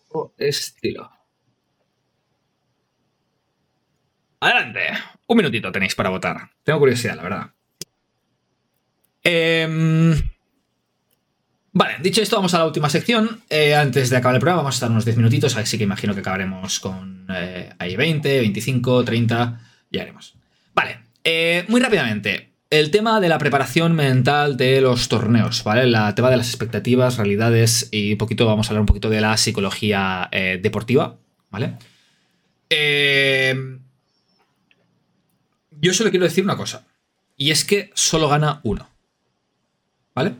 o 0.09 0.33
estilo. 0.37 1.09
Adelante. 4.39 4.81
Un 5.27 5.37
minutito 5.37 5.71
tenéis 5.71 5.95
para 5.95 6.09
votar. 6.09 6.49
Tengo 6.63 6.79
curiosidad, 6.79 7.15
la 7.15 7.23
verdad. 7.23 7.51
Eh, 9.23 10.15
Vale, 11.77 11.95
dicho 12.01 12.21
esto, 12.21 12.37
vamos 12.37 12.53
a 12.53 12.59
la 12.59 12.65
última 12.67 12.89
sección. 12.89 13.41
Eh, 13.49 13.75
antes 13.75 14.09
de 14.09 14.15
acabar 14.15 14.35
el 14.35 14.39
programa, 14.39 14.61
vamos 14.61 14.75
a 14.75 14.77
estar 14.77 14.89
unos 14.89 15.03
10 15.03 15.17
minutitos, 15.17 15.57
así 15.57 15.77
que 15.77 15.83
imagino 15.83 16.13
que 16.13 16.21
acabaremos 16.21 16.79
con 16.79 17.25
eh, 17.29 17.69
ahí 17.77 17.97
20, 17.97 18.39
25, 18.39 19.03
30, 19.03 19.59
ya 19.91 20.01
haremos. 20.03 20.35
Vale, 20.75 20.99
eh, 21.23 21.65
muy 21.67 21.81
rápidamente. 21.81 22.51
El 22.69 22.91
tema 22.91 23.19
de 23.19 23.29
la 23.29 23.39
preparación 23.39 23.95
mental 23.95 24.57
de 24.57 24.81
los 24.81 25.07
torneos, 25.07 25.63
¿vale? 25.63 25.83
El 25.83 25.95
tema 26.15 26.29
de 26.29 26.37
las 26.37 26.49
expectativas, 26.49 27.17
realidades 27.17 27.89
y 27.91 28.11
un 28.11 28.17
poquito, 28.17 28.45
vamos 28.45 28.67
a 28.67 28.69
hablar 28.69 28.81
un 28.81 28.87
poquito 28.87 29.09
de 29.09 29.21
la 29.21 29.37
psicología 29.37 30.29
deportiva, 30.61 31.17
¿vale? 31.49 31.77
yo 35.79 35.93
solo 35.93 36.09
quiero 36.09 36.25
decir 36.25 36.43
una 36.43 36.57
cosa, 36.57 36.85
y 37.37 37.51
es 37.51 37.63
que 37.63 37.91
solo 37.93 38.27
gana 38.27 38.59
uno, 38.63 38.89
¿vale? 40.13 40.33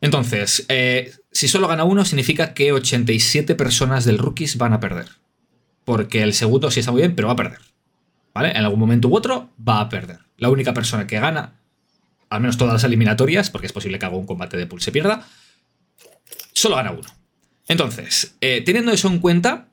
Entonces, 0.00 0.64
eh, 0.68 1.12
si 1.30 1.48
solo 1.48 1.68
gana 1.68 1.84
uno, 1.84 2.04
significa 2.04 2.54
que 2.54 2.72
87 2.72 3.54
personas 3.54 4.04
del 4.04 4.18
rookies 4.18 4.56
van 4.56 4.72
a 4.72 4.80
perder. 4.80 5.06
Porque 5.84 6.22
el 6.22 6.32
segundo 6.32 6.70
sí 6.70 6.80
está 6.80 6.92
muy 6.92 7.02
bien, 7.02 7.14
pero 7.14 7.28
va 7.28 7.34
a 7.34 7.36
perder. 7.36 7.58
¿Vale? 8.32 8.50
En 8.50 8.64
algún 8.64 8.78
momento 8.78 9.08
u 9.08 9.16
otro 9.16 9.50
va 9.66 9.80
a 9.80 9.88
perder. 9.88 10.20
La 10.36 10.48
única 10.50 10.72
persona 10.72 11.06
que 11.06 11.18
gana, 11.18 11.60
al 12.28 12.40
menos 12.40 12.56
todas 12.56 12.74
las 12.74 12.84
eliminatorias, 12.84 13.50
porque 13.50 13.66
es 13.66 13.72
posible 13.72 13.98
que 13.98 14.06
haga 14.06 14.16
un 14.16 14.26
combate 14.26 14.56
de 14.56 14.66
pool 14.66 14.80
se 14.80 14.92
pierda, 14.92 15.26
solo 16.52 16.76
gana 16.76 16.92
uno. 16.92 17.08
Entonces, 17.68 18.36
eh, 18.40 18.62
teniendo 18.64 18.92
eso 18.92 19.08
en 19.08 19.18
cuenta, 19.18 19.68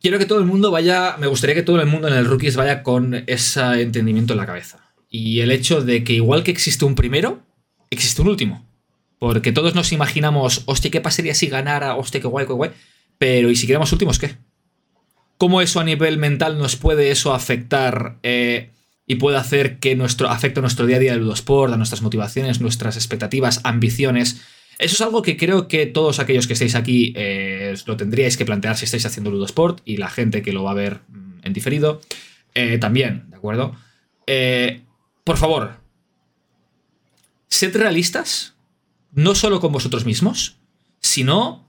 quiero 0.00 0.18
que 0.18 0.26
todo 0.26 0.38
el 0.38 0.46
mundo 0.46 0.70
vaya, 0.70 1.16
me 1.18 1.26
gustaría 1.26 1.54
que 1.54 1.62
todo 1.62 1.80
el 1.80 1.86
mundo 1.86 2.08
en 2.08 2.14
el 2.14 2.26
rookies 2.26 2.56
vaya 2.56 2.82
con 2.82 3.24
ese 3.26 3.82
entendimiento 3.82 4.34
en 4.34 4.38
la 4.38 4.46
cabeza. 4.46 4.92
Y 5.10 5.40
el 5.40 5.50
hecho 5.50 5.82
de 5.82 6.04
que 6.04 6.12
igual 6.12 6.42
que 6.42 6.50
existe 6.50 6.84
un 6.84 6.94
primero, 6.94 7.42
existe 7.90 8.22
un 8.22 8.28
último. 8.28 8.66
Porque 9.18 9.52
todos 9.52 9.74
nos 9.74 9.92
imaginamos, 9.92 10.62
hostia, 10.66 10.90
¿qué 10.90 11.00
pasaría 11.00 11.34
si 11.34 11.48
ganara? 11.48 11.96
Hostia, 11.96 12.20
qué 12.20 12.28
guay, 12.28 12.46
qué 12.46 12.52
guay. 12.52 12.70
Pero, 13.18 13.50
¿y 13.50 13.56
si 13.56 13.66
quedamos 13.66 13.92
últimos, 13.92 14.18
qué? 14.18 14.36
¿Cómo 15.38 15.60
eso 15.60 15.80
a 15.80 15.84
nivel 15.84 16.18
mental 16.18 16.58
nos 16.58 16.76
puede 16.76 17.10
eso 17.10 17.34
afectar 17.34 18.18
eh, 18.22 18.70
y 19.06 19.16
puede 19.16 19.36
hacer 19.36 19.78
que 19.78 19.94
nuestro, 19.94 20.28
afecte 20.28 20.60
a 20.60 20.62
nuestro 20.62 20.86
día 20.86 20.96
a 20.96 21.00
día 21.00 21.12
del 21.12 21.20
Ludosport, 21.20 21.72
a 21.72 21.76
nuestras 21.76 22.02
motivaciones, 22.02 22.60
nuestras 22.60 22.96
expectativas, 22.96 23.60
ambiciones? 23.64 24.42
Eso 24.78 24.94
es 24.94 25.00
algo 25.00 25.22
que 25.22 25.36
creo 25.36 25.68
que 25.68 25.86
todos 25.86 26.18
aquellos 26.18 26.46
que 26.46 26.54
estéis 26.54 26.74
aquí 26.74 27.12
eh, 27.16 27.74
lo 27.86 27.96
tendríais 27.96 28.36
que 28.36 28.46
plantear 28.46 28.76
si 28.76 28.86
estáis 28.86 29.04
haciendo 29.04 29.30
Ludosport 29.30 29.80
y 29.84 29.98
la 29.98 30.08
gente 30.08 30.42
que 30.42 30.52
lo 30.52 30.64
va 30.64 30.70
a 30.70 30.74
ver 30.74 31.00
mm, 31.08 31.40
en 31.42 31.52
diferido 31.52 32.00
eh, 32.54 32.78
también, 32.78 33.24
¿de 33.28 33.36
acuerdo? 33.36 33.76
por 35.22 35.36
favor, 35.36 35.76
sed 37.48 37.76
realistas, 37.76 38.54
no 39.12 39.36
solo 39.36 39.60
con 39.60 39.70
vosotros 39.70 40.04
mismos, 40.04 40.56
sino 41.00 41.68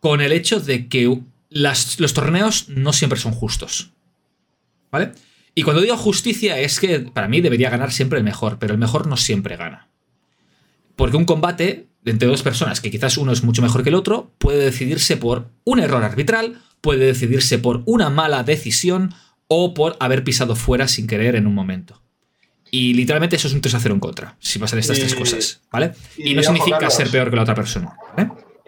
con 0.00 0.22
el 0.22 0.32
hecho 0.32 0.60
de 0.60 0.88
que 0.88 1.20
los 1.50 2.14
torneos 2.14 2.68
no 2.68 2.92
siempre 2.92 3.18
son 3.18 3.32
justos. 3.32 3.92
¿Vale? 4.90 5.12
Y 5.54 5.62
cuando 5.62 5.82
digo 5.82 5.96
justicia 5.96 6.58
es 6.58 6.80
que 6.80 7.00
para 7.00 7.28
mí 7.28 7.40
debería 7.40 7.70
ganar 7.70 7.92
siempre 7.92 8.18
el 8.18 8.24
mejor, 8.24 8.58
pero 8.58 8.72
el 8.72 8.78
mejor 8.78 9.06
no 9.06 9.16
siempre 9.16 9.56
gana. 9.56 9.88
Porque 10.96 11.16
un 11.16 11.24
combate 11.24 11.88
entre 12.04 12.28
dos 12.28 12.42
personas, 12.42 12.80
que 12.80 12.90
quizás 12.90 13.18
uno 13.18 13.32
es 13.32 13.42
mucho 13.42 13.62
mejor 13.62 13.82
que 13.82 13.90
el 13.90 13.94
otro, 13.94 14.32
puede 14.38 14.64
decidirse 14.64 15.16
por 15.16 15.50
un 15.64 15.80
error 15.80 16.02
arbitral, 16.02 16.62
puede 16.80 17.06
decidirse 17.06 17.58
por 17.58 17.82
una 17.84 18.10
mala 18.10 18.42
decisión 18.42 19.14
o 19.48 19.74
por 19.74 19.96
haber 20.00 20.24
pisado 20.24 20.56
fuera 20.56 20.88
sin 20.88 21.06
querer 21.06 21.36
en 21.36 21.46
un 21.46 21.54
momento. 21.54 22.02
Y 22.70 22.94
literalmente 22.94 23.36
eso 23.36 23.48
es 23.48 23.54
un 23.54 23.60
3 23.60 23.74
a 23.74 23.80
0 23.80 23.94
en 23.94 24.00
contra, 24.00 24.36
si 24.38 24.58
pasan 24.58 24.78
estas 24.78 24.98
tres 24.98 25.14
cosas, 25.14 25.60
¿vale? 25.72 25.92
Y, 26.16 26.34
no 26.34 26.42
significa 26.42 26.88
ser 26.88 27.10
peor 27.10 27.28
que 27.28 27.36
la 27.36 27.42
otra 27.42 27.54
persona, 27.54 27.96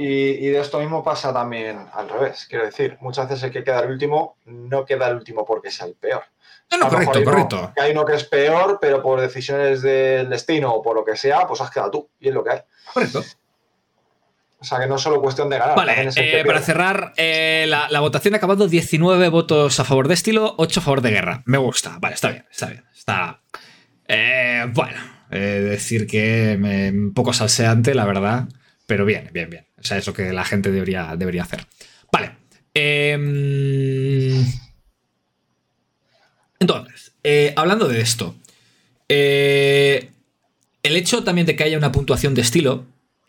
Y, 0.05 0.49
de 0.49 0.59
esto 0.59 0.81
mismo 0.81 1.05
pasa 1.05 1.33
también 1.33 1.87
al 1.93 2.09
revés. 2.09 2.47
Quiero 2.49 2.65
decir, 2.65 2.99
muchas 3.01 3.29
veces 3.29 3.45
el 3.45 3.53
que 3.53 3.63
queda 3.63 3.81
el 3.81 3.91
último 3.91 4.37
no 4.47 4.85
queda 4.85 5.09
el 5.09 5.17
último 5.17 5.45
porque 5.45 5.71
sea 5.71 5.87
el 5.87 5.95
peor. 5.95 6.25
No, 6.71 6.79
no, 6.79 6.89
correcto, 6.89 7.23
correcto. 7.23 7.73
hay 7.77 7.93
uno 7.93 8.05
que 8.05 8.15
es 8.15 8.25
peor, 8.25 8.79
pero 8.81 9.03
por 9.03 9.21
decisiones 9.21 9.83
del 9.83 10.29
destino 10.29 10.73
o 10.73 10.83
por 10.83 10.97
lo 10.97 11.05
que 11.05 11.17
sea, 11.17 11.47
pues 11.47 11.61
has 11.61 11.71
quedado 11.71 11.91
tú. 11.91 12.09
Y 12.19 12.29
es 12.29 12.35
lo 12.35 12.43
que 12.43 12.51
hay. 12.51 12.61
Correcto. 12.93 13.23
O 14.59 14.65
sea, 14.65 14.79
que 14.79 14.87
no 14.87 14.95
es 14.97 15.03
solo 15.03 15.21
cuestión 15.21 15.51
de 15.51 15.59
ganar. 15.59 15.77
Vale, 15.77 16.11
eh, 16.17 16.45
para 16.45 16.61
cerrar, 16.61 17.13
eh, 17.17 17.67
la, 17.69 17.89
la, 17.91 18.01
votación 18.01 18.35
ha 18.35 18.37
acabado 18.37 18.69
19 18.69 19.29
votos 19.29 19.79
a 19.81 19.85
favor 19.85 20.09
de 20.09 20.15
estilo, 20.15 20.55
8 20.57 20.81
a 20.81 20.83
favor 20.83 21.01
de 21.01 21.11
guerra. 21.11 21.43
Me 21.47 21.59
gusta. 21.59 21.99
Vale, 22.01 22.15
está 22.15 22.31
bien, 22.31 22.47
está 22.51 22.67
bien. 22.67 22.85
Está, 22.95 23.41
eh, 24.07 24.65
bueno, 24.73 25.01
decir 25.31 26.07
que 26.07 26.57
un 26.93 27.13
poco 27.13 27.33
salseante, 27.33 27.95
la 27.95 28.05
verdad, 28.05 28.45
pero 28.87 29.05
bien, 29.05 29.31
bien, 29.33 29.51
bien. 29.51 29.67
O 29.83 29.85
sea, 29.85 29.99
es 29.99 30.07
lo 30.07 30.13
que 30.13 30.33
la 30.33 30.45
gente 30.45 30.71
debería, 30.71 31.15
debería 31.17 31.43
hacer. 31.43 31.67
Vale. 32.13 32.37
Em, 32.75 34.45
entonces, 36.59 37.13
eh, 37.25 37.53
hablando 37.57 37.89
de 37.89 38.01
esto, 38.01 38.37
eh, 39.09 40.11
el 40.83 40.97
hecho 40.97 41.25
también 41.25 41.47
de 41.47 41.57
que 41.57 41.65
haya 41.65 41.79
una 41.79 41.93
puntuación 41.93 42.35
de 42.35 42.43
estilo 42.43 42.87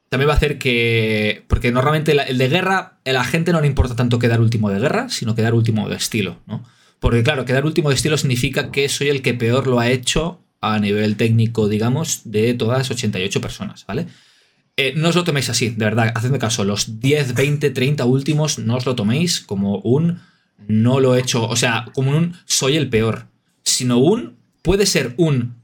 también 0.10 0.30
va 0.30 0.34
a 0.34 0.38
hacer 0.38 0.60
que. 0.60 1.43
Porque 1.47 1.72
normalmente 1.72 2.12
el 2.12 2.38
de 2.38 2.47
guerra, 2.47 2.99
a 3.04 3.12
la 3.12 3.24
gente 3.24 3.51
no 3.51 3.62
le 3.62 3.68
importa 3.68 3.95
tanto 3.95 4.20
quedar 4.20 4.41
último 4.41 4.70
de 4.70 4.80
guerra, 4.80 5.10
sino 5.10 5.34
quedar 5.34 5.56
último 5.56 5.89
de 5.89 5.95
estilo, 5.95 6.39
¿no? 6.45 6.64
Porque, 6.99 7.24
claro, 7.24 7.45
quedar 7.45 7.66
último 7.66 7.89
de 7.89 7.95
estilo 7.95 8.18
significa 8.18 8.72
que 8.72 8.88
soy 8.89 9.10
el 9.10 9.22
que 9.24 9.34
peor 9.34 9.66
lo 9.66 9.80
ha 9.80 9.89
hecho 9.89 10.39
a 10.62 10.80
nivel 10.80 11.18
técnico, 11.18 11.68
digamos, 11.68 12.22
de 12.26 12.54
todas 12.54 12.78
las 12.78 12.91
88 12.91 13.41
personas, 13.41 13.86
¿vale? 13.88 14.07
Eh, 14.76 14.94
no 14.95 15.10
os 15.10 15.16
lo 15.16 15.24
toméis 15.24 15.50
así, 15.50 15.70
de 15.70 15.86
verdad, 15.86 16.12
hacedme 16.16 16.40
caso, 16.40 16.64
los 16.64 17.00
10, 17.00 17.36
20, 17.36 17.70
30 17.70 18.06
últimos 18.06 18.58
no 18.58 18.78
os 18.78 18.86
lo 18.86 18.95
toméis 18.95 19.40
como 19.40 19.78
un 19.80 20.20
no 20.68 21.00
lo 21.00 21.16
he 21.16 21.20
hecho, 21.20 21.48
o 21.48 21.56
sea, 21.56 21.86
como 21.94 22.18
un 22.18 22.34
soy 22.45 22.78
el 22.78 22.90
peor, 22.90 23.28
sino 23.64 23.98
un 23.98 24.38
puede 24.64 24.86
ser 24.86 25.14
un 25.18 25.56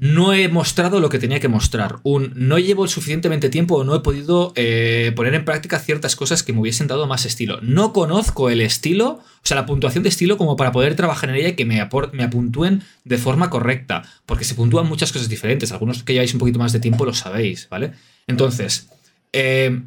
no 0.00 0.32
he 0.32 0.48
mostrado 0.48 1.00
lo 1.00 1.08
que 1.08 1.18
tenía 1.18 1.40
que 1.40 1.48
mostrar. 1.48 1.96
No 2.04 2.58
llevo 2.58 2.86
suficientemente 2.86 3.48
tiempo 3.48 3.76
o 3.76 3.84
no 3.84 3.96
he 3.96 4.00
podido 4.00 4.52
eh, 4.54 5.12
poner 5.16 5.34
en 5.34 5.44
práctica 5.44 5.80
ciertas 5.80 6.14
cosas 6.14 6.44
que 6.44 6.52
me 6.52 6.60
hubiesen 6.60 6.86
dado 6.86 7.08
más 7.08 7.24
estilo. 7.24 7.58
No 7.62 7.92
conozco 7.92 8.48
el 8.48 8.60
estilo, 8.60 9.08
o 9.08 9.22
sea, 9.42 9.56
la 9.56 9.66
puntuación 9.66 10.04
de 10.04 10.08
estilo 10.10 10.38
como 10.38 10.56
para 10.56 10.70
poder 10.70 10.94
trabajar 10.94 11.30
en 11.30 11.36
ella 11.36 11.48
y 11.48 11.56
que 11.56 11.64
me, 11.64 11.86
me 12.12 12.22
apuntúen 12.22 12.84
de 13.04 13.18
forma 13.18 13.50
correcta. 13.50 14.04
Porque 14.24 14.44
se 14.44 14.54
puntúan 14.54 14.86
muchas 14.86 15.10
cosas 15.10 15.28
diferentes. 15.28 15.72
Algunos 15.72 16.04
que 16.04 16.12
lleváis 16.12 16.32
un 16.32 16.40
poquito 16.40 16.60
más 16.60 16.72
de 16.72 16.78
tiempo 16.78 17.04
lo 17.04 17.12
sabéis, 17.12 17.68
¿vale? 17.68 17.92
Entonces, 18.28 18.88
eh, 19.32 19.82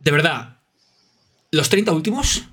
de 0.00 0.10
verdad, 0.10 0.58
los 1.50 1.70
30 1.70 1.92
últimos, 1.92 2.44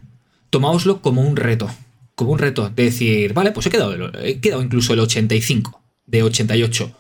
tomáoslo 0.50 1.02
como 1.02 1.22
un 1.22 1.36
reto 1.36 1.70
como 2.16 2.32
un 2.32 2.40
reto 2.40 2.70
de 2.70 2.84
decir, 2.84 3.34
vale, 3.34 3.52
pues 3.52 3.68
he 3.68 3.70
quedado, 3.70 4.12
he 4.20 4.40
quedado 4.40 4.62
incluso 4.62 4.94
el 4.94 5.00
85 5.00 5.82
de 6.06 6.24
88. 6.24 6.92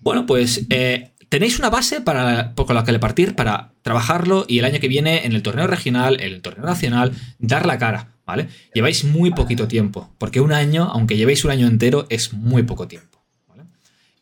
Bueno, 0.00 0.26
pues 0.26 0.66
eh, 0.70 1.10
tenéis 1.28 1.58
una 1.58 1.70
base 1.70 2.00
para, 2.00 2.54
con 2.54 2.74
la 2.74 2.84
que 2.84 2.98
partir 2.98 3.34
para 3.34 3.72
trabajarlo 3.82 4.44
y 4.48 4.58
el 4.58 4.64
año 4.64 4.80
que 4.80 4.88
viene 4.88 5.24
en 5.24 5.32
el 5.32 5.42
torneo 5.42 5.66
regional, 5.66 6.20
en 6.20 6.34
el 6.34 6.42
torneo 6.42 6.66
nacional, 6.66 7.12
dar 7.38 7.66
la 7.66 7.78
cara, 7.78 8.14
¿vale? 8.26 8.48
Lleváis 8.74 9.04
muy 9.04 9.30
poquito 9.30 9.68
tiempo, 9.68 10.12
porque 10.18 10.40
un 10.40 10.52
año, 10.52 10.90
aunque 10.92 11.16
llevéis 11.16 11.44
un 11.44 11.52
año 11.52 11.66
entero, 11.66 12.06
es 12.10 12.32
muy 12.32 12.64
poco 12.64 12.88
tiempo. 12.88 13.10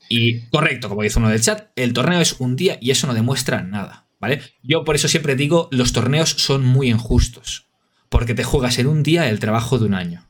Y 0.09 0.41
correcto, 0.47 0.89
como 0.89 1.03
dice 1.03 1.19
uno 1.19 1.29
del 1.29 1.43
chat, 1.43 1.69
el 1.77 1.93
torneo 1.93 2.21
es 2.21 2.37
un 2.39 2.57
día 2.57 2.79
y 2.81 2.91
eso 2.91 3.07
no 3.07 3.15
demuestra 3.15 3.63
nada, 3.63 4.07
¿vale? 4.19 4.41
Yo 4.63 4.85
por 4.85 4.95
eso 4.95 5.09
siempre 5.09 5.37
digo, 5.37 5.69
los 5.71 5.93
torneos 5.93 6.31
son 6.31 6.65
muy 6.65 6.89
injustos, 6.89 7.68
porque 8.09 8.35
te 8.35 8.45
juegas 8.45 8.79
en 8.79 8.87
un 8.87 9.03
día 9.03 9.29
el 9.29 9.41
trabajo 9.41 9.79
de 9.79 9.87
un 9.87 9.95
año 9.95 10.25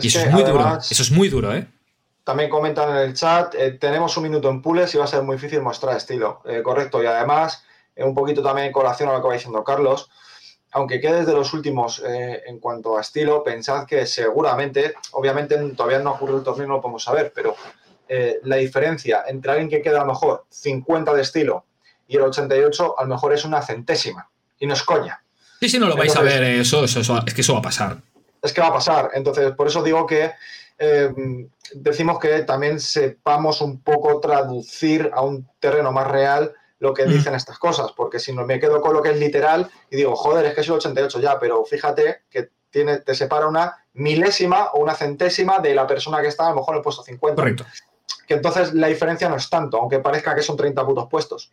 y 0.00 0.06
eso 0.08 0.20
es 0.20 0.30
muy 0.30 0.42
duro. 0.42 0.78
Eso 0.78 1.02
es 1.02 1.10
muy 1.10 1.28
duro, 1.28 1.54
¿eh? 1.54 1.66
también 2.24 2.50
comentan 2.50 2.90
en 2.90 2.96
el 2.96 3.14
chat, 3.14 3.54
eh, 3.54 3.72
tenemos 3.72 4.16
un 4.16 4.24
minuto 4.24 4.48
en 4.48 4.62
pules 4.62 4.94
y 4.94 4.98
va 4.98 5.04
a 5.04 5.08
ser 5.08 5.22
muy 5.22 5.36
difícil 5.36 5.60
mostrar 5.60 5.96
estilo. 5.96 6.40
Eh, 6.44 6.62
correcto, 6.62 7.02
y 7.02 7.06
además, 7.06 7.64
eh, 7.96 8.04
un 8.04 8.14
poquito 8.14 8.42
también 8.42 8.68
en 8.68 8.72
colación 8.72 9.08
a 9.08 9.12
lo 9.12 9.22
que 9.22 9.28
va 9.28 9.34
diciendo 9.34 9.64
Carlos, 9.64 10.10
aunque 10.74 11.00
quede 11.00 11.26
de 11.26 11.32
los 11.34 11.52
últimos 11.52 12.02
en 12.02 12.58
cuanto 12.58 12.96
a 12.96 13.02
estilo, 13.02 13.44
pensad 13.44 13.84
que 13.84 14.06
seguramente, 14.06 14.94
obviamente 15.10 15.58
todavía 15.76 15.98
no 15.98 16.08
ha 16.08 16.12
ocurrido 16.14 16.38
el 16.38 16.44
torneo, 16.44 16.66
no 16.66 16.74
lo 16.76 16.80
podemos 16.80 17.04
saber, 17.04 17.30
pero 17.34 17.54
la 18.44 18.56
diferencia 18.56 19.24
entre 19.28 19.52
alguien 19.52 19.68
que 19.68 19.82
queda 19.82 19.98
a 19.98 20.06
lo 20.06 20.12
mejor 20.12 20.46
50 20.48 21.12
de 21.12 21.20
estilo 21.20 21.66
y 22.08 22.16
el 22.16 22.22
88, 22.22 22.98
a 22.98 23.02
lo 23.02 23.08
mejor 23.10 23.34
es 23.34 23.44
una 23.44 23.60
centésima. 23.60 24.30
Y 24.58 24.66
no 24.66 24.72
es 24.72 24.82
coña. 24.82 25.21
Sí, 25.62 25.68
sí, 25.68 25.78
no 25.78 25.86
lo 25.86 25.96
vais 25.96 26.16
a 26.16 26.22
ver, 26.22 26.42
eso, 26.42 26.82
eso, 26.82 27.22
es 27.24 27.34
que 27.34 27.40
eso 27.40 27.52
va 27.52 27.60
a 27.60 27.62
pasar. 27.62 27.98
Es 28.42 28.52
que 28.52 28.60
va 28.60 28.66
a 28.66 28.72
pasar. 28.72 29.10
Entonces, 29.14 29.52
por 29.52 29.68
eso 29.68 29.80
digo 29.80 30.04
que 30.08 30.32
decimos 31.74 32.18
que 32.18 32.40
también 32.40 32.80
sepamos 32.80 33.60
un 33.60 33.80
poco 33.80 34.18
traducir 34.18 35.08
a 35.14 35.22
un 35.22 35.48
terreno 35.60 35.92
más 35.92 36.08
real 36.08 36.52
lo 36.80 36.92
que 36.92 37.06
mm. 37.06 37.10
dicen 37.10 37.34
estas 37.36 37.60
cosas, 37.60 37.92
porque 37.92 38.18
si 38.18 38.32
no 38.32 38.44
me 38.44 38.58
quedo 38.58 38.80
con 38.80 38.92
lo 38.92 39.00
que 39.00 39.10
es 39.10 39.16
literal 39.20 39.70
y 39.88 39.94
digo, 39.94 40.16
joder, 40.16 40.46
es 40.46 40.54
que 40.54 40.62
es 40.62 40.66
el 40.66 40.72
88 40.72 41.20
ya, 41.20 41.38
pero 41.38 41.64
fíjate 41.64 42.22
que 42.28 42.48
tiene, 42.70 42.98
te 42.98 43.14
separa 43.14 43.46
una 43.46 43.76
milésima 43.92 44.70
o 44.72 44.80
una 44.80 44.96
centésima 44.96 45.60
de 45.60 45.76
la 45.76 45.86
persona 45.86 46.20
que 46.20 46.26
está 46.26 46.46
a 46.46 46.50
lo 46.50 46.56
mejor 46.56 46.74
en 46.74 46.78
el 46.78 46.82
puesto 46.82 47.04
50. 47.04 47.40
Correcto. 47.40 47.64
Que 48.26 48.34
entonces 48.34 48.74
la 48.74 48.88
diferencia 48.88 49.28
no 49.28 49.36
es 49.36 49.48
tanto, 49.48 49.78
aunque 49.78 50.00
parezca 50.00 50.34
que 50.34 50.42
son 50.42 50.56
30 50.56 50.84
putos 50.84 51.06
puestos. 51.08 51.52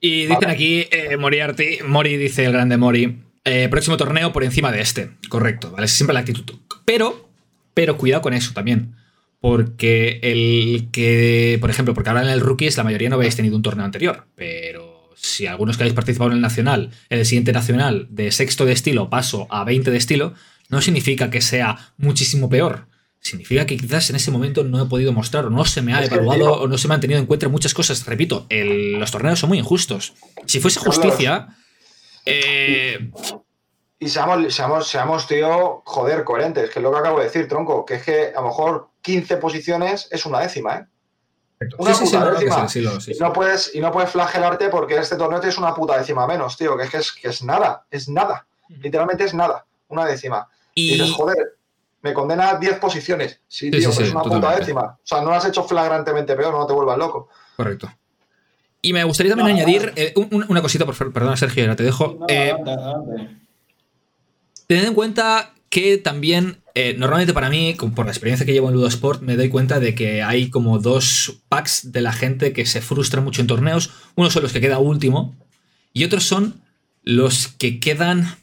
Y 0.00 0.26
dicen 0.26 0.48
aquí, 0.48 0.86
eh, 0.90 1.16
Moriarty, 1.18 1.78
Mori 1.86 2.16
dice 2.16 2.44
el 2.44 2.52
grande 2.52 2.76
Mori, 2.76 3.18
eh, 3.44 3.68
próximo 3.70 3.96
torneo 3.96 4.32
por 4.32 4.44
encima 4.44 4.72
de 4.72 4.80
este. 4.80 5.10
Correcto, 5.28 5.70
¿vale? 5.70 5.88
Siempre 5.88 6.14
la 6.14 6.20
actitud. 6.20 6.44
Pero 6.84 7.30
pero 7.74 7.96
cuidado 7.96 8.22
con 8.22 8.34
eso 8.34 8.52
también. 8.52 8.94
Porque 9.40 10.20
el 10.22 10.88
que, 10.92 11.56
por 11.60 11.70
ejemplo, 11.70 11.94
porque 11.94 12.10
ahora 12.10 12.22
en 12.22 12.28
el 12.28 12.40
Rookies 12.40 12.76
la 12.76 12.84
mayoría 12.84 13.08
no 13.08 13.16
habéis 13.16 13.36
tenido 13.36 13.56
un 13.56 13.62
torneo 13.62 13.86
anterior, 13.86 14.26
pero 14.34 15.08
si 15.16 15.46
algunos 15.46 15.76
que 15.76 15.84
habéis 15.84 15.94
participado 15.94 16.30
en 16.30 16.36
el 16.36 16.42
Nacional, 16.42 16.90
en 17.08 17.18
el 17.20 17.24
siguiente 17.24 17.52
Nacional, 17.52 18.06
de 18.10 18.32
sexto 18.32 18.66
de 18.66 18.72
estilo 18.72 19.08
paso 19.08 19.46
a 19.48 19.64
20 19.64 19.90
de 19.90 19.96
estilo, 19.96 20.34
no 20.68 20.82
significa 20.82 21.30
que 21.30 21.40
sea 21.40 21.92
muchísimo 21.96 22.50
peor. 22.50 22.86
Significa 23.20 23.66
que 23.66 23.76
quizás 23.76 24.08
en 24.10 24.16
ese 24.16 24.30
momento 24.30 24.64
no 24.64 24.82
he 24.82 24.86
podido 24.86 25.12
mostrar 25.12 25.44
o 25.44 25.50
no 25.50 25.64
se 25.64 25.82
me 25.82 25.92
ha 25.92 26.04
evaluado 26.04 26.54
o 26.54 26.68
no 26.68 26.78
se 26.78 26.88
me 26.88 26.94
han 26.94 27.00
tenido 27.00 27.20
en 27.20 27.26
cuenta 27.26 27.48
muchas 27.48 27.74
cosas. 27.74 28.06
Repito, 28.06 28.46
los 28.48 29.10
torneos 29.10 29.38
son 29.38 29.50
muy 29.50 29.58
injustos. 29.58 30.14
Si 30.46 30.58
fuese 30.58 30.80
justicia, 30.80 31.48
eh, 32.24 33.10
y 33.98 34.08
seamos, 34.08 34.54
seamos, 34.54 34.88
seamos, 34.88 35.26
tío, 35.26 35.82
joder, 35.84 36.24
coherentes, 36.24 36.70
que 36.70 36.78
es 36.78 36.82
lo 36.82 36.90
que 36.90 36.98
acabo 36.98 37.18
de 37.18 37.24
decir, 37.24 37.46
tronco, 37.46 37.84
que 37.84 37.96
es 37.96 38.02
que 38.02 38.32
a 38.34 38.40
lo 38.40 38.48
mejor 38.48 38.88
15 39.02 39.36
posiciones 39.36 40.08
es 40.10 40.24
una 40.24 40.40
décima, 40.40 40.76
¿eh? 40.76 40.86
Una 41.76 41.92
puta 41.92 42.30
décima. 42.30 42.66
y, 43.06 43.18
no 43.18 43.32
puedes, 43.34 43.74
y 43.74 43.80
no 43.80 43.92
puedes 43.92 44.10
flagelarte 44.10 44.70
porque 44.70 44.96
este 44.96 45.16
torneo 45.16 45.42
es 45.42 45.58
una 45.58 45.74
puta 45.74 45.98
décima 45.98 46.26
menos, 46.26 46.56
tío, 46.56 46.74
que 46.78 46.84
es 46.84 46.90
que 46.90 46.96
es, 46.96 47.12
que 47.12 47.28
es 47.28 47.42
nada, 47.42 47.84
es 47.90 48.08
nada. 48.08 48.46
Literalmente 48.68 49.24
es 49.24 49.34
nada, 49.34 49.66
una 49.88 50.06
décima. 50.06 50.48
Y, 50.74 50.92
dices, 50.92 51.12
joder, 51.12 51.58
me 52.02 52.14
condena 52.14 52.50
a 52.50 52.58
10 52.58 52.78
posiciones. 52.78 53.40
Sí, 53.46 53.70
tío, 53.70 53.90
es 53.90 53.98
una 54.10 54.22
puta 54.22 54.56
décima. 54.56 54.82
O 54.82 55.00
sea, 55.02 55.20
no 55.20 55.30
lo 55.30 55.34
has 55.34 55.44
hecho 55.44 55.64
flagrantemente 55.64 56.34
peor, 56.34 56.54
no 56.54 56.66
te 56.66 56.72
vuelvas 56.72 56.98
loco. 56.98 57.28
Correcto. 57.56 57.90
Y 58.82 58.92
me 58.92 59.04
gustaría 59.04 59.34
también 59.34 59.58
añadir 59.58 59.92
eh, 59.96 60.14
una 60.16 60.62
cosita, 60.62 60.86
por 60.86 60.94
favor, 60.94 61.12
perdona 61.12 61.36
Sergio, 61.36 61.64
ahora 61.64 61.76
te 61.76 61.82
dejo. 61.82 62.24
Eh, 62.28 62.54
Tened 64.66 64.86
en 64.86 64.94
cuenta 64.94 65.52
que 65.68 65.98
también, 65.98 66.62
eh, 66.74 66.94
normalmente 66.96 67.34
para 67.34 67.50
mí, 67.50 67.76
por 67.94 68.06
la 68.06 68.12
experiencia 68.12 68.46
que 68.46 68.52
llevo 68.52 68.68
en 68.68 68.74
Ludosport, 68.74 69.20
me 69.20 69.36
doy 69.36 69.50
cuenta 69.50 69.80
de 69.80 69.94
que 69.94 70.22
hay 70.22 70.48
como 70.48 70.78
dos 70.78 71.40
packs 71.48 71.92
de 71.92 72.00
la 72.00 72.12
gente 72.12 72.52
que 72.52 72.64
se 72.64 72.80
frustra 72.80 73.20
mucho 73.20 73.42
en 73.42 73.46
torneos. 73.46 73.90
Unos 74.14 74.32
son 74.32 74.42
los 74.42 74.52
que 74.52 74.60
queda 74.60 74.78
último 74.78 75.34
y 75.92 76.04
otros 76.04 76.24
son 76.24 76.62
los 77.02 77.48
que 77.48 77.80
quedan 77.80 78.36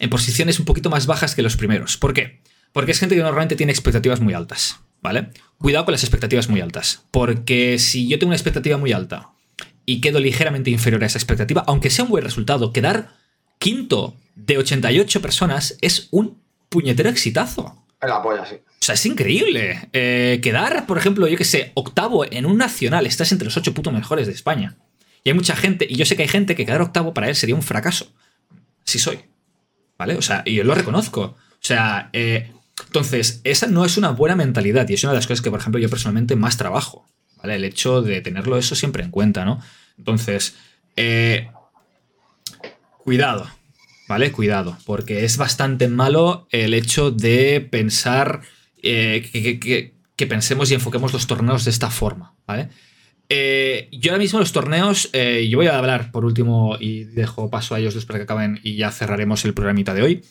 en 0.00 0.10
posiciones 0.10 0.58
un 0.58 0.64
poquito 0.64 0.90
más 0.90 1.06
bajas 1.06 1.34
que 1.34 1.42
los 1.42 1.56
primeros. 1.56 1.96
¿Por 1.96 2.12
qué? 2.12 2.40
Porque 2.72 2.92
es 2.92 2.98
gente 2.98 3.14
que 3.14 3.22
normalmente 3.22 3.56
tiene 3.56 3.72
expectativas 3.72 4.20
muy 4.20 4.34
altas, 4.34 4.80
¿vale? 5.02 5.30
Cuidado 5.58 5.84
con 5.84 5.92
las 5.92 6.04
expectativas 6.04 6.48
muy 6.48 6.60
altas, 6.60 7.04
porque 7.10 7.78
si 7.78 8.08
yo 8.08 8.18
tengo 8.18 8.30
una 8.30 8.36
expectativa 8.36 8.76
muy 8.78 8.92
alta 8.92 9.30
y 9.84 10.00
quedo 10.00 10.20
ligeramente 10.20 10.70
inferior 10.70 11.02
a 11.02 11.06
esa 11.06 11.18
expectativa, 11.18 11.64
aunque 11.66 11.90
sea 11.90 12.04
un 12.04 12.10
buen 12.10 12.24
resultado, 12.24 12.72
quedar 12.72 13.14
quinto 13.58 14.16
de 14.34 14.58
88 14.58 15.20
personas 15.20 15.76
es 15.80 16.08
un 16.10 16.38
puñetero 16.68 17.08
exitazo. 17.08 17.84
La 18.00 18.22
polla, 18.22 18.46
sí. 18.46 18.54
O 18.54 18.82
sea, 18.82 18.94
es 18.94 19.04
increíble. 19.04 19.88
Eh, 19.92 20.40
quedar, 20.42 20.86
por 20.86 20.96
ejemplo, 20.96 21.28
yo 21.28 21.36
que 21.36 21.44
sé, 21.44 21.72
octavo 21.74 22.24
en 22.24 22.46
un 22.46 22.56
nacional, 22.56 23.06
estás 23.06 23.30
entre 23.32 23.44
los 23.44 23.56
ocho 23.58 23.74
putos 23.74 23.92
mejores 23.92 24.26
de 24.26 24.32
España. 24.32 24.76
Y 25.22 25.28
hay 25.28 25.34
mucha 25.34 25.54
gente, 25.54 25.86
y 25.88 25.96
yo 25.96 26.06
sé 26.06 26.16
que 26.16 26.22
hay 26.22 26.28
gente 26.28 26.54
que 26.54 26.64
quedar 26.64 26.80
octavo 26.80 27.12
para 27.12 27.28
él 27.28 27.36
sería 27.36 27.54
un 27.54 27.62
fracaso. 27.62 28.10
Sí 28.84 28.98
soy. 28.98 29.20
¿Vale? 29.98 30.14
O 30.14 30.22
sea, 30.22 30.42
y 30.46 30.54
yo 30.54 30.64
lo 30.64 30.74
reconozco. 30.74 31.20
O 31.22 31.58
sea, 31.60 32.08
eh, 32.14 32.52
entonces, 32.86 33.40
esa 33.44 33.66
no 33.66 33.84
es 33.84 33.96
una 33.96 34.10
buena 34.10 34.36
mentalidad 34.36 34.88
y 34.88 34.94
es 34.94 35.04
una 35.04 35.12
de 35.12 35.18
las 35.18 35.26
cosas 35.26 35.42
que, 35.42 35.50
por 35.50 35.60
ejemplo, 35.60 35.80
yo 35.80 35.88
personalmente 35.88 36.36
más 36.36 36.56
trabajo. 36.56 37.06
¿Vale? 37.36 37.56
El 37.56 37.64
hecho 37.64 38.02
de 38.02 38.20
tenerlo 38.20 38.58
eso 38.58 38.74
siempre 38.74 39.02
en 39.02 39.10
cuenta, 39.10 39.46
¿no? 39.46 39.60
Entonces, 39.96 40.56
eh, 40.96 41.50
cuidado, 42.98 43.48
¿vale? 44.08 44.30
Cuidado, 44.30 44.76
porque 44.84 45.24
es 45.24 45.38
bastante 45.38 45.88
malo 45.88 46.46
el 46.50 46.74
hecho 46.74 47.10
de 47.10 47.60
pensar 47.62 48.42
eh, 48.82 49.92
que, 50.16 50.26
pensemos 50.26 50.70
y 50.70 50.74
enfoquemos 50.74 51.14
los 51.14 51.26
torneos 51.26 51.64
de 51.64 51.70
esta 51.70 51.88
forma, 51.88 52.34
¿vale? 52.46 52.68
Eh, 53.30 53.88
yo 53.92 54.10
ahora 54.10 54.22
mismo 54.22 54.38
los 54.38 54.52
torneos, 54.52 55.10
yo 55.12 55.58
voy 55.58 55.68
a 55.68 55.78
hablar 55.78 56.10
por 56.10 56.26
último 56.26 56.76
y 56.78 57.04
dejo 57.04 57.48
paso 57.48 57.74
a 57.74 57.78
ellos 57.78 58.04
para 58.04 58.18
que 58.18 58.24
acaben 58.24 58.60
y 58.62 58.76
ya 58.76 58.90
cerraremos 58.90 59.44
el 59.46 59.54
programita 59.54 59.94
de 59.94 60.02
hoy. 60.02 60.22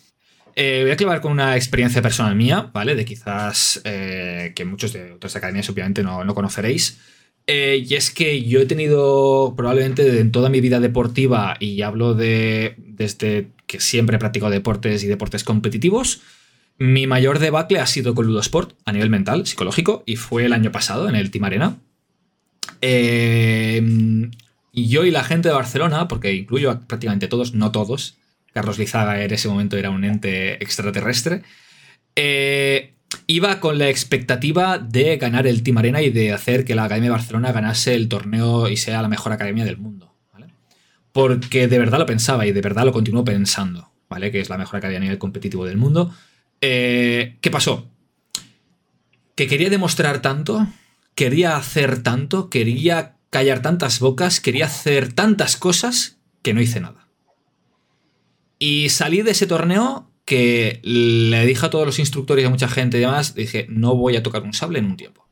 Voy 0.55 0.91
a 0.91 0.97
clavar 0.97 1.21
con 1.21 1.31
una 1.31 1.55
experiencia 1.55 2.01
personal 2.01 2.35
mía, 2.35 2.69
¿vale? 2.73 2.95
De 2.95 3.05
quizás 3.05 3.81
que 3.83 4.65
muchos 4.65 4.93
de 4.93 5.13
otras 5.13 5.35
academias 5.35 5.69
obviamente 5.69 6.03
no, 6.03 6.23
no 6.23 6.35
conoceréis. 6.35 6.99
Eh, 7.51 7.83
y 7.89 7.95
es 7.95 8.11
que 8.11 8.43
yo 8.43 8.59
he 8.59 8.67
tenido 8.67 9.55
probablemente 9.57 10.19
en 10.19 10.31
toda 10.31 10.49
mi 10.49 10.61
vida 10.61 10.79
deportiva, 10.79 11.57
y 11.59 11.81
hablo 11.81 12.13
de 12.13 12.75
desde 12.77 13.47
que 13.65 13.79
siempre 13.79 14.17
he 14.17 14.19
practicado 14.19 14.51
deportes 14.51 15.03
y 15.03 15.07
deportes 15.07 15.43
competitivos, 15.43 16.21
mi 16.77 17.07
mayor 17.07 17.39
debacle 17.39 17.79
ha 17.79 17.87
sido 17.87 18.13
con 18.13 18.27
Ludosport 18.27 18.73
a 18.85 18.91
nivel 18.91 19.09
mental, 19.09 19.47
psicológico, 19.47 20.03
y 20.05 20.15
fue 20.15 20.45
el 20.45 20.53
año 20.53 20.71
pasado 20.71 21.09
en 21.09 21.15
el 21.15 21.31
Team 21.31 21.45
Arena. 21.45 21.77
Eh, 22.81 23.81
y 24.71 24.87
yo 24.87 25.03
y 25.03 25.09
la 25.09 25.23
gente 25.23 25.49
de 25.49 25.55
Barcelona, 25.55 26.07
porque 26.07 26.35
incluyo 26.35 26.69
a 26.69 26.81
prácticamente 26.81 27.27
todos, 27.27 27.55
no 27.55 27.71
todos, 27.71 28.19
Carlos 28.53 28.77
Lizaga 28.79 29.23
en 29.23 29.33
ese 29.33 29.47
momento 29.47 29.77
era 29.77 29.89
un 29.89 30.03
ente 30.03 30.61
extraterrestre, 30.63 31.43
eh, 32.15 32.93
iba 33.27 33.59
con 33.59 33.77
la 33.77 33.89
expectativa 33.89 34.77
de 34.77 35.17
ganar 35.17 35.47
el 35.47 35.63
Team 35.63 35.77
Arena 35.77 36.01
y 36.01 36.09
de 36.09 36.33
hacer 36.33 36.65
que 36.65 36.75
la 36.75 36.83
Academia 36.83 37.09
de 37.09 37.15
Barcelona 37.15 37.51
ganase 37.51 37.95
el 37.95 38.09
torneo 38.09 38.69
y 38.69 38.77
sea 38.77 39.01
la 39.01 39.07
mejor 39.07 39.31
academia 39.31 39.65
del 39.65 39.77
mundo. 39.77 40.13
Porque 41.11 41.67
de 41.67 41.79
verdad 41.79 41.97
lo 41.97 42.05
pensaba 42.05 42.45
y 42.45 42.51
de 42.51 42.61
verdad 42.61 42.85
lo 42.85 42.91
continúo 42.91 43.23
pensando, 43.23 43.91
¿vale? 44.09 44.31
Que 44.31 44.39
es 44.39 44.49
la 44.49 44.57
mejor 44.57 44.77
academia 44.77 44.99
a 44.99 45.01
nivel 45.01 45.17
competitivo 45.17 45.65
del 45.65 45.77
mundo. 45.77 46.13
Eh, 46.61 47.37
¿Qué 47.41 47.49
pasó? 47.49 47.89
Que 49.35 49.47
quería 49.47 49.69
demostrar 49.69 50.21
tanto, 50.21 50.67
quería 51.15 51.55
hacer 51.55 52.03
tanto, 52.03 52.49
quería 52.49 53.15
callar 53.29 53.61
tantas 53.61 53.99
bocas, 53.99 54.39
quería 54.39 54.65
hacer 54.65 55.13
tantas 55.13 55.57
cosas 55.57 56.17
que 56.43 56.53
no 56.53 56.61
hice 56.61 56.79
nada. 56.79 57.08
Y 58.59 58.89
salí 58.89 59.21
de 59.21 59.31
ese 59.31 59.47
torneo 59.47 60.11
que 60.25 60.79
le 60.83 61.45
dije 61.45 61.65
a 61.65 61.69
todos 61.69 61.85
los 61.85 61.97
instructores 61.97 62.43
y 62.43 62.45
a 62.45 62.51
mucha 62.51 62.67
gente 62.67 62.97
y 62.97 63.01
demás, 63.01 63.33
dije, 63.33 63.65
no 63.69 63.95
voy 63.95 64.15
a 64.15 64.21
tocar 64.21 64.43
un 64.43 64.53
sable 64.53 64.77
en 64.77 64.85
un 64.85 64.97
tiempo. 64.97 65.27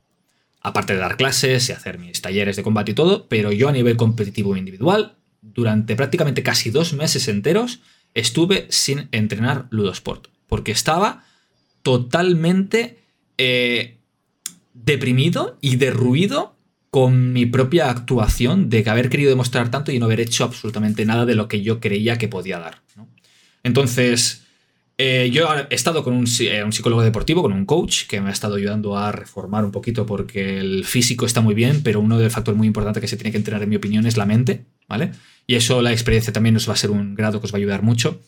Aparte 0.62 0.94
de 0.94 1.00
dar 1.00 1.18
clases 1.18 1.70
y 1.70 1.72
hacer 1.72 2.00
mis 2.00 2.22
talleres 2.22 2.56
de 2.56 2.64
combate 2.64 2.92
y 2.92 2.96
todo, 2.96 3.28
pero 3.28 3.52
yo 3.52 3.70
a 3.70 3.74
nivel 3.74 3.96
competitivo 3.96 4.58
individual, 4.58 5.18
durante 5.42 5.96
prácticamente 5.96 6.42
casi 6.42 6.72
dos 6.72 6.94
meses 6.94 7.28
enteros, 7.28 7.82
estuve 8.14 8.66
sin 8.70 9.10
entrenar 9.12 9.68
Ludosport, 9.70 10.30
porque 10.48 10.72
estaba 10.72 11.24
totalmente 11.84 12.98
eh, 13.38 13.98
deprimido 14.74 15.58
y 15.62 15.76
derruido 15.76 16.56
con 16.90 17.34
mi 17.34 17.46
propia 17.46 17.90
actuación 17.90 18.70
de 18.70 18.84
haber 18.90 19.10
querido 19.10 19.30
demostrar 19.30 19.70
tanto 19.70 19.92
y 19.92 20.00
no 20.00 20.06
haber 20.06 20.22
hecho 20.22 20.44
absolutamente 20.44 21.06
nada 21.06 21.26
de 21.26 21.36
lo 21.36 21.48
que 21.48 21.62
yo 21.62 21.80
creía 21.80 22.18
que 22.18 22.28
podía 22.28 22.58
dar. 22.60 22.82
Entonces, 23.68 24.44
eh, 24.98 25.30
yo 25.32 25.48
he 25.70 25.76
estado 25.76 26.04
con 26.04 26.14
eh, 26.40 26.64
un, 26.64 26.72
psicólogo 26.72 27.02
deportivo, 27.04 27.42
con 27.42 27.52
un 27.52 27.66
coach, 27.66 28.08
que 28.08 28.22
me 28.22 28.30
ha 28.30 28.32
estado 28.32 28.56
ayudando 28.56 28.98
a 28.98 29.12
reformar 29.12 29.66
un 29.66 29.72
poquito 29.72 30.06
porque 30.06 30.60
el 30.60 30.86
físico 30.86 31.26
está 31.26 31.42
muy 31.42 31.54
bien, 31.54 31.84
pero 31.84 32.00
uno 32.00 32.18
del 32.18 32.32
factor 32.32 32.56
muy 32.56 32.66
importante 32.66 33.02
que 33.02 33.10
se 33.10 33.18
tiene 33.18 33.32
que 33.32 33.38
entrenar, 33.38 33.62
en 33.62 33.70
mi 33.70 33.76
opinión, 33.76 34.08
es 34.08 34.16
la 34.16 34.26
mente, 34.26 34.66
¿vale? 34.88 35.12
Y 35.46 35.56
eso, 35.56 35.82
la 35.82 35.92
experiencia 35.92 36.32
también 36.32 36.54
nos 36.54 36.68
va 36.68 36.74
a 36.74 36.78
ser 36.78 36.90
un 36.92 37.14
grado 37.14 37.40
que 37.42 37.46
os 37.46 37.52
va 37.52 37.58
a 37.58 37.60
ayudar 37.60 37.84
mucho. 37.84 38.22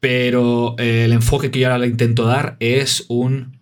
Pero 0.00 0.74
eh, 0.78 1.04
el 1.04 1.12
enfoque 1.12 1.52
que 1.52 1.60
yo 1.60 1.68
ahora 1.68 1.78
le 1.78 1.86
intento 1.86 2.24
dar 2.24 2.56
es 2.58 3.04
un 3.08 3.60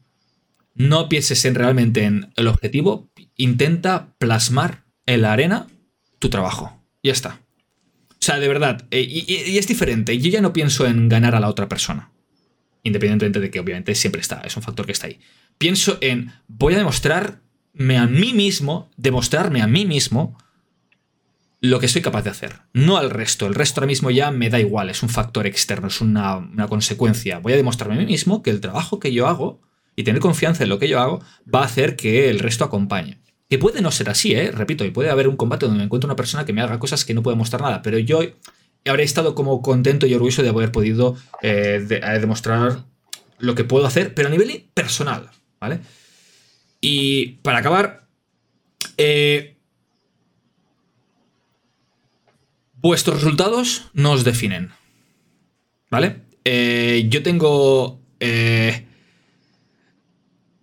no 0.75 1.11
pienses 1.11 1.45
en 1.45 1.55
realmente 1.55 2.05
en 2.05 2.33
el 2.37 2.49
objetivo, 2.49 3.11
intenta 3.37 4.15
plasmar 4.17 4.85
en 5.05 5.21
la 5.21 5.35
arena 5.35 5.67
tu 6.19 6.31
trabajo. 6.31 6.83
Ya 7.03 7.13
está. 7.13 7.41
O 8.21 8.25
sea, 8.25 8.39
de 8.39 8.49
verdad, 8.49 8.87
eh, 8.91 9.01
y, 9.01 9.57
es 9.57 9.67
diferente. 9.67 10.19
Yo 10.19 10.31
ya 10.31 10.43
no 10.43 10.53
pienso 10.53 10.87
en 10.87 11.09
ganar 11.09 11.35
a 11.35 11.41
la 11.41 11.49
otra 11.49 11.69
persona. 11.69 12.11
Independientemente 12.83 13.41
de 13.41 13.51
que 13.51 13.61
obviamente 13.61 13.95
siempre 13.95 14.21
está, 14.21 14.43
es 14.45 14.57
un 14.57 14.63
factor 14.63 14.85
que 14.85 14.93
está 14.93 15.07
ahí. 15.07 15.21
Pienso 15.57 15.97
en, 16.03 16.33
voy 16.47 16.75
a 16.75 16.79
demostrarme 16.79 17.97
a 17.97 18.07
mí 18.07 18.35
mismo, 18.35 18.91
demostrarme 18.97 19.63
a 19.63 19.67
mí 19.67 19.87
mismo 19.87 20.37
lo 21.63 21.79
que 21.79 21.89
soy 21.89 22.01
capaz 22.03 22.23
de 22.23 22.31
hacer, 22.31 22.61
no 22.73 22.97
al 22.97 23.11
resto. 23.11 23.47
El 23.47 23.55
resto 23.55 23.81
ahora 23.81 23.87
mismo 23.87 24.11
ya 24.11 24.31
me 24.31 24.51
da 24.51 24.61
igual, 24.61 24.91
es 24.91 25.03
un 25.03 25.09
factor 25.09 25.47
externo, 25.47 25.89
es 25.89 26.01
una, 26.01 26.37
una, 26.37 26.69
consecuencia. 26.69 27.39
Voy 27.39 27.55
a 27.55 27.57
demostrarme 27.57 27.97
a 27.97 27.99
mí 27.99 28.07
mismo 28.07 28.43
que 28.43 28.51
el 28.51 28.61
trabajo 28.61 28.99
que 28.99 29.13
yo 29.13 29.29
hago 29.29 29.61
y 29.97 30.05
tener 30.05 30.21
confianza 30.21 30.63
en 30.63 30.71
lo 30.71 30.79
que 30.79 30.89
yo 30.89 31.01
hago 31.01 31.23
va 31.53 31.61
a 31.61 31.67
hacer 31.67 31.97
que 31.97 32.31
el 32.31 32.39
resto 32.39 32.65
acompañe. 32.65 33.19
Que 33.51 33.59
puede 33.59 33.83
no 33.83 33.91
ser 33.91 34.09
así, 34.09 34.33
¿eh? 34.33 34.53
repito, 34.53 34.85
y 34.85 34.93
puede 34.93 35.11
haber 35.11 35.27
un 35.27 35.37
combate 35.37 35.67
donde 35.67 35.79
me 35.79 35.85
encuentre 35.85 36.07
una 36.07 36.15
persona 36.15 36.45
que 36.45 36.53
me 36.53 36.63
haga 36.63 36.79
cosas 36.79 37.05
que 37.05 37.15
no 37.15 37.23
puede 37.25 37.37
mostrar 37.37 37.61
nada, 37.61 37.83
pero 37.83 37.99
yo 37.99 38.21
habré 38.87 39.03
estado 39.03 39.35
como 39.35 39.61
contento 39.61 40.07
y 40.07 40.15
orgulloso 40.15 40.45
de 40.45 40.51
haber 40.51 40.71
podido 40.71 41.17
eh, 41.43 41.85
demostrar 42.21 42.85
lo 43.39 43.57
que 43.57 43.65
puedo 43.65 43.87
hacer, 43.87 44.15
pero 44.15 44.29
a 44.29 44.31
nivel 44.31 44.69
personal, 44.73 45.31
¿vale? 45.59 45.81
Y 46.81 47.39
para 47.43 47.59
acabar, 47.59 48.07
eh, 48.97 49.57
vuestros 52.75 53.17
resultados 53.17 53.91
no 53.95 54.13
os 54.13 54.23
definen, 54.23 54.71
¿vale? 55.91 56.21
Eh, 56.45 57.07
yo 57.09 57.25
tengo 57.25 58.01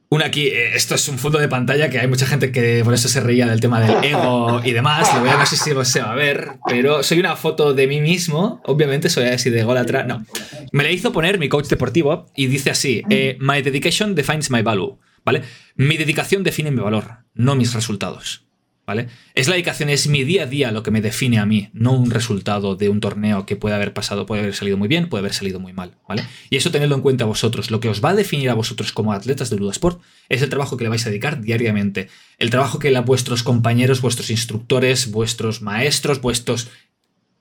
una 0.10 0.26
aquí, 0.26 0.48
eh, 0.48 0.76
esto 0.76 0.96
es 0.96 1.08
un 1.10 1.18
fondo 1.18 1.38
de 1.38 1.50
pantalla 1.50 1.90
que 1.90 2.00
hay 2.00 2.08
mucha 2.08 2.26
gente 2.26 2.52
que 2.52 2.82
por 2.84 2.94
eso 2.94 3.10
se 3.10 3.20
reía 3.20 3.46
del 3.46 3.60
tema 3.60 3.82
del 3.82 4.04
ego 4.04 4.62
y 4.64 4.72
demás. 4.72 5.14
Lo 5.14 5.20
voy 5.20 5.30
a 5.30 5.36
ver 5.36 5.48
si 5.48 5.58
se 5.58 5.74
va 5.74 6.12
a 6.12 6.16
ver, 6.16 6.52
pero 6.66 7.04
soy 7.04 7.20
una 7.20 7.36
foto 7.36 7.74
de 7.74 7.88
mí 7.88 8.00
mismo. 8.00 8.62
Obviamente 8.66 9.10
soy 9.10 9.26
así 9.26 9.50
de 9.50 9.64
golatra. 9.64 10.04
No. 10.04 10.26
Me 10.72 10.84
la 10.84 10.92
hizo 10.92 11.12
poner 11.12 11.40
mi 11.40 11.50
coach 11.50 11.68
deportivo 11.68 12.28
y 12.36 12.48
dice 12.48 12.70
así: 12.70 13.04
eh, 13.10 13.38
My 13.42 13.62
dedication 13.62 14.16
defines 14.16 14.50
my 14.50 14.62
value. 14.62 14.98
¿Vale? 15.26 15.42
Mi 15.76 15.98
dedicación 15.98 16.44
define 16.44 16.72
mi 16.72 16.80
valor, 16.80 17.26
no 17.34 17.56
mis 17.56 17.74
resultados. 17.74 18.47
¿Vale? 18.88 19.10
Es 19.36 19.50
la 19.50 19.56
dedicación, 19.56 19.90
es 19.90 20.08
mi 20.08 20.24
día 20.24 20.44
a 20.44 20.46
día 20.46 20.72
lo 20.72 20.82
que 20.82 20.92
me 20.92 21.02
define 21.02 21.40
a 21.40 21.46
mí, 21.46 21.70
no 21.74 21.92
un 21.92 22.10
resultado 22.10 22.78
de 22.78 22.88
un 22.88 23.02
torneo 23.02 23.46
que 23.46 23.58
puede 23.58 23.76
haber 23.76 23.94
pasado, 23.94 24.26
puede 24.26 24.42
haber 24.42 24.56
salido 24.56 24.78
muy 24.78 24.88
bien, 24.88 25.10
puede 25.10 25.20
haber 25.20 25.34
salido 25.34 25.60
muy 25.60 25.74
mal, 25.74 25.96
¿vale? 26.08 26.24
Y 26.50 26.56
eso 26.56 26.72
tenedlo 26.72 26.96
en 26.96 27.02
cuenta 27.02 27.26
vosotros. 27.26 27.70
Lo 27.70 27.82
que 27.82 27.90
os 27.90 28.04
va 28.04 28.12
a 28.12 28.16
definir 28.16 28.50
a 28.50 28.54
vosotros 28.54 28.94
como 28.94 29.12
atletas 29.12 29.50
de 29.50 29.58
Ludosport 29.58 30.02
es 30.30 30.42
el 30.42 30.50
trabajo 30.50 30.78
que 30.78 30.86
le 30.86 30.90
vais 30.90 31.06
a 31.06 31.10
dedicar 31.10 31.42
diariamente, 31.42 32.08
el 32.40 32.50
trabajo 32.50 32.80
que 32.80 32.98
vuestros 33.02 33.44
compañeros, 33.44 34.02
vuestros 34.02 34.30
instructores, 34.30 35.12
vuestros 35.12 35.62
maestros, 35.62 36.22
vuestros 36.22 36.70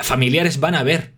familiares 0.01 0.59
van 0.59 0.75
a 0.75 0.83
ver. 0.83 1.15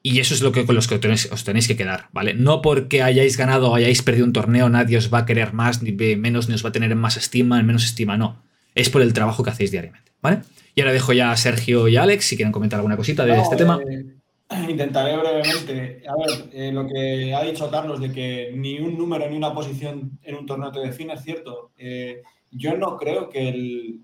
Y 0.00 0.20
eso 0.20 0.32
es 0.32 0.40
lo 0.40 0.52
que 0.52 0.64
con 0.64 0.76
los 0.76 0.86
que 0.86 0.94
os 0.94 1.44
tenéis, 1.44 1.66
que 1.66 1.76
quedar, 1.76 2.08
¿vale? 2.12 2.32
No 2.32 2.62
porque 2.62 3.02
hayáis 3.02 3.36
ganado 3.36 3.72
o 3.72 3.74
hayáis 3.74 4.02
perdido 4.02 4.24
un 4.24 4.32
torneo, 4.32 4.68
nadie 4.68 4.96
os 4.96 5.12
va 5.12 5.18
a 5.18 5.26
querer 5.26 5.52
más, 5.52 5.82
ni 5.82 5.92
menos, 5.92 6.48
ni 6.48 6.54
os 6.54 6.64
va 6.64 6.68
a 6.68 6.72
tener 6.72 6.92
en 6.92 6.98
más 6.98 7.16
estima, 7.16 7.58
en 7.58 7.66
menos 7.66 7.84
estima, 7.84 8.16
no 8.16 8.47
es 8.78 8.90
por 8.90 9.02
el 9.02 9.12
trabajo 9.12 9.42
que 9.42 9.50
hacéis 9.50 9.72
diariamente, 9.72 10.12
¿vale? 10.22 10.42
Y 10.74 10.80
ahora 10.80 10.92
dejo 10.92 11.12
ya 11.12 11.32
a 11.32 11.36
Sergio 11.36 11.88
y 11.88 11.96
a 11.96 12.04
Alex 12.04 12.26
si 12.26 12.36
quieren 12.36 12.52
comentar 12.52 12.78
alguna 12.78 12.96
cosita 12.96 13.26
de 13.26 13.36
este 13.36 13.56
tema. 13.56 13.80
Eh, 13.82 14.06
intentaré 14.70 15.16
brevemente. 15.16 16.04
A 16.08 16.14
ver, 16.16 16.48
eh, 16.52 16.70
lo 16.70 16.86
que 16.86 17.34
ha 17.34 17.42
dicho 17.42 17.68
Carlos 17.68 18.00
de 18.00 18.12
que 18.12 18.52
ni 18.54 18.78
un 18.78 18.96
número 18.96 19.28
ni 19.28 19.36
una 19.36 19.52
posición 19.52 20.16
en 20.22 20.36
un 20.36 20.46
torneo 20.46 20.70
te 20.70 20.78
define 20.78 21.14
es 21.14 21.22
cierto. 21.22 21.72
Eh, 21.76 22.22
yo 22.52 22.76
no 22.76 22.96
creo 22.96 23.28
que 23.28 23.48
el, 23.48 24.00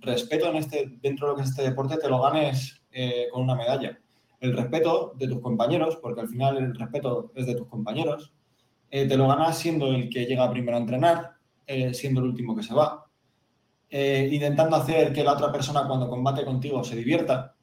respeto 0.00 0.48
en 0.48 0.56
este, 0.56 0.90
dentro 1.00 1.28
de 1.28 1.32
lo 1.32 1.36
que 1.36 1.42
es 1.44 1.50
este 1.50 1.62
deporte 1.62 1.96
te 1.96 2.08
lo 2.08 2.20
ganes 2.20 2.82
con 3.32 3.42
una 3.44 3.54
medalla. 3.54 3.98
El 4.40 4.56
respeto 4.56 5.14
de 5.16 5.28
tus 5.28 5.40
compañeros, 5.40 5.96
porque 6.02 6.22
al 6.22 6.28
final 6.28 6.58
el 6.58 6.74
respeto 6.74 7.30
es 7.36 7.46
de 7.46 7.54
tus 7.54 7.68
compañeros, 7.68 8.32
te 8.90 9.16
lo 9.16 9.28
ganas 9.28 9.56
siendo 9.56 9.94
el 9.94 10.10
que 10.10 10.26
llega 10.26 10.50
primero 10.50 10.76
a 10.76 10.80
entrenar, 10.80 11.30
siendo 11.92 12.20
el 12.20 12.26
último 12.26 12.56
que 12.56 12.64
se 12.64 12.74
va, 12.74 13.06
eh, 13.90 14.28
intentando 14.30 14.76
hacer 14.76 15.12
que 15.12 15.24
la 15.24 15.32
otra 15.32 15.50
persona 15.50 15.84
cuando 15.86 16.08
combate 16.08 16.44
contigo 16.44 16.84
se 16.84 16.94
divierta, 16.94 17.56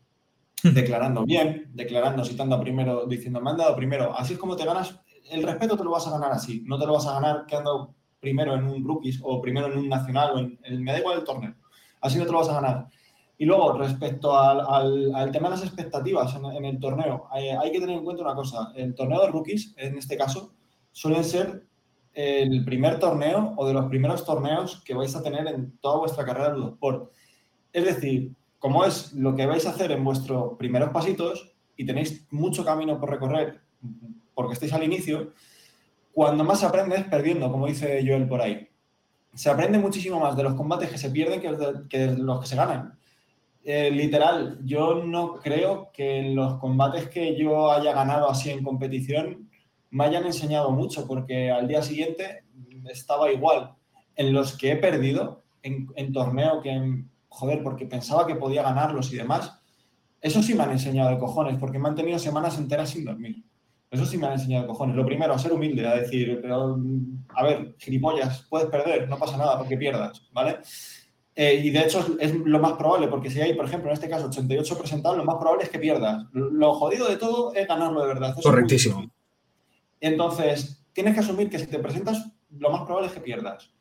declarando 0.62 1.24
bien, 1.24 1.72
declarando 1.74 2.24
dado 2.24 2.60
primero, 2.62 3.06
diciendo 3.06 3.40
me 3.40 3.52
han 3.52 3.58
dado 3.58 3.76
primero. 3.76 4.14
Así 4.14 4.34
es 4.34 4.40
como 4.40 4.56
te 4.58 4.66
ganas, 4.66 4.99
el 5.32 5.44
respeto 5.44 5.78
te 5.78 5.84
lo 5.86 5.91
vas 5.91 6.06
a 6.08 6.12
ganar 6.12 6.34
así, 6.34 6.64
no 6.66 6.78
te 6.78 6.86
lo 6.86 6.94
vas 6.94 7.08
a 7.08 7.14
ganar 7.14 7.45
quedando 7.45 7.95
primero 8.20 8.56
en 8.56 8.66
un 8.66 8.84
rookies 8.84 9.22
o 9.24 9.41
primero 9.41 9.68
en 9.68 9.78
un 9.78 9.88
nacional 9.88 10.36
o 10.36 10.40
en, 10.40 10.84
me 10.84 10.91
da 10.91 10.99
igual 10.99 11.20
el 11.20 11.24
torneo. 11.24 11.56
Así 12.02 12.18
no 12.18 12.26
te 12.26 12.32
lo 12.32 12.40
vas 12.40 12.49
a 12.49 12.62
ganar. 12.62 12.88
Y 13.38 13.45
luego, 13.45 13.74
respecto 13.74 14.38
al, 14.38 15.32
tema 15.32 15.49
de 15.49 15.56
las 15.56 15.64
expectativas 15.64 16.36
en, 16.36 16.66
el 16.66 16.80
torneo, 16.80 17.28
hay, 17.32 17.49
hay, 17.49 17.72
que 17.72 17.80
tener 17.80 17.98
en 17.98 18.04
cuenta 18.04 18.24
una 18.24 18.34
cosa. 18.34 18.74
El 18.76 18.95
torneo 18.95 19.22
de 19.22 19.28
rookies, 19.28 19.76
en 19.78 19.98
este 19.98 20.18
caso, 20.18 20.54
suelen 20.91 21.24
ser 21.24 21.68
el 22.18 22.65
primer 22.65 22.98
torneo 22.98 23.53
o 23.57 23.68
de 23.68 23.73
los 23.73 23.85
primeros 23.85 24.26
torneos 24.26 24.81
que 24.84 24.95
vais 24.95 25.15
a 25.15 25.22
tener 25.22 25.45
en 25.48 25.77
toda 25.77 25.99
vuestra 25.99 26.26
carrera 26.26 26.49
de 26.49 26.57
Ludosport. 26.57 27.11
Es 27.72 27.85
decir, 27.85 28.31
como 28.57 28.84
es 28.85 29.14
lo 29.14 29.35
que 29.35 29.45
vais 29.45 29.68
a 29.68 29.69
hacer 29.69 29.91
en 29.91 30.03
vuestros 30.03 30.57
primeros 30.57 30.89
pasitos 30.89 31.53
y 31.76 31.85
tenéis 31.85 32.26
mucho 32.31 32.65
camino 32.65 32.99
por 32.99 33.11
recorrer 33.11 33.61
porque 34.34 34.53
estáis 34.53 34.73
al 34.73 34.84
inicio, 34.84 35.34
cuando 36.11 36.44
más 36.44 36.64
aprendes 36.64 37.03
perdiendo, 37.06 37.52
como 37.52 37.68
dice 37.68 38.03
Joel 38.03 38.27
por 38.27 38.41
ahí. 38.41 38.68
Se 39.35 39.52
aprende 39.52 39.77
muchísimo 39.77 40.19
más 40.19 40.35
de 40.35 40.41
los 40.41 40.56
combates 40.56 40.89
que 40.89 40.98
se 40.98 41.11
pierden 41.11 41.39
que 41.39 41.99
de, 41.99 42.18
los 42.18 42.41
que 42.41 42.48
se 42.48 42.56
ganan. 42.56 42.98
Eh, 43.64 43.91
literal, 43.91 44.60
yo 44.64 45.03
no 45.03 45.35
creo 45.35 45.91
que 45.94 46.31
los 46.34 46.60
combates 46.60 47.10
que 47.10 47.35
yo 47.38 47.72
haya 47.72 47.94
ganado 47.94 48.27
así 48.27 48.49
en 48.49 48.64
competición 48.64 49.47
me 49.90 50.06
hayan 50.06 50.26
enseñado 50.26 50.72
mucho, 50.72 51.08
porque 51.08 51.52
al 51.52 51.68
día 51.68 51.82
siguiente 51.82 52.44
estaba 52.90 53.32
igual. 53.32 53.74
En 54.16 54.34
los 54.34 54.58
que 54.58 54.72
he 54.72 54.76
perdido, 54.78 55.44
en, 55.62 56.14
torneo 56.14 56.62
que, 56.62 57.04
joder, 57.30 57.64
porque 57.64 57.86
pensaba 57.86 58.26
que 58.26 58.36
podía 58.36 58.64
ganarlos 58.64 59.12
y 59.14 59.18
demás, 59.18 59.60
eso 60.22 60.42
sí 60.42 60.56
me 60.56 60.64
han 60.64 60.72
enseñado 60.72 61.12
de 61.12 61.20
cojones, 61.20 61.58
porque 61.60 61.80
me 61.80 61.90
han 61.90 61.96
tenido 61.96 62.18
semanas 62.18 62.58
enteras 62.58 62.90
sin 62.90 63.06
dormir. 63.06 63.44
Eso 63.90 64.06
sí 64.06 64.18
me 64.18 64.28
han 64.28 64.34
enseñado 64.34 64.64
de 64.64 64.70
cojones. 64.70 64.96
Lo 64.96 65.06
primero, 65.06 65.34
a 65.34 65.40
ser 65.40 65.54
humilde, 65.54 65.88
a 65.88 65.96
decir, 65.96 66.40
pero, 66.42 66.78
a 67.30 67.44
ver, 67.44 67.76
gilipollas, 67.78 68.46
puedes 68.50 68.70
perder, 68.70 69.08
no 69.08 69.18
pasa 69.18 69.38
nada 69.38 69.58
porque 69.58 69.78
pierdas, 69.78 70.28
¿vale? 70.34 70.58
Eh, 71.40 71.62
y 71.64 71.70
de 71.70 71.82
hecho 71.82 72.18
es, 72.20 72.34
lo 72.34 72.60
más 72.60 72.74
probable, 72.74 73.08
porque 73.08 73.30
si 73.30 73.40
hay, 73.40 73.54
por 73.54 73.66
ejemplo, 73.66 73.90
en 73.90 73.94
este 73.94 74.10
caso 74.10 74.26
88 74.26 74.78
presentados, 74.78 75.18
lo 75.18 75.24
más 75.24 75.36
probable 75.36 75.66
es 75.66 75.70
que 75.70 75.78
pierdas. 75.78 76.26
Lo 76.32 76.74
jodido 76.74 77.08
de 77.08 77.18
todo 77.18 77.54
es 77.54 77.68
ganarlo 77.68 78.02
de 78.02 78.08
verdad. 78.08 78.36
Correctísimo. 78.42 79.08
Entonces, 79.99 80.86
tienes 80.94 81.14
que 81.14 81.19
asumir 81.19 81.49
que 81.49 81.60
si 81.60 81.68
te 81.68 81.80
presentas, 81.80 82.32
lo 82.49 82.69
más 82.69 82.84
probable 82.84 83.07
es 83.07 83.14
que 83.14 83.22
pierdas. 83.22 83.72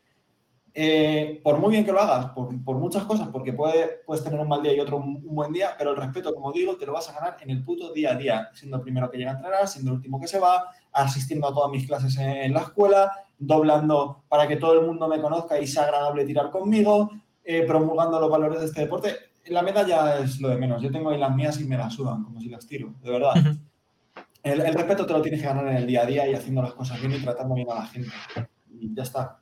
Eh, 0.78 1.40
por 1.42 1.58
muy 1.58 1.70
bien 1.70 1.86
que 1.86 1.92
lo 1.92 2.00
hagas, 2.00 2.32
por, 2.32 2.52
muchas 2.76 3.04
cosas, 3.04 3.28
porque 3.28 3.54
puede, 3.54 4.02
puedes 4.04 4.22
tener 4.22 4.38
un 4.38 4.46
mal 4.46 4.62
día 4.62 4.74
y 4.74 4.80
otro 4.80 4.98
un, 4.98 5.24
buen 5.24 5.50
día, 5.50 5.70
pero 5.78 5.92
el 5.92 5.96
respeto, 5.96 6.34
como 6.34 6.52
digo, 6.52 6.76
te 6.76 6.84
lo 6.84 6.92
vas 6.92 7.08
a 7.08 7.14
ganar 7.14 7.38
en 7.40 7.48
el 7.48 7.64
puto 7.64 7.94
día 7.94 8.10
a 8.12 8.14
día, 8.14 8.50
siendo 8.52 8.76
el 8.76 8.82
primero 8.82 9.10
que 9.10 9.16
llega 9.16 9.30
a 9.30 9.36
entrenar, 9.36 9.66
siendo 9.66 9.92
el 9.92 9.96
último 9.96 10.20
que 10.20 10.28
se 10.28 10.38
va, 10.38 10.66
asistiendo 10.92 11.48
a 11.48 11.54
todas 11.54 11.70
mis 11.70 11.86
clases 11.86 12.18
en, 12.18 12.52
la 12.52 12.60
escuela, 12.60 13.10
doblando 13.38 14.24
para 14.28 14.46
que 14.46 14.56
todo 14.56 14.78
el 14.78 14.86
mundo 14.86 15.08
me 15.08 15.18
conozca 15.18 15.58
y 15.58 15.66
sea 15.66 15.84
agradable 15.84 16.26
tirar 16.26 16.50
conmigo, 16.50 17.10
eh, 17.42 17.62
promulgando 17.62 18.20
los 18.20 18.30
valores 18.30 18.60
de 18.60 18.66
este 18.66 18.82
deporte. 18.82 19.16
La 19.46 19.62
medalla 19.62 20.18
es 20.18 20.42
lo 20.42 20.50
de 20.50 20.58
menos. 20.58 20.82
Yo 20.82 20.90
tengo 20.90 21.08
ahí 21.08 21.18
las 21.18 21.34
mías 21.34 21.58
y 21.58 21.64
me 21.64 21.78
las 21.78 21.94
sudan, 21.94 22.22
como 22.22 22.38
si 22.38 22.50
las 22.50 22.66
tiro, 22.66 22.92
de 23.02 23.10
verdad. 23.10 23.32
El, 24.46 24.74
respeto 24.74 25.04
te 25.04 25.12
lo 25.12 25.20
tienes 25.20 25.40
que 25.40 25.46
ganar 25.46 25.66
en 25.66 25.76
el 25.76 25.86
día 25.86 26.02
a 26.02 26.06
día 26.06 26.28
y 26.28 26.34
haciendo 26.34 26.62
las 26.62 26.72
cosas 26.72 27.00
bien 27.00 27.12
y 27.12 27.18
tratando 27.18 27.54
bien 27.56 27.68
a 27.68 27.74
la 27.74 27.86
gente. 27.86 28.12
Y 28.80 28.94
ya 28.94 29.02
está. 29.02 29.40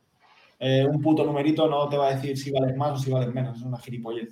Eh, 0.58 0.86
un 0.88 1.02
puto 1.02 1.24
numerito 1.24 1.68
no 1.68 1.86
te 1.90 1.98
va 1.98 2.08
a 2.08 2.14
decir 2.14 2.38
si 2.38 2.50
vales 2.50 2.74
más 2.74 2.92
o 2.92 2.96
si 2.96 3.10
vales 3.10 3.32
menos. 3.34 3.58
Es 3.58 3.64
una 3.64 3.78
gilipollez. 3.78 4.30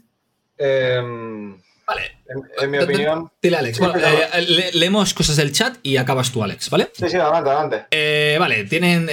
Em, 0.56 1.58
vale. 1.86 2.02
En, 2.62 2.70
mi 2.70 2.78
opinión. 2.78 3.30
Dile, 3.42 3.58
Alex. 3.58 3.80
Eh, 3.82 4.70
leemos 4.72 5.12
cosas 5.12 5.36
del 5.36 5.52
chat 5.52 5.76
y 5.82 5.98
acabas 5.98 6.32
tú, 6.32 6.42
Alex, 6.42 6.70
¿vale? 6.70 6.88
Sí, 6.94 7.06
sí, 7.06 7.16
adelante, 7.18 7.50
adelante. 7.50 7.86
Eh, 7.90 8.38
vale, 8.40 8.64
tienen. 8.64 9.10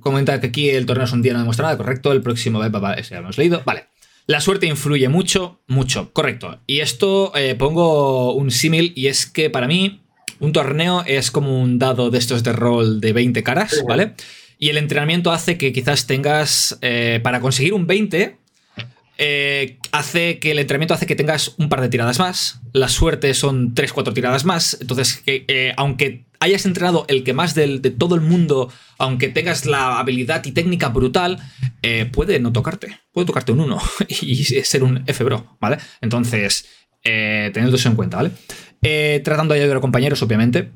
comentar 0.00 0.40
que 0.40 0.46
aquí 0.46 0.70
el 0.70 0.86
torneo 0.86 1.04
es 1.04 1.12
un 1.12 1.20
día, 1.20 1.34
no 1.34 1.40
demuestra 1.40 1.66
nada, 1.66 1.76
correcto. 1.76 2.12
El 2.12 2.22
próximo, 2.22 2.58
vale, 2.58 3.00
ese 3.00 3.10
ya 3.10 3.16
lo 3.16 3.24
hemos 3.24 3.36
leído. 3.36 3.60
Vale. 3.66 3.88
La 4.26 4.40
suerte 4.40 4.66
influye 4.66 5.10
mucho, 5.10 5.60
mucho, 5.66 6.10
correcto. 6.14 6.60
Y 6.66 6.80
esto 6.80 7.34
pongo 7.58 8.32
un 8.32 8.50
símil 8.50 8.94
y 8.96 9.08
es 9.08 9.26
que 9.26 9.50
para 9.50 9.66
mí 9.66 10.01
un 10.40 10.52
torneo 10.52 11.04
es 11.06 11.30
como 11.30 11.60
un 11.60 11.78
dado 11.78 12.10
de 12.10 12.18
estos 12.18 12.42
de 12.42 12.52
rol 12.52 13.00
de 13.00 13.12
20 13.12 13.42
caras, 13.42 13.82
¿vale? 13.86 14.14
Y 14.58 14.68
el 14.68 14.76
entrenamiento 14.76 15.32
hace 15.32 15.58
que 15.58 15.72
quizás 15.72 16.06
tengas, 16.06 16.78
eh, 16.82 17.20
para 17.22 17.40
conseguir 17.40 17.74
un 17.74 17.86
20, 17.86 18.38
eh, 19.24 19.78
hace 19.92 20.40
que 20.40 20.50
el 20.50 20.58
entrenamiento 20.58 20.94
hace 20.94 21.06
que 21.06 21.14
tengas 21.14 21.54
un 21.58 21.68
par 21.68 21.80
de 21.80 21.88
tiradas 21.88 22.18
más. 22.18 22.60
La 22.72 22.88
suerte 22.88 23.34
son 23.34 23.72
3-4 23.72 24.12
tiradas 24.14 24.44
más. 24.44 24.78
Entonces, 24.80 25.22
eh, 25.26 25.72
aunque 25.76 26.24
hayas 26.40 26.66
entrenado 26.66 27.04
el 27.08 27.22
que 27.22 27.32
más 27.32 27.54
de 27.54 27.78
todo 27.78 28.16
el 28.16 28.20
mundo, 28.20 28.72
aunque 28.98 29.28
tengas 29.28 29.64
la 29.64 30.00
habilidad 30.00 30.44
y 30.44 30.50
técnica 30.50 30.88
brutal, 30.88 31.38
eh, 31.82 32.08
puede 32.10 32.40
no 32.40 32.52
tocarte. 32.52 32.98
Puede 33.12 33.26
tocarte 33.26 33.52
un 33.52 33.60
1 33.60 33.80
y 34.08 34.44
ser 34.44 34.82
un 34.82 35.04
F-Bro, 35.06 35.56
¿vale? 35.60 35.78
Entonces, 36.00 36.66
tenedlo 37.02 37.76
eso 37.76 37.88
en 37.88 37.96
cuenta, 37.96 38.16
¿vale? 38.16 38.32
Tratando 39.24 39.54
de 39.54 39.60
ayudar 39.60 39.78
a 39.78 39.80
compañeros, 39.80 40.22
obviamente. 40.22 40.70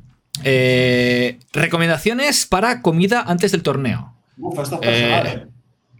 recomendaciones 1.53 2.47
para 2.47 2.83
comida 2.83 3.25
antes 3.27 3.53
del 3.53 3.63
torneo. 3.63 4.15
Uf, 4.39 4.59
esto 4.61 4.77
es 4.77 4.81
personal, 4.81 5.27
¿eh? 5.27 5.47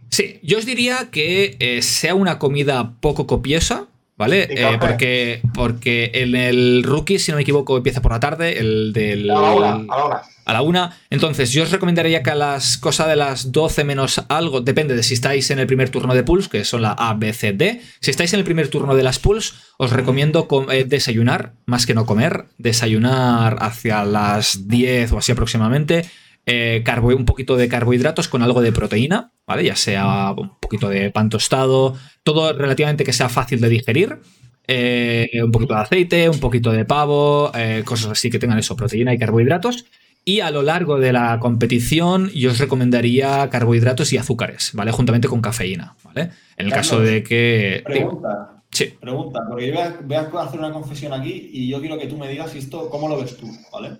Sí, 0.09 0.39
yo 0.41 0.57
os 0.57 0.65
diría 0.65 1.09
que 1.11 1.57
eh, 1.59 1.81
sea 1.81 2.15
una 2.15 2.39
comida 2.39 2.93
poco 3.01 3.27
copiosa, 3.27 3.87
¿vale? 4.17 4.47
Eh, 4.49 4.77
porque, 4.79 5.41
porque 5.53 6.11
en 6.13 6.35
el 6.35 6.83
rookie, 6.83 7.19
si 7.19 7.31
no 7.31 7.37
me 7.37 7.43
equivoco, 7.43 7.77
empieza 7.77 8.01
por 8.01 8.11
la 8.11 8.19
tarde, 8.19 8.59
el 8.59 8.91
del... 8.91 9.29
A 9.29 9.41
la 9.41 9.51
una, 9.51 9.69
a 9.69 9.97
la 9.97 10.05
una. 10.05 10.21
A 10.45 10.53
la 10.53 10.61
una. 10.61 10.97
Entonces, 11.09 11.51
yo 11.51 11.63
os 11.63 11.71
recomendaría 11.71 12.23
que 12.23 12.31
a 12.31 12.35
las 12.35 12.77
cosas 12.77 13.07
de 13.07 13.17
las 13.17 13.51
12 13.51 13.83
menos 13.83 14.23
algo, 14.29 14.61
depende 14.61 14.95
de 14.95 15.03
si 15.03 15.13
estáis 15.13 15.51
en 15.51 15.59
el 15.59 15.67
primer 15.67 15.89
turno 15.89 16.13
de 16.13 16.23
Pulse, 16.23 16.49
que 16.49 16.65
son 16.65 16.81
la 16.81 16.93
A, 16.93 17.13
B, 17.13 17.33
C, 17.33 17.51
D. 17.51 17.81
Si 17.99 18.11
estáis 18.11 18.33
en 18.33 18.39
el 18.39 18.45
primer 18.45 18.69
turno 18.69 18.95
de 18.95 19.03
las 19.03 19.19
Pulse, 19.19 19.53
os 19.77 19.91
recomiendo 19.91 20.47
eh, 20.71 20.85
desayunar, 20.85 21.53
más 21.65 21.85
que 21.85 21.93
no 21.93 22.05
comer, 22.05 22.45
desayunar 22.57 23.57
hacia 23.59 24.05
las 24.05 24.67
10 24.67 25.11
o 25.11 25.17
así 25.17 25.33
aproximadamente 25.33 26.09
eh, 26.49 26.81
un 27.01 27.25
poquito 27.25 27.57
de 27.57 27.67
carbohidratos 27.67 28.29
con 28.29 28.41
algo 28.41 28.61
de 28.61 28.71
proteína, 28.71 29.33
¿vale? 29.45 29.65
Ya 29.65 29.75
sea 29.75 30.31
un 30.31 30.57
poquito 30.61 30.87
de 30.87 31.11
pan 31.11 31.29
tostado, 31.29 31.95
todo 32.23 32.53
relativamente 32.53 33.03
que 33.03 33.11
sea 33.11 33.27
fácil 33.27 33.59
de 33.59 33.67
digerir. 33.67 34.19
Eh, 34.65 35.29
un 35.43 35.51
poquito 35.51 35.73
de 35.73 35.81
aceite, 35.81 36.29
un 36.29 36.39
poquito 36.39 36.71
de 36.71 36.85
pavo, 36.85 37.51
eh, 37.53 37.83
cosas 37.85 38.11
así 38.11 38.29
que 38.29 38.39
tengan 38.39 38.57
eso, 38.57 38.77
proteína 38.77 39.13
y 39.13 39.17
carbohidratos. 39.17 39.85
Y 40.23 40.39
a 40.39 40.49
lo 40.49 40.61
largo 40.61 40.99
de 40.99 41.11
la 41.11 41.37
competición, 41.39 42.29
yo 42.31 42.51
os 42.51 42.59
recomendaría 42.59 43.49
carbohidratos 43.49 44.11
y 44.13 44.17
azúcares, 44.17 44.71
¿vale? 44.73 44.91
Juntamente 44.91 45.27
con 45.27 45.41
cafeína, 45.41 45.95
¿vale? 46.03 46.31
En 46.55 46.67
el 46.67 46.71
caso 46.71 47.01
de 47.01 47.23
que. 47.23 47.81
Pregunta. 47.85 48.63
Sí. 48.71 48.93
Pregunta, 48.99 49.41
porque 49.47 49.67
yo 49.67 49.73
voy 49.73 49.81
a, 49.81 49.97
voy 50.01 50.15
a, 50.15 50.43
hacer 50.43 50.59
una 50.59 50.71
confesión 50.71 51.13
aquí 51.13 51.49
y 51.51 51.69
yo 51.69 51.79
quiero 51.79 51.97
que 51.97 52.07
tú 52.07 52.17
me 52.17 52.27
digas 52.29 52.53
esto, 52.55 52.89
¿cómo 52.89 53.07
lo 53.09 53.19
ves 53.21 53.37
tú? 53.37 53.47
¿Vale? 53.71 53.97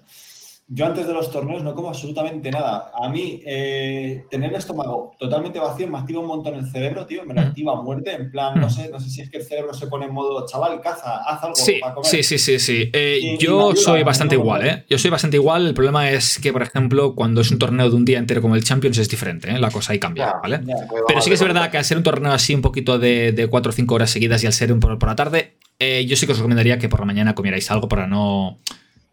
Yo 0.69 0.85
antes 0.85 1.07
de 1.07 1.13
los 1.13 1.31
torneos 1.31 1.63
no 1.63 1.73
como 1.73 1.87
absolutamente 1.87 2.51
nada. 2.51 2.91
A 2.93 3.07
mí, 3.07 3.41
eh, 3.45 4.25
tener 4.29 4.49
el 4.49 4.57
estómago 4.57 5.13
totalmente 5.17 5.59
vacío 5.59 5.87
me 5.87 5.97
activa 5.97 6.19
un 6.19 6.27
montón 6.27 6.55
el 6.55 6.69
cerebro, 6.69 7.05
tío. 7.05 7.23
Me 7.23 7.33
lo 7.33 7.39
activa 7.39 7.71
a 7.71 7.81
muerte. 7.81 8.13
En 8.13 8.29
plan, 8.29 8.59
no 8.59 8.69
sé, 8.69 8.89
no 8.89 8.99
sé 8.99 9.09
si 9.09 9.21
es 9.21 9.29
que 9.29 9.37
el 9.37 9.43
cerebro 9.43 9.73
se 9.73 9.87
pone 9.87 10.07
en 10.07 10.13
modo 10.13 10.45
chaval, 10.45 10.81
caza, 10.81 11.23
haz 11.25 11.41
algo 11.41 11.55
sí, 11.55 11.77
para 11.79 11.93
comer. 11.93 12.09
Sí, 12.09 12.21
sí, 12.21 12.37
sí, 12.37 12.59
sí. 12.59 12.89
Eh, 12.91 13.37
yo 13.39 13.77
soy 13.77 14.03
bastante 14.03 14.35
igual, 14.35 14.67
¿eh? 14.67 14.85
Yo 14.89 14.97
soy 14.97 15.09
bastante 15.09 15.37
igual. 15.37 15.67
El 15.67 15.73
problema 15.73 16.11
es 16.11 16.37
que, 16.37 16.51
por 16.51 16.63
ejemplo, 16.63 17.15
cuando 17.15 17.39
es 17.39 17.49
un 17.49 17.59
torneo 17.59 17.89
de 17.89 17.95
un 17.95 18.03
día 18.03 18.17
entero 18.19 18.41
como 18.41 18.55
el 18.55 18.63
Champions 18.65 18.97
es 18.97 19.07
diferente, 19.07 19.49
¿eh? 19.49 19.59
La 19.59 19.71
cosa 19.71 19.93
ahí 19.93 19.99
cambia, 19.99 20.33
¿vale? 20.43 20.59
Pero 21.07 21.21
sí 21.21 21.29
que 21.29 21.35
es 21.35 21.41
verdad 21.41 21.71
que 21.71 21.77
al 21.77 21.85
ser 21.85 21.95
un 21.95 22.03
torneo 22.03 22.33
así 22.33 22.53
un 22.53 22.61
poquito 22.61 22.99
de, 22.99 23.31
de 23.31 23.47
4 23.47 23.69
o 23.69 23.73
5 23.73 23.95
horas 23.95 24.09
seguidas 24.09 24.43
y 24.43 24.47
al 24.47 24.53
ser 24.53 24.73
un 24.73 24.81
por, 24.81 24.99
por 24.99 25.07
la 25.07 25.15
tarde, 25.15 25.55
eh, 25.79 26.05
yo 26.05 26.17
sí 26.17 26.25
que 26.25 26.33
os 26.33 26.39
recomendaría 26.39 26.77
que 26.77 26.89
por 26.89 26.99
la 26.99 27.05
mañana 27.05 27.35
comierais 27.35 27.71
algo 27.71 27.87
para 27.87 28.05
no 28.05 28.59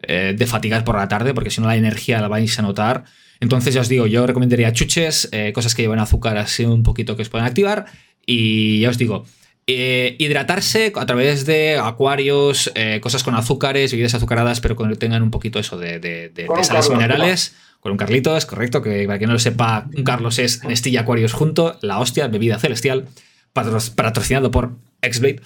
eh, 0.07 0.35
de 0.37 0.47
fatigar 0.47 0.83
por 0.83 0.95
la 0.95 1.07
tarde, 1.07 1.33
porque 1.33 1.49
si 1.49 1.61
no 1.61 1.67
la 1.67 1.75
energía 1.75 2.21
la 2.21 2.27
vais 2.27 2.57
a 2.59 2.61
notar. 2.61 3.05
Entonces 3.39 3.73
ya 3.73 3.81
os 3.81 3.89
digo, 3.89 4.07
yo 4.07 4.25
recomendaría 4.25 4.71
chuches, 4.73 5.29
eh, 5.31 5.51
cosas 5.53 5.75
que 5.75 5.81
llevan 5.81 5.99
azúcar 5.99 6.37
así 6.37 6.65
un 6.65 6.83
poquito 6.83 7.15
que 7.15 7.21
os 7.23 7.29
pueden 7.29 7.45
activar. 7.45 7.85
Y 8.25 8.79
ya 8.79 8.89
os 8.89 8.97
digo, 8.97 9.25
eh, 9.67 10.15
hidratarse 10.19 10.93
a 10.95 11.05
través 11.05 11.45
de 11.45 11.77
acuarios, 11.77 12.71
cosas 13.01 13.23
con 13.23 13.35
azúcares, 13.35 13.91
bebidas 13.91 14.13
azucaradas, 14.15 14.61
pero 14.61 14.75
que 14.75 14.95
tengan 14.95 15.21
un 15.21 15.31
poquito 15.31 15.59
eso 15.59 15.77
de, 15.77 15.99
de, 15.99 16.47
sales 16.63 16.89
minerales. 16.89 17.55
Con 17.79 17.91
un 17.91 17.99
Carlito, 17.99 18.35
es 18.35 18.47
correcto, 18.47 18.81
que 18.81 19.05
para 19.05 19.19
quien 19.19 19.27
no 19.27 19.33
lo 19.33 19.39
sepa, 19.39 19.87
un 19.95 20.03
Carlos 20.03 20.39
es 20.39 20.63
Nestilla 20.63 21.01
Acuarios 21.01 21.33
junto, 21.33 21.77
la 21.83 21.99
hostia, 21.99 22.27
bebida 22.27 22.57
celestial, 22.57 23.05
patrocinado 23.53 24.49
por 24.49 24.77
Xblade. 25.03 25.41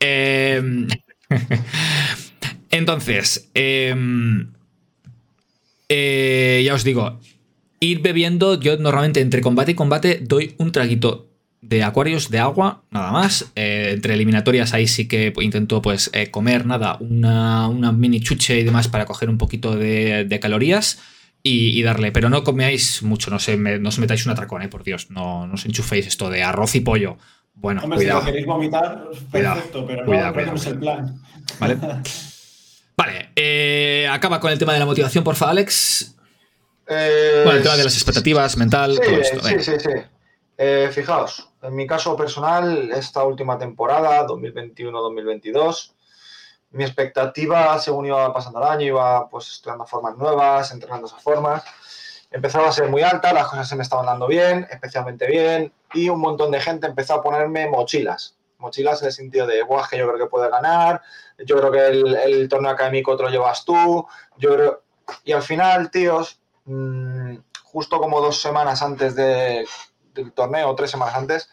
Eh, 0.00 0.88
Entonces, 2.76 3.50
em, 3.54 4.52
eh, 5.88 6.62
ya 6.64 6.74
os 6.74 6.84
digo, 6.84 7.18
ir 7.80 8.00
bebiendo, 8.00 8.60
yo 8.60 8.76
normalmente 8.76 9.20
entre 9.20 9.40
combate 9.40 9.72
y 9.72 9.74
combate 9.74 10.20
doy 10.22 10.54
un 10.58 10.72
traguito 10.72 11.30
de 11.62 11.82
acuarios 11.82 12.30
de 12.30 12.38
agua, 12.38 12.82
nada 12.90 13.12
más. 13.12 13.50
Eh, 13.56 13.92
entre 13.94 14.14
eliminatorias 14.14 14.74
ahí 14.74 14.86
sí 14.86 15.08
que 15.08 15.32
intento 15.40 15.80
pues 15.80 16.10
eh, 16.12 16.30
comer, 16.30 16.66
nada, 16.66 16.98
una, 17.00 17.92
mini 17.92 18.20
chuche 18.20 18.60
y 18.60 18.64
demás 18.64 18.88
para 18.88 19.06
coger 19.06 19.30
un 19.30 19.38
poquito 19.38 19.74
de, 19.74 20.38
calorías 20.40 21.00
y, 21.42 21.80
darle. 21.82 22.12
Pero 22.12 22.28
no 22.28 22.44
comeáis 22.44 23.02
mucho, 23.02 23.30
no, 23.30 23.38
se 23.38 23.56
no 23.56 23.88
os 23.88 23.98
metáis 23.98 24.26
un 24.26 24.32
atracón, 24.32 24.62
eh, 24.62 24.68
por 24.68 24.84
Dios, 24.84 25.10
no, 25.10 25.46
no 25.46 25.54
os 25.54 25.64
enchuféis 25.64 26.06
esto 26.06 26.28
de 26.28 26.42
arroz 26.42 26.74
y 26.74 26.80
pollo. 26.80 27.16
Bueno, 27.54 27.80
cuidado. 27.80 28.20
si 28.20 28.26
queréis 28.26 28.46
vomitar, 28.46 29.04
perfecto, 29.32 29.86
pero 29.86 30.04
no, 30.04 30.54
es 30.54 30.66
el 30.66 30.78
plan. 30.78 31.18
Vale. 31.58 31.78
Vale, 32.96 33.32
eh, 33.36 34.08
acaba 34.10 34.40
con 34.40 34.50
el 34.50 34.58
tema 34.58 34.72
de 34.72 34.78
la 34.78 34.86
motivación, 34.86 35.22
porfa, 35.22 35.50
Alex. 35.50 36.16
Eh, 36.88 37.42
bueno, 37.44 37.58
el 37.58 37.62
tema 37.62 37.76
de 37.76 37.84
las 37.84 37.94
expectativas, 37.94 38.56
mental, 38.56 38.98
todo 38.98 39.16
esto. 39.16 39.40
Sí, 39.40 39.58
sí, 39.60 39.80
sí. 39.80 39.90
Eh, 40.58 40.88
fijaos, 40.90 41.50
en 41.62 41.74
mi 41.74 41.86
caso 41.86 42.16
personal, 42.16 42.90
esta 42.92 43.22
última 43.24 43.58
temporada, 43.58 44.26
2021-2022, 44.26 45.92
mi 46.70 46.84
expectativa, 46.84 47.78
según 47.78 48.06
iba 48.06 48.32
pasando 48.32 48.60
el 48.60 48.68
año, 48.68 48.86
iba 48.86 49.28
pues 49.28 49.50
estudiando 49.50 49.84
formas 49.84 50.16
nuevas, 50.16 50.72
entrenando 50.72 51.06
esas 51.08 51.22
formas, 51.22 51.62
empezaba 52.30 52.68
a 52.68 52.72
ser 52.72 52.88
muy 52.88 53.02
alta, 53.02 53.34
las 53.34 53.48
cosas 53.48 53.68
se 53.68 53.76
me 53.76 53.82
estaban 53.82 54.06
dando 54.06 54.26
bien, 54.26 54.66
especialmente 54.70 55.26
bien, 55.26 55.72
y 55.92 56.08
un 56.08 56.20
montón 56.20 56.50
de 56.50 56.60
gente 56.60 56.86
empezó 56.86 57.14
a 57.14 57.22
ponerme 57.22 57.68
mochilas. 57.68 58.36
Mochilas 58.58 59.02
en 59.02 59.08
el 59.08 59.12
sentido 59.12 59.46
de, 59.46 59.62
guau, 59.62 59.84
que 59.88 59.98
yo 59.98 60.06
creo 60.06 60.18
que 60.18 60.30
puede 60.30 60.48
ganar, 60.48 61.02
yo 61.38 61.56
creo 61.56 61.70
que 61.70 61.86
el, 61.86 62.48
torneo 62.48 62.70
académico 62.70 63.16
te 63.16 63.24
lo 63.24 63.30
llevas 63.30 63.64
tú, 63.64 64.06
yo 64.36 64.54
creo... 64.54 64.82
Y 65.24 65.32
al 65.32 65.42
final, 65.42 65.90
tíos, 65.90 66.40
mm, 66.64 67.36
justo 67.62 68.00
como 68.00 68.20
dos 68.20 68.40
semanas 68.40 68.82
antes 68.82 69.14
del 69.14 69.66
torneo, 70.34 70.74
tres 70.74 70.90
semanas 70.90 71.14
antes, 71.14 71.50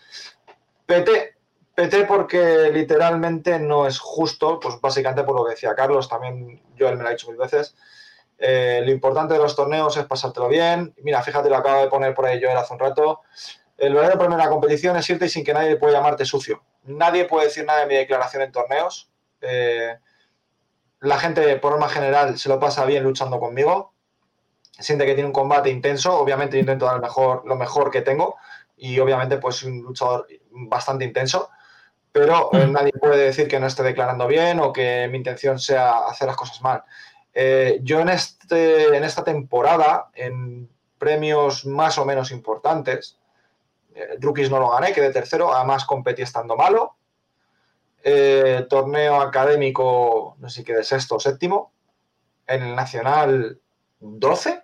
PT, 0.86 1.36
PT 1.76 2.06
porque 2.06 2.72
literalmente 2.72 3.60
no 3.60 3.86
es 3.86 4.00
justo, 4.00 4.60
pues 4.60 4.80
básicamente 4.82 5.24
por 5.24 5.36
lo 5.36 5.46
que 5.46 5.52
decía 5.52 5.76
Carlos, 5.76 6.10
también 6.10 6.62
yo 6.76 6.90
él 6.90 6.98
me 6.98 7.04
lo 7.04 7.10
ha 7.10 7.12
dicho 7.12 7.28
mil 7.28 7.38
veces, 7.38 7.76
eh, 8.46 8.82
lo 8.84 8.92
importante 8.92 9.36
de 9.36 9.40
los 9.40 9.56
torneos 9.56 9.96
es 9.96 10.06
pasártelo 10.06 10.50
bien. 10.50 10.94
Mira, 11.02 11.22
fíjate, 11.22 11.50
lo 11.50 11.56
acabo 11.56 11.82
de 11.82 11.88
poner 11.88 12.14
por 12.14 12.26
ahí 12.26 12.42
yo 12.42 12.52
hace 12.52 12.74
un 12.74 12.80
rato. 12.80 13.22
El 13.78 13.94
verdadero 13.94 14.20
problema 14.20 14.38
de 14.38 14.44
la 14.44 14.50
competición 14.50 14.98
es 14.98 15.10
irte 15.10 15.30
sin 15.30 15.46
que 15.46 15.54
nadie 15.54 15.78
pueda 15.78 15.94
llamarte 15.94 16.26
sucio. 16.26 16.62
Nadie 16.84 17.26
puede 17.26 17.46
decir 17.48 17.66
nada 17.66 17.82
de 17.82 17.88
mi 17.88 17.96
declaración 17.96 18.44
en 18.44 18.52
torneos. 18.52 19.10
Eh, 19.44 19.98
la 21.02 21.20
gente, 21.20 21.58
por 21.58 21.72
norma 21.72 21.90
general, 21.90 22.38
se 22.38 22.50
lo 22.50 22.60
pasa 22.60 22.86
bien 22.86 23.04
luchando 23.04 23.40
conmigo. 23.40 23.94
Siente 24.80 25.06
que 25.06 25.14
tiene 25.14 25.28
un 25.28 25.34
combate 25.34 25.70
intenso. 25.70 26.18
Obviamente, 26.18 26.58
intento 26.58 26.86
dar 26.86 27.02
mejor, 27.02 27.44
lo 27.46 27.56
mejor 27.56 27.92
que 27.92 28.02
tengo. 28.02 28.38
Y 28.78 29.00
obviamente, 29.00 29.38
pues, 29.38 29.64
un 29.64 29.82
luchador 29.82 30.28
bastante 30.52 31.06
intenso. 31.06 31.50
Pero 32.12 32.50
eh, 32.54 32.68
mm. 32.68 32.72
nadie 32.72 32.92
puede 32.94 33.26
decir 33.26 33.48
que 33.48 33.60
no 33.60 33.68
esté 33.68 33.84
declarando 33.84 34.28
bien 34.28 34.60
o 34.60 34.72
que 34.72 35.08
mi 35.10 35.18
intención 35.18 35.60
sea 35.60 36.06
hacer 36.08 36.28
las 36.28 36.38
cosas 36.38 36.62
mal. 36.62 36.84
Eh, 37.34 37.80
yo 37.82 38.00
en, 38.00 38.10
este, 38.10 38.96
en 38.96 39.04
esta 39.04 39.24
temporada, 39.24 40.10
en 40.14 40.70
premios 40.98 41.66
más 41.66 41.98
o 41.98 42.06
menos 42.06 42.32
importantes, 42.32 43.18
rookies 44.20 44.50
no 44.50 44.60
lo 44.60 44.72
gané, 44.72 44.92
quedé 44.92 45.12
tercero, 45.12 45.54
además 45.54 45.86
competí 45.86 46.22
estando 46.22 46.56
malo. 46.56 46.96
Eh, 48.06 48.68
torneo 48.70 49.22
académico, 49.22 50.36
no 50.40 50.50
sé 50.50 50.60
si 50.60 50.64
quedé 50.66 50.84
sexto 50.84 51.16
o 51.16 51.20
séptimo. 51.20 51.72
En 52.46 52.62
el 52.62 52.76
nacional, 52.76 53.60
12. 54.00 54.62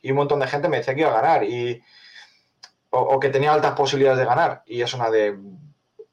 Y 0.00 0.10
un 0.10 0.16
montón 0.16 0.40
de 0.40 0.46
gente 0.46 0.68
me 0.68 0.78
decía 0.78 0.94
que 0.94 1.02
iba 1.02 1.10
a 1.10 1.20
ganar. 1.20 1.44
Y, 1.44 1.82
o, 2.90 3.20
que 3.20 3.28
tenía 3.28 3.52
altas 3.52 3.72
posibilidades 3.72 4.18
de 4.18 4.24
ganar. 4.24 4.62
Y 4.66 4.80
es 4.80 4.94
una 4.94 5.10
de. 5.10 5.38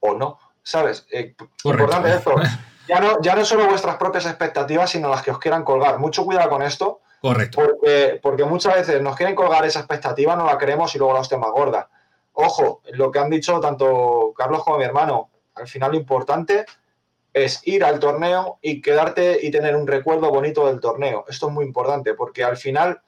O 0.01 0.13
no. 0.13 0.39
¿Sabes? 0.61 1.07
Eh, 1.11 1.35
importante 1.63 2.15
esto. 2.15 2.35
Ya 2.87 2.99
no, 2.99 3.19
ya 3.19 3.35
no 3.35 3.43
solo 3.43 3.65
vuestras 3.65 3.95
propias 3.95 4.27
expectativas, 4.27 4.91
sino 4.91 5.09
las 5.09 5.23
que 5.23 5.31
os 5.31 5.39
quieran 5.39 5.63
colgar. 5.63 5.97
Mucho 5.97 6.23
cuidado 6.23 6.51
con 6.51 6.61
esto. 6.61 7.01
Correcto. 7.19 7.59
Porque, 7.59 8.19
porque 8.21 8.43
muchas 8.43 8.75
veces 8.75 9.01
nos 9.01 9.15
quieren 9.15 9.33
colgar 9.33 9.65
esa 9.65 9.79
expectativa, 9.79 10.35
no 10.35 10.45
la 10.45 10.59
queremos 10.59 10.93
y 10.93 10.99
luego 10.99 11.15
la 11.15 11.21
hostia 11.21 11.39
más 11.39 11.49
gorda. 11.49 11.89
Ojo, 12.33 12.81
lo 12.91 13.11
que 13.11 13.17
han 13.17 13.31
dicho 13.31 13.59
tanto 13.59 14.33
Carlos 14.37 14.63
como 14.63 14.77
mi 14.77 14.83
hermano, 14.83 15.31
al 15.55 15.67
final 15.67 15.91
lo 15.91 15.97
importante 15.97 16.65
es 17.33 17.61
ir 17.65 17.83
al 17.83 17.99
torneo 17.99 18.59
y 18.61 18.81
quedarte 18.81 19.39
y 19.41 19.51
tener 19.51 19.75
un 19.75 19.87
recuerdo 19.87 20.29
bonito 20.29 20.67
del 20.67 20.79
torneo. 20.79 21.25
Esto 21.27 21.47
es 21.47 21.53
muy 21.53 21.65
importante 21.65 22.13
porque 22.13 22.43
al 22.43 22.55
final 22.55 23.01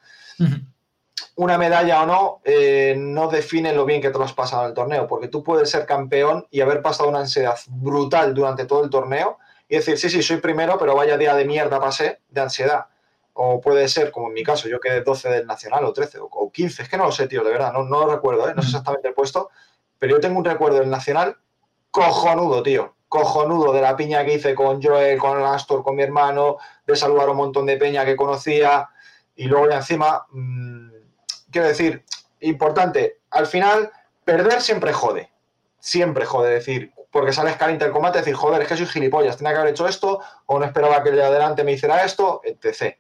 una 1.36 1.57
medalla 1.57 2.03
o 2.03 2.06
no 2.06 2.41
eh, 2.44 2.95
no 2.98 3.30
define 3.30 3.72
lo 3.74 3.86
bien 3.86 4.02
que 4.02 4.10
te 4.10 4.18
lo 4.18 4.26
has 4.26 4.34
pasado 4.34 4.64
en 4.64 4.69
el 4.69 4.74
torneo, 4.74 5.07
porque 5.07 5.30
tú 5.30 5.44
puedes 5.44 5.69
ser 5.69 5.86
campeón 5.86 6.45
y 6.52 6.61
haber 6.61 6.82
pasado 6.82 7.10
una 7.10 7.19
ansiedad 7.19 7.57
brutal 7.68 8.34
durante 8.34 8.65
todo 8.65 8.84
el 8.84 8.90
torneo 8.90 9.38
y 9.69 9.76
decir, 9.76 9.98
sí, 9.98 10.10
sí, 10.10 10.22
soy 10.22 10.38
primero, 10.38 10.78
pero 10.78 10.95
vaya 10.95 11.18
día 11.18 11.34
de 11.36 11.45
mierda 11.45 11.80
pasé 11.80 12.22
de 12.30 12.41
ansiedad. 12.41 12.88
O 13.34 13.61
puede 13.61 13.88
ser, 13.88 14.11
como 14.11 14.28
en 14.28 14.34
mi 14.34 14.44
caso, 14.44 14.68
yo 14.68 14.80
quedé 14.80 15.02
12 15.02 15.30
del 15.30 15.45
Nacional 15.45 15.86
o 15.86 15.94
13 15.94 16.18
o 16.22 16.52
15, 16.52 16.84
es 16.84 16.90
que 16.90 16.98
no 16.98 17.06
lo 17.06 17.11
sé, 17.11 17.28
tío, 17.28 17.44
de 17.44 17.52
verdad, 17.52 17.72
no, 17.72 17.84
no 17.84 18.06
lo 18.06 18.15
recuerdo, 18.15 18.49
¿eh? 18.49 18.53
no 18.56 18.61
sé 18.61 18.69
exactamente 18.69 19.07
el 19.07 19.14
puesto, 19.14 19.52
pero 19.99 20.15
yo 20.15 20.19
tengo 20.19 20.40
un 20.40 20.45
recuerdo 20.45 20.80
del 20.80 20.90
Nacional 20.90 21.38
cojonudo, 21.91 22.64
tío, 22.64 22.95
cojonudo 23.07 23.73
de 23.73 23.81
la 23.81 23.95
piña 23.95 24.26
que 24.26 24.35
hice 24.35 24.55
con 24.55 24.81
Joel, 24.81 25.18
con 25.18 25.43
Astor, 25.43 25.84
con 25.84 25.95
mi 25.95 26.03
hermano, 26.03 26.57
de 26.85 26.95
saludar 26.95 27.27
a 27.27 27.31
un 27.31 27.38
montón 27.38 27.65
de 27.65 27.77
peña 27.77 28.05
que 28.05 28.15
conocía. 28.15 28.89
Y 29.35 29.45
luego 29.45 29.69
ya 29.69 29.77
encima, 29.77 30.26
mmm, 30.31 30.89
quiero 31.51 31.68
decir, 31.68 32.03
importante, 32.41 33.19
al 33.31 33.47
final, 33.47 33.91
perder 34.23 34.61
siempre 34.61 34.93
jode, 34.93 35.31
siempre 35.80 36.26
jode, 36.26 36.51
decir, 36.51 36.91
porque 37.11 37.34
sales 37.34 37.55
caliente 37.55 37.85
el 37.85 37.91
combate, 37.91 38.19
decir, 38.19 38.35
joder, 38.35 38.61
es 38.61 38.68
que 38.68 38.77
soy 38.77 38.85
gilipollas, 38.85 39.38
tenía 39.38 39.53
que 39.53 39.59
haber 39.59 39.72
hecho 39.72 39.88
esto, 39.88 40.19
o 40.45 40.59
no 40.59 40.65
esperaba 40.65 41.01
que 41.01 41.09
el 41.09 41.15
de 41.15 41.23
adelante 41.23 41.64
me 41.64 41.72
hiciera 41.72 42.03
esto, 42.03 42.41
etc. 42.43 42.95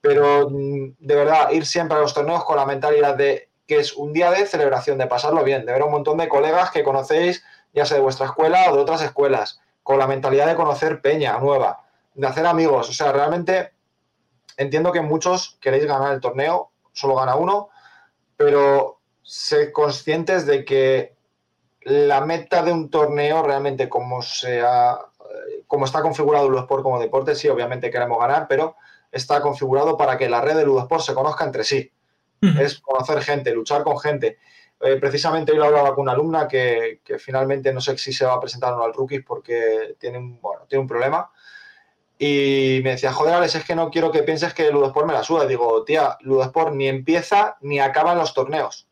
Pero 0.00 0.48
mm, 0.50 0.96
de 0.98 1.16
verdad, 1.16 1.50
ir 1.50 1.66
siempre 1.66 1.96
a 1.96 2.00
los 2.00 2.14
torneos 2.14 2.44
con 2.44 2.56
la 2.56 2.66
mentalidad 2.66 3.16
de 3.16 3.50
que 3.66 3.78
es 3.78 3.94
un 3.94 4.12
día 4.12 4.30
de 4.30 4.46
celebración, 4.46 4.98
de 4.98 5.08
pasarlo 5.08 5.42
bien, 5.42 5.66
de 5.66 5.72
ver 5.72 5.82
a 5.82 5.86
un 5.86 5.90
montón 5.90 6.18
de 6.18 6.28
colegas 6.28 6.70
que 6.70 6.84
conocéis, 6.84 7.44
ya 7.76 7.84
sea 7.84 7.98
de 7.98 8.02
vuestra 8.02 8.26
escuela 8.26 8.70
o 8.70 8.74
de 8.74 8.82
otras 8.82 9.02
escuelas, 9.02 9.60
con 9.82 9.98
la 9.98 10.06
mentalidad 10.06 10.46
de 10.46 10.56
conocer 10.56 11.00
peña 11.00 11.38
nueva, 11.38 11.84
de 12.14 12.26
hacer 12.26 12.46
amigos. 12.46 12.88
O 12.88 12.92
sea, 12.92 13.12
realmente 13.12 13.72
entiendo 14.56 14.90
que 14.90 15.02
muchos 15.02 15.58
queréis 15.60 15.84
ganar 15.84 16.14
el 16.14 16.20
torneo, 16.20 16.70
solo 16.92 17.14
gana 17.14 17.36
uno, 17.36 17.68
pero 18.36 19.00
sé 19.22 19.72
conscientes 19.72 20.46
de 20.46 20.64
que 20.64 21.14
la 21.82 22.22
meta 22.22 22.62
de 22.62 22.72
un 22.72 22.90
torneo 22.90 23.42
realmente 23.42 23.88
como 23.88 24.22
sea 24.22 24.98
como 25.66 25.84
está 25.84 26.02
configurado 26.02 26.48
Ludosport 26.48 26.82
como 26.82 26.98
deporte, 26.98 27.34
sí, 27.34 27.48
obviamente 27.48 27.90
queremos 27.90 28.18
ganar, 28.18 28.46
pero 28.48 28.76
está 29.12 29.40
configurado 29.40 29.96
para 29.96 30.16
que 30.16 30.28
la 30.28 30.40
red 30.40 30.56
de 30.56 30.64
Ludosport 30.64 31.02
se 31.02 31.14
conozca 31.14 31.44
entre 31.44 31.64
sí. 31.64 31.92
Uh 32.42 32.46
-huh. 32.46 32.60
Es 32.60 32.80
conocer 32.80 33.22
gente, 33.22 33.52
luchar 33.52 33.82
con 33.82 33.98
gente. 33.98 34.38
Eh, 34.80 34.96
precisamente 35.00 35.52
hoy 35.52 35.58
lo 35.58 35.64
hablaba 35.64 35.94
con 35.94 36.02
una 36.02 36.12
alumna 36.12 36.46
que, 36.46 37.00
finalmente 37.18 37.72
no 37.72 37.80
sé 37.80 37.96
si 37.96 38.12
se 38.12 38.26
va 38.26 38.34
a 38.34 38.40
presentar 38.40 38.74
o 38.74 38.76
no 38.76 38.84
al 38.84 38.92
rookies 38.92 39.24
porque 39.24 39.96
tiene 39.98 40.18
un, 40.18 40.40
bueno, 40.40 40.64
tiene 40.68 40.82
un 40.82 40.88
problema. 40.88 41.30
Y 42.18 42.80
me 42.82 42.90
decía, 42.90 43.12
joder, 43.12 43.34
Alex, 43.34 43.56
es 43.56 43.64
que 43.64 43.74
no 43.74 43.90
quiero 43.90 44.10
que 44.10 44.22
pienses 44.22 44.54
que 44.54 44.70
Ludosport 44.70 45.06
me 45.06 45.12
la 45.12 45.22
suda. 45.22 45.46
Digo, 45.46 45.84
tía, 45.84 46.16
Ludosport 46.20 46.74
ni 46.74 46.88
empieza 46.88 47.56
ni 47.60 47.78
acaba 47.78 48.12
en 48.12 48.18
los 48.18 48.32
torneos. 48.32 48.88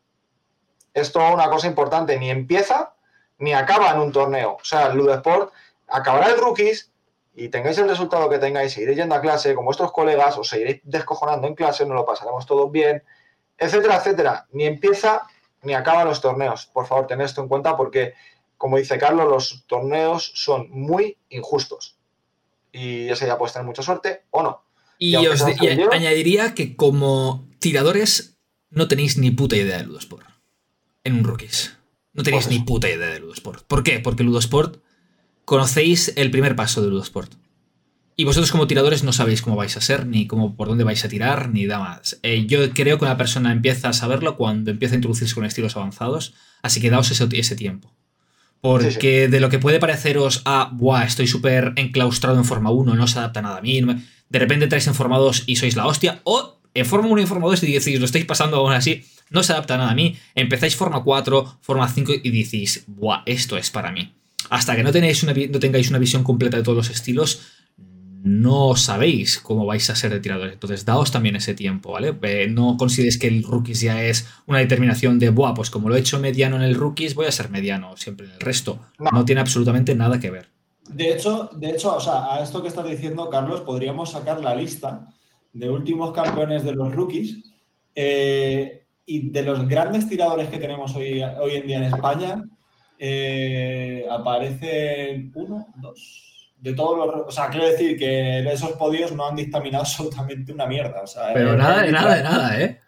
Esto 0.93 1.21
es 1.27 1.33
una 1.33 1.49
cosa 1.49 1.67
importante, 1.67 2.17
ni 2.17 2.29
empieza 2.29 2.93
ni 3.39 3.53
acaba 3.53 3.91
en 3.91 3.99
un 3.99 4.11
torneo. 4.11 4.57
O 4.61 4.63
sea, 4.63 4.89
Ludosport 4.89 5.51
acabará 5.87 6.27
el 6.27 6.37
rookies 6.39 6.91
y 7.33 7.49
tengáis 7.49 7.77
el 7.79 7.89
resultado 7.89 8.29
que 8.29 8.39
tengáis, 8.39 8.73
seguiréis 8.73 8.97
yendo 8.97 9.15
a 9.15 9.21
clase 9.21 9.53
con 9.55 9.65
vuestros 9.65 9.91
colegas, 9.91 10.37
os 10.37 10.47
seguiréis 10.47 10.81
descojonando 10.83 11.47
en 11.47 11.55
clase, 11.55 11.85
nos 11.85 11.95
lo 11.95 12.05
pasaremos 12.05 12.45
todos 12.45 12.71
bien, 12.71 13.03
etcétera, 13.57 13.97
etcétera. 13.97 14.47
Ni 14.51 14.65
empieza 14.65 15.27
ni 15.65 15.73
acaba 15.73 16.05
los 16.05 16.21
torneos. 16.21 16.67
Por 16.67 16.87
favor, 16.87 17.07
tened 17.07 17.25
esto 17.25 17.41
en 17.41 17.47
cuenta 17.47 17.75
porque, 17.75 18.13
como 18.57 18.77
dice 18.77 18.97
Carlos, 18.97 19.27
los 19.27 19.63
torneos 19.67 20.31
son 20.35 20.69
muy 20.69 21.17
injustos. 21.29 21.95
Y 22.71 23.09
ese 23.09 23.27
ya 23.27 23.37
puedes 23.37 23.53
tener 23.53 23.65
mucha 23.65 23.81
suerte 23.81 24.23
o 24.31 24.43
no. 24.43 24.63
Y, 24.97 25.17
y, 25.17 25.27
os 25.27 25.45
de, 25.45 25.55
y 25.59 25.77
yo, 25.77 25.91
añadiría 25.91 26.53
que 26.53 26.75
como 26.75 27.47
tiradores 27.59 28.37
no 28.69 28.87
tenéis 28.87 29.17
ni 29.17 29.31
puta 29.31 29.55
idea 29.55 29.77
de 29.77 29.83
Ludosport 29.83 30.25
en 31.03 31.15
un 31.15 31.23
rookies. 31.23 31.77
No 32.13 32.23
tenéis 32.23 32.45
pues 32.45 32.57
ni 32.57 32.63
puta 32.63 32.89
idea 32.89 33.07
de 33.07 33.19
Ludosport. 33.19 33.63
¿Por 33.65 33.83
qué? 33.83 33.99
Porque 33.99 34.23
Ludosport 34.23 34.81
conocéis 35.43 36.13
el 36.15 36.31
primer 36.31 36.55
paso 36.55 36.81
de 36.81 36.89
Ludosport. 36.89 37.33
Y 38.17 38.23
vosotros 38.23 38.51
como 38.51 38.67
tiradores 38.67 39.03
no 39.03 39.11
sabéis 39.11 39.41
cómo 39.41 39.57
vais 39.57 39.75
a 39.75 39.81
ser, 39.81 40.07
ni 40.07 40.25
cómo 40.25 40.55
por 40.55 40.69
dónde 40.69 40.85
vais 40.85 41.03
a 41.03 41.09
tirar, 41.09 41.49
ni 41.49 41.65
nada 41.65 41.79
más. 41.79 42.17
Eh, 42.23 42.45
yo 42.45 42.71
creo 42.71 42.97
que 42.97 43.03
una 43.03 43.17
persona 43.17 43.51
empieza 43.51 43.89
a 43.89 43.93
saberlo 43.93 44.37
cuando 44.37 44.71
empieza 44.71 44.95
a 44.95 44.97
introducirse 44.97 45.35
con 45.35 45.43
estilos 45.43 45.75
avanzados, 45.75 46.33
así 46.61 46.79
que 46.79 46.89
daos 46.89 47.11
ese, 47.11 47.27
ese 47.33 47.55
tiempo. 47.57 47.93
Porque 48.61 48.91
sí, 48.91 48.99
sí. 48.99 49.31
de 49.31 49.39
lo 49.41 49.49
que 49.49 49.59
puede 49.59 49.79
pareceros 49.79 50.41
a, 50.45 50.69
buah, 50.71 51.03
estoy 51.03 51.27
súper 51.27 51.73
enclaustrado 51.75 52.37
en 52.37 52.45
Forma 52.45 52.71
1, 52.71 52.95
no 52.95 53.07
se 53.07 53.19
adapta 53.19 53.41
nada 53.41 53.57
a 53.57 53.61
mí, 53.61 53.81
de 53.81 54.39
repente 54.39 54.63
entráis 54.63 54.87
en 54.87 54.95
Forma 54.95 55.17
2 55.17 55.43
y 55.47 55.57
sois 55.57 55.75
la 55.75 55.85
hostia, 55.85 56.21
o 56.23 56.61
en 56.73 56.85
Forma 56.85 57.09
1 57.09 57.21
y 57.21 57.25
Forma 57.25 57.47
2 57.47 57.63
y 57.63 57.73
decís, 57.73 57.99
lo 57.99 58.05
estáis 58.05 58.25
pasando 58.25 58.57
aún 58.57 58.71
así, 58.71 59.03
no 59.29 59.43
se 59.43 59.51
adapta 59.51 59.77
nada 59.77 59.91
a 59.91 59.95
mí, 59.95 60.17
empezáis 60.35 60.75
Forma 60.77 61.03
4, 61.03 61.59
Forma 61.61 61.87
5 61.87 62.13
y 62.23 62.31
decís, 62.31 62.85
buah, 62.87 63.23
esto 63.25 63.57
es 63.57 63.71
para 63.71 63.91
mí. 63.91 64.13
Hasta 64.49 64.75
que 64.75 64.83
no, 64.83 64.91
tenéis 64.91 65.23
una, 65.23 65.33
no 65.33 65.59
tengáis 65.59 65.89
una 65.89 65.99
visión 65.99 66.23
completa 66.23 66.57
de 66.57 66.63
todos 66.63 66.77
los 66.77 66.89
estilos, 66.89 67.41
no 68.25 68.75
sabéis 68.75 69.39
cómo 69.39 69.67
vais 69.67 69.87
a 69.91 69.95
ser 69.95 70.11
de 70.11 70.19
tiradores. 70.19 70.53
Entonces, 70.53 70.83
daos 70.83 71.11
también 71.11 71.35
ese 71.35 71.53
tiempo, 71.53 71.91
¿vale? 71.91 72.15
Eh, 72.23 72.47
no 72.49 72.75
consideréis 72.75 73.19
que 73.19 73.27
el 73.27 73.43
rookies 73.43 73.81
ya 73.81 74.03
es 74.03 74.27
una 74.47 74.57
determinación 74.57 75.19
de, 75.19 75.29
buah, 75.29 75.53
pues 75.53 75.69
como 75.69 75.89
lo 75.89 75.95
he 75.95 75.99
hecho 75.99 76.19
mediano 76.19 76.55
en 76.55 76.63
el 76.63 76.73
rookies, 76.73 77.13
voy 77.13 77.27
a 77.27 77.31
ser 77.31 77.51
mediano 77.51 77.95
siempre 77.97 78.25
en 78.25 78.33
el 78.33 78.39
resto. 78.39 78.79
No, 78.97 79.11
no 79.11 79.25
tiene 79.25 79.41
absolutamente 79.41 79.93
nada 79.93 80.19
que 80.19 80.31
ver. 80.31 80.47
De 80.89 81.13
hecho, 81.13 81.51
de 81.55 81.69
hecho, 81.69 81.95
o 81.95 81.99
sea, 81.99 82.33
a 82.33 82.41
esto 82.41 82.63
que 82.63 82.69
estás 82.69 82.89
diciendo, 82.89 83.29
Carlos, 83.29 83.61
podríamos 83.61 84.09
sacar 84.09 84.41
la 84.41 84.55
lista 84.55 85.07
de 85.53 85.69
últimos 85.69 86.11
campeones 86.11 86.63
de 86.63 86.73
los 86.73 86.95
rookies 86.95 87.43
eh, 87.93 88.87
y 89.05 89.29
de 89.29 89.43
los 89.43 89.67
grandes 89.67 90.09
tiradores 90.09 90.49
que 90.49 90.57
tenemos 90.57 90.95
hoy, 90.95 91.21
hoy 91.21 91.57
en 91.57 91.67
día 91.67 91.77
en 91.77 91.93
España. 91.93 92.43
Eh, 92.97 94.03
aparecen 94.09 95.31
uno, 95.35 95.67
dos, 95.75 96.34
de 96.65 96.73
todos 96.73 96.97
los. 96.97 97.27
O 97.27 97.31
sea, 97.31 97.47
quiero 97.49 97.67
decir 97.67 97.95
que 97.95 98.39
esos 98.51 98.71
podios 98.71 99.11
no 99.11 99.27
han 99.27 99.35
dictaminado 99.35 99.83
absolutamente 99.85 100.51
una 100.51 100.65
mierda. 100.65 101.03
O 101.03 101.07
sea, 101.07 101.31
Pero 101.31 101.53
eh, 101.53 101.57
nada, 101.57 101.83
de 101.83 101.91
nada, 101.91 102.15
de 102.15 102.23
nada, 102.23 102.61
¿eh? 102.61 102.79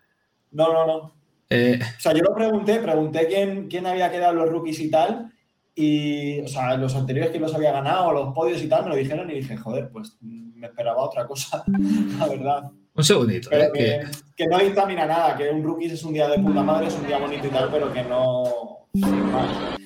No, 0.51 0.73
no, 0.73 0.87
no. 0.87 1.13
Eh... 1.49 1.79
O 1.81 1.99
sea, 1.99 2.13
yo 2.13 2.23
lo 2.23 2.33
pregunté, 2.33 2.79
pregunté 2.79 3.27
quién, 3.27 3.67
quién 3.67 3.85
había 3.85 4.11
quedado 4.11 4.33
los 4.33 4.49
rookies 4.49 4.79
y 4.79 4.89
tal. 4.89 5.31
Y, 5.75 6.39
o 6.39 6.47
sea, 6.47 6.75
los 6.75 6.95
anteriores 6.95 7.31
que 7.31 7.39
los 7.39 7.53
había 7.53 7.71
ganado, 7.71 8.11
los 8.11 8.33
podios 8.33 8.63
y 8.63 8.67
tal, 8.67 8.85
me 8.85 8.89
lo 8.89 8.95
dijeron 8.95 9.29
y 9.29 9.35
dije, 9.35 9.55
joder, 9.55 9.89
pues 9.91 10.17
me 10.21 10.65
esperaba 10.65 11.03
otra 11.03 11.27
cosa, 11.27 11.63
la 12.19 12.27
verdad. 12.27 12.63
Un 12.95 13.03
segundito. 13.03 13.49
Pero 13.51 13.71
que, 13.71 13.79
que... 13.79 14.07
que, 14.35 14.47
no 14.47 14.57
dictamina 14.57 15.05
nada, 15.05 15.37
que 15.37 15.51
un 15.51 15.63
rookies 15.63 15.93
es 15.93 16.03
un 16.03 16.13
día 16.13 16.27
de 16.29 16.39
puta 16.39 16.63
madre, 16.63 16.87
es 16.87 16.95
un 16.95 17.05
día 17.05 17.19
bonito 17.19 17.45
y 17.45 17.51
tal, 17.51 17.69
pero 17.71 17.93
que 17.93 18.01
no. 18.01 18.87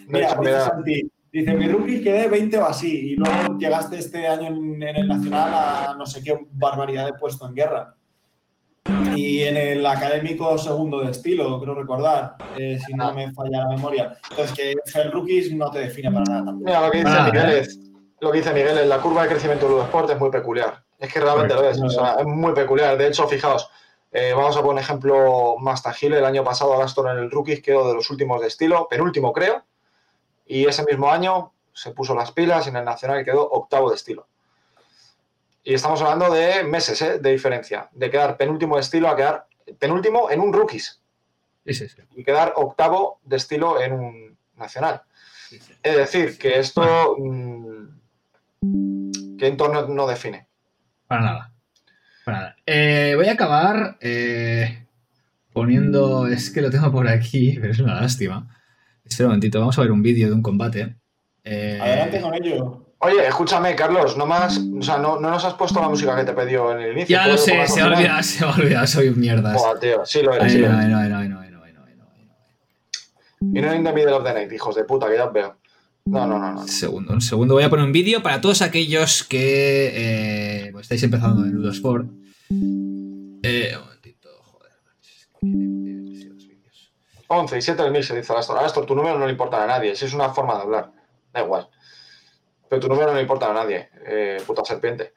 Mira, 0.08 0.38
dice 0.40 0.62
Santi, 0.62 1.11
Dice, 1.32 1.54
mi 1.54 1.68
rookie 1.68 2.02
quedé 2.02 2.28
20 2.28 2.58
o 2.58 2.66
así, 2.66 3.12
y 3.12 3.16
luego 3.16 3.58
llegaste 3.58 3.98
este 3.98 4.28
año 4.28 4.48
en, 4.48 4.84
en, 4.84 4.96
el 4.98 5.08
Nacional 5.08 5.54
a 5.54 5.96
no 5.98 6.06
sé 6.06 6.22
qué 6.22 6.38
barbaridad 6.52 7.06
de 7.06 7.14
puesto 7.14 7.48
en 7.48 7.56
guerra. 7.56 7.96
Y 9.16 9.44
en 9.44 9.56
el 9.56 9.86
académico 9.86 10.58
segundo 10.58 11.02
de 11.02 11.12
estilo, 11.12 11.62
creo 11.62 11.76
recordar, 11.76 12.36
eh, 12.58 12.80
si 12.86 12.94
no 12.94 13.14
me 13.14 13.32
falla 13.32 13.60
la 13.60 13.70
memoria. 13.70 14.18
Entonces, 14.30 14.58
que 14.58 15.00
el 15.00 15.12
rookies 15.12 15.54
no 15.54 15.70
te 15.72 15.80
define 15.80 16.12
para 16.12 16.26
nada 16.26 16.46
tampoco. 16.46 16.66
Mira, 16.66 16.82
lo 16.82 16.92
que 16.92 16.98
dice 16.98 17.12
ah, 17.12 17.30
Miguel 17.32 17.50
es, 17.52 17.80
lo 18.20 18.32
que 18.32 18.38
dice 18.40 18.54
Miguel 18.54 18.78
es, 18.80 18.88
la 18.88 19.00
curva 19.00 19.24
de 19.24 19.30
crecimiento 19.30 19.70
del 19.70 19.86
Sport 19.86 20.10
es 20.10 20.20
muy 20.20 20.32
peculiar. 20.32 20.84
Es 20.98 21.14
que 21.14 21.20
realmente 21.20 21.54
lo 21.54 21.70
es, 21.70 21.82
o 21.82 21.90
sea, 21.90 22.16
es 22.20 22.26
muy 22.26 22.54
peculiar. 22.54 22.98
De 22.98 23.08
hecho, 23.08 23.28
fijaos, 23.28 23.70
eh, 24.12 24.34
vamos 24.36 24.58
a 24.58 24.62
poner 24.62 24.74
un 24.74 24.80
ejemplo 24.80 25.56
más 25.60 25.82
tangible. 25.84 26.18
El 26.18 26.26
año 26.26 26.44
pasado 26.44 26.78
Gaston 26.78 27.10
en 27.10 27.24
el 27.24 27.32
rookies 27.32 27.62
quedó 27.62 27.88
de 27.88 27.94
los 27.94 28.10
últimos 28.10 28.42
de 28.42 28.48
estilo, 28.48 28.88
penúltimo 28.90 29.32
creo, 29.32 29.64
y 30.52 30.66
ese 30.66 30.84
mismo 30.84 31.10
año 31.10 31.54
se 31.74 31.92
puso 31.92 32.14
las 32.14 32.34
pilas 32.34 32.66
y 32.66 32.70
en 32.72 32.76
el 32.76 32.84
Nacional 32.84 33.24
quedó 33.24 33.50
octavo 33.50 33.90
de 33.90 33.96
estilo. 33.96 34.28
Y 35.64 35.74
estamos 35.74 36.02
hablando 36.02 36.30
de 36.30 36.66
meses 36.66 37.02
¿eh? 37.02 37.20
de 37.20 37.32
diferencia, 37.32 37.88
de 37.94 38.10
quedar 38.10 38.36
penúltimo 38.36 38.76
de 38.76 38.82
estilo 38.82 39.08
a 39.08 39.16
quedar 39.16 39.48
penúltimo 39.80 40.30
en 40.30 40.42
un 40.42 40.52
rookies. 40.52 41.02
Sí, 41.66 41.74
sí, 41.74 41.88
sí. 41.88 42.02
Y 42.18 42.26
quedar 42.26 42.52
octavo 42.58 43.22
de 43.24 43.38
estilo 43.38 43.80
en 43.80 43.94
un 43.94 44.38
nacional. 44.58 45.04
Es 45.84 45.96
decir, 45.96 46.38
que 46.38 46.60
esto. 46.60 47.16
Mmm, 47.18 47.88
que 49.40 49.48
entorno 49.48 49.88
no 49.88 50.06
define. 50.06 50.48
Para 51.08 51.22
nada. 51.22 51.54
Para 52.26 52.38
nada. 52.38 52.56
Eh, 52.66 53.14
voy 53.16 53.28
a 53.28 53.34
acabar 53.34 53.98
eh, 54.02 54.86
poniendo. 55.54 56.28
Es 56.28 56.50
que 56.50 56.62
lo 56.62 56.70
tengo 56.70 56.92
por 56.92 57.08
aquí, 57.08 57.58
pero 57.62 57.72
es 57.72 57.80
una 57.80 58.02
lástima. 58.02 58.61
Espera 59.12 59.28
un 59.28 59.32
momentito, 59.32 59.60
vamos 59.60 59.78
a 59.78 59.82
ver 59.82 59.92
un 59.92 60.02
vídeo 60.02 60.30
de 60.30 60.34
un 60.34 60.42
combate. 60.42 60.96
Eh... 61.44 61.78
Adelante 61.82 62.22
con 62.22 62.34
ello. 62.34 62.96
Oye, 63.00 63.28
escúchame, 63.28 63.76
Carlos, 63.76 64.16
no, 64.16 64.26
más, 64.26 64.58
o 64.58 64.82
sea, 64.82 65.00
no, 65.00 65.20
no, 65.20 65.32
nos 65.32 65.44
has 65.44 65.56
puesto 65.56 65.82
la 65.82 65.90
música 65.90 66.16
que 66.16 66.24
te 66.24 66.34
pidió 66.34 66.72
en 66.72 66.80
el 66.80 66.94
inicio. 66.94 67.18
Ya 67.18 67.28
lo 67.28 67.38
sé, 67.38 67.68
se 67.68 67.82
ha 67.82 67.88
olvidado, 67.88 68.24
se 68.24 68.46
me 68.46 68.52
ha 68.52 68.56
olvidado, 68.56 68.88
soy 68.88 69.10
un 69.10 69.20
mierda. 69.20 69.54
Buah, 69.54 69.80
tío, 69.80 70.06
sí 70.06 70.22
lo 70.22 70.34
eres. 70.34 70.46
Ay, 70.46 70.50
sí 70.52 70.60
no, 70.60 70.72
lo 70.72 70.80
eres. 70.80 70.90
no, 70.90 71.02
no, 71.02 71.10
no, 71.10 71.30
no, 71.30 71.42
no, 71.42 71.52
no, 73.42 73.58
Y 73.58 73.62
no 73.62 73.76
in 73.76 73.84
the 73.84 73.92
middle 73.92 74.14
of 74.14 74.24
the 74.24 74.34
night, 74.34 74.52
hijos 74.54 74.76
de 74.76 74.86
puta, 74.86 75.10
que 75.10 75.18
ya 75.18 75.26
os 75.26 75.34
veo. 75.34 75.58
No, 76.06 76.26
no, 76.26 76.40
no, 76.40 76.54
no. 76.54 76.62
Un 76.62 76.68
segundo, 76.70 77.14
un 77.14 77.22
segundo. 77.22 77.56
Voy 77.56 77.64
a 77.64 77.70
poner 77.70 77.86
un 77.86 77.92
vídeo 77.92 78.24
para 78.24 78.40
todos 78.40 78.62
aquellos 78.62 79.26
que 79.26 79.92
eh, 79.94 80.70
pues 80.72 80.84
estáis 80.84 81.04
empezando 81.04 81.44
en 81.44 81.52
Ludosport. 81.52 82.08
11 87.32 87.58
y 87.58 87.62
7 87.62 87.82
del 87.84 87.92
1000, 87.92 88.04
se 88.04 88.18
dice 88.18 88.34
Astor. 88.34 88.58
Astor, 88.58 88.86
tu 88.86 88.94
número 88.94 89.18
no 89.18 89.26
le 89.26 89.32
importa 89.32 89.64
a 89.64 89.68
nadie, 89.68 89.96
si 89.96 90.06
es 90.06 90.14
una 90.14 90.30
forma 90.34 90.56
de 90.56 90.62
hablar. 90.62 90.92
Da 91.32 91.42
igual. 91.42 91.70
Pero 92.68 92.82
tu 92.82 92.90
número 92.90 93.08
no 93.08 93.16
le 93.16 93.22
importa 93.22 93.50
a 93.50 93.54
nadie, 93.54 93.90
eh, 94.06 94.44
puta 94.46 94.66
serpiente. 94.66 95.14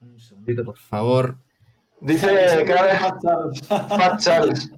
un 0.00 0.20
segundito, 0.20 0.64
por 0.64 0.78
favor. 0.78 1.36
Dice 2.00 2.26
que 2.64 2.72
era 2.72 3.18
Fat 3.68 4.20
Charles. 4.20 4.70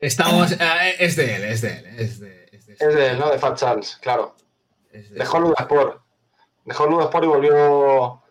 Estamos. 0.00 0.52
Eh, 0.52 0.96
es 0.98 1.16
de 1.16 1.36
él, 1.36 1.44
es 1.44 1.60
de 1.62 1.78
él. 1.78 1.86
Es 1.86 2.20
de, 2.20 2.48
es 2.52 2.66
de, 2.66 3.10
él, 3.10 3.18
¿no? 3.18 3.30
De 3.30 3.38
Fat 3.38 3.56
Charles, 3.56 3.96
claro. 4.02 4.36
Dejó 4.92 5.40
Ludasport. 5.40 6.02
Dejó 6.64 6.86
Ludasport 6.86 7.24
y 7.24 7.28
volvió. 7.28 8.23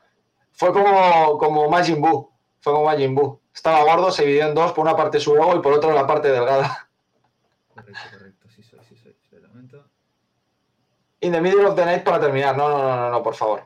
Fue 0.54 0.72
como, 0.72 1.38
como 1.38 1.70
Majin 1.70 2.02
Buu. 2.02 2.32
Fue 2.60 2.74
como 2.74 2.86
Majin 2.86 3.14
Buu. 3.14 3.42
Estaba 3.54 3.84
gordo, 3.84 4.12
se 4.12 4.24
dividió 4.24 4.48
en 4.48 4.56
dos, 4.56 4.72
por 4.72 4.86
una 4.86 4.96
parte 4.96 5.20
su 5.20 5.36
ego 5.36 5.56
y 5.56 5.60
por 5.60 5.74
otra 5.74 5.94
la 5.94 6.08
parte 6.08 6.30
delgada. 6.30 6.90
Correcto, 7.74 8.00
correcto. 8.12 8.48
Sí 8.50 8.64
soy, 8.64 8.80
sí 8.88 8.96
soy. 8.96 9.16
In 11.22 11.32
the 11.32 11.40
middle 11.40 11.66
of 11.66 11.76
the 11.76 11.86
night 11.86 12.04
para 12.04 12.20
terminar. 12.20 12.58
No, 12.58 12.70
no, 12.70 12.78
no, 12.80 12.96
no, 12.96 13.10
no, 13.10 13.24
por 13.24 13.36
favor. 13.36 13.64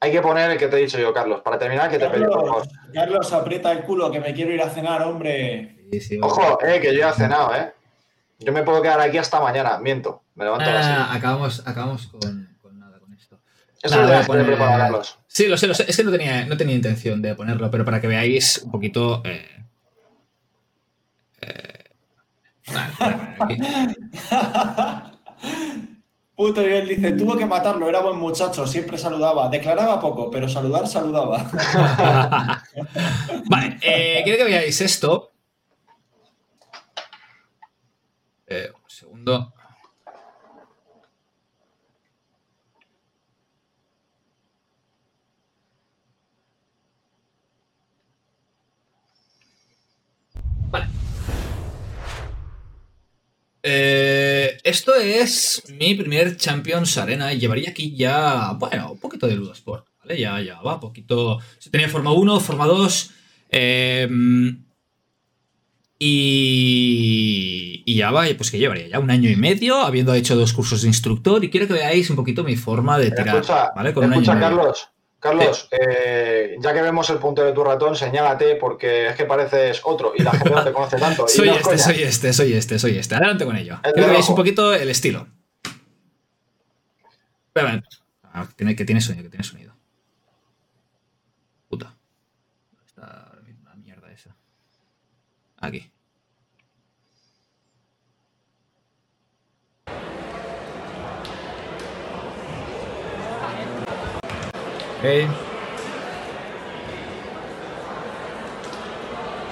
Hay 0.00 0.12
que 0.12 0.20
poner 0.20 0.50
el 0.50 0.58
que 0.58 0.68
te 0.68 0.76
he 0.76 0.80
dicho 0.80 0.98
yo, 0.98 1.12
Carlos. 1.12 1.40
Para 1.40 1.58
terminar, 1.58 1.88
que 1.90 1.98
te 1.98 2.08
pedí, 2.08 2.24
por 2.24 2.46
favor. 2.46 2.66
Carlos, 2.92 3.32
aprieta 3.32 3.72
el 3.72 3.82
culo, 3.82 4.10
que 4.10 4.20
me 4.20 4.34
quiero 4.34 4.52
ir 4.52 4.60
a 4.60 4.68
cenar, 4.68 5.02
hombre. 5.02 5.88
Ojo, 6.20 6.58
eh, 6.62 6.80
que 6.80 6.92
yo 6.92 7.00
ya 7.00 7.10
he 7.10 7.14
cenado, 7.14 7.54
eh. 7.54 7.72
Yo 8.38 8.52
me 8.52 8.62
puedo 8.62 8.82
quedar 8.82 9.00
aquí 9.00 9.16
hasta 9.18 9.40
mañana, 9.40 9.78
miento. 9.78 10.22
Me 10.34 10.44
levanto 10.44 10.66
ah, 10.68 11.12
Acabamos, 11.14 11.66
acabamos 11.66 12.08
con. 12.08 12.55
Eso 13.82 14.00
lo 14.00 14.06
voy 14.06 14.16
a 14.16 14.22
poner, 14.22 14.56
Carlos. 14.56 15.18
Sí, 15.26 15.46
lo 15.46 15.56
sé, 15.56 15.66
lo 15.66 15.74
sé. 15.74 15.84
Es 15.88 15.96
que 15.96 16.04
no 16.04 16.10
tenía, 16.10 16.46
no 16.46 16.56
tenía 16.56 16.74
intención 16.74 17.22
de 17.22 17.34
ponerlo, 17.34 17.70
pero 17.70 17.84
para 17.84 18.00
que 18.00 18.08
veáis 18.08 18.58
un 18.58 18.70
poquito. 18.70 19.22
Eh, 19.24 19.48
eh, 21.42 21.84
Puto 26.36 26.60
y 26.60 26.70
él 26.70 26.86
dice, 26.86 27.12
tuvo 27.12 27.34
que 27.34 27.46
matarlo, 27.46 27.88
era 27.88 28.00
buen 28.00 28.18
muchacho, 28.18 28.66
siempre 28.66 28.98
saludaba. 28.98 29.48
Declaraba 29.48 29.98
poco, 29.98 30.30
pero 30.30 30.46
saludar 30.46 30.86
saludaba. 30.86 31.50
vale, 33.46 33.78
eh, 33.80 34.20
quiero 34.22 34.38
que 34.38 34.44
veáis 34.44 34.78
esto. 34.82 35.32
Eh, 38.46 38.70
un 38.74 38.90
segundo. 38.90 39.54
Vale. 50.70 50.86
Eh, 53.62 54.58
esto 54.62 54.94
es 54.94 55.64
mi 55.76 55.94
primer 55.94 56.36
Champions 56.36 56.98
Arena 56.98 57.32
y 57.32 57.38
llevaría 57.38 57.70
aquí 57.70 57.96
ya, 57.96 58.52
bueno, 58.52 58.92
un 58.92 58.98
poquito 58.98 59.26
de 59.26 59.34
Ludosport, 59.34 59.86
¿vale? 59.98 60.20
Ya, 60.20 60.40
ya 60.40 60.60
va, 60.60 60.78
poquito. 60.78 61.40
Se 61.58 61.70
tenía 61.70 61.88
Forma 61.88 62.12
1, 62.12 62.40
Forma 62.40 62.66
2. 62.66 63.10
Eh, 63.50 64.08
y, 65.98 67.82
y, 67.86 67.94
ya 67.94 68.10
va, 68.10 68.26
pues 68.36 68.50
que 68.50 68.58
llevaría 68.58 68.86
ya 68.86 68.98
un 68.98 69.10
año 69.10 69.30
y 69.30 69.36
medio 69.36 69.80
habiendo 69.80 70.12
hecho 70.12 70.36
dos 70.36 70.52
cursos 70.52 70.82
de 70.82 70.88
instructor 70.88 71.42
y 71.42 71.48
quiero 71.48 71.66
que 71.66 71.72
veáis 71.72 72.10
un 72.10 72.16
poquito 72.16 72.44
mi 72.44 72.54
forma 72.54 72.98
de 72.98 73.10
tirar. 73.10 73.42
¿vale? 73.74 73.94
Con 73.94 74.12
escucha 74.12 74.38
Carlos, 74.38 74.90
Carlos, 75.26 75.68
eh, 75.70 76.56
ya 76.60 76.72
que 76.72 76.82
vemos 76.82 77.10
el 77.10 77.18
punto 77.18 77.44
de 77.44 77.52
tu 77.52 77.64
ratón, 77.64 77.96
señálate 77.96 78.56
porque 78.56 79.08
es 79.08 79.16
que 79.16 79.24
pareces 79.24 79.80
otro 79.84 80.12
y 80.16 80.22
la 80.22 80.30
gente 80.32 80.50
no 80.50 80.64
te 80.64 80.72
conoce 80.72 80.96
tanto. 80.98 81.26
soy 81.28 81.48
este, 81.48 81.78
soy 81.78 82.02
este, 82.02 82.32
soy 82.32 82.52
este, 82.52 82.78
soy 82.78 82.98
este. 82.98 83.14
Adelante 83.14 83.44
con 83.44 83.56
ello. 83.56 83.78
Quiero 83.82 84.06
que 84.06 84.10
veáis 84.12 84.28
un 84.28 84.36
poquito 84.36 84.72
el 84.72 84.88
estilo. 84.88 85.26
Ah, 88.32 88.46
que 88.56 88.84
tiene 88.84 89.00
sonido, 89.00 89.24
que 89.24 89.30
tiene 89.30 89.44
sonido. 89.44 89.74
Puta. 91.68 91.94
Está 92.86 93.32
la 93.64 93.74
mierda 93.76 94.12
esa. 94.12 94.36
Aquí. 95.58 95.90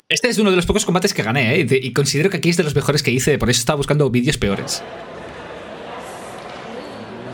Este 0.09 0.29
es 0.29 0.39
uno 0.39 0.51
de 0.51 0.57
los 0.57 0.67
pocos 0.67 0.85
combates 0.85 1.13
que 1.13 1.23
gané, 1.23 1.61
¿eh? 1.61 1.67
y 1.71 1.93
considero 1.93 2.31
que 2.31 2.37
aquí 2.37 2.51
es 2.51 2.57
de 2.57 2.63
los 2.63 2.75
mejores 2.75 3.03
que 3.03 3.11
hice, 3.11 3.39
por 3.39 3.51
eso 3.51 3.59
estaba 3.59 3.77
buscando 3.77 4.09
vídeos 4.11 4.39
peores. 4.39 4.83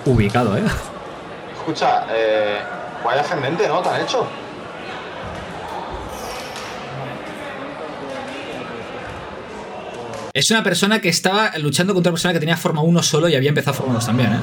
Ubicado, 0.06 0.56
¿eh? 0.56 0.62
Escucha, 1.58 2.06
eh, 2.10 2.58
vaya 3.04 3.20
ascendente, 3.20 3.68
¿no? 3.68 3.80
¿Te 3.82 3.88
han 3.90 4.02
hecho? 4.02 4.26
Es 10.32 10.50
una 10.50 10.62
persona 10.62 11.00
que 11.00 11.08
estaba 11.08 11.58
luchando 11.58 11.92
contra 11.92 12.10
una 12.10 12.14
persona 12.14 12.32
que 12.32 12.40
tenía 12.40 12.56
forma 12.56 12.82
1 12.82 13.02
solo 13.02 13.28
y 13.28 13.34
había 13.34 13.48
empezado 13.50 13.76
forma 13.76 13.94
2 13.94 14.06
también, 14.06 14.32
¿eh? 14.32 14.40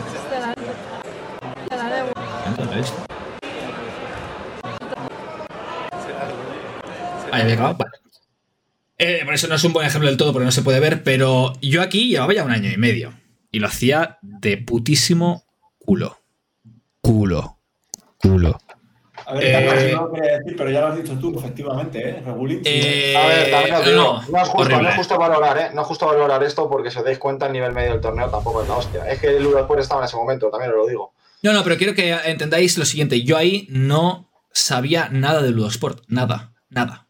Ahí 7.37 7.43
había 7.43 7.55
acabado. 7.55 7.77
Eh, 8.99 9.21
por 9.25 9.33
eso 9.33 9.47
no 9.47 9.55
es 9.55 9.63
un 9.63 9.73
buen 9.73 9.85
ejemplo 9.85 10.09
del 10.09 10.17
todo 10.17 10.33
porque 10.33 10.45
no 10.45 10.51
se 10.51 10.63
puede 10.63 10.79
ver, 10.79 11.03
pero 11.03 11.53
yo 11.61 11.81
aquí 11.81 12.09
llevaba 12.09 12.33
ya 12.33 12.43
un 12.43 12.51
año 12.51 12.71
y 12.71 12.77
medio 12.77 13.13
y 13.51 13.59
lo 13.59 13.67
hacía 13.67 14.17
de 14.21 14.57
putísimo 14.57 15.45
culo. 15.77 16.17
Culo. 17.01 17.59
Culo. 18.17 18.57
A 19.27 19.33
ver, 19.33 19.43
eh, 19.43 19.93
no 19.93 20.03
lo 20.03 20.13
quería 20.13 20.37
decir, 20.37 20.55
pero 20.55 20.71
ya 20.71 20.81
lo 20.81 20.87
has 20.87 21.03
dicho 21.03 21.19
tú, 21.19 21.37
efectivamente, 21.37 21.99
¿eh? 21.99 22.23
eh 22.63 23.15
a 23.17 23.27
ver, 23.27 23.51
también 23.51 23.95
no, 23.97 24.21
no, 24.21 24.41
es 24.41 24.47
justo, 24.47 24.81
no 24.81 24.89
es 24.89 24.95
justo 24.95 25.17
valorar, 25.17 25.57
¿eh? 25.57 25.69
No 25.73 25.81
es 25.81 25.87
justo 25.87 26.05
valorar 26.05 26.43
esto 26.43 26.69
porque 26.69 26.89
si 26.89 26.99
os 26.99 27.03
dais 27.03 27.19
cuenta, 27.19 27.47
el 27.47 27.51
nivel 27.51 27.73
medio 27.73 27.91
del 27.91 27.99
torneo 27.99 28.29
tampoco 28.29 28.61
es 28.61 28.69
la 28.69 28.75
hostia. 28.75 29.09
Es 29.09 29.19
que 29.19 29.35
el 29.35 29.51
después 29.51 29.81
estaba 29.81 30.01
en 30.01 30.05
ese 30.05 30.15
momento, 30.15 30.49
también 30.49 30.71
os 30.71 30.77
lo 30.77 30.87
digo. 30.87 31.13
No, 31.43 31.51
no, 31.51 31.63
pero 31.63 31.77
quiero 31.77 31.93
que 31.93 32.15
entendáis 32.25 32.77
lo 32.77 32.85
siguiente. 32.85 33.21
Yo 33.23 33.35
ahí 33.35 33.67
no 33.69 34.29
sabía 34.53 35.09
nada 35.11 35.41
de 35.41 35.51
Ludosport. 35.51 36.03
Nada, 36.07 36.53
nada. 36.69 37.06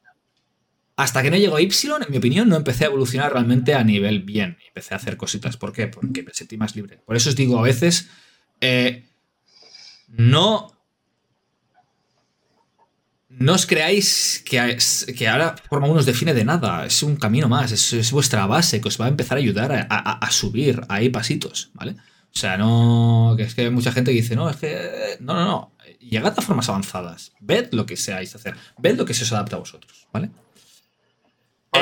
Hasta 0.97 1.21
que 1.21 1.29
no 1.29 1.37
llegó 1.37 1.59
Y, 1.59 1.65
en 1.65 2.11
mi 2.11 2.17
opinión, 2.17 2.49
no 2.49 2.55
empecé 2.55 2.83
a 2.83 2.87
evolucionar 2.87 3.31
realmente 3.31 3.75
a 3.75 3.83
nivel 3.83 4.23
bien. 4.23 4.57
Empecé 4.67 4.95
a 4.95 4.97
hacer 4.97 5.15
cositas. 5.15 5.55
¿Por 5.55 5.71
qué? 5.71 5.87
Porque 5.87 6.23
me 6.23 6.33
sentí 6.33 6.57
más 6.57 6.75
libre. 6.75 6.99
Por 7.05 7.15
eso 7.15 7.29
os 7.29 7.35
digo 7.35 7.57
a 7.59 7.61
veces, 7.61 8.09
eh, 8.59 9.05
no... 10.09 10.73
No 13.29 13.53
os 13.53 13.67
creáis 13.67 14.41
que, 14.43 14.79
que 15.15 15.27
ahora 15.27 15.55
Forma 15.69 15.85
1 15.87 15.99
os 15.99 16.05
define 16.07 16.33
de 16.33 16.43
nada. 16.43 16.87
Es 16.87 17.03
un 17.03 17.15
camino 17.17 17.47
más. 17.47 17.71
Es, 17.71 18.11
vuestra 18.11 18.47
base 18.47 18.81
que 18.81 18.87
os 18.87 18.99
va 18.99 19.05
a 19.05 19.09
empezar 19.09 19.37
a 19.37 19.41
ayudar 19.41 19.87
a, 19.91 20.31
subir 20.31 20.81
ahí 20.89 21.09
pasitos, 21.09 21.69
¿vale? 21.75 21.91
O 21.91 22.39
sea, 22.39 22.57
no. 22.57 23.35
Que 23.37 23.43
es 23.43 23.53
que 23.53 23.61
hay 23.61 23.69
mucha 23.69 23.91
gente 23.91 24.09
que 24.09 24.21
dice, 24.21 24.35
no, 24.35 24.49
es 24.49 24.55
que. 24.55 25.17
No, 25.19 25.35
no, 25.35 25.45
no. 25.45 25.71
Llegad 25.99 26.33
a 26.35 26.41
formas 26.41 26.67
avanzadas. 26.69 27.33
Ved 27.39 27.67
lo 27.73 27.85
que 27.85 27.95
seáis 27.95 28.33
hacer. 28.33 28.55
Ved 28.79 28.97
lo 28.97 29.05
que 29.05 29.13
se 29.13 29.23
os 29.23 29.31
adapta 29.31 29.57
a 29.57 29.59
vosotros, 29.59 30.07
¿vale? 30.11 30.31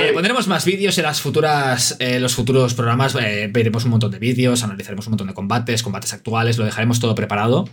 Eh, 0.01 0.11
pondremos 0.13 0.47
más 0.47 0.65
vídeos 0.65 0.97
en 0.97 1.03
las 1.03 1.21
futuras, 1.21 1.95
eh, 1.99 2.19
los 2.19 2.35
futuros 2.35 2.73
programas. 2.73 3.15
Eh, 3.15 3.49
veremos 3.51 3.85
un 3.85 3.91
montón 3.91 4.11
de 4.11 4.19
vídeos, 4.19 4.63
analizaremos 4.63 5.07
un 5.07 5.11
montón 5.11 5.27
de 5.27 5.33
combates, 5.33 5.83
combates 5.83 6.13
actuales, 6.13 6.57
lo 6.57 6.65
dejaremos 6.65 6.99
todo 6.99 7.15
preparado. 7.15 7.69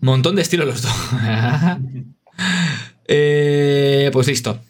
montón 0.00 0.36
de 0.36 0.42
estilo 0.42 0.64
los 0.64 0.82
dos. 0.82 0.92
pues 4.12 4.26
listo. 4.26 4.60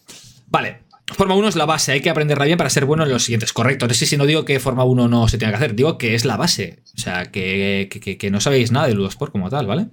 Vale. 0.48 0.82
Forma 1.14 1.34
1 1.34 1.48
es 1.48 1.56
la 1.56 1.66
base, 1.66 1.92
hay 1.92 2.00
que 2.00 2.08
aprenderla 2.08 2.46
bien 2.46 2.56
para 2.56 2.70
ser 2.70 2.86
bueno 2.86 3.04
en 3.04 3.10
los 3.10 3.24
siguientes. 3.24 3.52
Correcto. 3.52 3.86
No 3.86 3.94
sé 3.94 4.06
si 4.06 4.16
no 4.16 4.24
digo 4.24 4.44
que 4.44 4.60
Forma 4.60 4.84
1 4.84 5.08
no 5.08 5.28
se 5.28 5.36
tenga 5.36 5.52
que 5.52 5.56
hacer, 5.56 5.74
digo 5.74 5.98
que 5.98 6.14
es 6.14 6.24
la 6.24 6.36
base. 6.36 6.82
O 6.96 7.00
sea, 7.00 7.30
que, 7.30 7.88
que 8.18 8.30
no 8.30 8.40
sabéis 8.40 8.70
nada 8.70 8.86
de 8.86 8.94
Ludosport 8.94 9.32
como 9.32 9.50
tal, 9.50 9.66
¿vale? 9.66 9.88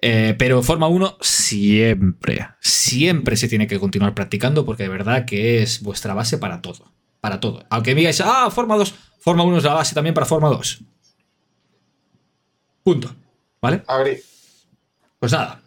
Eh, 0.00 0.34
pero 0.38 0.62
Forma 0.62 0.86
1 0.86 1.18
siempre, 1.20 2.48
siempre 2.60 3.36
se 3.36 3.48
tiene 3.48 3.66
que 3.66 3.80
continuar 3.80 4.14
practicando 4.14 4.64
porque 4.64 4.84
de 4.84 4.88
verdad 4.88 5.24
que 5.24 5.62
es 5.62 5.82
vuestra 5.82 6.14
base 6.14 6.38
para 6.38 6.62
todo. 6.62 6.92
Para 7.20 7.40
todo. 7.40 7.64
Aunque 7.70 7.94
me 7.94 8.00
digáis, 8.00 8.20
ah, 8.20 8.48
Forma 8.50 8.76
2, 8.76 8.94
Forma 9.18 9.42
1 9.42 9.58
es 9.58 9.64
la 9.64 9.74
base 9.74 9.94
también 9.94 10.14
para 10.14 10.26
Forma 10.26 10.48
2. 10.48 10.80
Punto. 12.84 13.14
¿Vale? 13.60 13.82
Pues 15.18 15.32
nada. 15.32 15.60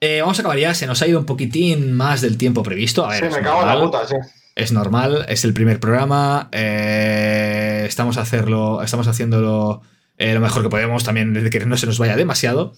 Eh, 0.00 0.20
vamos 0.20 0.38
a 0.38 0.42
acabar 0.42 0.58
ya, 0.58 0.74
se 0.74 0.86
nos 0.86 1.02
ha 1.02 1.06
ido 1.06 1.18
un 1.18 1.26
poquitín 1.26 1.92
más 1.92 2.22
del 2.22 2.38
tiempo 2.38 2.62
previsto. 2.62 3.04
A 3.04 3.10
ver, 3.10 3.30
sí, 3.30 3.36
me 3.36 3.42
cago 3.42 3.62
en 3.62 3.68
la 3.68 3.80
puta, 3.80 4.06
sí. 4.06 4.14
Es 4.54 4.72
normal, 4.72 5.26
es 5.28 5.44
el 5.44 5.52
primer 5.52 5.80
programa. 5.80 6.48
Eh, 6.50 7.84
estamos, 7.86 8.16
hacerlo, 8.16 8.82
estamos 8.82 9.06
haciéndolo 9.06 9.82
lo 10.18 10.40
mejor 10.40 10.62
que 10.62 10.70
podemos 10.70 11.04
también, 11.04 11.34
desde 11.34 11.50
que 11.50 11.60
no 11.66 11.76
se 11.76 11.84
nos 11.84 11.98
vaya 11.98 12.16
demasiado. 12.16 12.72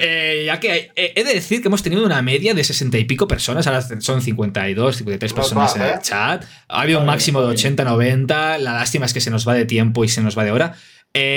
Eh, 0.00 0.44
ya 0.46 0.58
que 0.58 0.90
eh, 0.96 1.12
he 1.16 1.24
de 1.24 1.34
decir 1.34 1.60
que 1.60 1.68
hemos 1.68 1.82
tenido 1.82 2.04
una 2.04 2.22
media 2.22 2.54
de 2.54 2.64
60 2.64 2.96
y 2.98 3.04
pico 3.04 3.28
personas, 3.28 3.66
ahora 3.66 3.82
son 4.00 4.22
52, 4.22 4.96
53 4.96 5.32
personas 5.32 5.76
en 5.76 5.82
el 5.82 5.98
chat. 6.00 6.44
Ha 6.68 6.80
habido 6.80 7.00
un 7.00 7.06
máximo 7.06 7.42
de 7.42 7.48
80, 7.48 7.84
90. 7.84 8.58
La 8.58 8.72
lástima 8.72 9.06
es 9.06 9.12
que 9.12 9.20
se 9.20 9.30
nos 9.30 9.46
va 9.46 9.54
de 9.54 9.66
tiempo 9.66 10.04
y 10.04 10.08
se 10.08 10.22
nos 10.22 10.36
va 10.36 10.44
de 10.44 10.52
hora. 10.52 10.74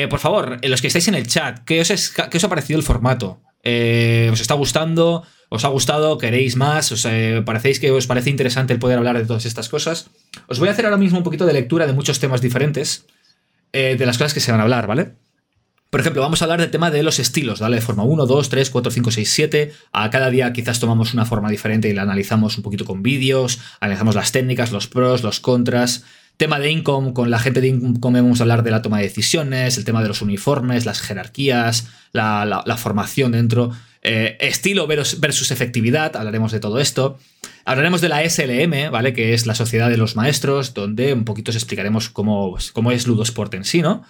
por 0.10 0.20
favor, 0.20 0.60
los 0.64 0.82
que 0.82 0.88
estáis 0.88 1.08
en 1.10 1.16
el 1.16 1.28
chat, 1.28 1.60
¿qué 1.66 1.82
os, 1.82 2.14
qué 2.30 2.38
os 2.38 2.44
ha 2.44 2.50
parecido 2.50 2.80
el 2.80 2.86
formato? 2.86 3.42
¿Os 3.64 4.40
está 4.40 4.54
gustando? 4.54 5.24
¿Os 5.50 5.66
ha 5.66 5.70
gustado? 5.70 6.18
¿Queréis 6.18 6.56
más? 6.56 6.92
¿Os 6.92 7.06
parecéis 7.46 7.80
que 7.80 7.92
os 7.92 8.08
parece 8.08 8.30
interesante 8.30 8.74
el 8.74 8.80
poder 8.80 8.98
hablar 8.98 9.18
de 9.18 9.26
todas 9.26 9.46
estas 9.46 9.68
cosas? 9.68 10.10
Os 10.48 10.60
voy 10.60 10.70
a 10.70 10.72
hacer 10.72 10.86
ahora 10.86 10.98
mismo 10.98 11.18
un 11.18 11.24
poquito 11.26 11.46
de 11.46 11.54
lectura 11.54 11.88
de 11.88 11.94
muchos 11.94 12.20
temas 12.20 12.42
diferentes, 12.42 13.06
de 13.74 14.06
las 14.06 14.18
cosas 14.18 14.34
que 14.34 14.40
se 14.40 14.52
van 14.52 14.62
a 14.62 14.64
hablar, 14.64 14.88
¿vale? 14.88 15.25
Por 15.96 16.02
ejemplo, 16.02 16.22
vamos 16.22 16.42
a 16.42 16.44
hablar 16.44 16.60
del 16.60 16.72
tema 16.72 16.92
de 16.92 17.04
los 17.04 17.20
estilos, 17.20 17.62
¿vale? 17.62 17.78
De 17.78 17.82
forma 17.82 18.04
1, 18.04 18.26
2, 18.26 18.50
3, 18.50 18.70
4, 18.70 18.92
5, 18.92 19.12
6, 19.12 19.30
7. 19.32 19.74
A 19.94 20.10
cada 20.10 20.30
día 20.30 20.52
quizás 20.52 20.82
tomamos 20.82 21.14
una 21.14 21.24
forma 21.24 21.50
diferente 21.50 21.88
y 21.88 21.94
la 21.94 22.02
analizamos 22.02 22.58
un 22.58 22.64
poquito 22.64 22.84
con 22.84 23.02
vídeos, 23.02 23.62
analizamos 23.80 24.14
las 24.14 24.34
técnicas, 24.34 24.74
los 24.74 24.88
pros, 24.88 25.24
los 25.24 25.40
contras. 25.40 26.04
Tema 26.36 26.60
de 26.60 26.70
income, 26.70 27.14
con 27.14 27.32
la 27.32 27.40
gente 27.40 27.62
de 27.62 27.70
income 27.70 28.20
vamos 28.22 28.42
a 28.42 28.44
hablar 28.44 28.64
de 28.64 28.72
la 28.72 28.82
toma 28.82 28.98
de 28.98 29.04
decisiones, 29.04 29.78
el 29.78 29.86
tema 29.86 30.02
de 30.02 30.10
los 30.10 30.22
uniformes, 30.22 30.86
las 30.86 31.00
jerarquías, 31.00 31.88
la, 32.12 32.76
formación 32.78 33.32
dentro. 33.32 33.72
Eh, 34.02 34.36
estilo 34.42 34.88
versus 34.88 35.52
efectividad, 35.52 36.18
hablaremos 36.18 36.52
de 36.52 36.60
todo 36.60 36.82
esto. 36.82 37.20
Hablaremos 37.64 38.02
de 38.02 38.10
la 38.10 38.30
SLM, 38.30 38.92
¿vale? 38.92 39.14
Que 39.14 39.34
es 39.34 39.46
la 39.46 39.56
Sociedad 39.56 39.90
de 39.90 39.96
los 39.96 40.18
Maestros, 40.18 40.74
donde 40.74 41.14
un 41.14 41.24
poquito 41.24 41.52
os 41.52 41.56
explicaremos 41.56 42.10
cómo, 42.10 42.58
cómo 42.74 42.92
es 42.92 43.08
Ludosport 43.08 43.54
en 43.54 43.64
sí, 43.64 43.82
¿no? 43.82 44.04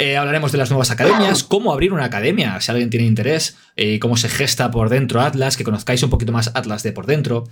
Eh, 0.00 0.16
hablaremos 0.16 0.50
de 0.50 0.56
las 0.56 0.70
nuevas 0.70 0.90
academias, 0.90 1.44
cómo 1.44 1.74
abrir 1.74 1.92
una 1.92 2.06
academia, 2.06 2.58
si 2.62 2.70
alguien 2.70 2.88
tiene 2.88 3.04
interés, 3.04 3.58
eh, 3.76 3.98
cómo 3.98 4.16
se 4.16 4.30
gesta 4.30 4.70
por 4.70 4.88
dentro 4.88 5.20
Atlas, 5.20 5.58
que 5.58 5.62
conozcáis 5.62 6.02
un 6.02 6.08
poquito 6.08 6.32
más 6.32 6.52
Atlas 6.54 6.82
de 6.82 6.92
por 6.92 7.04
dentro. 7.04 7.44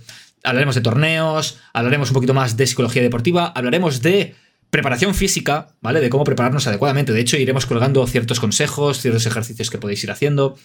Hablaremos 0.43 0.73
de 0.73 0.81
torneos, 0.81 1.59
hablaremos 1.73 2.09
un 2.09 2.15
poquito 2.15 2.33
más 2.33 2.57
de 2.57 2.65
psicología 2.65 3.03
deportiva, 3.03 3.53
hablaremos 3.55 4.01
de 4.01 4.33
preparación 4.71 5.13
física, 5.13 5.67
¿vale? 5.81 6.01
De 6.01 6.09
cómo 6.09 6.23
prepararnos 6.23 6.65
adecuadamente. 6.65 7.13
De 7.13 7.19
hecho, 7.19 7.37
iremos 7.37 7.67
colgando 7.67 8.07
ciertos 8.07 8.39
consejos, 8.39 8.99
ciertos 8.99 9.27
ejercicios 9.27 9.69
que 9.69 9.77
podéis 9.77 10.03
ir 10.03 10.09
haciendo. 10.09 10.57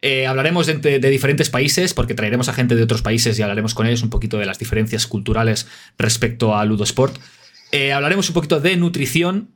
Eh, 0.00 0.28
hablaremos 0.28 0.68
de, 0.68 0.74
de, 0.76 1.10
diferentes 1.10 1.50
países, 1.50 1.92
porque 1.92 2.14
traeremos 2.14 2.50
a 2.50 2.52
gente 2.52 2.76
de 2.76 2.84
otros 2.84 3.02
países 3.02 3.36
y 3.36 3.42
hablaremos 3.42 3.74
con 3.74 3.88
ellos 3.88 4.04
un 4.04 4.10
poquito 4.10 4.38
de 4.38 4.46
las 4.46 4.60
diferencias 4.60 5.08
culturales 5.08 5.66
respecto 5.98 6.56
a 6.56 6.64
Ludosport. 6.64 7.16
hablaremos 7.92 8.28
un 8.28 8.34
poquito 8.34 8.60
de 8.60 8.76
nutrición, 8.76 9.48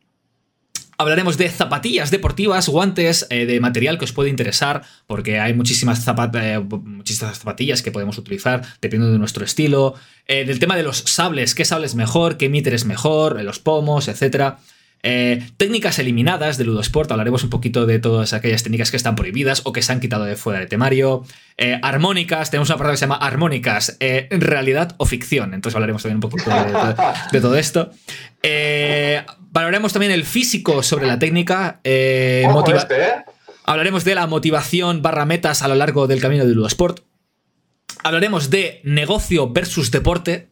Hablaremos 0.98 1.36
de 1.36 1.51
zapatillas 1.51 2.10
deportivas, 2.10 2.68
guantes, 2.68 3.27
eh, 3.28 3.44
de 3.44 3.60
material 3.60 3.98
que 3.98 4.05
os 4.06 4.12
puede 4.12 4.31
interesar, 4.31 4.82
porque 5.06 5.39
hay 5.39 5.52
muchísimas, 5.52 6.02
eh, 6.06 6.59
muchísimas, 6.59 7.39
zapatillas 7.39 7.82
que 7.82 7.93
podemos 7.93 8.16
utilizar 8.16 8.62
dependiendo 8.81 9.12
de 9.12 9.18
nuestro 9.18 9.44
estilo. 9.44 9.94
Eh, 10.27 10.47
del 10.47 10.59
tema 10.59 10.74
de 10.74 10.82
los 10.82 10.98
sables, 10.98 11.55
qué 11.55 11.66
sable 11.66 11.86
es 11.86 11.94
mejor, 11.94 12.39
qué 12.39 12.48
míter 12.48 12.73
es 12.73 12.86
mejor, 12.86 13.43
los 13.43 13.59
pomos, 13.59 14.09
etc. 15.06 15.52
técnicas 15.56 15.98
eliminadas 15.98 16.58
de 16.58 16.64
Ludosport, 16.64 17.10
hablaremos 17.10 17.44
un 17.44 17.50
poquito 17.50 17.86
de 17.86 17.98
todas 17.98 18.32
aquellas 18.32 18.62
técnicas 18.62 18.90
que 18.90 18.96
están 18.96 19.14
prohibidas 19.16 19.62
o 19.64 19.72
que 19.72 19.82
se 19.82 19.92
han 19.92 20.00
quitado 20.00 20.24
de 20.24 20.36
fuera 20.36 20.60
de 20.60 20.66
temario. 20.66 21.24
armónicas, 21.82 22.50
tenemos 22.50 22.68
una 22.68 22.76
palabra 22.76 22.94
que 22.94 22.98
se 22.98 23.04
llama 23.04 23.16
armónicas, 23.16 23.96
realidad 24.30 24.94
o 24.98 25.06
ficción, 25.06 25.54
entonces 25.54 25.74
hablaremos 25.76 26.02
también 26.02 26.16
un 26.16 26.30
poquito 26.30 26.50
de, 27.32 27.40
todo 27.40 27.56
esto. 27.56 27.90
Valoraremos 29.56 29.94
también 29.94 30.12
el 30.12 30.26
físico 30.26 30.82
sobre 30.82 31.06
la 31.06 31.18
técnica. 31.18 31.80
Eh, 31.82 32.46
este, 32.74 33.04
¿eh? 33.06 33.12
Hablaremos 33.64 34.04
de 34.04 34.14
la 34.14 34.26
motivación 34.26 35.00
barra 35.00 35.24
metas 35.24 35.62
a 35.62 35.68
lo 35.68 35.74
largo 35.74 36.06
del 36.06 36.20
camino 36.20 36.44
de 36.44 36.52
Ludosport. 36.52 37.00
Hablaremos 38.04 38.50
de 38.50 38.82
negocio 38.84 39.50
versus 39.50 39.90
deporte. 39.90 40.50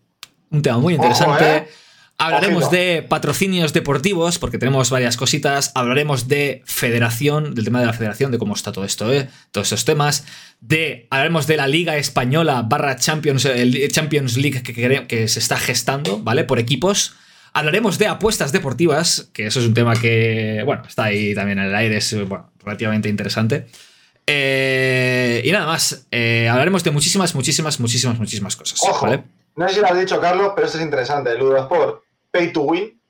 Un 0.51 0.63
tema 0.63 0.79
muy 0.79 0.95
interesante. 0.95 1.57
¿eh? 1.57 1.69
Hablaremos 2.17 2.71
de 2.71 3.05
patrocinios 3.09 3.73
deportivos, 3.73 4.39
porque 4.39 4.59
tenemos 4.59 4.91
varias 4.91 5.17
cositas. 5.17 5.73
Hablaremos 5.75 6.29
de 6.29 6.63
federación, 6.65 7.55
del 7.55 7.65
tema 7.65 7.81
de 7.81 7.87
la 7.87 7.93
federación, 7.93 8.31
de 8.31 8.39
cómo 8.39 8.55
está 8.55 8.73
todo 8.73 8.85
esto, 8.85 9.11
todos 9.51 9.67
esos 9.67 9.85
temas. 9.85 10.25
De, 10.61 11.07
hablaremos 11.11 11.47
de 11.47 11.57
la 11.57 11.67
Liga 11.67 11.97
Española 11.97 12.63
barra 12.63 12.97
Champions, 12.97 13.49
Champions 13.91 14.37
League 14.37 14.63
que, 14.63 15.07
que 15.07 15.29
se 15.29 15.39
está 15.39 15.57
gestando, 15.57 16.19
¿vale? 16.21 16.45
Por 16.45 16.59
equipos. 16.59 17.17
Hablaremos 17.53 17.99
de 17.99 18.07
apuestas 18.07 18.53
deportivas, 18.53 19.29
que 19.33 19.47
eso 19.47 19.61
es 19.61 19.67
un 19.67 19.75
tema 19.75 19.95
que, 19.95 20.63
bueno, 20.65 20.83
está 20.89 21.05
ahí 21.05 21.35
también 21.35 21.59
en 21.59 21.67
el 21.67 21.75
aire, 21.75 21.97
es 21.97 22.17
relativamente 22.65 23.09
interesante. 23.09 23.67
Eh, 24.27 25.43
y 25.45 25.53
nada 25.53 25.67
más, 25.67 26.07
eh, 26.11 26.49
hablaremos 26.49 26.83
de 26.83 26.91
muchísimas, 26.91 27.35
muchísimas, 27.35 27.79
muchísimas, 27.79 28.19
muchísimas 28.19 28.57
cosas. 28.57 28.81
Ojo, 28.83 29.07
no 29.57 29.69
sé 29.69 29.75
si 29.75 29.81
lo 29.81 29.87
has 29.87 29.99
dicho, 29.99 30.21
Carlos, 30.21 30.53
pero 30.55 30.67
esto 30.67 30.79
es 30.79 30.85
interesante. 30.85 31.37
Ludosport, 31.39 32.03
pay 32.35 32.53
to 32.53 32.63
win. 32.63 33.01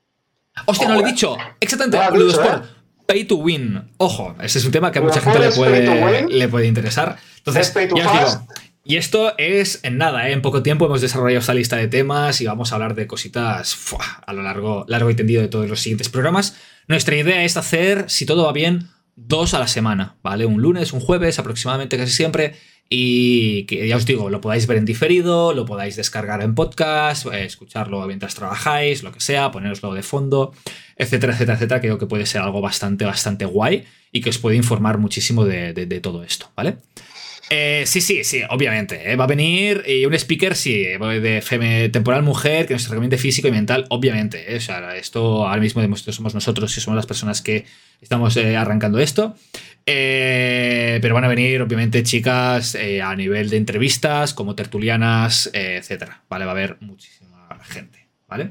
Hostia, 0.66 0.88
no 0.88 0.94
lo 0.94 1.00
he 1.00 1.10
dicho. 1.10 1.36
Exactamente, 1.58 2.16
Ludosport. 2.16 2.64
¿eh? 2.64 2.68
Pay 3.06 3.24
to 3.24 3.36
win. 3.36 3.90
Ojo, 3.96 4.36
ese 4.40 4.58
es 4.58 4.64
un 4.64 4.70
tema 4.70 4.92
que 4.92 4.98
a 4.98 5.02
mucha 5.02 5.20
gente 5.20 5.38
le 5.38 5.50
puede, 5.50 6.28
le 6.28 6.48
puede 6.48 6.66
interesar. 6.66 7.16
Entonces, 7.38 7.70
pay 7.70 7.88
to 7.88 7.96
fast. 7.96 8.48
Y 8.86 8.96
esto 8.96 9.32
es 9.38 9.80
en 9.82 9.96
nada, 9.96 10.28
¿eh? 10.28 10.32
en 10.32 10.42
poco 10.42 10.62
tiempo 10.62 10.84
hemos 10.84 11.00
desarrollado 11.00 11.40
esta 11.40 11.54
lista 11.54 11.76
de 11.76 11.88
temas 11.88 12.42
y 12.42 12.46
vamos 12.46 12.70
a 12.70 12.74
hablar 12.74 12.94
de 12.94 13.06
cositas 13.06 13.78
a 14.26 14.32
lo 14.34 14.42
largo, 14.42 14.84
largo 14.88 15.08
y 15.08 15.14
tendido 15.14 15.40
de 15.40 15.48
todos 15.48 15.70
los 15.70 15.80
siguientes 15.80 16.10
programas. 16.10 16.56
Nuestra 16.86 17.16
idea 17.16 17.44
es 17.44 17.56
hacer, 17.56 18.04
si 18.08 18.26
todo 18.26 18.44
va 18.44 18.52
bien, 18.52 18.90
dos 19.16 19.54
a 19.54 19.58
la 19.58 19.68
semana, 19.68 20.16
¿vale? 20.22 20.44
Un 20.44 20.60
lunes, 20.60 20.92
un 20.92 21.00
jueves 21.00 21.38
aproximadamente 21.38 21.96
casi 21.96 22.12
siempre. 22.12 22.56
Y 22.88 23.64
que 23.64 23.88
ya 23.88 23.96
os 23.96 24.06
digo, 24.06 24.30
lo 24.30 24.40
podáis 24.40 24.66
ver 24.66 24.76
en 24.76 24.84
diferido, 24.84 25.52
lo 25.52 25.64
podáis 25.64 25.96
descargar 25.96 26.42
en 26.42 26.54
podcast, 26.54 27.26
eh, 27.26 27.44
escucharlo 27.44 28.06
mientras 28.06 28.34
trabajáis, 28.34 29.02
lo 29.02 29.10
que 29.10 29.20
sea, 29.20 29.50
poneroslo 29.50 29.94
de 29.94 30.02
fondo, 30.02 30.52
etcétera, 30.96 31.32
etcétera, 31.32 31.54
etcétera. 31.54 31.80
Creo 31.80 31.98
que 31.98 32.06
puede 32.06 32.26
ser 32.26 32.42
algo 32.42 32.60
bastante, 32.60 33.04
bastante 33.04 33.46
guay 33.46 33.84
y 34.14 34.20
que 34.20 34.30
os 34.30 34.38
puede 34.38 34.56
informar 34.56 34.96
muchísimo 34.98 35.44
de, 35.44 36.00
todo 36.00 36.22
esto, 36.22 36.50
¿vale? 36.56 36.76
Eh, 37.50 37.82
sí, 37.84 38.00
sí, 38.00 38.22
sí, 38.22 38.42
obviamente. 38.48 39.10
Eh, 39.10 39.16
va 39.16 39.24
a 39.24 39.26
venir 39.26 39.82
y 39.86 40.06
un 40.06 40.14
speaker, 40.14 40.54
sí, 40.54 40.84
de 40.84 41.90
temporal 41.92 42.22
mujer, 42.22 42.66
que 42.66 42.74
nos 42.74 42.88
recomiende 42.88 43.18
físico 43.18 43.48
y 43.48 43.50
mental, 43.50 43.86
obviamente. 43.90 44.54
Eh, 44.54 44.58
o 44.58 44.60
sea, 44.60 44.96
esto 44.96 45.46
ahora 45.46 45.60
mismo 45.60 45.82
somos 45.96 46.32
nosotros 46.32 46.76
y 46.78 46.80
somos 46.80 46.96
las 46.96 47.06
personas 47.06 47.42
que 47.42 47.66
estamos 48.00 48.36
arrancando 48.36 49.00
esto. 49.00 49.34
Pero 49.84 51.14
van 51.14 51.24
a 51.24 51.28
venir, 51.28 51.60
obviamente, 51.62 52.02
chicas 52.02 52.76
a 52.76 53.14
nivel 53.14 53.50
de 53.50 53.56
entrevistas, 53.56 54.34
como 54.34 54.54
tertulianas, 54.54 55.50
etcétera. 55.52 56.22
¿Vale? 56.28 56.44
Va 56.44 56.52
a 56.52 56.54
haber 56.54 56.76
muchísima 56.80 57.48
gente, 57.62 58.08
¿vale? 58.28 58.50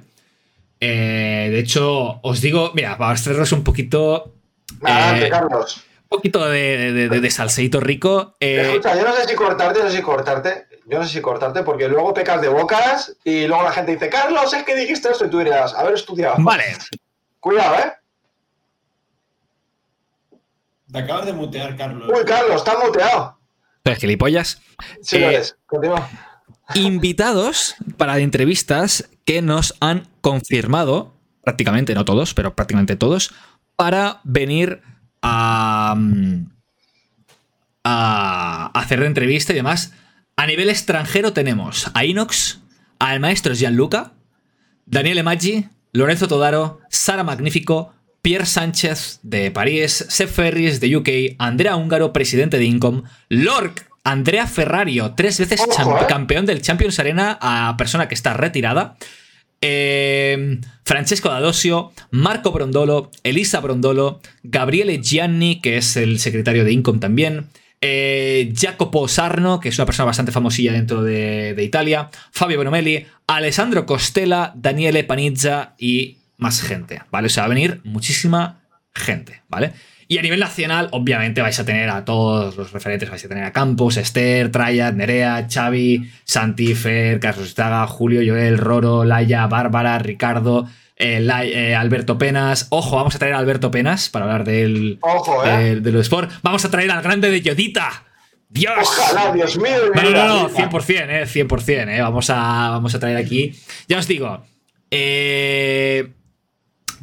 de 0.80 1.60
hecho, 1.60 2.20
os 2.22 2.42
digo, 2.42 2.72
mira, 2.76 2.98
para 2.98 3.16
traeros 3.16 3.52
un 3.52 3.64
poquito. 3.64 4.34
Carlos 4.82 5.86
poquito 6.14 6.48
de, 6.48 7.10
de, 7.10 7.32
salseito 7.32 7.80
rico. 7.80 8.36
Eh, 8.40 8.70
Escucha, 8.70 8.96
yo 8.96 9.04
no 9.04 9.16
sé 9.16 9.28
si 9.28 9.36
cortarte, 9.36 9.80
no 9.80 9.90
sé 9.90 9.98
si 9.98 10.04
cortarte. 10.04 10.68
Yo 10.86 11.00
no 11.00 11.06
sé 11.06 11.14
si 11.14 11.22
cortarte, 11.22 11.64
porque 11.64 11.88
luego 11.88 12.14
pecas 12.14 12.42
de 12.42 12.50
bocas 12.50 13.16
y 13.24 13.48
luego 13.48 13.64
la 13.64 13.72
gente 13.72 13.94
dice, 13.94 14.10
Carlos, 14.10 14.54
es 14.54 14.64
que 14.64 14.76
dijiste 14.76 15.10
esto 15.10 15.26
y 15.26 15.30
tú 15.30 15.40
dirías, 15.40 15.74
haber 15.74 15.94
estudiado. 15.94 16.36
Vale. 16.40 16.66
Cuidado, 17.40 17.76
¿eh? 17.80 17.94
Te 20.94 21.00
acabas 21.00 21.26
de 21.26 21.34
mutear, 21.34 21.76
Carlos. 21.76 22.08
Uy, 22.08 22.24
Carlos, 22.24 22.58
está 22.58 22.78
muteado. 22.78 23.40
¿Pero 23.82 24.00
gilipollas? 24.00 24.62
Sí, 25.02 25.18
lo 25.18 25.32
eh, 25.32 25.38
es. 25.38 25.58
Continúa. 25.66 26.08
Invitados 26.76 27.74
para 27.98 28.20
entrevistas 28.20 29.10
que 29.26 29.42
nos 29.42 29.74
han 29.80 30.08
confirmado, 30.22 31.16
prácticamente, 31.44 31.96
no 31.96 32.06
todos, 32.06 32.36
pero 32.36 32.56
prácticamente 32.56 32.96
todos, 32.96 33.34
para 33.76 34.22
venir 34.24 34.82
a, 35.24 35.98
hacer 38.76 39.00
de 39.00 39.08
entrevista 39.08 39.52
y 39.52 39.56
demás. 39.56 39.94
A 40.38 40.46
nivel 40.46 40.70
extranjero 40.70 41.34
tenemos 41.34 41.90
a 41.96 42.06
Inox, 42.06 42.60
al 43.00 43.20
maestro 43.20 43.56
Gianluca, 43.56 44.14
Daniele 44.86 45.24
Maggi, 45.24 45.70
Lorenzo 45.92 46.28
Todaro, 46.28 46.82
Sara 46.90 47.24
Magnífico, 47.24 47.94
Pierre 48.24 48.46
Sánchez 48.46 49.20
de 49.22 49.52
París, 49.52 50.06
Seth 50.08 50.30
Ferris 50.30 50.80
de 50.80 50.96
UK, 50.96 51.36
Andrea 51.40 51.76
Húngaro, 51.76 52.14
presidente 52.14 52.58
de 52.58 52.64
Incom, 52.64 53.04
Lork, 53.28 53.86
Andrea 54.06 54.48
Ferrario, 54.48 55.14
tres 55.16 55.40
veces 55.40 55.60
¿eh? 55.60 56.06
campeón 56.08 56.46
del 56.46 56.62
Champions 56.62 56.98
Arena 57.00 57.38
a 57.42 57.76
persona 57.78 58.08
que 58.08 58.16
está 58.16 58.34
retirada, 58.34 58.96
eh, 59.60 60.58
Francesco 60.86 61.28
D'Adosio, 61.28 61.92
Marco 62.12 62.54
Brondolo, 62.54 63.12
Elisa 63.24 63.60
Brondolo, 63.60 64.22
Gabriele 64.42 65.02
Gianni, 65.02 65.60
que 65.60 65.76
es 65.76 65.98
el 65.98 66.20
secretario 66.20 66.64
de 66.64 66.72
Incom 66.72 67.02
también, 67.02 67.50
eh, 67.82 68.54
Jacopo 68.58 69.10
Sarno, 69.10 69.60
que 69.60 69.68
es 69.68 69.78
una 69.78 69.86
persona 69.86 70.06
bastante 70.06 70.32
famosilla 70.32 70.72
dentro 70.72 71.04
de, 71.04 71.62
Italia, 71.62 72.10
Fabio 72.32 72.58
Bonomelli, 72.58 73.06
Alessandro 73.28 73.86
Costella, 73.86 74.54
Daniele 74.56 75.04
Panizza 75.04 75.76
y 75.78 76.20
más 76.38 76.62
gente, 76.62 77.02
¿vale? 77.12 77.28
O 77.28 77.30
sea, 77.30 77.44
va 77.44 77.48
a 77.48 77.50
venir 77.50 77.82
muchísima 77.84 78.62
gente, 78.94 79.42
¿vale? 79.48 79.74
Y 80.08 80.18
a 80.18 80.22
nivel 80.22 80.40
nacional, 80.42 80.90
obviamente 80.92 81.42
vais 81.42 81.60
a 81.60 81.66
tener 81.66 81.90
a 81.90 82.04
todos 82.06 82.58
los 82.58 82.72
referentes, 82.72 83.10
vais 83.10 83.24
a 83.24 83.28
tener 83.30 83.44
a 83.46 83.52
Campos, 83.54 83.98
Esther, 83.98 84.52
Trayat, 84.52 84.94
Nerea, 84.94 85.48
Xavi, 85.50 86.12
Santi, 86.26 86.76
Fer, 86.76 87.20
Carlos 87.20 87.48
Estaga, 87.48 87.88
Julio, 87.88 88.22
Joel, 88.26 88.58
Roro, 88.58 89.06
Laia, 89.06 89.48
Bárbara, 89.48 89.98
Ricardo, 90.00 90.68
eh, 90.98 91.26
eh, 91.46 91.74
Alberto 91.76 92.18
Penas. 92.18 92.68
Ojo, 92.70 92.98
vamos 92.98 93.16
a 93.16 93.20
traer 93.20 93.34
a 93.34 93.40
Alberto 93.40 93.72
Penas 93.72 94.10
para 94.10 94.26
hablar 94.26 94.44
del, 94.44 95.00
Ojo, 95.02 95.44
¿eh? 95.46 95.80
del- 95.80 95.96
sport. 96.02 96.30
Vamos 96.44 96.64
a 96.66 96.70
traer 96.70 96.92
al 96.92 97.02
grande 97.02 97.32
de 97.32 97.42
Yodita. 97.42 98.04
¡Dios! 98.50 98.76
Ojalá, 98.82 99.32
Dios 99.34 99.58
mío. 99.58 99.72
No, 99.96 100.04
no, 100.12 100.28
no, 100.28 100.50
100%, 100.50 101.06
eh, 101.10 101.26
100%, 101.26 101.90
eh. 101.90 102.02
Vamos 102.02 102.30
a, 102.30 102.36
vamos 102.70 102.94
a 102.94 103.00
traer 103.00 103.18
aquí. 103.18 103.56
Ya 103.88 103.98
os 103.98 104.08
digo, 104.08 104.46
eh, 104.92 106.12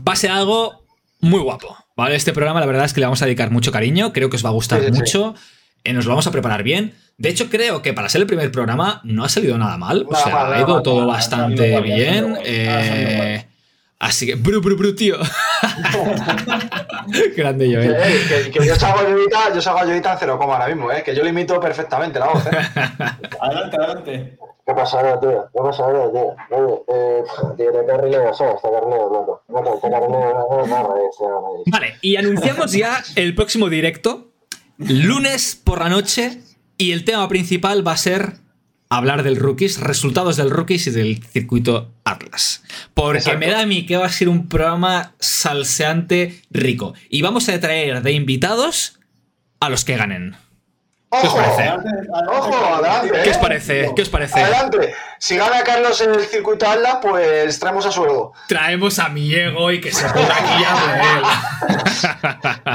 va 0.07 0.13
a 0.13 0.17
ser 0.17 0.31
algo 0.31 0.85
muy 1.21 1.41
guapo, 1.41 1.77
¿vale? 1.97 2.17
Este 2.17 2.33
programa, 2.33 2.61
la 2.61 2.67
verdad 2.67 2.85
es 2.85 2.93
que 2.93 3.01
le 3.01 3.07
vamos 3.07 3.21
a 3.23 3.27
dedicar 3.27 3.51
mucho 3.51 3.73
cariño, 3.73 4.13
creo 4.13 4.31
que 4.31 4.37
os 4.37 4.45
va 4.45 4.49
a 4.51 4.53
gustar 4.53 4.81
Sí, 4.81 4.87
sí, 4.87 4.93
sí. 4.93 4.99
mucho, 4.99 5.35
eh, 5.85 5.93
nos 5.93 6.05
lo 6.07 6.11
vamos 6.11 6.27
a 6.27 6.31
preparar 6.31 6.63
bien. 6.63 6.95
De 7.19 7.29
hecho, 7.29 7.51
creo 7.51 7.83
que 7.83 7.93
para 7.93 8.09
ser 8.09 8.23
el 8.23 8.27
primer 8.27 8.51
programa 8.51 9.01
no 9.05 9.25
ha 9.25 9.29
salido 9.29 9.59
nada 9.59 9.77
mal, 9.77 10.07
o 10.09 10.15
sea, 10.17 10.33
mal, 10.33 10.53
ha 10.55 10.59
ido 10.59 10.75
mal, 10.75 10.83
todo 10.83 11.07
bastante 11.07 11.81
bien. 11.83 12.37
eh. 12.45 13.47
Así 14.01 14.27
que, 14.27 14.35
bru, 14.35 14.61
bru, 14.61 14.77
bru, 14.77 14.95
tío. 14.95 15.17
Grande 17.37 17.69
Que, 17.69 17.75
Joel. 17.77 17.91
eh, 17.93 18.21
que- 18.29 18.51
que 18.51 18.67
yo 18.67 18.75
salgo 18.75 19.01
a 19.01 19.09
Yoyita, 19.11 19.55
yo 19.55 19.63
salgo 19.63 19.91
en 19.93 20.03
cero 20.19 20.39
coma 20.39 20.55
ahora 20.55 20.67
mismo, 20.69 20.91
¿eh? 20.91 21.03
Que 21.05 21.15
yo 21.15 21.23
le 21.23 21.31
imito 21.31 21.59
perfectamente 21.61 22.19
la 22.19 22.27
voz, 22.29 22.45
¿eh? 22.47 22.51
Adelante, 23.41 23.77
adelante. 23.77 24.39
¿Qué 24.67 24.75
pasa, 24.75 25.19
tío? 25.21 25.49
¿Qué 25.53 25.61
pasa, 25.61 25.85
tío? 25.87 26.35
Oye, 26.51 26.83
eh, 26.89 27.23
tío, 27.57 27.73
te 27.73 27.87
carrileo, 27.87 28.35
¿sabes? 28.35 28.57
Te 28.63 28.71
carrileo, 28.71 29.11
loco. 29.11 29.43
No 29.49 29.63
reís, 29.63 29.83
no, 29.83 30.95
reís. 30.95 31.65
Vale, 31.67 31.97
y 32.01 32.17
anunciamos 32.17 32.73
ya 32.73 33.03
el 33.17 33.35
próximo 33.35 33.69
directo, 33.69 34.29
lunes 34.79 35.57
por 35.63 35.81
la 35.81 35.89
noche, 35.89 36.41
y 36.77 36.93
el 36.93 37.05
tema 37.05 37.29
principal 37.29 37.87
va 37.87 37.93
a 37.93 37.97
ser 37.97 38.35
hablar 38.91 39.23
del 39.23 39.37
rookies, 39.37 39.81
resultados 39.81 40.37
del 40.37 40.51
rookies 40.51 40.89
y 40.89 40.91
del 40.91 41.23
circuito 41.25 41.95
Atlas. 42.05 42.63
Porque 42.93 43.19
Exacto. 43.19 43.39
me 43.39 43.47
da 43.47 43.61
a 43.61 43.67
mí 43.67 43.87
que 43.87 43.97
va 43.97 44.07
a 44.07 44.13
ser 44.13 44.29
un 44.29 44.49
programa 44.49 45.15
salseante 45.21 46.43
rico. 46.51 46.95
Y 47.09 47.23
vamos 47.23 47.49
a 47.49 47.59
traer 47.59 48.03
de 48.03 48.13
invitados 48.13 48.99
a 49.61 49.71
los 49.71 49.85
que 49.85 49.97
ganen. 49.97 50.37
¿Qué 51.11 51.17
os 51.19 51.25
¡Ojo! 51.25 51.37
parece? 51.39 51.63
Adelante, 51.63 51.89
adelante. 51.89 52.31
Ojo, 52.39 52.75
adelante, 52.75 53.11
¿Qué 53.25 53.31
os 53.31 53.37
¿eh? 53.37 53.39
parece? 53.43 53.93
¿Qué 53.97 54.03
os 54.03 54.09
parece? 54.09 54.41
Adelante. 54.41 54.95
Si 55.19 55.37
gana 55.37 55.63
Carlos 55.65 56.01
en 56.03 56.11
el 56.15 56.21
circuito 56.21 56.69
Atlas, 56.69 56.99
pues 57.03 57.59
traemos 57.59 57.85
a 57.85 57.91
su 57.91 58.05
ego. 58.05 58.33
Traemos 58.47 58.99
a 59.01 59.09
mi 59.09 59.35
ego 59.35 59.73
y 59.73 59.81
que 59.81 59.91
se 59.91 60.05
ponga 60.09 60.35
aquí 60.37 60.65
a 60.65 61.03
él. 61.19 61.23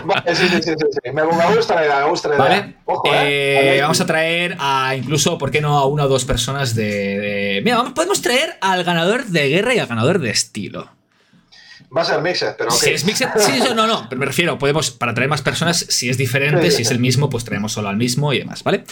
Vale, 0.06 0.36
sí, 0.36 0.48
sí, 0.50 0.62
sí, 0.64 0.74
sí, 0.78 0.86
sí. 0.92 1.12
Me, 1.14 1.24
me 1.24 1.56
gusta 1.56 1.76
la 1.76 1.86
idea, 1.86 2.00
me 2.04 2.10
gusta 2.10 2.28
la 2.30 2.36
idea. 2.36 2.46
¿Vale? 2.50 2.76
Ojo, 2.86 3.10
Eh, 3.14 3.78
¿eh? 3.78 3.82
vamos 3.82 4.02
a 4.02 4.06
traer 4.06 4.58
a 4.60 4.96
incluso, 4.96 5.38
¿por 5.38 5.50
qué 5.50 5.62
no 5.62 5.78
a 5.78 5.86
una 5.86 6.04
o 6.04 6.08
dos 6.10 6.26
personas 6.26 6.76
de. 6.76 6.84
de- 6.86 7.62
Mira, 7.64 7.78
vamos- 7.78 7.94
podemos 7.94 8.22
traer 8.22 8.58
al 8.60 8.84
ganador 8.84 9.26
de 9.26 9.48
guerra 9.48 9.74
y 9.76 9.80
al 9.80 9.88
ganador 9.88 10.20
de 10.20 10.30
estilo. 10.32 10.90
Va 11.96 12.02
a 12.02 12.06
ser 12.06 12.22
mixed, 12.22 12.56
pero 12.58 12.70
ok. 12.72 12.80
Si 12.82 12.90
es 12.92 13.06
mixed, 13.06 13.28
sí, 13.38 13.52
eso 13.58 13.74
no, 13.76 13.88
no. 13.88 14.08
Pero 14.10 14.20
me 14.20 14.26
refiero, 14.26 14.58
podemos, 14.58 14.92
para 14.92 15.14
traer 15.14 15.30
más 15.30 15.42
personas, 15.42 15.78
si 15.90 16.10
es 16.10 16.18
diferente, 16.18 16.70
Sí, 16.72 16.78
si 16.78 16.82
es 16.84 16.92
el 16.92 17.00
mismo, 17.00 17.30
pues 17.30 17.44
traemos 17.44 17.72
solo 17.74 17.90
al 17.90 17.98
mismo 17.98 18.32
y 18.34 18.40
demás, 18.40 18.64
¿vale? 18.64 18.84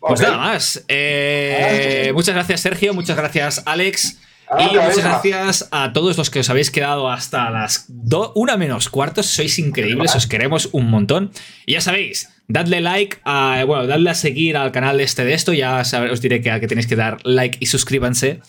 Pues 0.00 0.20
nada 0.20 0.36
más. 0.36 0.84
Eh, 0.88 2.10
muchas 2.14 2.34
gracias, 2.34 2.60
Sergio. 2.60 2.94
Muchas 2.94 3.16
gracias, 3.16 3.62
Alex. 3.66 4.18
Ah, 4.48 4.62
Y 4.70 4.76
muchas 4.76 4.98
gracias 4.98 5.68
a 5.72 5.92
todos 5.92 6.16
los 6.16 6.30
que 6.30 6.38
os 6.38 6.48
habéis 6.50 6.70
quedado 6.70 7.10
hasta 7.10 7.50
las 7.50 7.86
do- 7.88 8.32
una 8.36 8.56
menos 8.56 8.88
cuartos. 8.88 9.26
Sois 9.26 9.58
increíbles, 9.58 10.14
os 10.14 10.28
queremos 10.28 10.68
un 10.70 10.88
montón. 10.88 11.32
Y 11.66 11.72
ya 11.72 11.80
sabéis, 11.80 12.28
dadle 12.46 12.80
like, 12.80 13.18
a, 13.24 13.64
bueno, 13.66 13.88
dadle 13.88 14.10
a 14.10 14.14
seguir 14.14 14.56
al 14.56 14.70
canal 14.70 15.00
este 15.00 15.24
de 15.24 15.34
esto. 15.34 15.52
Ya 15.52 15.82
os 16.12 16.20
diré 16.20 16.40
que, 16.40 16.52
a 16.52 16.60
que 16.60 16.68
tenéis 16.68 16.86
que 16.86 16.94
dar 16.94 17.18
like 17.24 17.58
y 17.60 17.66
suscríbanse. 17.66 18.40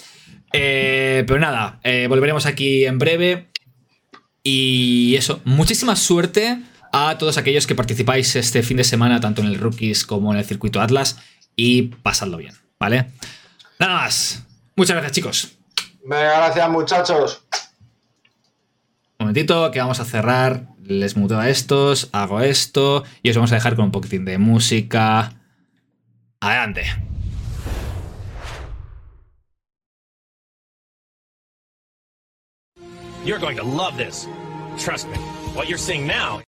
Eh, 0.54 1.24
pero 1.26 1.40
nada, 1.40 1.80
eh, 1.84 2.06
volveremos 2.08 2.46
aquí 2.46 2.86
en 2.86 3.00
breve. 3.00 3.48
Y 4.50 5.18
eso, 5.18 5.42
muchísima 5.44 5.98
suerte 5.98 6.58
a 6.94 7.18
todos 7.18 7.38
aquellos 7.38 7.68
que 7.68 7.76
participáis 7.76 8.34
este 8.38 8.64
fin 8.64 8.78
de 8.78 8.86
semana, 8.86 9.20
tanto 9.20 9.42
en 9.42 9.48
el 9.48 9.60
Rookies 9.60 10.06
como 10.06 10.32
en 10.32 10.40
el 10.40 10.46
circuito 10.46 10.80
Atlas. 10.80 11.20
Y 11.58 11.82
pasadlo 11.82 12.38
bien, 12.38 12.54
¿vale? 12.80 13.12
Nada 13.78 13.96
más. 13.96 14.46
Muchas 14.78 14.96
gracias, 14.96 15.12
chicos. 15.12 15.52
Venga, 16.02 16.38
gracias, 16.38 16.70
muchachos. 16.70 17.44
Un 19.20 19.26
momentito 19.26 19.70
que 19.70 19.80
vamos 19.80 20.00
a 20.00 20.06
cerrar. 20.06 20.70
Les 20.82 21.18
muteo 21.18 21.42
a 21.42 21.50
estos, 21.50 22.08
hago 22.14 22.40
esto 22.40 23.04
y 23.24 23.32
os 23.32 23.36
vamos 23.36 23.52
a 23.52 23.56
dejar 23.56 23.76
con 23.76 23.84
un 23.84 23.92
poquitín 23.92 24.24
de 24.24 24.38
música. 24.38 25.34
Adelante. 26.40 26.86
You're 33.28 33.40
going 33.40 33.58
to 33.58 33.64
love 33.64 33.98
this. 33.98 34.26
Trust 34.78 35.10
me. 35.10 35.18
What 35.54 35.68
you're 35.68 35.78
seeing 35.78 36.08
now 36.08 36.42